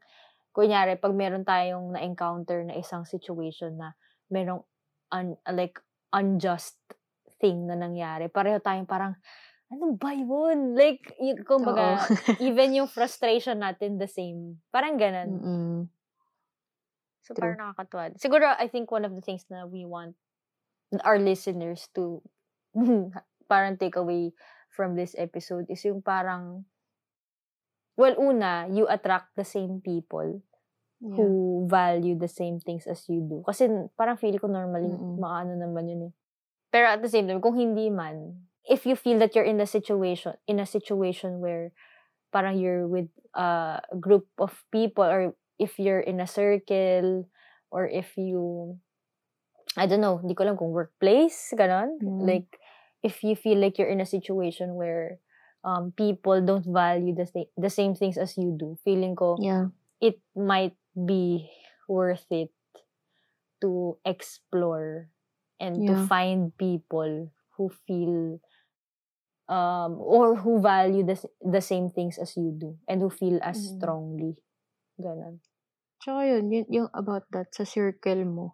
kunyari, 0.55 0.95
pag 0.95 1.11
meron 1.11 1.43
tayong 1.43 1.91
na-encounter 1.91 2.63
na 2.63 2.79
isang 2.79 3.03
situation 3.03 3.75
na 3.75 3.99
merong 4.31 4.63
un- 5.11 5.35
like, 5.51 5.83
unjust 6.15 6.79
thing 7.43 7.67
na 7.67 7.75
nangyari, 7.75 8.31
pareho 8.31 8.63
tayong 8.63 8.87
parang, 8.87 9.19
ano 9.67 9.91
ba 9.99 10.15
yun? 10.15 10.71
Like, 10.71 11.19
y- 11.19 11.43
kumbaga, 11.43 11.99
even 12.47 12.79
yung 12.79 12.87
frustration 12.87 13.59
natin 13.59 13.99
the 13.99 14.07
same. 14.07 14.63
Parang 14.71 14.95
ganun. 14.95 15.35
Mm-mm. 15.35 15.75
So, 17.27 17.35
True. 17.35 17.43
parang 17.43 17.59
nakakatuwa. 17.59 18.15
Siguro, 18.15 18.47
I 18.55 18.71
think 18.71 18.87
one 18.87 19.03
of 19.03 19.11
the 19.11 19.19
things 19.19 19.43
na 19.51 19.67
we 19.67 19.83
want 19.83 20.15
our 21.03 21.19
listeners 21.19 21.89
to 21.95 22.21
parang 23.51 23.77
take 23.77 23.95
away 23.95 24.33
from 24.71 24.95
this 24.95 25.15
episode 25.17 25.65
is 25.69 25.83
yung 25.85 26.01
parang, 26.01 26.65
well, 27.97 28.15
una, 28.19 28.67
you 28.69 28.87
attract 28.87 29.33
the 29.35 29.45
same 29.45 29.81
people 29.81 30.41
Yeah. 30.97 31.13
who 31.13 31.27
value 31.69 32.17
the 32.17 32.25
same 32.25 32.57
things 32.57 32.89
as 32.89 33.05
you 33.05 33.21
do. 33.21 33.45
Kasi 33.45 33.69
parang 33.93 34.17
feel 34.17 34.41
ko 34.41 34.49
normally, 34.49 34.89
Mm-mm. 34.89 35.21
maano 35.21 35.53
naman 35.53 35.85
yun 35.85 36.09
eh. 36.09 36.13
Pero 36.73 36.89
at 36.89 37.05
the 37.05 37.11
same 37.13 37.29
time, 37.29 37.37
kung 37.37 37.53
hindi 37.53 37.93
man, 37.93 38.49
if 38.65 38.81
you 38.89 38.97
feel 38.97 39.21
that 39.21 39.37
you're 39.37 39.45
in 39.45 39.61
the 39.61 39.69
situation, 39.69 40.33
in 40.49 40.57
a 40.57 40.65
situation 40.65 41.37
where 41.37 41.69
parang 42.33 42.57
you're 42.57 42.89
with 42.89 43.13
a 43.37 43.77
group 44.01 44.25
of 44.41 44.57
people 44.73 45.05
or 45.05 45.37
if 45.61 45.77
you're 45.77 46.01
in 46.01 46.17
a 46.17 46.25
circle 46.25 47.29
or 47.69 47.85
if 47.85 48.17
you 48.17 48.73
I 49.77 49.85
don't 49.85 50.01
know, 50.01 50.17
hindi 50.17 50.33
ko 50.33 50.43
alam 50.43 50.57
kung 50.57 50.73
workplace, 50.73 51.53
ganon. 51.53 52.01
Mm. 52.01 52.25
Like, 52.25 52.49
if 53.05 53.21
you 53.21 53.37
feel 53.37 53.61
like 53.61 53.77
you're 53.77 53.93
in 53.93 54.01
a 54.01 54.09
situation 54.09 54.73
where 54.73 55.21
um, 55.63 55.93
people 55.93 56.41
don't 56.41 56.65
value 56.65 57.13
the, 57.13 57.29
sa- 57.29 57.51
the 57.55 57.69
same 57.69 57.93
things 57.93 58.17
as 58.17 58.33
you 58.37 58.57
do, 58.57 58.75
feeling 58.83 59.13
ko, 59.15 59.37
Yeah. 59.37 59.69
it 60.01 60.17
might 60.33 60.73
be 60.97 61.45
worth 61.87 62.25
it 62.33 62.49
to 63.61 63.97
explore 64.05 65.09
and 65.61 65.85
to 65.85 65.93
Yeah. 65.93 66.05
find 66.09 66.53
people 66.57 67.33
who 67.57 67.69
feel 67.85 68.37
um 69.49 69.95
or 70.03 70.35
who 70.35 70.59
value 70.59 71.01
the 71.07 71.15
the 71.39 71.63
same 71.63 71.87
things 71.89 72.19
as 72.19 72.35
you 72.35 72.51
do 72.51 72.75
and 72.85 72.99
who 73.01 73.09
feel 73.09 73.39
as 73.41 73.55
Mm. 73.57 73.79
strongly 73.79 74.33
ganon 74.99 75.39
Tsaka 76.03 76.29
yun, 76.29 76.51
yun, 76.53 76.65
yung 76.69 76.89
about 76.93 77.25
that 77.33 77.49
sa 77.55 77.65
circle 77.65 78.21
mo. 78.27 78.53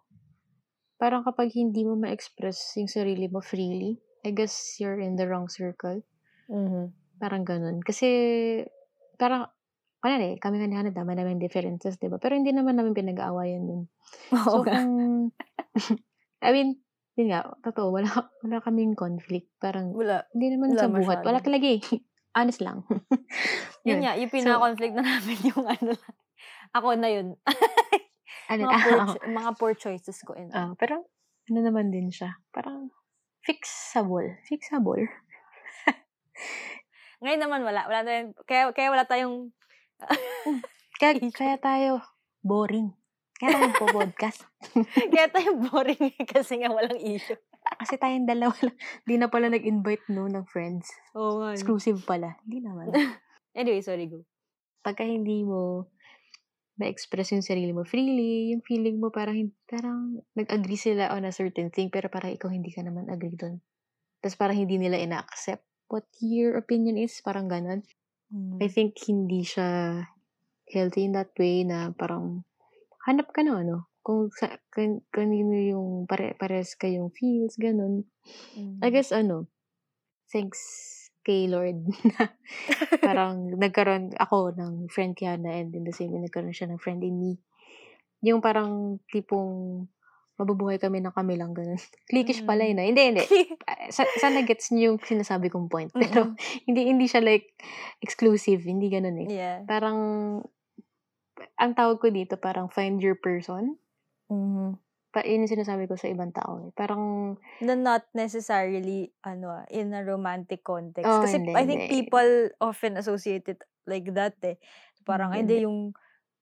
Parang 1.04 1.20
kapag 1.20 1.52
hindi 1.52 1.84
mo 1.84 2.00
ma-express 2.00 2.80
yung 2.80 2.88
sarili 2.88 3.28
mo 3.28 3.44
freely, 3.44 4.00
I 4.24 4.32
guess 4.32 4.80
you're 4.80 4.96
in 4.96 5.20
the 5.20 5.28
wrong 5.28 5.52
circle. 5.52 6.00
mhm 6.48 6.96
Parang 7.14 7.44
ganun. 7.44 7.84
Kasi, 7.84 8.08
parang, 9.14 9.52
kunwari, 10.00 10.40
kami 10.40 10.58
nga 10.58 10.66
ni 10.66 10.74
Hana, 10.74 10.90
dama 10.90 11.12
namin 11.12 11.36
differences, 11.36 11.94
di 11.94 12.08
ba? 12.08 12.16
Pero 12.16 12.34
hindi 12.34 12.50
naman 12.50 12.74
namin 12.74 12.96
pinag-aawayan 12.96 13.68
yun. 13.68 13.82
Oo 14.32 14.48
So, 14.50 14.64
nga. 14.64 14.80
kung, 14.80 15.28
I 16.40 16.50
mean, 16.50 16.80
yun 17.14 17.28
nga, 17.30 17.52
totoo, 17.60 17.92
wala, 17.92 18.08
wala 18.40 18.58
kaming 18.58 18.96
conflict. 18.96 19.52
Parang, 19.58 19.92
wala 19.92 20.24
hindi 20.32 20.56
naman 20.56 20.72
Wala 20.72 20.80
sa 20.80 20.88
buhat. 20.88 21.20
masyado. 21.20 21.26
Wala 21.28 21.40
talaga 21.40 21.66
eh. 21.68 21.80
Honest 22.36 22.64
lang. 22.64 22.82
yun 23.84 23.94
Yun. 23.94 23.98
nga 24.02 24.16
yung 24.16 24.26
So- 24.26 24.36
pinaka-conflict 24.40 24.94
na 24.96 25.04
namin 25.12 25.38
yung 25.44 25.64
ano 25.64 25.90
lang 25.92 26.14
ako 26.74 26.88
na 26.98 27.06
yun 27.06 27.26
Ano, 28.46 28.68
mga, 28.68 28.78
poor, 28.80 28.98
ah, 29.00 29.06
cho- 29.08 29.24
mga 29.24 29.50
poor 29.56 29.72
choices 29.74 30.18
ko 30.20 30.32
in 30.34 30.52
ah, 30.52 30.72
pero, 30.74 31.04
ano 31.46 31.58
naman 31.60 31.88
din 31.88 32.08
siya. 32.08 32.36
Parang, 32.50 32.88
fixable. 33.40 34.40
Fixable. 34.44 35.04
ngayon 37.24 37.40
naman 37.40 37.60
wala 37.62 37.86
wala 37.86 38.00
tayong 38.02 38.32
kaya 38.44 38.68
kaya 38.72 38.88
wala 38.90 39.04
tayong 39.04 39.48
Kaya, 40.94 41.16
Issue. 41.18 41.32
kaya 41.32 41.56
tayo, 41.56 42.02
boring. 42.40 42.92
Kaya 43.34 43.56
tayo 43.56 43.70
po 43.74 43.86
podcast. 43.88 44.44
kaya 45.08 45.26
tayo 45.28 45.56
boring 45.58 46.12
eh, 46.12 46.24
kasi 46.24 46.60
nga 46.60 46.68
walang 46.68 46.98
issue 46.98 47.38
Kasi 47.80 47.96
tayong 47.96 48.28
dalawa 48.28 48.52
lang. 48.60 48.76
Di 49.02 49.16
na 49.16 49.26
pala 49.26 49.48
nag-invite 49.48 50.04
no 50.10 50.28
ng 50.28 50.44
friends. 50.44 50.92
oo 51.12 51.40
nga 51.40 51.56
Exclusive 51.56 52.04
pala. 52.04 52.36
Hindi 52.44 52.60
naman. 52.60 52.92
anyway 53.52 53.80
sorry 53.80 54.06
go 54.06 54.20
Pagka 54.80 55.02
hindi 55.02 55.40
mo 55.42 55.88
ma-express 56.78 57.34
yung 57.34 57.46
sarili 57.46 57.70
mo 57.70 57.86
freely, 57.86 58.50
yung 58.54 58.62
feeling 58.66 58.98
mo 58.98 59.10
parang, 59.14 59.52
parang 59.70 60.22
nag-agree 60.34 60.78
sila 60.78 61.14
on 61.14 61.26
a 61.26 61.32
certain 61.34 61.70
thing, 61.70 61.88
pero 61.90 62.10
parang 62.10 62.34
ikaw 62.34 62.50
hindi 62.50 62.74
ka 62.74 62.82
naman 62.82 63.06
agree 63.10 63.38
doon. 63.38 63.62
Tapos 64.22 64.36
parang 64.38 64.58
hindi 64.58 64.80
nila 64.80 64.98
ina-accept 64.98 65.62
what 65.92 66.08
your 66.18 66.58
opinion 66.58 66.98
is, 66.98 67.20
parang 67.22 67.46
ganon. 67.46 67.86
I 68.58 68.66
think 68.66 68.98
hindi 69.06 69.46
siya 69.46 70.02
healthy 70.66 71.06
in 71.06 71.14
that 71.14 71.30
way 71.38 71.62
na 71.62 71.94
parang 71.94 72.42
hanap 73.06 73.30
ka 73.30 73.46
na 73.46 73.62
ano, 73.62 73.92
kung 74.02 74.32
sa, 74.34 74.58
kan, 74.74 75.00
kanino 75.14 75.54
yung 75.54 75.88
pare, 76.10 76.34
pares 76.34 76.74
kayong 76.74 77.14
feels, 77.14 77.54
ganun. 77.56 78.08
Mm. 78.58 78.80
I 78.82 78.88
guess 78.90 79.14
ano, 79.14 79.46
thanks 80.32 80.58
kay 81.24 81.48
Lord 81.48 81.88
na 82.14 82.30
parang 83.00 83.48
nagkaroon 83.56 84.12
ako 84.14 84.52
ng 84.54 84.92
friend 84.92 85.16
kay 85.16 85.26
Hannah 85.32 85.56
and 85.56 85.72
in 85.72 85.82
the 85.82 85.90
same 85.96 86.12
way 86.12 86.20
nagkaroon 86.20 86.52
siya 86.54 86.68
ng 86.70 86.78
friend 86.78 87.00
in 87.02 87.16
me. 87.16 87.32
Yung 88.22 88.44
parang 88.44 89.00
tipong 89.08 89.84
mabubuhay 90.34 90.82
kami 90.82 90.98
ng 90.98 91.14
kami 91.14 91.38
lang 91.38 91.54
ganun. 91.54 91.78
Cliquish 92.10 92.42
pala 92.42 92.66
yun. 92.66 92.82
ah. 92.82 92.86
Hindi, 92.86 93.02
hindi. 93.14 93.24
Ah, 93.70 93.88
Sa, 93.88 94.04
sana 94.20 94.44
gets 94.44 94.68
niyo 94.74 94.92
yung 94.92 95.00
sinasabi 95.00 95.48
kong 95.48 95.72
point. 95.72 95.88
Pero 95.94 96.36
hindi 96.68 96.84
hindi 96.90 97.08
siya 97.08 97.24
like 97.24 97.54
exclusive. 98.04 98.60
Hindi 98.60 98.92
ganun 98.92 99.24
eh. 99.24 99.28
yeah 99.32 99.56
Parang 99.64 99.98
ang 101.56 101.72
tawag 101.74 101.98
ko 102.02 102.10
dito 102.10 102.36
parang 102.36 102.68
find 102.68 103.00
your 103.00 103.16
person. 103.18 103.80
mm 104.28 104.83
Pa, 105.14 105.22
yun 105.22 105.46
yung 105.46 105.54
sinasabi 105.54 105.86
ko 105.86 105.94
sa 105.94 106.10
ibang 106.10 106.34
tao. 106.34 106.58
Eh. 106.58 106.74
Parang, 106.74 107.38
na 107.62 107.78
not 107.78 108.02
necessarily 108.10 109.14
ano 109.22 109.62
ah, 109.62 109.64
in 109.70 109.94
a 109.94 110.02
romantic 110.02 110.66
context 110.66 111.06
Oh, 111.06 111.22
kasi 111.22 111.38
hindi, 111.38 111.54
I 111.54 111.62
think 111.62 111.86
hindi. 111.86 112.02
people 112.02 112.50
often 112.58 112.98
associate 112.98 113.46
it 113.46 113.62
like 113.86 114.10
that 114.18 114.34
eh 114.42 114.58
parang 115.06 115.30
Hindi, 115.30 115.62
hindi 115.62 115.66
yung 115.70 115.78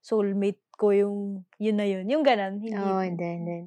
soulmate 0.01 0.63
ko 0.73 0.89
yung 0.97 1.45
yun 1.61 1.77
na 1.77 1.85
yun 1.85 2.09
yung 2.09 2.25
ganon 2.25 2.65
hindi 2.65 2.81
oh, 2.81 3.03
and 3.05 3.21
then, 3.21 3.45
then. 3.45 3.65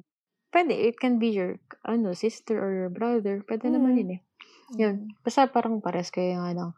Pwede, 0.50 0.72
it 0.74 0.96
can 0.98 1.22
be 1.22 1.30
your, 1.30 1.60
ano, 1.84 2.16
sister 2.16 2.56
or 2.56 2.72
your 2.72 2.88
brother. 2.88 3.44
Pwede 3.44 3.68
naman 3.68 3.92
Mm. 3.92 3.98
yun 4.00 4.10
eh. 4.16 4.20
Yun. 4.74 4.96
Basta 5.20 5.46
parang 5.46 5.78
pares 5.78 6.08
kayo 6.08 6.40
nga 6.40 6.50
ng 6.50 6.72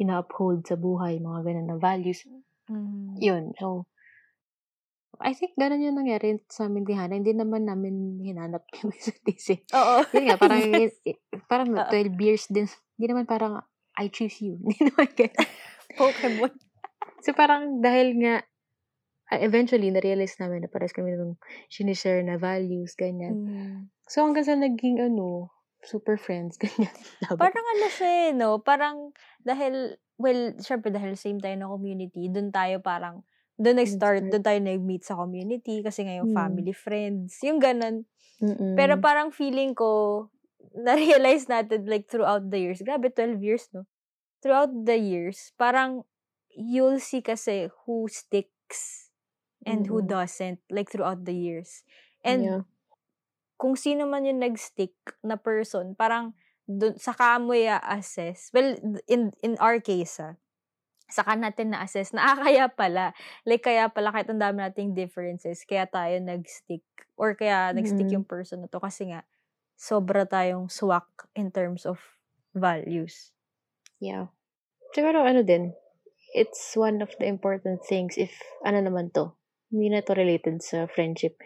ina-uphold 0.00 0.64
sa 0.64 0.74
buhay, 0.74 1.20
mga 1.20 1.44
ganun 1.44 1.68
na 1.68 1.76
values. 1.76 2.24
Mhm. 2.66 3.20
Yun. 3.20 3.44
So, 3.60 3.84
I 5.18 5.34
think 5.34 5.58
ganun 5.58 5.82
yung 5.82 5.98
nangyari 5.98 6.38
sa 6.46 6.70
amin 6.70 6.86
ni. 6.86 6.94
Hindi 7.22 7.34
naman 7.34 7.66
namin 7.66 8.22
hinanap 8.22 8.62
yung 8.82 8.94
isa't 8.94 9.22
isa. 9.26 9.58
oo 9.74 9.96
Yun 10.14 10.30
nga, 10.30 10.36
parang, 10.38 10.62
Yes. 10.82 10.94
parang 11.50 11.68
Oo. 11.74 11.90
12 11.90 12.14
years 12.22 12.46
din. 12.48 12.70
Hindi 12.94 13.06
naman 13.10 13.26
parang, 13.26 13.58
I 13.98 14.06
choose 14.14 14.38
you. 14.40 14.58
Hindi 14.62 14.78
naman 14.90 15.10
ganun. 15.18 15.48
Pokemon 15.98 16.52
So, 17.26 17.34
parang 17.34 17.82
dahil 17.82 18.14
nga, 18.22 18.46
ah, 19.34 19.40
eventually, 19.42 19.90
na-realize 19.90 20.38
namin 20.38 20.62
na 20.66 20.70
pares 20.70 20.94
kami 20.94 21.18
ng 21.18 21.34
sinishare 21.66 22.22
na 22.22 22.38
values, 22.38 22.94
ganyan. 22.94 23.34
Mhm. 23.42 23.90
So, 24.06 24.22
hanggang 24.22 24.46
sa 24.46 24.54
naging, 24.54 25.02
ano, 25.02 25.50
super 25.82 26.14
friends, 26.14 26.54
ganyan. 26.62 26.94
Parang 27.26 27.66
ano 27.74 27.86
siya 27.90 28.10
eh, 28.10 28.30
no 28.34 28.58
parang 28.62 29.14
dahil 29.42 29.94
well 30.18 30.54
syempre 30.58 30.90
dahil 30.90 31.14
same 31.14 31.38
tayo 31.38 31.54
na 31.54 31.70
community 31.70 32.26
dun 32.30 32.50
tayo 32.50 32.82
parang 32.82 33.22
doon 33.58 33.76
nag-start, 33.82 34.30
doon 34.30 34.44
tayo 34.44 34.58
nag-meet 34.62 35.04
sa 35.04 35.18
community 35.18 35.82
kasi 35.82 36.06
nga 36.06 36.14
yung 36.18 36.30
Hmm. 36.30 36.32
family, 36.32 36.72
friends, 36.74 37.38
yung 37.44 37.58
ganun. 37.58 38.06
Mm-mm. 38.42 38.78
Pero 38.78 38.98
parang 39.00 39.30
feeling 39.34 39.74
ko, 39.74 40.28
na-realize 40.86 41.48
natin 41.50 41.86
like 41.88 42.06
throughout 42.08 42.48
the 42.50 42.58
years, 42.60 42.82
grabe 42.82 43.10
12 43.14 43.42
years, 43.42 43.68
no? 43.74 43.86
Throughout 44.42 44.70
the 44.72 44.98
years, 44.98 45.52
parang 45.58 46.04
you'll 46.54 47.00
see 47.02 47.22
kasi 47.22 47.68
who 47.86 48.06
sticks 48.10 49.10
and 49.66 49.86
who 49.88 50.00
Mm-mm. 50.00 50.04
doesn't 50.04 50.60
like 50.70 50.90
throughout 50.90 51.24
the 51.26 51.34
years. 51.34 51.82
And 52.24 52.50
Yeah. 52.50 52.62
kung 53.58 53.74
sino 53.74 54.06
man 54.06 54.26
yung 54.28 54.40
nag-stick 54.42 54.94
na 55.24 55.36
person, 55.38 55.94
parang 55.98 56.34
dun, 56.68 56.94
saka 56.98 57.38
mo 57.42 57.52
i-assess. 57.56 58.50
Well, 58.54 58.76
in, 59.10 59.32
in 59.42 59.58
our 59.58 59.80
case, 59.82 60.20
ah, 60.22 60.38
saka 61.08 61.34
natin 61.36 61.72
na-assess 61.72 62.12
na, 62.12 62.32
ah, 62.32 62.38
kaya 62.38 62.68
pala. 62.68 63.12
Like, 63.48 63.64
kaya 63.64 63.88
pala, 63.92 64.12
kahit 64.12 64.28
ang 64.28 64.40
dami 64.40 64.60
nating 64.64 64.92
differences, 64.96 65.64
kaya 65.64 65.88
tayo 65.88 66.20
nag-stick. 66.20 66.84
Or 67.18 67.34
kaya 67.34 67.72
nag-stick 67.74 68.08
Mm. 68.12 68.22
yung 68.22 68.26
person 68.28 68.62
na 68.64 68.68
to. 68.70 68.78
Kasi 68.78 69.10
nga, 69.10 69.24
sobra 69.74 70.28
tayong 70.28 70.68
swak 70.70 71.08
in 71.34 71.50
terms 71.50 71.86
of 71.88 71.98
values. 72.54 73.32
Yeah. 73.98 74.30
Siguro 74.94 75.24
ano 75.26 75.42
din, 75.44 75.74
it's 76.34 76.74
one 76.76 77.00
of 77.02 77.10
the 77.20 77.26
important 77.28 77.84
things 77.84 78.16
if, 78.16 78.32
ano 78.64 78.80
naman 78.84 79.12
to, 79.14 79.32
hindi 79.72 79.92
na 79.92 80.00
to 80.04 80.14
related 80.16 80.60
sa 80.64 80.86
friendship. 80.88 81.36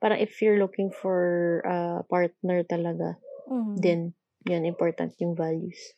Parang 0.00 0.20
if 0.20 0.40
you're 0.40 0.60
looking 0.60 0.88
for 0.92 1.60
a 1.64 2.04
partner 2.08 2.62
talaga, 2.64 3.16
Mhm. 3.48 3.76
then, 3.80 4.00
yun, 4.48 4.64
important 4.64 5.14
yung 5.20 5.34
values. 5.36 5.94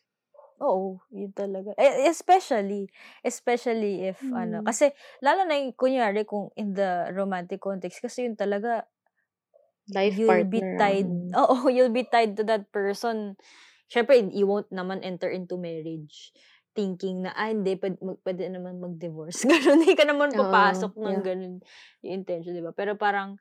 Oo, 0.59 0.99
yun 1.15 1.31
talaga. 1.31 1.71
Eh, 1.79 2.11
especially, 2.11 2.91
especially 3.23 4.03
if, 4.11 4.27
ano, 4.35 4.59
Mm. 4.59 4.67
kasi, 4.67 4.91
lalo 5.23 5.47
na 5.47 5.55
yung, 5.55 5.71
kunyari, 5.71 6.27
kung 6.27 6.51
in 6.59 6.75
the 6.75 7.07
romantic 7.15 7.63
context, 7.63 8.03
kasi 8.03 8.27
yun 8.27 8.35
talaga, 8.35 8.83
Life 9.87 10.19
you'll 10.19 10.25
partner. 10.25 10.49
be 10.49 10.67
tied, 10.77 11.09
oo, 11.37 11.67
you'll 11.69 11.93
be 11.93 12.05
tied 12.07 12.37
to 12.37 12.43
that 12.47 12.71
person. 12.71 13.37
Syempre, 13.91 14.19
you 14.33 14.47
won't 14.47 14.69
naman 14.73 15.03
enter 15.03 15.29
into 15.29 15.57
marriage 15.59 16.31
thinking 16.75 17.23
na, 17.27 17.33
ah, 17.35 17.51
hindi, 17.51 17.75
pwede, 17.79 17.99
mag, 18.01 18.19
pwede 18.25 18.43
naman 18.51 18.79
mag-divorce. 18.81 19.43
Ganun, 19.49 19.83
hindi 19.83 19.95
ka 19.97 20.05
naman 20.07 20.35
papasok 20.37 20.95
ng 20.99 21.17
yeah. 21.17 21.25
ganun 21.25 21.55
yung 22.05 22.13
intention, 22.23 22.55
di 22.55 22.63
ba? 22.63 22.71
Pero 22.75 22.95
parang, 22.99 23.37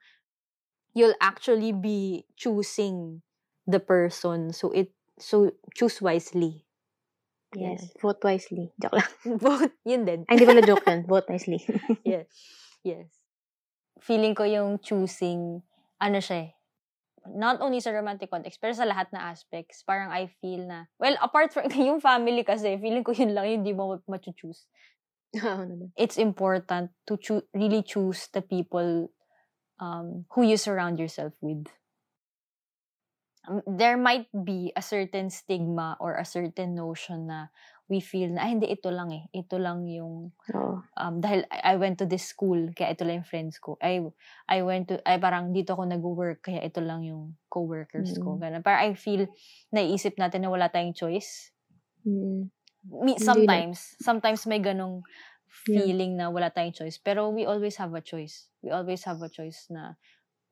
you'll 0.95 1.17
actually 1.23 1.73
be 1.73 2.27
choosing 2.37 3.23
the 3.67 3.81
person. 3.81 4.53
So, 4.53 4.73
it, 4.73 4.93
so, 5.19 5.53
choose 5.77 6.03
wisely. 6.03 6.65
Yes. 7.57 7.89
Vote 8.01 8.21
wisely. 8.25 8.73
Joke 8.77 9.01
lang. 9.01 9.11
Both, 9.43 9.73
yun 9.89 10.05
din. 10.05 10.21
Ay, 10.29 10.37
hindi 10.37 10.45
pala 10.45 10.61
joke 10.61 10.85
yun. 10.91 11.09
Vote 11.09 11.29
wisely. 11.33 11.65
yes. 12.05 12.29
Yes. 12.85 13.09
Feeling 14.05 14.37
ko 14.37 14.45
yung 14.45 14.79
choosing, 14.85 15.65
ano 15.99 16.19
siya 16.21 16.49
eh, 16.49 16.51
not 17.35 17.61
only 17.61 17.81
sa 17.81 17.91
romantic 17.91 18.31
context, 18.31 18.61
pero 18.61 18.73
sa 18.73 18.87
lahat 18.89 19.11
na 19.13 19.33
aspects, 19.33 19.83
parang 19.83 20.13
I 20.13 20.29
feel 20.41 20.65
na, 20.65 20.87
well, 21.01 21.17
apart 21.21 21.53
from 21.53 21.69
yung 21.73 22.01
family 22.01 22.45
kasi, 22.45 22.79
feeling 22.79 23.05
ko 23.05 23.13
yun 23.13 23.35
lang 23.35 23.49
yung 23.49 23.65
di 23.65 23.75
mo. 23.75 23.97
Oo 25.37 25.63
naman. 25.65 25.93
It's 25.99 26.17
important 26.17 26.93
to 27.05 27.21
choo- 27.21 27.49
really 27.53 27.83
choose 27.85 28.29
the 28.33 28.41
people 28.41 29.13
um, 29.81 30.25
who 30.33 30.43
you 30.43 30.57
surround 30.57 30.99
yourself 30.99 31.33
with. 31.41 31.69
Um, 33.49 33.63
there 33.65 33.97
might 33.97 34.29
be 34.45 34.73
a 34.77 34.83
certain 34.85 35.31
stigma 35.33 35.97
or 36.01 36.15
a 36.21 36.25
certain 36.25 36.75
notion 36.77 37.27
na 37.33 37.49
we 37.89 38.01
feel 38.05 38.29
na, 38.29 38.45
ay, 38.45 38.51
hindi, 38.61 38.69
ito 38.69 38.93
lang 38.93 39.09
eh. 39.13 39.25
Ito 39.33 39.57
lang 39.57 39.89
yung 39.89 40.37
Oo. 40.55 40.83
um, 41.01 41.21
dahil 41.25 41.49
I 41.49 41.73
I 41.73 41.81
went 41.81 41.99
to 42.03 42.07
this 42.07 42.29
school, 42.29 42.71
kaya 42.77 42.93
ito 42.93 43.09
lang 43.09 43.25
yung 43.25 43.31
friends 43.31 43.57
ko. 43.59 43.81
I, 43.81 44.05
I 44.51 44.61
went 44.63 44.93
to, 44.93 45.01
ay 45.09 45.17
parang 45.23 45.53
dito 45.57 45.73
ako 45.73 45.89
nag-work, 45.89 46.45
kaya 46.45 46.61
ito 46.65 46.85
lang 46.85 47.05
yung 47.09 47.37
co-workers 47.49 48.21
ko. 48.21 48.37
Mm. 48.37 48.43
Ganun. 48.43 48.61
Parang 48.61 48.83
I 48.85 48.95
feel, 48.99 49.27
naiisip 49.73 50.21
natin 50.21 50.45
na 50.45 50.53
wala 50.53 50.69
tayong 50.69 50.93
choice. 50.97 51.53
Mm. 52.07 52.51
Me, 52.89 53.19
sometimes, 53.19 53.97
sometimes 54.01 54.47
may 54.47 54.61
ganong 54.61 55.03
Yeah. 55.67 55.81
feeling 55.85 56.17
na 56.17 56.29
wala 56.33 56.51
tayong 56.53 56.77
choice. 56.77 56.99
Pero 57.01 57.31
we 57.33 57.45
always 57.45 57.77
have 57.77 57.93
a 57.95 58.01
choice. 58.05 58.49
We 58.63 58.71
always 58.71 59.05
have 59.05 59.21
a 59.23 59.29
choice 59.29 59.67
na 59.71 59.97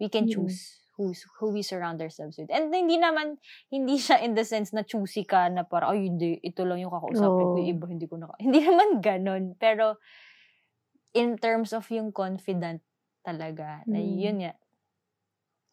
we 0.01 0.09
can 0.09 0.27
Mm. 0.27 0.29
choose 0.29 0.86
who's, 0.97 1.25
who 1.39 1.53
we 1.53 1.61
surround 1.61 2.01
ourselves 2.01 2.41
with. 2.41 2.49
And 2.49 2.73
hindi 2.73 2.97
naman, 2.97 3.37
hindi 3.69 4.01
siya 4.01 4.25
in 4.25 4.33
the 4.33 4.45
sense 4.49 4.73
na 4.73 4.83
choosy 4.83 5.29
ka 5.29 5.49
na 5.53 5.63
parang, 5.69 5.93
ay 5.93 6.09
hindi, 6.09 6.41
ito 6.41 6.65
lang 6.65 6.81
yung 6.81 6.91
kakausapin 6.93 7.47
ko, 7.53 7.57
yung 7.61 7.71
iba 7.77 7.87
hindi 7.87 8.07
ko 8.09 8.17
naka... 8.17 8.35
Hindi 8.45 8.61
naman 8.65 9.05
ganon. 9.05 9.45
Pero, 9.61 10.01
in 11.13 11.37
terms 11.37 11.73
of 11.77 11.85
yung 11.93 12.11
confident 12.13 12.81
talaga, 13.25 13.85
na 13.89 14.01
Mm. 14.01 14.17
yun 14.17 14.37
nga, 14.45 14.53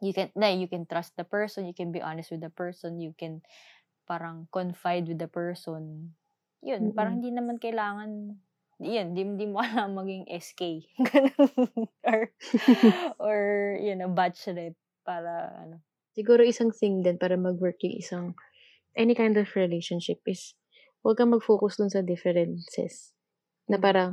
you 0.03 0.11
can, 0.11 0.27
na 0.35 0.51
you 0.51 0.67
can 0.67 0.83
trust 0.83 1.15
the 1.15 1.23
person, 1.23 1.63
you 1.63 1.75
can 1.75 1.91
be 1.95 2.03
honest 2.03 2.31
with 2.31 2.43
the 2.43 2.51
person, 2.51 2.99
you 2.99 3.15
can 3.15 3.39
parang 4.03 4.51
confide 4.51 5.07
with 5.07 5.19
the 5.19 5.31
person. 5.31 6.11
Yun, 6.59 6.91
parang 6.91 7.15
Mm. 7.15 7.23
hindi 7.23 7.31
naman 7.31 7.55
kailangan, 7.59 8.11
yun, 8.83 9.07
di, 9.15 9.23
di 9.39 9.45
mo 9.47 9.59
kailangan 9.63 9.95
maging 9.95 10.27
SK. 10.27 10.83
Or, 12.07 12.21
or, 13.19 13.39
you 13.79 13.95
know, 13.95 14.11
rep 14.11 14.35
para, 15.03 15.51
ano. 15.59 15.83
Siguro 16.13 16.41
isang 16.41 16.71
thing 16.71 17.01
din 17.01 17.17
para 17.17 17.35
mag-work 17.35 17.77
yung 17.83 17.97
isang 17.97 18.25
any 18.93 19.13
kind 19.13 19.33
of 19.35 19.49
relationship 19.57 20.21
is 20.29 20.53
huwag 21.01 21.17
kang 21.17 21.33
mag-focus 21.33 21.77
dun 21.77 21.89
sa 21.89 21.99
differences. 22.01 23.11
Na 23.67 23.77
Mm. 23.77 23.83
parang, 23.83 24.09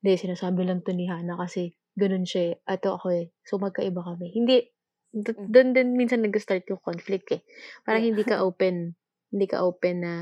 hindi, 0.00 0.16
sinasabi 0.16 0.64
lang 0.64 0.80
to 0.82 0.90
ni 0.92 1.06
Hana 1.06 1.36
kasi 1.36 1.76
ganun 1.94 2.24
siya 2.24 2.54
eh. 2.56 2.64
Ato 2.64 2.96
ako 2.96 3.06
eh. 3.12 3.26
So, 3.44 3.60
magkaiba 3.60 4.00
kami. 4.00 4.32
Hindi, 4.32 4.64
d- 5.12 5.36
Mm. 5.36 5.46
dun 5.52 5.68
din 5.76 5.88
minsan 5.94 6.24
nag-start 6.24 6.64
yung 6.66 6.80
conflict 6.80 7.28
eh. 7.36 7.42
Parang 7.84 8.00
Yeah. 8.02 8.16
hindi 8.16 8.24
ka 8.24 8.40
open. 8.48 8.96
Hindi 9.30 9.46
ka 9.46 9.62
open 9.62 9.96
na, 10.00 10.12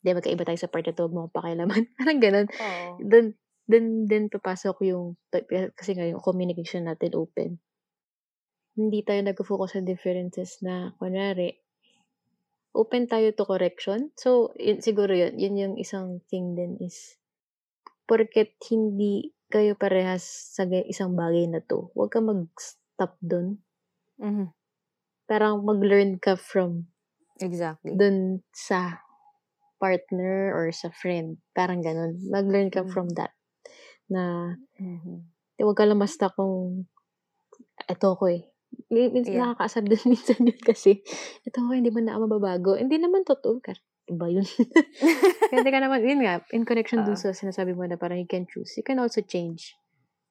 hindi, 0.00 0.10
magkaiba 0.14 0.46
tayo 0.46 0.56
sa 0.56 0.70
part 0.70 0.86
na 0.86 0.94
to, 0.94 1.10
huwag 1.10 1.14
mo 1.16 1.22
pakialaman. 1.28 1.82
Parang 1.98 2.20
ganun. 2.22 2.46
Oo. 2.46 3.02
Dun, 3.02 3.34
dun, 3.66 3.84
din 4.06 4.30
papasok 4.30 4.86
yung, 4.86 5.18
kasi 5.74 5.98
nga 5.98 6.06
yung 6.06 6.22
communication 6.22 6.86
natin 6.86 7.12
open. 7.18 7.58
Hindi 8.74 9.06
tayo 9.06 9.22
nag-focus 9.22 9.78
sa 9.78 9.86
differences 9.86 10.58
na, 10.66 10.90
kunwari, 10.98 11.62
open 12.74 13.06
tayo 13.06 13.30
to 13.38 13.46
correction. 13.46 14.10
So, 14.18 14.50
yun, 14.58 14.82
siguro 14.82 15.14
yun, 15.14 15.38
yun 15.38 15.54
yung 15.62 15.74
isang 15.78 16.22
thing 16.26 16.58
din 16.58 16.74
is, 16.82 17.18
porket 18.10 18.58
hindi 18.70 19.34
kayo 19.52 19.74
parehas 19.78 20.24
sa 20.56 20.66
isang 20.66 21.14
bagay 21.14 21.46
na 21.50 21.62
to, 21.62 21.90
huwag 21.94 22.10
ka 22.14 22.20
mag-stop 22.22 23.14
dun. 23.22 23.62
Mhm. 24.18 24.54
Parang 25.28 25.64
mag-learn 25.64 26.20
ka 26.20 26.36
from 26.36 26.92
Exactly. 27.40 27.96
dun 27.96 28.42
sa 28.54 29.00
partner 29.82 30.52
or 30.54 30.72
sa 30.72 30.90
friend. 30.92 31.38
Parang 31.56 31.82
ganun. 31.84 32.18
Mag-learn 32.30 32.70
ka 32.72 32.84
Mm. 32.84 32.90
from 32.92 33.08
that. 33.18 33.32
Na, 34.10 34.54
Mhm. 34.80 35.34
huwag 35.60 35.76
ka 35.78 35.84
lang 35.88 36.00
basta 36.02 36.30
kung, 36.32 36.86
eto 37.90 38.16
ko 38.18 38.26
eh. 38.30 38.53
Min- 38.90 39.12
Minsan 39.12 39.32
Yeah. 39.34 39.42
nakakaasar 39.48 39.82
din 39.84 40.00
minsan 40.12 40.38
yun 40.40 40.58
kasi, 40.58 41.00
ito 41.42 41.56
ko 41.56 41.70
hindi 41.70 41.90
man 41.90 42.06
na 42.06 42.16
ako 42.16 42.28
mababago. 42.28 42.70
Hindi 42.74 42.96
naman 42.98 43.22
totoo. 43.22 43.58
Kasi, 43.58 43.80
iba 44.04 44.28
yun. 44.28 44.44
Hindi 45.54 45.70
ka 45.70 45.80
naman, 45.80 46.04
yun 46.04 46.20
nga, 46.20 46.44
in 46.52 46.66
connection 46.66 47.02
dun 47.02 47.16
Oo. 47.16 47.20
sa 47.20 47.32
sinasabi 47.32 47.72
mo 47.72 47.86
na 47.86 47.96
parang 47.96 48.18
you 48.18 48.26
can 48.26 48.44
choose. 48.44 48.74
You 48.76 48.84
can 48.84 48.98
also 48.98 49.22
change. 49.22 49.72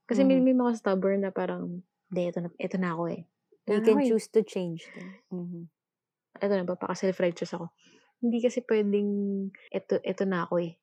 Kasi 0.06 0.22
may, 0.22 0.38
Mhm. 0.38 0.46
may 0.46 0.54
mga 0.54 0.78
stubborn 0.78 1.24
na 1.24 1.32
parang, 1.32 1.82
hindi, 2.12 2.22
ito 2.28 2.40
na, 2.44 2.50
ito 2.54 2.76
na 2.78 2.94
ako 2.94 3.04
eh. 3.10 3.22
You 3.66 3.80
Ah, 3.80 3.82
can 3.82 3.98
okay. 3.98 4.08
choose 4.12 4.28
to 4.30 4.44
change. 4.44 4.86
Mhm. 5.32 5.72
Ito 6.38 6.54
na, 6.54 6.68
papaka-self-righteous 6.68 7.56
ako. 7.56 7.72
Hindi 8.20 8.44
kasi 8.44 8.62
pwedeng, 8.62 9.10
ito, 9.72 9.94
ito 9.98 10.24
na 10.24 10.44
ako 10.46 10.60
eh. 10.60 10.76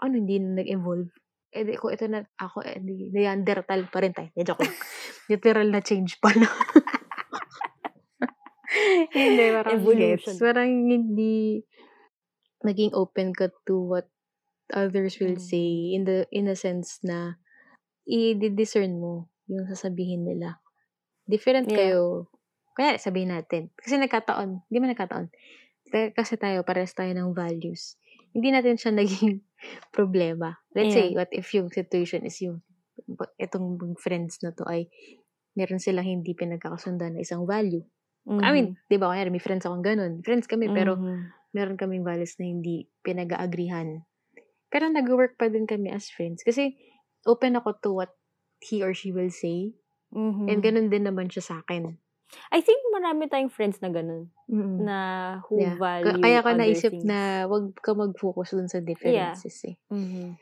Ano, 0.00 0.16
hindi 0.16 0.40
na 0.40 0.58
nag-evolve. 0.58 1.12
Eh, 1.54 1.62
di 1.62 1.78
ko, 1.78 1.92
ito 1.92 2.08
na, 2.08 2.18
ako, 2.34 2.66
eh, 2.66 2.80
di, 2.80 3.14
Neanderthal 3.14 3.86
pa 3.86 4.02
rin 4.02 4.10
tayo. 4.10 4.32
Joke 4.34 4.64
lang. 4.64 4.74
Literal 5.30 5.68
na 5.70 5.78
change 5.78 6.18
pala. 6.18 6.50
Hindi, 9.10 9.44
parang 9.56 9.72
Evolution. 9.76 10.34
gets. 10.34 10.38
Parang 10.38 10.70
hindi 10.86 11.62
naging 12.60 12.92
open 12.92 13.30
ka 13.30 13.52
to 13.64 13.76
what 13.78 14.06
others 14.72 15.20
will 15.20 15.36
Mm. 15.36 15.44
say 15.44 15.68
in 15.92 16.08
the 16.08 16.24
in 16.32 16.48
a 16.48 16.56
sense 16.56 16.98
na 17.04 17.36
i-discern 18.04 18.96
mo 18.96 19.28
yung 19.46 19.68
sasabihin 19.68 20.24
nila. 20.24 20.60
Different 21.24 21.68
Yeah. 21.68 21.76
kayo. 21.92 22.04
Kaya 22.74 22.96
sabihin 22.96 23.32
natin. 23.32 23.70
Kasi 23.76 23.96
nagkataon. 23.96 24.64
Hindi 24.66 24.78
man 24.80 24.92
nagkataon. 24.92 25.26
Kasi 26.10 26.34
tayo, 26.34 26.66
pares 26.66 26.90
tayo 26.90 27.12
ng 27.14 27.32
values. 27.32 27.94
Hindi 28.34 28.50
natin 28.50 28.74
siya 28.74 28.90
naging 28.98 29.44
problema. 29.92 30.58
Let's 30.74 30.90
Yeah. 30.90 31.12
say, 31.12 31.14
what 31.14 31.30
if 31.30 31.52
yung 31.54 31.70
situation 31.70 32.26
is 32.26 32.40
yung 32.42 32.64
itong 33.38 33.78
friends 33.96 34.40
na 34.42 34.52
to 34.52 34.64
ay 34.64 34.88
meron 35.54 35.78
silang 35.78 36.04
hindi 36.04 36.34
pinagkakasundan 36.34 37.14
na 37.14 37.22
isang 37.22 37.46
value. 37.46 37.84
I 38.24 38.50
mean, 38.50 38.66
di 38.88 38.96
ba, 38.96 39.12
kaya 39.12 39.28
may 39.28 39.38
friends 39.38 39.68
akong 39.68 39.84
ganun. 39.84 40.24
Friends 40.24 40.48
kami, 40.48 40.72
pero 40.72 40.96
Mhm. 40.96 41.28
meron 41.52 41.76
kaming 41.76 42.02
values 42.02 42.34
na 42.40 42.48
hindi 42.48 42.88
pinag-aagrihan. 43.04 44.00
Pero 44.72 44.88
nag-work 44.88 45.36
pa 45.36 45.46
din 45.46 45.68
kami 45.68 45.92
as 45.92 46.08
friends. 46.08 46.40
Kasi 46.40 46.72
open 47.22 47.54
ako 47.54 47.70
to 47.78 47.90
what 47.92 48.16
he 48.64 48.80
or 48.80 48.96
she 48.96 49.12
will 49.12 49.28
say. 49.30 49.76
Mhm. 50.10 50.48
And 50.48 50.58
ganun 50.64 50.88
din 50.88 51.04
naman 51.04 51.28
siya 51.28 51.44
sa 51.44 51.54
akin. 51.60 52.00
I 52.50 52.64
think 52.64 52.80
marami 52.90 53.28
tayong 53.28 53.52
friends 53.52 53.78
na 53.78 53.92
ganun. 53.92 54.32
Mm-mm. 54.48 54.82
Na 54.82 54.98
who 55.46 55.60
Yeah. 55.60 55.76
Ka- 55.76 56.16
value 56.18 56.24
Kaya 56.24 56.40
other 56.42 56.56
naisip 56.56 56.90
things. 56.90 57.04
na 57.04 57.44
wag 57.46 57.76
ka 57.78 57.92
mag-focus 57.92 58.56
dun 58.56 58.66
sa 58.66 58.80
differences 58.80 59.60
eh. 59.68 59.76
Mhm. 59.92 60.40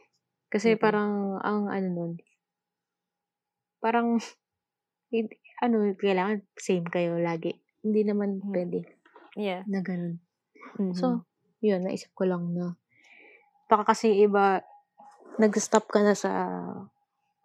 Kasi 0.49 0.73
Mm-mm. 0.73 0.81
parang, 0.81 1.13
ang 1.43 1.67
ano 1.69 1.89
nun, 1.91 2.13
parang, 3.83 4.17
hindi- 5.13 5.43
ano, 5.61 5.93
kailangan 5.99 6.47
same 6.57 6.87
kayo 6.87 7.19
lagi. 7.19 7.59
Hindi 7.83 8.01
naman 8.07 8.39
Mhm. 8.39 8.51
pwede 8.55 8.79
Yeah. 9.35 9.67
na 9.67 9.83
ganun. 9.83 10.23
Mhm. 10.79 10.95
So, 10.95 11.27
yun, 11.59 11.83
naisip 11.83 12.15
ko 12.15 12.25
lang 12.25 12.55
na, 12.55 12.79
baka 13.67 13.93
kasi 13.95 14.23
iba, 14.23 14.63
nag-stop 15.43 15.91
ka 15.91 16.01
na 16.05 16.15
sa, 16.15 16.31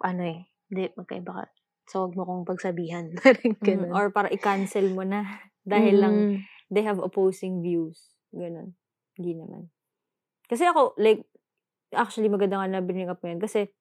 ano 0.03 0.21
eh, 0.23 0.45
hindi, 0.69 0.93
magkaiba 0.93 1.31
ka. 1.33 1.43
So, 1.89 2.05
wag 2.05 2.13
mo 2.13 2.23
kong 2.27 2.45
pagsabihan. 2.45 3.09
Parang 3.23 3.55
Mm, 3.57 3.65
ganun. 3.65 3.91
or 3.95 4.11
para 4.13 4.29
i-cancel 4.29 4.91
mo 4.93 5.01
na. 5.01 5.23
Dahil 5.67 5.95
lang, 5.97 6.15
Mm. 6.29 6.37
they 6.69 6.83
have 6.85 6.99
opposing 7.01 7.63
views. 7.65 8.13
Ganun. 8.35 8.75
Hindi 9.17 9.33
naman. 9.41 9.71
Kasi 10.51 10.67
ako, 10.67 10.93
like, 11.01 11.25
actually, 11.95 12.29
maganda 12.29 12.59
nga 12.61 12.67
na 12.69 12.83
bring 12.83 13.09
up 13.09 13.23
mo 13.23 13.27
yan. 13.31 13.39
Kasi, 13.41 13.71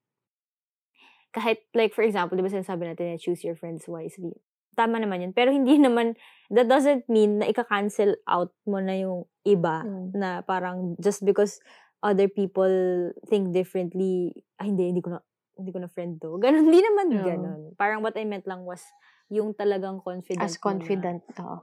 kahit, 1.35 1.67
like, 1.75 1.93
for 1.93 2.07
example, 2.07 2.39
di 2.39 2.43
ba 2.47 2.49
sinasabi 2.51 2.87
natin 2.89 3.13
na 3.13 3.21
choose 3.21 3.43
your 3.45 3.59
friends 3.59 3.85
wisely. 3.91 4.39
Tama 4.77 5.01
naman 5.01 5.25
yun. 5.25 5.33
Pero 5.33 5.51
hindi 5.51 5.81
naman, 5.87 6.15
that 6.53 6.69
doesn't 6.69 7.09
mean 7.09 7.41
na 7.41 7.49
ika-cancel 7.49 8.15
out 8.29 8.53
mo 8.69 8.79
na 8.79 8.95
yung 8.95 9.25
iba. 9.43 9.83
Mm. 9.83 10.13
Na 10.15 10.29
parang, 10.45 10.95
just 11.01 11.25
because 11.25 11.59
other 12.05 12.29
people 12.29 12.71
think 13.27 13.51
differently, 13.57 14.31
ay, 14.61 14.71
hindi, 14.71 14.93
hindi 14.93 15.03
ko 15.03 15.17
na, 15.17 15.21
hindi 15.57 15.73
ko 15.73 15.81
na 15.81 15.89
friend 15.89 16.21
to. 16.21 16.37
Ganun, 16.45 16.69
hindi 16.69 16.85
naman 16.85 17.07
Oo. 17.17 17.25
ganun. 17.25 17.61
Parang 17.75 18.05
what 18.05 18.15
I 18.15 18.29
meant 18.29 18.45
lang 18.45 18.63
was, 18.63 18.85
yung 19.27 19.59
talagang 19.59 19.99
confident 20.07 20.45
As 20.47 20.55
confident, 20.55 21.27
oo. 21.43 21.59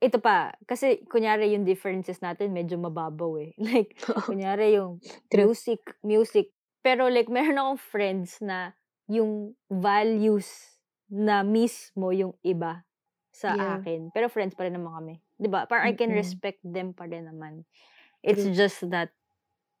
ito 0.00 0.16
pa, 0.16 0.54
kasi 0.64 1.04
kunyari 1.10 1.52
yung 1.52 1.68
differences 1.68 2.24
natin 2.24 2.56
medyo 2.56 2.80
mababaw 2.80 3.36
eh. 3.42 3.52
Like, 3.68 3.98
kunyari 4.24 4.78
yung 4.80 5.02
music, 5.28 5.82
music. 6.00 6.54
Pero 6.80 7.10
like, 7.12 7.28
meron 7.28 7.58
akong 7.60 7.80
friends 7.82 8.40
na 8.40 8.72
yung 9.10 9.52
values 9.68 10.77
na 11.08 11.40
mismo 11.44 12.12
yung 12.12 12.36
iba 12.44 12.84
sa 13.32 13.56
Yeah. 13.56 13.80
akin. 13.80 14.12
Pero 14.12 14.28
friends 14.28 14.52
pa 14.56 14.68
rin 14.68 14.76
naman 14.76 14.92
kami. 14.92 15.14
'Di 15.40 15.48
ba 15.48 15.64
Parang 15.64 15.88
I 15.88 15.96
can 15.96 16.12
respect 16.12 16.60
them 16.64 16.92
pa 16.92 17.08
rin 17.08 17.28
naman. 17.28 17.64
It's 18.20 18.42
True. 18.44 18.56
just 18.56 18.78
that, 18.90 19.14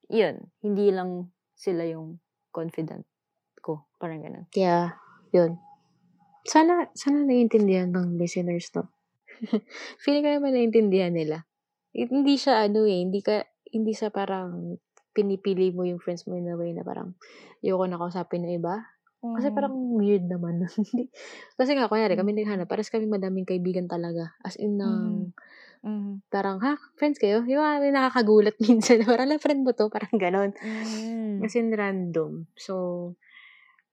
yun, 0.06 0.48
hindi 0.62 0.94
lang 0.94 1.34
sila 1.58 1.82
yung 1.90 2.22
confident 2.54 3.02
ko. 3.58 3.82
Parang 3.98 4.22
ganun. 4.22 4.46
Kaya, 4.54 4.94
yun. 5.34 5.58
Sana, 6.46 6.86
sana 6.94 7.26
naiintindihan 7.26 7.90
ng 7.90 8.14
listeners 8.14 8.70
to. 8.70 8.86
Feeling 10.06 10.22
ko 10.22 10.30
naman 10.38 10.54
naiintindihan 10.54 11.10
nila. 11.10 11.44
Hindi 11.90 12.38
siya 12.38 12.70
ano 12.70 12.86
eh, 12.86 13.02
hindi 13.02 13.18
ka, 13.26 13.42
hindi 13.74 13.90
sa 13.92 14.14
parang 14.14 14.78
pinipili 15.10 15.74
mo 15.74 15.82
yung 15.82 15.98
friends 15.98 16.30
mo 16.30 16.38
in 16.38 16.46
a 16.46 16.54
way 16.54 16.70
na 16.70 16.86
parang 16.86 17.18
ayoko 17.58 17.84
na 17.90 17.98
kausapin 17.98 18.46
ng 18.46 18.54
iba. 18.62 18.86
Kasi 19.18 19.50
Mhm. 19.50 19.54
parang 19.54 19.74
weird 19.98 20.24
naman. 20.30 20.62
Hindi- 20.78 21.10
Kasi 21.58 21.74
nga, 21.74 21.90
kunyari, 21.90 22.14
kami 22.14 22.32
Mm. 22.34 22.38
naghanap, 22.42 22.66
pares 22.70 22.86
kami 22.90 23.10
madaming 23.10 23.46
kaibigan 23.48 23.90
talaga. 23.90 24.34
As 24.46 24.54
in, 24.54 24.78
ng, 24.78 25.34
Mhm. 25.82 26.22
parang, 26.30 26.62
ha, 26.62 26.78
friends 26.98 27.18
kayo? 27.18 27.42
Yung 27.46 27.58
mga 27.62 27.82
may 27.82 27.92
nakakagulat 27.94 28.56
minsan. 28.62 29.02
parang, 29.02 29.26
na 29.26 29.42
friend 29.42 29.66
mo 29.66 29.74
to? 29.74 29.90
Parang 29.90 30.14
ganon. 30.18 30.50
Mhm. 30.54 31.42
As 31.42 31.54
in, 31.58 31.70
random. 31.74 32.46
So, 32.54 32.74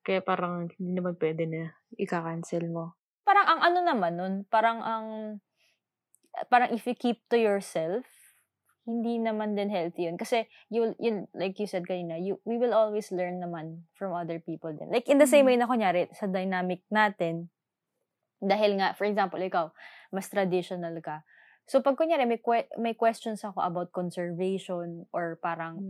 kaya 0.06 0.22
parang 0.22 0.70
hindi 0.78 0.94
naman 1.02 1.18
pwede 1.18 1.50
na 1.50 1.74
ika-cancel 1.98 2.70
mo. 2.70 2.94
parang 3.26 3.58
ang 3.58 3.62
ano 3.66 3.80
naman 3.82 4.14
nun, 4.22 4.34
parang 4.46 4.86
ang, 4.86 5.08
parang 6.54 6.70
if 6.70 6.86
you 6.86 6.94
keep 6.94 7.26
to 7.26 7.38
yourself, 7.42 8.06
hindi 8.86 9.18
naman 9.18 9.58
din 9.58 9.74
healthy 9.74 10.06
yun. 10.06 10.16
Kasi, 10.16 10.46
you, 10.70 10.94
yun, 11.02 11.26
like 11.34 11.58
you 11.58 11.66
said 11.66 11.84
kanina, 11.90 12.22
you, 12.22 12.38
we 12.46 12.62
will 12.62 12.72
always 12.72 13.10
learn 13.10 13.42
naman 13.42 13.90
from 13.98 14.14
other 14.14 14.38
people 14.38 14.70
din. 14.72 14.94
Like, 14.94 15.10
in 15.10 15.18
the 15.18 15.26
same 15.26 15.50
way 15.50 15.58
na, 15.58 15.66
kunyari, 15.66 16.06
sa 16.14 16.30
dynamic 16.30 16.86
natin, 16.94 17.50
dahil 18.38 18.78
nga, 18.78 18.94
for 18.94 19.10
example, 19.10 19.42
ikaw, 19.42 19.74
mas 20.14 20.30
traditional 20.30 20.94
ka. 21.02 21.26
So, 21.66 21.82
pag 21.82 21.98
kunyari, 21.98 22.30
may, 22.30 22.38
que- 22.38 22.70
may 22.78 22.94
questions 22.94 23.42
ako 23.42 23.58
about 23.58 23.90
conservation 23.90 25.10
or 25.10 25.42
parang, 25.42 25.82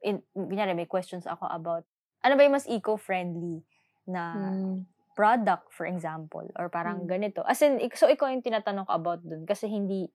in, 0.00 0.24
kunyari, 0.32 0.72
may 0.72 0.88
questions 0.88 1.28
ako 1.28 1.44
about, 1.44 1.84
ano 2.24 2.40
ba 2.40 2.44
yung 2.48 2.56
mas 2.56 2.64
eco-friendly 2.64 3.60
na 4.08 4.48
Mm. 4.56 4.88
product, 5.12 5.68
for 5.76 5.84
example, 5.84 6.48
or 6.56 6.72
parang 6.72 7.04
Mm. 7.04 7.08
ganito. 7.08 7.44
As 7.44 7.60
in, 7.60 7.76
so 7.92 8.08
ikaw 8.08 8.32
yung 8.32 8.40
tinatanong 8.40 8.88
ko 8.88 8.92
about 8.96 9.20
dun 9.20 9.44
kasi 9.44 9.68
hindi, 9.68 10.08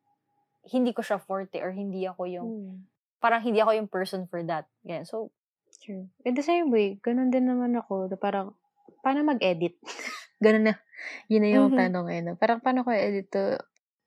hindi 0.70 0.92
ko 0.92 1.02
siya 1.02 1.22
forte 1.22 1.62
or 1.62 1.72
hindi 1.72 2.06
ako 2.06 2.22
yung, 2.26 2.50
Mm. 2.50 2.76
parang 3.20 3.42
hindi 3.42 3.62
ako 3.62 3.72
yung 3.74 3.90
person 3.90 4.26
for 4.26 4.42
that. 4.46 4.66
Ganyan. 4.82 5.06
So, 5.06 5.30
True. 5.76 6.08
In 6.24 6.34
the 6.34 6.42
same 6.42 6.72
way, 6.72 6.98
ganun 7.04 7.30
din 7.30 7.52
naman 7.52 7.76
ako. 7.76 8.08
na 8.08 8.16
Parang, 8.16 8.56
paano 9.04 9.28
mag-edit? 9.28 9.76
ganun 10.46 10.72
na. 10.72 10.74
Yun 11.28 11.42
na 11.44 11.50
yung 11.52 11.68
Mhm. 11.70 11.78
tanong 11.78 12.08
eh. 12.10 12.20
No? 12.24 12.32
Parang, 12.40 12.64
paano 12.64 12.88
ko 12.88 12.96
edit 12.96 13.28
to? 13.30 13.60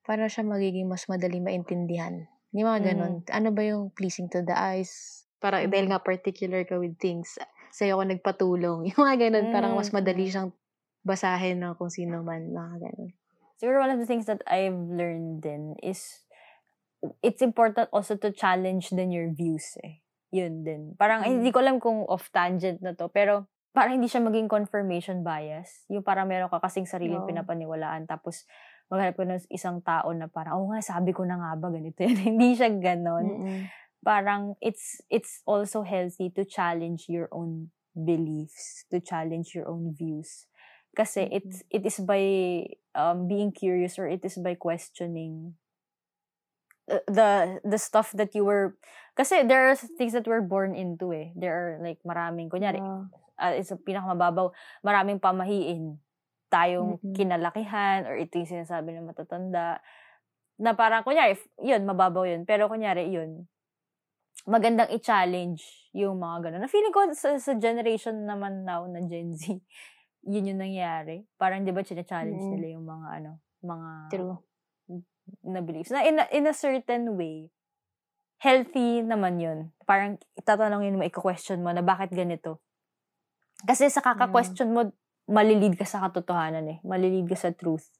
Paano 0.02 0.26
siya 0.26 0.48
magiging 0.48 0.89
mas 0.89 1.05
madali 1.12 1.39
maintindihan? 1.44 2.24
Yung 2.56 2.66
mga 2.66 2.80
ganun. 2.97 3.14
Ano 3.28 3.52
ba 3.52 3.60
yung 3.62 3.93
pleasing 3.93 4.32
to 4.32 4.40
the 4.43 4.56
eyes? 4.56 5.22
Parang, 5.39 5.68
Mhm. 5.68 5.70
dahil 5.70 5.86
nga 5.93 6.01
particular 6.01 6.64
ka 6.64 6.80
with 6.80 6.97
things, 6.97 7.36
sa'yo 7.70 8.01
ako 8.01 8.16
nagpatulong. 8.16 8.78
Yung 8.97 9.01
mga 9.05 9.28
ganun, 9.28 9.52
parang 9.52 9.76
mas 9.76 9.93
Mhm. 9.93 9.97
madali 10.01 10.24
siyang 10.24 10.51
basahin 11.05 11.60
ng 11.60 11.76
kung 11.76 11.93
sino 11.93 12.24
man. 12.24 12.48
Mga 12.48 12.74
ganun. 12.90 13.12
siguro 13.59 13.82
one 13.82 13.90
of 13.90 13.98
the 13.98 14.06
things 14.06 14.24
that 14.24 14.39
I've 14.47 14.72
learned 14.89 15.43
din 15.43 15.74
is, 15.82 16.22
it's 17.22 17.42
important 17.42 17.88
also 17.94 18.18
to 18.18 18.34
challenge 18.34 18.90
din 18.90 19.14
your 19.14 19.30
views 19.30 19.78
eh. 19.86 20.02
Yun 20.34 20.66
din. 20.66 20.82
Parang, 20.98 21.24
Mm. 21.24 21.40
hindi 21.40 21.50
ko 21.54 21.58
alam 21.62 21.78
kung 21.80 22.04
off 22.04 22.28
tangent 22.34 22.82
na 22.84 22.92
to, 22.92 23.08
pero 23.08 23.48
parang 23.72 23.96
hindi 23.96 24.10
siya 24.10 24.20
maging 24.20 24.50
confirmation 24.50 25.22
bias. 25.22 25.86
Yung 25.88 26.02
parang 26.04 26.26
meron 26.28 26.50
ka 26.50 26.60
kasing 26.60 26.84
sariling 26.84 27.22
Oo. 27.24 27.28
pinapaniwalaan, 27.30 28.04
tapos 28.04 28.44
maghanap 28.90 29.14
ko 29.16 29.24
ng 29.24 29.40
isang 29.52 29.78
tao 29.80 30.10
na 30.12 30.26
parang, 30.28 30.60
oh 30.60 30.68
nga, 30.72 30.80
sabi 30.82 31.14
ko 31.14 31.24
na 31.24 31.38
nga 31.38 31.52
ba, 31.56 31.68
ganito 31.72 32.00
yan. 32.02 32.16
hindi 32.34 32.56
siya 32.58 32.72
ganon. 32.76 33.26
Mm-mm. 33.28 33.58
Parang, 34.02 34.56
it's, 34.60 35.00
it's 35.08 35.40
also 35.46 35.82
healthy 35.86 36.28
to 36.32 36.44
challenge 36.44 37.06
your 37.08 37.28
own 37.32 37.70
beliefs, 37.94 38.84
to 38.92 39.00
challenge 39.00 39.54
your 39.54 39.68
own 39.68 39.94
views. 39.94 40.46
Kasi 40.96 41.28
it's, 41.30 41.62
it 41.70 41.84
is 41.86 42.00
by 42.02 42.20
um, 42.96 43.28
being 43.28 43.52
curious 43.52 43.98
or 43.98 44.08
it 44.08 44.24
is 44.24 44.34
by 44.40 44.56
questioning 44.56 45.54
the 47.09 47.60
the 47.65 47.78
stuff 47.78 48.10
that 48.16 48.32
you 48.35 48.44
were 48.44 48.74
kasi 49.19 49.44
there 49.44 49.69
are 49.69 49.77
things 49.98 50.15
that 50.16 50.27
we're 50.27 50.44
born 50.44 50.73
into 50.78 51.12
eh. 51.12 51.35
There 51.36 51.52
are 51.52 51.70
like 51.82 52.01
maraming 52.06 52.48
kunyari 52.48 52.81
Ah, 52.81 53.05
uh, 53.39 53.55
it's 53.55 53.70
a 53.74 53.78
pinakamababaw, 53.78 54.51
maraming 54.86 55.20
pamahiin 55.20 55.98
tayong 56.48 56.97
Mm-mm. 57.05 57.12
kinalakihan 57.12 58.09
or 58.09 58.16
ito 58.16 58.40
yung 58.40 58.48
sinasabi 58.48 58.97
ng 58.97 59.05
matatanda 59.05 59.85
na 60.59 60.73
parang 60.73 61.05
kunyari 61.05 61.36
yun 61.60 61.85
mababaw 61.85 62.24
yun 62.24 62.43
pero 62.48 62.66
kunyari 62.73 63.10
yun 63.12 63.44
magandang 64.48 64.89
i-challenge 64.97 65.60
yung 65.93 66.16
mga 66.16 66.48
ganun. 66.48 66.60
Na 66.65 66.70
feeling 66.73 66.94
ko 66.94 67.05
sa, 67.12 67.36
sa 67.36 67.52
generation 67.60 68.24
naman 68.24 68.65
now 68.65 68.89
na 68.89 69.05
Gen 69.05 69.36
Z, 69.36 69.60
yun 70.32 70.48
yung 70.48 70.60
nangyari. 70.60 71.28
Parang 71.36 71.65
'di 71.65 71.73
ba 71.74 71.85
challenge 71.85 72.48
Mm. 72.48 72.52
nila 72.56 72.66
yung 72.78 72.86
mga 72.89 73.06
ano, 73.20 73.31
mga 73.60 73.90
true. 74.09 74.36
Na 75.44 75.60
beliefs. 75.60 75.92
Na 75.92 76.05
in 76.05 76.18
a, 76.18 76.24
in 76.32 76.44
a 76.48 76.55
certain 76.55 77.16
way, 77.16 77.50
healthy 78.38 79.02
naman 79.02 79.42
yun. 79.42 79.59
Parang 79.84 80.18
tatanungin 80.46 80.96
mo, 80.96 81.02
i-question 81.02 81.62
mo 81.62 81.74
na 81.74 81.82
bakit 81.82 82.14
ganito. 82.14 82.62
Kasi 83.66 83.90
sa 83.90 83.98
kaka-question 83.98 84.70
mo, 84.70 84.94
malilid 85.26 85.74
ka 85.74 85.84
sa 85.84 85.98
katotohanan 86.06 86.66
eh. 86.70 86.78
Malilid 86.86 87.26
ka 87.26 87.34
sa 87.34 87.50
truth. 87.50 87.90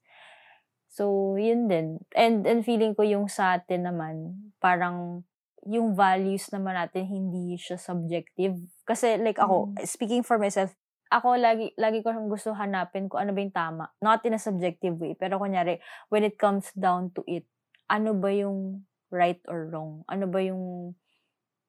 So, 0.89 1.35
yun 1.37 1.67
din. 1.69 2.01
And, 2.17 2.47
and 2.47 2.65
feeling 2.65 2.95
ko 2.95 3.03
yung 3.05 3.29
sa 3.29 3.59
atin 3.59 3.85
naman, 3.85 4.49
parang 4.63 5.27
yung 5.69 5.93
values 5.93 6.49
naman 6.49 6.79
natin, 6.79 7.05
hindi 7.05 7.59
siya 7.61 7.77
subjective. 7.77 8.57
Kasi 8.89 9.21
like 9.21 9.37
ako, 9.37 9.75
Mm. 9.75 9.85
speaking 9.85 10.23
for 10.25 10.41
myself, 10.41 10.73
ako 11.09 11.41
lagi 11.41 11.73
lagi 11.81 12.05
ko 12.05 12.13
gusto 12.29 12.53
hanapin 12.53 13.09
kung 13.09 13.25
ano 13.25 13.33
ba 13.33 13.41
yung 13.41 13.57
tama. 13.57 13.85
Not 14.05 14.25
in 14.29 14.37
a 14.37 14.41
subjective 14.41 14.97
way, 15.01 15.17
pero 15.17 15.41
kunyari, 15.41 15.81
when 16.13 16.25
it 16.25 16.37
comes 16.37 16.69
down 16.77 17.13
to 17.17 17.25
it, 17.25 17.49
ano 17.89 18.13
ba 18.13 18.29
yung 18.33 18.85
right 19.09 19.41
or 19.49 19.73
wrong? 19.73 20.05
Ano 20.09 20.29
ba 20.29 20.41
yung 20.45 20.93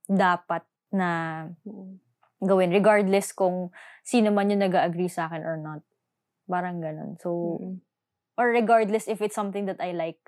dapat 0.09 0.63
na 0.91 1.45
gawin 2.41 2.71
regardless 2.71 3.35
kung 3.35 3.69
sino 4.03 4.31
man 4.31 4.49
yung 4.51 4.63
nag-agree 4.63 5.11
sa 5.11 5.27
akin 5.27 5.43
or 5.43 5.59
not. 5.59 5.83
Parang 6.49 6.81
ganun. 6.81 7.19
So, 7.19 7.59
Mm-mm. 7.59 7.83
or 8.39 8.49
regardless 8.49 9.07
if 9.07 9.21
it's 9.21 9.35
something 9.35 9.67
that 9.69 9.79
I 9.79 9.93
like. 9.93 10.19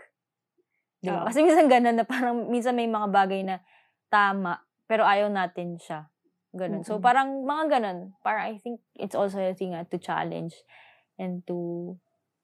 Di 1.02 1.10
ba? 1.10 1.24
Oo. 1.24 1.28
Kasi 1.28 1.42
minsan 1.42 1.66
ganun 1.72 1.98
na 1.98 2.06
parang 2.06 2.48
minsan 2.48 2.78
may 2.78 2.88
mga 2.88 3.10
bagay 3.10 3.42
na 3.42 3.64
tama 4.12 4.62
pero 4.86 5.08
ayaw 5.08 5.32
natin 5.32 5.80
siya. 5.80 6.12
Ganun. 6.52 6.84
So 6.84 7.00
Mm-mm. 7.00 7.06
parang 7.06 7.48
mga 7.48 7.80
ganun. 7.80 8.00
Parang 8.20 8.52
I 8.52 8.60
think 8.60 8.84
it's 9.00 9.16
also 9.16 9.40
a 9.40 9.56
thing 9.56 9.72
nga 9.72 9.88
to 9.88 9.98
challenge 9.98 10.56
and 11.16 11.44
to 11.48 11.96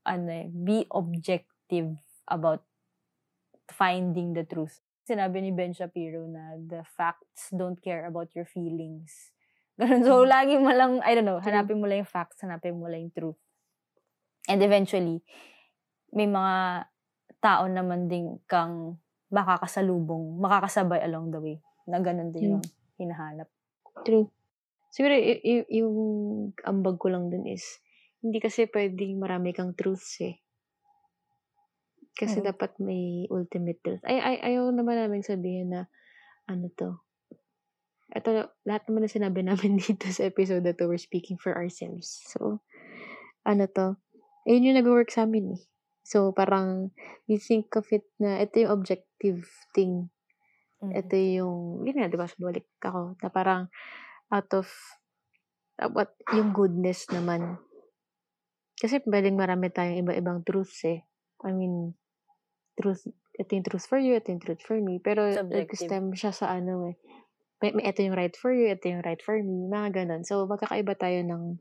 ano 0.07 0.31
eh, 0.31 0.47
be 0.47 0.87
objective 0.87 1.99
about 2.27 2.63
finding 3.71 4.31
the 4.31 4.47
truth. 4.47 4.79
Sinabi 5.03 5.43
ni 5.43 5.51
Ben 5.51 5.75
Shapiro 5.75 6.27
na 6.27 6.55
the 6.55 6.83
facts 6.95 7.51
don't 7.51 7.79
care 7.79 8.07
about 8.07 8.31
your 8.35 8.47
feelings. 8.47 9.31
Ganun. 9.79 10.03
So, 10.03 10.25
lagi 10.25 10.57
mo 10.57 10.73
lang, 10.73 11.05
I 11.05 11.13
don't 11.13 11.27
know, 11.27 11.37
hanapin 11.37 11.77
mo 11.77 11.85
lang 11.85 12.01
yung 12.01 12.09
facts, 12.09 12.41
hanapin 12.41 12.79
mo 12.79 12.89
lang 12.89 13.07
yung 13.07 13.15
truth. 13.15 13.39
And 14.49 14.63
eventually, 14.63 15.21
may 16.15 16.25
mga 16.25 16.87
tao 17.43 17.69
naman 17.69 18.09
din 18.09 18.41
kang 18.49 18.97
makakasalubong, 19.29 20.39
makakasabay 20.39 21.03
along 21.03 21.29
the 21.29 21.39
way. 21.43 21.57
Na 21.85 21.99
ganun 22.01 22.31
din 22.33 22.57
yung 22.57 22.65
hinahanap. 22.97 23.47
True. 24.05 24.27
Siguro 24.93 25.13
y- 25.13 25.41
y- 25.43 25.69
yung 25.81 25.95
ambag 26.65 26.97
ko 26.97 27.07
lang 27.11 27.29
dun 27.29 27.45
is, 27.45 27.63
hindi 28.21 28.41
kasi 28.41 28.65
pwedeng 28.71 29.21
marami 29.21 29.53
kang 29.53 29.77
truths 29.77 30.21
eh. 30.25 30.41
Kasi 32.17 32.41
Mm. 32.41 32.45
dapat 32.49 32.71
may 32.81 33.29
ultimate 33.29 33.77
truth. 33.85 34.01
Ay, 34.01 34.17
ay, 34.17 34.37
ayaw 34.53 34.73
naman 34.73 34.97
namin 34.97 35.21
sabihin 35.21 35.69
na, 35.69 35.85
ano 36.49 36.73
to, 36.73 36.97
ito, 38.15 38.29
lahat 38.63 38.87
naman 38.87 39.05
na 39.05 39.11
sinabi 39.11 39.41
namin 39.43 39.77
dito 39.83 40.07
sa 40.09 40.25
episode 40.25 40.63
na 40.65 40.73
to, 40.73 40.87
we're 40.89 40.97
speaking 41.01 41.37
for 41.37 41.53
ourselves. 41.53 42.23
So, 42.31 42.63
ano 43.45 43.67
to, 43.77 43.99
ayun 44.49 44.71
yung 44.71 44.79
nag-work 44.81 45.11
sa 45.13 45.27
amin 45.29 45.59
eh. 45.59 45.61
So, 46.07 46.31
parang, 46.31 46.95
we 47.27 47.37
think 47.37 47.69
of 47.75 47.85
it 47.91 48.07
na, 48.17 48.39
ito 48.41 48.63
yung 48.63 48.81
objective 48.81 49.43
thing 49.75 50.09
Mm. 50.77 50.93
ito 50.93 51.15
yung, 51.17 51.81
yun 51.89 51.97
nga, 51.97 52.11
di 52.11 52.19
ba, 52.19 52.29
balik 52.37 52.67
ako, 52.85 53.17
na 53.17 53.29
parang, 53.33 53.61
out 54.29 54.49
of, 54.53 54.69
uh, 55.81 55.89
what, 55.89 56.13
yung 56.37 56.53
goodness 56.53 57.09
naman. 57.09 57.57
Kasi 58.77 59.01
pwedeng 59.09 59.41
marami 59.41 59.73
tayong 59.73 60.05
iba-ibang 60.05 60.45
truths 60.45 60.85
eh. 60.85 61.01
I 61.41 61.49
mean, 61.49 61.97
truth, 62.77 63.09
ito 63.33 63.49
yung 63.49 63.65
truth 63.65 63.89
for 63.89 63.97
you, 63.97 64.21
ito 64.21 64.29
yung 64.29 64.43
truth 64.43 64.61
for 64.61 64.77
me. 64.77 65.01
Pero, 65.01 65.25
Subjective. 65.33 65.65
nag-stem 65.65 66.05
siya 66.13 66.29
sa 66.29 66.53
ano 66.53 66.93
eh. 66.93 66.95
May, 67.57 67.73
may, 67.73 67.89
ito 67.89 68.05
yung 68.05 68.13
right 68.13 68.37
for 68.37 68.53
you, 68.53 68.69
ito 68.69 68.85
yung 68.85 69.01
right 69.01 69.21
for 69.21 69.41
me, 69.41 69.65
mga 69.65 70.05
ganun. 70.05 70.21
So, 70.21 70.45
magkakaiba 70.45 70.93
tayo 70.93 71.25
ng 71.25 71.57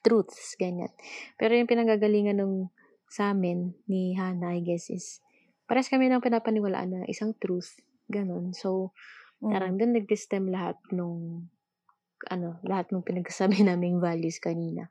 truths, 0.00 0.56
ganyan. 0.56 0.88
Pero 1.36 1.52
yung 1.52 1.68
pinanggagalingan 1.68 2.40
nung 2.40 2.72
sa 3.12 3.36
amin, 3.36 3.76
ni 3.86 4.16
Hannah, 4.16 4.56
I 4.56 4.64
guess, 4.64 4.88
is, 4.88 5.20
pares 5.68 5.92
kami 5.92 6.08
ng 6.08 6.24
pinapaniwalaan 6.24 6.90
na 6.90 7.00
isang 7.10 7.36
truth, 7.36 7.76
ganun. 8.10 8.52
So, 8.54 8.92
Mm. 9.36 9.52
parang 9.52 9.72
doon 9.76 9.92
nag-stem 10.00 10.48
lahat 10.48 10.80
nung, 10.96 11.52
ano, 12.32 12.56
lahat 12.64 12.88
nung 12.90 13.04
pinagsasabi 13.04 13.60
naming 13.68 14.00
values 14.00 14.40
kanina. 14.40 14.88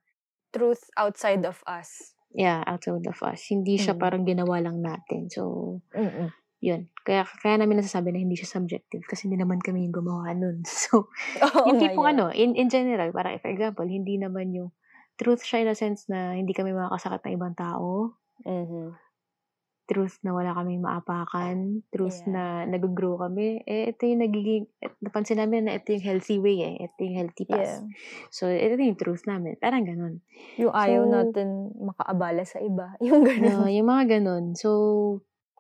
Truth 0.53 0.87
outside 0.95 1.43
of 1.49 1.59
us. 1.67 2.13
Yeah, 2.31 2.61
outside 2.67 3.03
of 3.07 3.17
us. 3.25 3.41
Hindi 3.49 3.79
siya 3.81 3.97
Mm. 3.97 4.01
parang 4.01 4.23
ginawa 4.27 4.61
lang 4.61 4.85
natin. 4.85 5.27
So, 5.33 5.41
Mm-mm. 5.97 6.29
yun. 6.61 6.91
Kaya, 7.01 7.25
kaya 7.41 7.57
namin 7.57 7.81
nasasabi 7.81 8.13
na 8.13 8.21
hindi 8.21 8.37
siya 8.37 8.59
subjective 8.61 9.01
kasi 9.09 9.25
hindi 9.27 9.41
naman 9.41 9.57
kami 9.63 9.87
yung 9.89 9.95
gumawa 9.95 10.29
nun. 10.37 10.61
So, 10.69 11.09
Oo 11.41 11.59
yung 11.67 11.81
tipong 11.81 12.05
ano, 12.13 12.29
in, 12.29 12.53
in 12.53 12.69
general, 12.69 13.09
parang 13.15 13.39
for 13.41 13.49
example, 13.49 13.87
hindi 13.87 14.19
naman 14.21 14.53
yung 14.53 14.69
truth 15.17 15.41
siya 15.41 15.63
in 15.65 15.71
a 15.71 15.75
sense 15.75 16.05
na 16.11 16.35
hindi 16.37 16.51
kami 16.53 16.75
makakasakit 16.75 17.23
ng 17.25 17.35
ibang 17.39 17.55
tao. 17.57 18.19
Mhm. 18.45 18.93
Truth 19.85 20.17
na 20.25 20.33
wala 20.33 20.57
kaming 20.57 20.81
maapakan. 20.81 21.85
Truth 21.93 22.25
Yeah. 22.25 22.33
na 22.33 22.43
nag-grow 22.65 23.21
kami. 23.21 23.61
Eh, 23.69 23.93
ito 23.93 24.09
yung 24.09 24.25
nagiging, 24.25 24.65
eh, 24.81 24.89
napansin 24.97 25.37
namin 25.37 25.69
na 25.69 25.77
ito 25.77 25.93
yung 25.93 26.01
healthy 26.01 26.41
way 26.41 26.57
eh. 26.65 26.89
Ito 26.89 26.99
yung 27.05 27.17
healthy 27.21 27.45
path. 27.45 27.85
Yeah. 27.85 27.85
So, 28.33 28.49
ito 28.49 28.81
yung 28.81 28.97
truth 28.97 29.29
namin. 29.29 29.61
Parang 29.61 29.85
ganun. 29.85 30.25
Yung 30.57 30.73
ayaw 30.73 31.05
So- 31.05 31.13
natin 31.13 31.47
makaabala 31.77 32.43
sa 32.43 32.57
iba. 32.59 32.97
Yung 33.05 33.21
ganun. 33.21 33.45
No, 33.45 33.69
yung 33.69 33.85
mga 33.85 34.17
ganun. 34.17 34.57
So, 34.57 34.69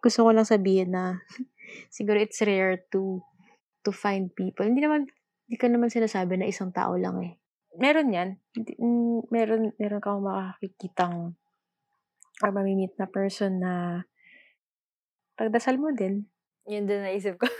gusto 0.01 0.25
ko 0.25 0.33
lang 0.33 0.49
sabihin 0.49 0.97
na 0.97 1.21
siguro 1.93 2.17
it's 2.17 2.41
rare 2.41 2.81
to 2.89 3.21
to 3.85 3.93
find 3.93 4.33
people. 4.33 4.65
Hindi 4.65 4.81
naman, 4.81 5.05
hindi 5.45 5.57
ka 5.61 5.69
naman 5.69 5.93
sinasabi 5.93 6.41
na 6.41 6.49
isang 6.49 6.73
tao 6.73 6.97
lang 6.97 7.21
eh. 7.21 7.37
Meron 7.77 8.09
yan. 8.09 8.41
Hindi- 8.57 8.77
mm, 8.81 9.29
Meron, 9.29 9.69
meron 9.77 10.01
kang 10.01 10.25
makakikitang 10.25 11.37
or 12.41 12.49
mamimit 12.51 12.97
na 12.97 13.05
person 13.05 13.61
na 13.61 14.01
pagdasal 15.35 15.75
mo 15.79 15.91
din. 15.91 16.27
Yun 16.65 16.89
din 16.89 17.05
naisip 17.05 17.37
ko. 17.39 17.45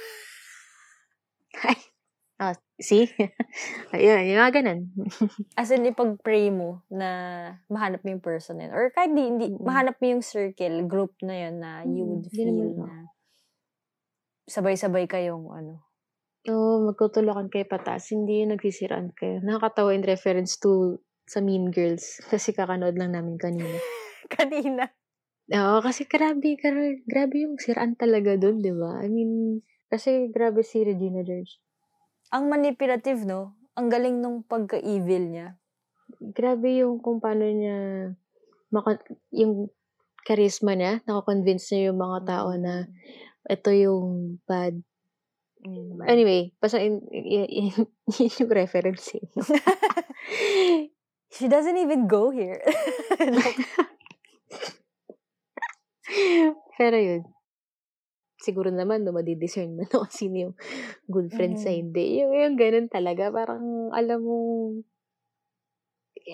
Ah, 2.35 2.51
see? 2.75 3.07
Ayun, 3.95 4.27
yung 4.27 4.43
mga 4.43 4.53
ganun. 4.59 4.91
As 5.59 5.71
in, 5.71 5.87
ipag-pray 5.87 6.51
mo 6.51 6.83
na 6.91 7.07
mahanap 7.71 8.03
mo 8.03 8.11
yung 8.11 8.19
person 8.19 8.59
na 8.59 8.67
yun. 8.67 8.75
Or 8.75 8.91
kahit 8.91 9.15
di, 9.15 9.23
hindi, 9.23 9.47
Mm. 9.55 9.63
mahanap 9.63 9.95
mo 10.03 10.05
yung 10.11 10.19
circle, 10.19 10.83
group 10.83 11.15
na 11.23 11.47
yun 11.47 11.63
na 11.63 11.87
you 11.87 12.03
would 12.03 12.27
di 12.27 12.35
feel 12.35 12.75
na 12.75 13.07
sabay-sabay 14.51 15.07
kayong 15.07 15.47
ano. 15.47 15.87
Oo, 16.45 16.85
magtutulakan 16.91 17.49
kayo 17.49 17.65
patas. 17.65 18.13
Hindi 18.13 18.45
yung 18.45 18.53
nagsisiraan 18.53 19.15
kayo. 19.17 19.41
Nakakatawa 19.41 19.97
in 19.97 20.05
reference 20.05 20.61
to 20.61 21.01
sa 21.25 21.41
Mean 21.41 21.73
Girls. 21.73 22.21
Kasi 22.29 22.53
kakanood 22.53 22.93
lang 22.99 23.17
namin 23.17 23.41
kanina. 23.41 23.79
Kanina. 24.29 24.85
Oo, 25.45 25.77
kasi 25.85 26.09
grabe, 26.09 26.57
grabe, 26.57 27.05
grabe 27.05 27.45
yung 27.45 27.61
siraan 27.61 27.93
talaga 27.93 28.33
doon, 28.33 28.65
di 28.65 28.73
ba? 28.73 29.05
I 29.05 29.13
mean, 29.13 29.61
kasi 29.93 30.33
grabe 30.33 30.65
si 30.65 30.81
Regina 30.81 31.21
George. 31.21 31.61
Ang 32.33 32.49
manipulative, 32.49 33.21
no? 33.29 33.53
Ang 33.77 33.93
galing 33.93 34.25
nung 34.25 34.41
pagka-evil 34.41 35.29
niya. 35.29 35.47
Grabe 36.17 36.81
yung 36.81 36.97
kung 36.97 37.21
paano 37.21 37.45
niya, 37.45 37.77
maka, 38.73 38.97
yung 39.29 39.69
charisma 40.25 40.73
niya, 40.73 41.05
nakakonvince 41.05 41.77
niya 41.77 41.93
yung 41.93 42.01
mga 42.01 42.19
tao 42.25 42.49
na 42.57 42.89
ito 43.45 43.69
yung 43.69 44.41
bad. 44.49 44.81
Anyway, 46.09 46.57
basta 46.57 46.81
in, 46.81 47.05
in, 47.13 47.45
in, 47.45 47.69
yun 48.17 48.33
yung 48.33 48.53
reference 48.53 49.13
eh. 49.13 49.29
She 51.37 51.45
doesn't 51.45 51.77
even 51.77 52.09
go 52.09 52.33
here. 52.33 52.65
Pero 56.77 56.97
yun, 56.99 57.23
siguro 58.39 58.69
naman, 58.69 59.03
no, 59.03 59.15
madidiscern 59.15 59.75
mo 59.75 59.83
no, 59.93 60.05
sino 60.11 60.35
yung 60.49 60.55
good 61.09 61.31
friend 61.33 61.55
sa 61.59 61.71
Mhm. 61.71 61.79
hindi. 61.81 62.05
Yung, 62.21 62.31
yung 62.35 62.55
ganun 62.59 62.87
talaga, 62.91 63.31
parang 63.31 63.91
alam 63.95 64.19
mo, 64.21 64.37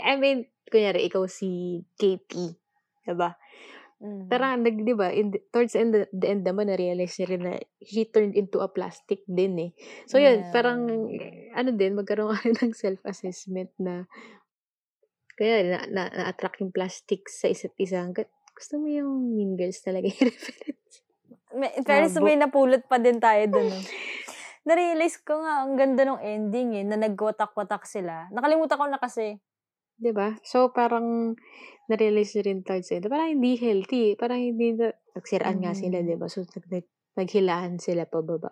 I 0.02 0.16
mean, 0.18 0.48
kunyari, 0.72 1.08
ikaw 1.08 1.28
si 1.28 1.82
Katie, 2.00 2.56
diba? 3.04 3.36
Mhm. 4.02 4.28
Parang, 4.32 4.64
nag, 4.64 4.78
di 4.82 4.94
ba, 4.96 5.12
in 5.14 5.36
the, 5.36 5.40
towards 5.54 5.74
the 5.76 5.82
end, 5.84 5.94
the 5.94 6.28
end 6.28 6.44
naman, 6.48 6.72
na-realize 6.72 7.20
niya 7.20 7.28
rin 7.36 7.44
na 7.46 7.54
he 7.78 8.08
turned 8.08 8.34
into 8.34 8.64
a 8.64 8.72
plastic 8.72 9.22
din 9.28 9.60
eh. 9.60 9.72
So, 10.10 10.18
yun, 10.18 10.48
Yeah. 10.48 10.52
parang, 10.56 10.82
ano 11.54 11.70
din, 11.76 11.94
magkaroon 12.00 12.34
ka 12.34 12.42
rin 12.48 12.56
ng 12.72 12.76
self-assessment 12.78 13.72
na, 13.78 14.08
kaya 15.36 15.64
na, 15.68 15.80
na, 15.90 16.04
na-attract 16.12 16.62
yung 16.64 16.72
plastic 16.74 17.28
sa 17.28 17.50
isa't 17.52 17.76
isa. 17.82 18.08
Gusto 18.62 18.78
mo 18.78 18.88
yung 18.94 19.34
Mean 19.34 19.58
Girls 19.58 19.82
talaga 19.82 20.06
yung 20.06 20.22
reference. 20.30 21.02
May, 21.52 21.72
pero 21.84 22.06
Mga 22.08 22.22
may 22.22 22.38
napulot 22.38 22.84
pa 22.86 23.02
din 23.02 23.18
tayo 23.18 23.42
dun. 23.50 23.68
No? 23.74 23.80
Na-realize 24.70 25.18
ko 25.26 25.42
nga, 25.42 25.66
ang 25.66 25.74
ganda 25.74 26.06
ng 26.06 26.22
ending 26.22 26.70
eh, 26.78 26.86
na 26.86 26.96
nagwatak-watak 27.02 27.84
sila. 27.90 28.30
Nakalimutan 28.30 28.78
ko 28.78 28.86
na 28.86 29.02
kasi. 29.02 29.42
'Di 30.02 30.12
ba? 30.16 30.38
So, 30.46 30.72
parang, 30.74 31.36
na-realize 31.90 32.34
na 32.40 32.42
rin 32.48 32.60
towards 32.66 32.90
the 32.90 32.98
end. 33.02 33.10
Parang 33.12 33.30
hindi 33.38 33.54
healthy. 33.60 34.16
Parang 34.18 34.40
hindi 34.42 34.68
na, 34.80 34.88
nagsiraan 35.18 35.58
nga 35.64 35.74
sila, 35.78 35.98
Mhm. 36.00 36.06
'di 36.06 36.16
ba? 36.22 36.28
So, 36.32 36.46
nag, 36.48 36.66
nag, 36.72 36.86
naghilaan 37.20 37.74
sila 37.82 38.04
pababa. 38.08 38.52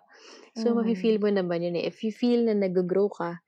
So, 0.54 0.74
Mhm. 0.74 0.78
mafe-feel 0.78 1.18
mo 1.22 1.30
naman 1.32 1.64
yun 1.64 1.78
eh. 1.80 1.86
If 1.90 2.02
you 2.04 2.12
feel 2.12 2.44
na 2.46 2.54
nag-grow 2.58 3.08
ka, 3.10 3.40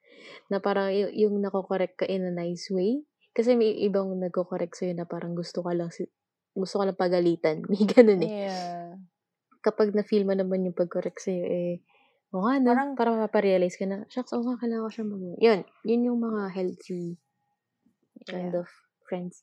na 0.50 0.58
parang 0.62 0.90
y- 0.94 1.14
yung 1.26 1.40
nako-correct 1.42 1.96
ka 2.02 2.06
in 2.08 2.24
a 2.26 2.32
nice 2.32 2.70
way, 2.72 3.02
kasi 3.36 3.54
may 3.58 3.72
ibang 3.86 4.08
nagko-correct 4.20 4.74
sa'yo 4.78 4.94
na 4.96 5.06
parang 5.08 5.34
gusto 5.36 5.60
ka 5.66 5.72
lang, 5.76 5.90
si- 5.92 6.10
gusto 6.52 6.80
ka 6.80 6.84
lang 6.88 6.98
pagalitan. 7.00 7.64
May 7.70 7.84
ganun 7.88 8.22
eh. 8.24 8.30
Yeah. 8.48 8.96
Kapag 9.62 9.94
na-feel 9.94 10.26
mo 10.26 10.34
naman 10.34 10.66
yung 10.66 10.76
pag-correct 10.76 11.22
sa'yo, 11.22 11.44
eh, 11.46 11.74
o 12.32 12.42
nga, 12.42 12.58
no? 12.58 12.72
Parang- 12.72 12.96
Parang, 12.98 13.16
maparealize 13.20 13.76
ka 13.76 13.84
na, 13.86 14.04
shucks, 14.08 14.32
o 14.34 14.42
nga, 14.42 14.58
kailangan 14.58 14.84
ko 14.88 14.90
siya 14.90 15.06
mag 15.06 15.22
Yun, 15.38 15.60
yun 15.86 16.06
yung 16.12 16.18
mga 16.20 16.42
healthy 16.50 17.16
kind 18.26 18.54
Yeah. 18.54 18.62
of 18.62 18.68
friends. 19.06 19.42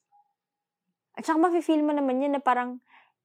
At 1.15 1.27
saka 1.27 1.39
mafe-feel 1.39 1.83
mo 1.83 1.91
naman 1.91 2.23
yun 2.23 2.35
na 2.35 2.41
parang, 2.43 2.79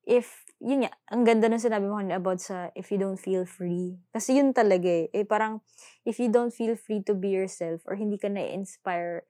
if, 0.04 0.44
yun 0.60 0.84
nga, 0.86 0.92
ang 1.10 1.24
ganda 1.24 1.48
nung 1.48 1.62
sinabi 1.62 1.86
mo 1.88 1.96
kanina 1.98 2.18
about 2.20 2.38
sa 2.42 2.68
if 2.76 2.90
you 2.92 2.98
don't 2.98 3.18
feel 3.20 3.46
free. 3.48 3.96
Kasi 4.12 4.38
yun 4.38 4.52
talaga 4.52 4.86
eh. 4.86 5.06
eh 5.14 5.26
parang, 5.26 5.62
if 6.04 6.18
you 6.20 6.28
don't 6.28 6.52
feel 6.52 6.74
free 6.76 7.00
to 7.02 7.14
be 7.14 7.30
yourself 7.34 7.82
or 7.88 7.96
hindi 7.96 8.18
ka 8.20 8.28
na-inspire 8.30 9.24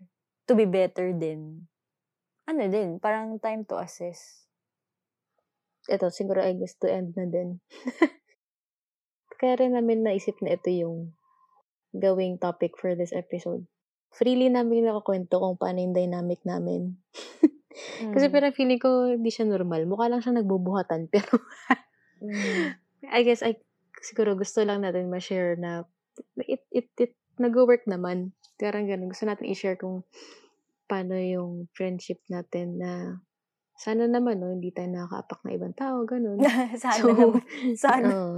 to 0.44 0.52
be 0.52 0.64
better 0.68 1.12
din, 1.16 1.64
ano 2.44 2.68
din, 2.68 3.00
parang 3.00 3.40
time 3.40 3.64
to 3.64 3.76
assess. 3.80 4.43
Ito, 5.84 6.08
siguro 6.08 6.40
I 6.40 6.56
guess 6.56 6.76
to 6.80 6.88
end 6.88 7.12
na 7.16 7.28
din. 7.28 7.60
Kaya 9.40 9.60
rin 9.60 9.76
namin 9.76 10.06
naisip 10.06 10.40
na 10.40 10.56
ito 10.56 10.72
yung 10.72 11.12
gawing 11.92 12.40
topic 12.40 12.74
for 12.80 12.96
this 12.96 13.12
episode. 13.12 13.66
Freely 14.14 14.48
namin 14.48 14.86
nakakwento 14.86 15.42
kung 15.42 15.58
paano 15.58 15.82
yung 15.82 15.94
dynamic 15.94 16.40
namin. 16.46 16.96
Kasi 18.14 18.30
Mm. 18.30 18.32
parang 18.32 18.54
feeling 18.54 18.78
ko 18.78 19.10
hindi 19.10 19.34
siya 19.34 19.50
normal. 19.50 19.82
Mukha 19.90 20.06
lang 20.06 20.22
siya 20.22 20.38
nagbubuhatan. 20.38 21.06
Pero 21.12 21.42
Mm. 22.22 22.78
I 23.10 23.20
guess 23.26 23.42
I 23.44 23.58
siguro 24.00 24.32
gusto 24.38 24.62
lang 24.64 24.80
natin 24.80 25.10
ma-share 25.12 25.58
na 25.60 25.84
it, 26.40 26.62
it, 26.70 26.88
it 26.96 27.12
nag-work 27.36 27.84
naman. 27.84 28.32
Parang 28.56 28.86
ganun. 28.86 29.10
Gusto 29.10 29.26
natin 29.26 29.50
i-share 29.50 29.76
kung 29.76 30.06
paano 30.86 31.18
yung 31.18 31.66
friendship 31.74 32.22
natin 32.30 32.78
na 32.78 33.18
Sana 33.74 34.06
naman, 34.06 34.38
no, 34.38 34.54
hindi 34.54 34.70
tayo 34.70 34.86
nakakaapak 34.86 35.40
na 35.42 35.50
ibang 35.54 35.74
tao, 35.74 36.06
ganun. 36.06 36.38
Sana 36.82 37.02
So, 37.02 37.08
naman. 37.10 37.42
Sana. 37.82 38.06
oo. 38.06 38.30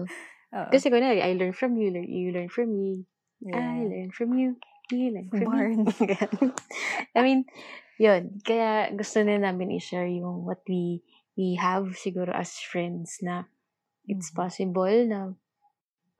Oo. 0.56 0.70
Kasi 0.72 0.88
kunwari, 0.88 1.20
I 1.20 1.36
learn 1.36 1.52
from 1.52 1.76
you, 1.76 1.92
learn, 1.92 2.08
you 2.08 2.32
learn 2.32 2.48
from 2.48 2.72
me, 2.72 3.04
I 3.52 3.60
Yeah. 3.60 3.84
learn 3.92 4.10
from 4.16 4.32
you, 4.32 4.56
you 4.88 5.12
learn 5.12 5.28
from 5.28 5.44
Barn. 5.52 5.78
me. 5.84 5.92
I 7.12 7.20
mean, 7.20 7.44
yun. 8.00 8.40
Kaya 8.40 8.90
gusto 8.96 9.20
na 9.20 9.36
namin 9.36 9.76
i-share 9.76 10.08
yung 10.08 10.46
what 10.48 10.64
we 10.64 11.04
we 11.36 11.60
have 11.60 11.92
siguro 12.00 12.32
as 12.32 12.56
friends 12.64 13.20
na 13.20 13.44
it's 14.08 14.32
Mhm. 14.32 14.36
possible 14.40 14.96
na 15.04 15.36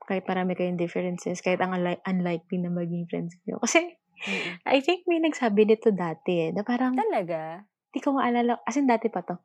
kahit 0.05 0.23
marami 0.29 0.53
kayong 0.55 0.77
differences, 0.79 1.41
kahit 1.41 1.59
ang 1.59 1.73
unli- 1.73 1.99
unlikely 2.05 2.61
na 2.61 2.69
maging 2.71 3.09
friends 3.09 3.35
kayo. 3.43 3.57
Kasi, 3.59 3.97
Mm-mm. 4.23 4.55
I 4.63 4.79
think 4.79 5.03
may 5.03 5.19
nagsabi 5.19 5.67
nito 5.67 5.91
dati 5.91 6.47
eh, 6.47 6.51
na 6.55 6.63
parang, 6.63 6.95
Talaga? 6.95 7.65
Hindi 7.91 7.99
ko 8.03 8.09
maalala. 8.15 8.59
As 8.67 8.75
in, 8.75 8.87
dati 8.89 9.07
pa 9.07 9.23
to. 9.23 9.39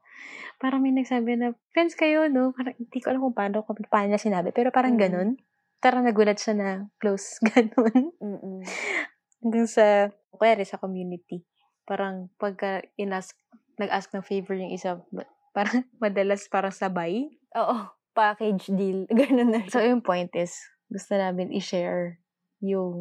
Parang 0.58 0.82
may 0.82 0.90
nagsabi 0.94 1.38
na, 1.38 1.54
friends 1.74 1.94
kayo, 1.94 2.26
no? 2.26 2.50
Parang, 2.54 2.74
hindi 2.74 2.98
ko 2.98 3.06
alam 3.10 3.22
kung 3.22 3.36
paano, 3.36 3.62
kung 3.62 3.78
paano 3.86 4.10
niya 4.10 4.22
sinabi. 4.22 4.50
Pero 4.50 4.74
parang 4.74 4.98
Mm. 4.98 5.02
ganun. 5.02 5.28
Parang 5.82 6.06
nagulat 6.06 6.38
siya 6.38 6.54
na 6.54 6.68
close. 7.02 7.38
Ganun. 7.54 8.14
Mm-mm. 8.22 8.62
Hanggang 9.42 9.66
sa, 9.66 10.10
kaya 10.38 10.62
sa 10.62 10.78
community. 10.78 11.42
Parang, 11.86 12.30
pagka 12.38 12.86
inask, 12.94 13.34
nag-ask 13.82 14.14
ng 14.14 14.22
favor 14.22 14.54
yung 14.54 14.70
isa, 14.70 15.02
parang 15.50 15.82
madalas 16.02 16.46
parang 16.46 16.70
sabay. 16.70 17.26
Oo. 17.58 17.90
Package 18.14 18.70
deal. 18.78 19.10
Ganun 19.18 19.50
na. 19.50 19.60
So, 19.66 19.82
yung 19.82 20.06
point 20.06 20.30
is, 20.38 20.54
gusto 20.86 21.18
namin 21.18 21.50
i-share 21.50 22.22
yung 22.62 22.94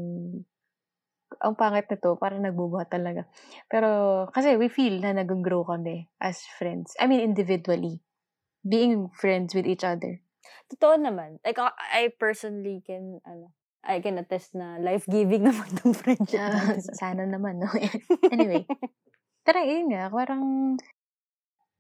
ang 1.42 1.58
pangit 1.58 1.90
na 1.90 1.98
to, 1.98 2.16
parang 2.22 2.46
nagbubuhat 2.46 2.94
talaga. 2.94 3.26
Pero, 3.66 4.26
kasi 4.30 4.56
we 4.56 4.70
feel 4.70 5.02
na 5.02 5.18
nag-grow 5.18 5.66
kami 5.66 6.06
as 6.22 6.46
friends. 6.62 6.94
I 7.02 7.10
mean, 7.10 7.26
individually. 7.26 8.00
Being 8.62 9.10
friends 9.18 9.58
with 9.58 9.66
each 9.66 9.82
other. 9.82 10.22
Totoo 10.70 11.02
naman. 11.02 11.42
Like, 11.42 11.58
I 11.92 12.14
personally 12.14 12.86
can, 12.86 13.18
ano, 13.26 13.50
I 13.82 13.98
can 14.00 14.22
attest 14.22 14.54
na 14.54 14.78
life-giving 14.78 15.42
naman 15.50 15.70
tong 15.82 15.98
friendship 15.98 16.38
natin. 16.38 16.86
sana 17.02 17.26
naman, 17.26 17.58
no? 17.58 17.70
anyway. 18.34 18.70
Pero 19.42 19.58
yun 19.66 19.90
nga, 19.90 20.14
parang 20.14 20.78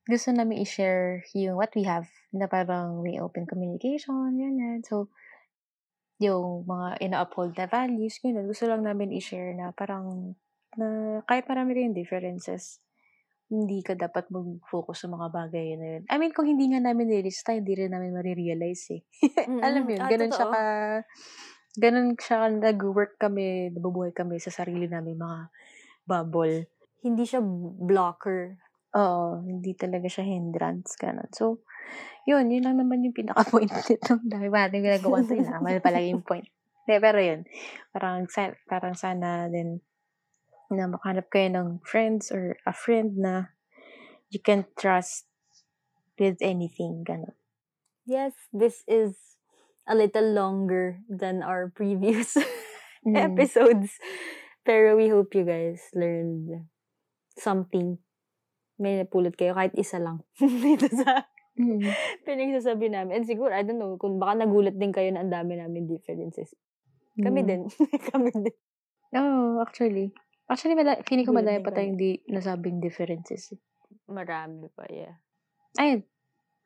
gusto 0.10 0.34
namin 0.34 0.66
i-share 0.66 1.22
yung 1.38 1.62
what 1.62 1.70
we 1.78 1.86
have 1.86 2.10
na 2.34 2.50
parang 2.50 3.06
may 3.06 3.22
open 3.22 3.46
communication, 3.46 4.34
yun 4.34 4.58
yan. 4.58 4.80
So, 4.82 5.14
yung 6.22 6.64
mga 6.70 7.02
ina-uphold 7.02 7.58
na 7.58 7.66
values, 7.66 8.22
yun, 8.22 8.46
gusto 8.46 8.70
lang 8.70 8.86
namin 8.86 9.12
i-share 9.18 9.58
na 9.58 9.74
parang 9.74 10.38
na 10.78 11.20
kahit 11.28 11.46
marami 11.52 11.76
kayong 11.76 11.98
differences, 11.98 12.80
hindi 13.52 13.84
ka 13.84 13.94
dapat 14.00 14.32
mag-focus 14.32 15.06
sa 15.06 15.08
mga 15.12 15.28
bagay 15.34 15.68
na 15.76 15.88
yun. 16.00 16.04
I 16.08 16.16
mean, 16.22 16.32
kung 16.32 16.48
hindi 16.48 16.72
nga 16.72 16.80
namin 16.80 17.12
nilista, 17.12 17.52
hindi 17.52 17.76
rin 17.76 17.92
namin 17.92 18.16
marirealize 18.16 18.86
eh. 18.96 19.02
Alam 19.66 19.84
mo 19.88 19.92
yun, 19.98 20.06
Ah, 20.06 20.08
ganun 20.08 20.32
siya 20.32 20.48
totoo. 20.48 20.54
ka, 20.54 20.62
ganun 21.76 22.16
siya 22.16 22.38
ka, 22.44 22.48
nag-work 22.52 23.14
kami, 23.20 23.72
nabubuhay 23.76 24.12
kami 24.16 24.40
sa 24.40 24.52
sarili 24.54 24.88
namin 24.88 25.20
mga 25.20 25.40
bubble. 26.08 26.58
Hindi 27.04 27.24
siya 27.26 27.42
blocker. 27.90 28.58
Oo, 28.96 29.40
hindi 29.48 29.72
talaga 29.76 30.08
siya 30.12 30.28
hindrance, 30.28 31.00
ganun. 31.00 31.32
So, 31.32 31.64
yun, 32.28 32.50
yun 32.50 32.64
lang 32.64 32.78
naman 32.78 33.04
yung 33.04 33.16
pinaka-point 33.16 33.72
nito. 33.90 34.20
Dami 34.22 34.48
pa 34.48 34.68
natin 34.68 34.86
ginagawa 34.86 35.16
ito, 35.24 35.34
yun 35.34 35.50
naman 35.50 35.82
pala 35.82 36.00
yung 36.02 36.24
point. 36.24 36.48
Hindi, 36.86 36.96
pero 36.98 37.20
yun, 37.22 37.42
parang, 37.94 38.26
sa- 38.28 38.58
parang 38.66 38.94
sana 38.98 39.48
din 39.48 39.80
na 40.72 40.88
makahanap 40.88 41.28
kayo 41.28 41.52
ng 41.52 41.68
friends 41.84 42.32
or 42.32 42.56
a 42.64 42.72
friend 42.72 43.20
na 43.20 43.52
you 44.32 44.40
can 44.40 44.64
trust 44.80 45.28
with 46.16 46.40
anything, 46.40 47.04
ganun. 47.04 47.36
Yes, 48.08 48.34
this 48.56 48.82
is 48.88 49.38
a 49.90 49.94
little 49.98 50.32
longer 50.32 51.02
than 51.10 51.44
our 51.44 51.70
previous 51.74 52.38
Mm. 53.02 53.18
episodes. 53.34 53.98
Pero 54.62 54.94
we 54.94 55.10
hope 55.10 55.34
you 55.34 55.42
guys 55.42 55.82
learned 55.98 56.70
something. 57.34 57.98
May 58.78 59.02
napulot 59.02 59.34
kayo 59.34 59.58
kahit 59.58 59.74
isa 59.74 59.98
lang. 59.98 60.22
Dito 60.38 60.86
sa 60.94 61.26
Mm. 61.60 61.84
pinagsasabi 62.28 62.88
namin. 62.88 63.22
And 63.22 63.26
siguro, 63.28 63.52
I 63.52 63.64
don't 63.64 63.78
know, 63.80 64.00
kung 64.00 64.18
baka 64.18 64.40
nagulat 64.46 64.80
din 64.80 64.96
kayo 64.96 65.12
na 65.12 65.24
ang 65.26 65.32
dami 65.32 65.60
namin 65.60 65.88
differences. 65.88 66.56
Kami 67.20 67.44
Mm. 67.44 67.48
din. 67.48 67.62
Kami 68.12 68.30
din. 68.32 68.56
Oo, 69.12 69.60
actually. 69.60 70.16
Actually, 70.48 70.76
mala- 70.76 71.04
feeling 71.04 71.28
ko 71.28 71.36
madami 71.36 71.60
pa 71.64 71.72
tayong 71.72 71.96
di 71.96 72.20
nasabing 72.28 72.80
differences. 72.80 73.52
Marami 74.08 74.72
pa, 74.72 74.88
yeah. 74.88 75.20
Ayun, 75.80 76.04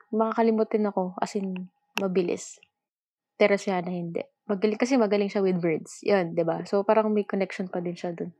makakalimutin 0.09 0.89
ako, 0.89 1.13
as 1.21 1.33
in, 1.37 1.69
mabilis. 1.97 2.57
Pero 3.37 3.57
siya 3.57 3.81
na 3.81 3.93
hindi. 3.93 4.21
Magaling, 4.45 4.77
kasi 4.77 4.97
magaling 4.97 5.29
siya 5.29 5.41
with 5.41 5.57
words. 5.61 6.01
Yun, 6.05 6.37
'di 6.37 6.45
ba 6.45 6.61
So, 6.69 6.85
parang 6.85 7.09
may 7.13 7.25
connection 7.25 7.65
pa 7.65 7.81
din 7.81 7.97
siya 7.97 8.13
dun. 8.13 8.33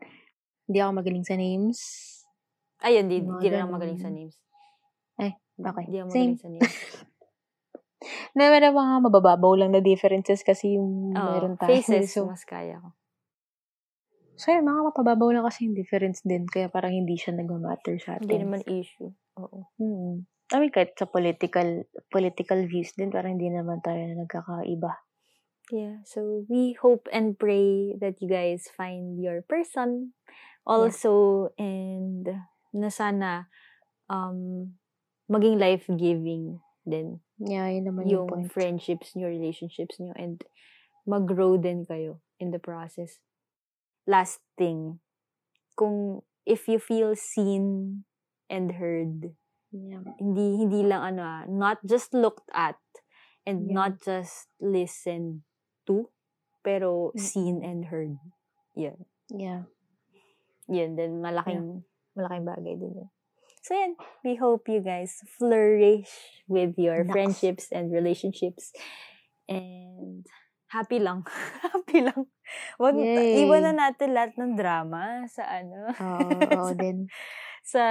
Hindi 0.70 0.78
ako 0.82 0.92
magaling 1.02 1.26
sa 1.26 1.34
names. 1.38 1.78
Ayun, 2.82 3.10
di, 3.10 3.22
Mga 3.26 3.42
di 3.42 3.48
ako 3.54 3.70
magaling 3.74 4.00
sa 4.02 4.10
names. 4.14 4.38
Ay, 5.60 5.66
okay. 5.72 5.86
Di 5.88 5.98
ako 6.04 6.10
Same. 6.12 6.34
magaling 6.36 6.40
sa. 6.40 7.00
Na 8.38 8.52
meron 8.54 8.76
mga 8.76 8.96
mabababaw 9.08 9.54
lang 9.58 9.72
na 9.74 9.82
differences 9.82 10.46
kasi 10.46 10.78
yung 10.78 11.16
Oo, 11.16 11.26
meron 11.32 11.56
tayo. 11.58 11.74
faces, 11.74 12.14
So, 12.14 12.30
mas 12.30 12.44
kaya 12.46 12.78
ko. 12.84 12.90
so 14.36 14.52
yun, 14.52 14.68
mga 14.68 14.92
mapababaw 14.92 15.32
lang 15.32 15.48
kasi 15.48 15.66
yung 15.66 15.74
difference 15.80 16.22
din. 16.22 16.46
Kaya 16.46 16.68
parang 16.68 16.92
hindi 16.92 17.16
siya 17.16 17.34
nagmamatter 17.34 17.98
sa 18.04 18.20
atin. 18.20 18.28
Hindi 18.28 18.38
naman 18.46 18.62
issue. 18.68 19.10
Oo. 19.40 19.72
Hmm. 19.80 20.28
I 20.54 20.62
mean, 20.62 20.70
kahit 20.70 20.94
sa 20.94 21.10
political 21.10 21.90
political 22.14 22.70
views 22.70 22.94
din, 22.94 23.10
parang 23.10 23.40
hindi 23.42 23.50
naman 23.50 23.82
tayo 23.82 23.98
na 23.98 24.28
nagkakaiba. 24.28 24.94
Yeah, 25.74 26.06
so 26.06 26.46
we 26.46 26.78
hope 26.78 27.10
and 27.10 27.34
pray 27.34 27.98
that 27.98 28.22
you 28.22 28.30
guys 28.30 28.70
find 28.70 29.18
your 29.18 29.42
person 29.42 30.14
also 30.62 31.50
and 31.58 32.30
na 32.70 32.90
sana 32.94 33.50
um 34.06 34.78
maging 35.28 35.58
life-giving 35.58 36.60
din 36.86 37.20
Yeah, 37.42 37.68
yun 37.68 37.84
naman 37.92 38.08
yung, 38.08 38.28
yung 38.30 38.48
point. 38.48 38.52
friendships 38.54 39.12
niyo, 39.18 39.28
relationships 39.28 40.00
niyo 40.00 40.16
and 40.16 40.40
mag-grow 41.04 41.60
din 41.60 41.84
kayo 41.84 42.24
in 42.40 42.52
the 42.56 42.62
process. 42.62 43.20
Last 44.08 44.40
thing, 44.56 45.02
kung 45.76 46.22
if 46.46 46.70
you 46.70 46.78
feel 46.80 47.14
seen 47.18 48.04
and 48.48 48.78
heard, 48.80 49.34
Yeah. 49.76 50.08
hindi 50.24 50.56
hindi 50.64 50.88
lang 50.88 51.04
ano 51.04 51.22
ah, 51.26 51.44
not 51.52 51.84
just 51.84 52.16
looked 52.16 52.48
at 52.56 52.80
and 53.44 53.68
Yeah. 53.68 53.76
not 53.76 54.00
just 54.00 54.48
listened 54.64 55.44
to, 55.84 56.08
pero 56.64 57.12
Mm. 57.12 57.20
seen 57.20 57.56
and 57.60 57.92
heard. 57.92 58.16
Yan. 58.80 59.04
Yeah. 59.28 59.68
Yun 60.72 60.96
din, 60.96 61.20
malaking, 61.20 61.84
malaking 62.16 62.46
bagay 62.48 62.74
din 62.80 62.94
yun. 63.04 63.10
So 63.66 63.74
yan, 63.74 63.98
we 64.22 64.38
hope 64.38 64.70
you 64.70 64.78
guys 64.78 65.26
flourish 65.42 66.14
with 66.46 66.78
your 66.78 67.02
Naks. 67.02 67.10
friendships 67.18 67.66
and 67.74 67.90
relationships. 67.90 68.70
And 69.50 70.22
happy 70.70 71.02
lang. 71.02 71.26
happy 71.66 72.06
lang. 72.06 72.30
Wag, 72.78 72.94
Yay. 72.94 73.42
iwan 73.42 73.66
na 73.66 73.74
natin 73.74 74.14
lahat 74.14 74.38
ng 74.38 74.54
drama 74.54 75.26
sa 75.26 75.50
ano. 75.50 75.90
Oo, 75.98 76.30
oo 76.30 76.70
sa, 76.70 76.78
din. 76.78 76.98
sa 77.66 77.82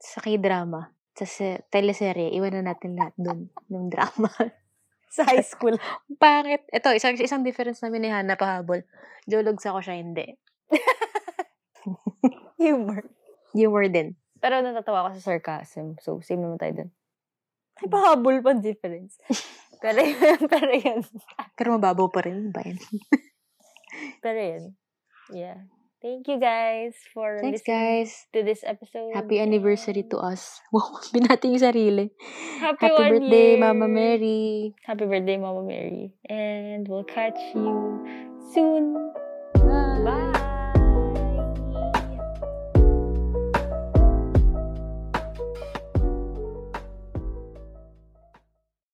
Sa 0.00 0.24
k-drama. 0.24 0.96
Sa 1.12 1.28
se- 1.28 1.60
teleserye, 1.68 2.32
iwan 2.32 2.56
na 2.56 2.72
natin 2.72 2.96
lahat 2.96 3.12
dun, 3.20 3.52
ng 3.68 3.92
drama. 3.92 4.32
sa 5.12 5.28
high 5.28 5.44
school. 5.44 5.76
Pangit. 6.16 6.64
Ito, 6.72 6.96
isang, 6.96 7.12
isang 7.20 7.44
difference 7.44 7.84
namin 7.84 8.08
ni 8.08 8.08
Hannah 8.08 8.40
pahabol. 8.40 8.88
Jologs 9.28 9.68
ako 9.68 9.84
siya, 9.84 10.00
hindi. 10.00 10.32
Humor. 12.56 13.04
Humor 13.52 13.84
din. 13.92 14.16
Pero 14.38 14.62
natatawa 14.62 15.06
ako 15.06 15.18
sa 15.18 15.34
sarcasm. 15.34 15.98
So, 15.98 16.22
same 16.22 16.42
naman 16.42 16.58
tayo 16.58 16.84
dun. 16.84 16.90
Ay, 17.78 17.86
pahabol 17.86 18.42
pa 18.42 18.54
difference. 18.58 19.18
pero 19.82 20.02
yun, 20.02 20.40
pero 20.50 20.72
yun. 20.74 21.00
Pero 21.54 21.68
mababaw 21.78 22.10
pa 22.10 22.26
rin 22.26 22.50
ba 22.50 22.62
yan? 22.66 22.78
Pero 24.22 24.38
yun. 24.38 24.64
Yeah. 25.34 25.66
Thank 25.98 26.30
you 26.30 26.38
guys 26.38 26.94
for 27.10 27.42
Thanks, 27.42 27.66
listening 27.66 28.06
guys. 28.06 28.12
to 28.30 28.46
this 28.46 28.62
episode. 28.62 29.10
Happy 29.18 29.42
anniversary 29.42 30.06
to 30.14 30.18
us. 30.22 30.62
Wow, 30.70 31.02
binati 31.10 31.50
yung 31.50 31.58
sarili. 31.58 32.14
Happy, 32.62 32.86
Happy 32.86 32.94
one 32.94 33.10
birthday, 33.18 33.58
year. 33.58 33.62
Mama 33.66 33.86
Mary. 33.90 34.74
Happy 34.86 35.06
birthday, 35.10 35.38
Mama 35.42 35.66
Mary. 35.66 36.14
And 36.30 36.86
we'll 36.86 37.02
catch 37.02 37.38
you 37.50 37.98
soon. 38.54 38.94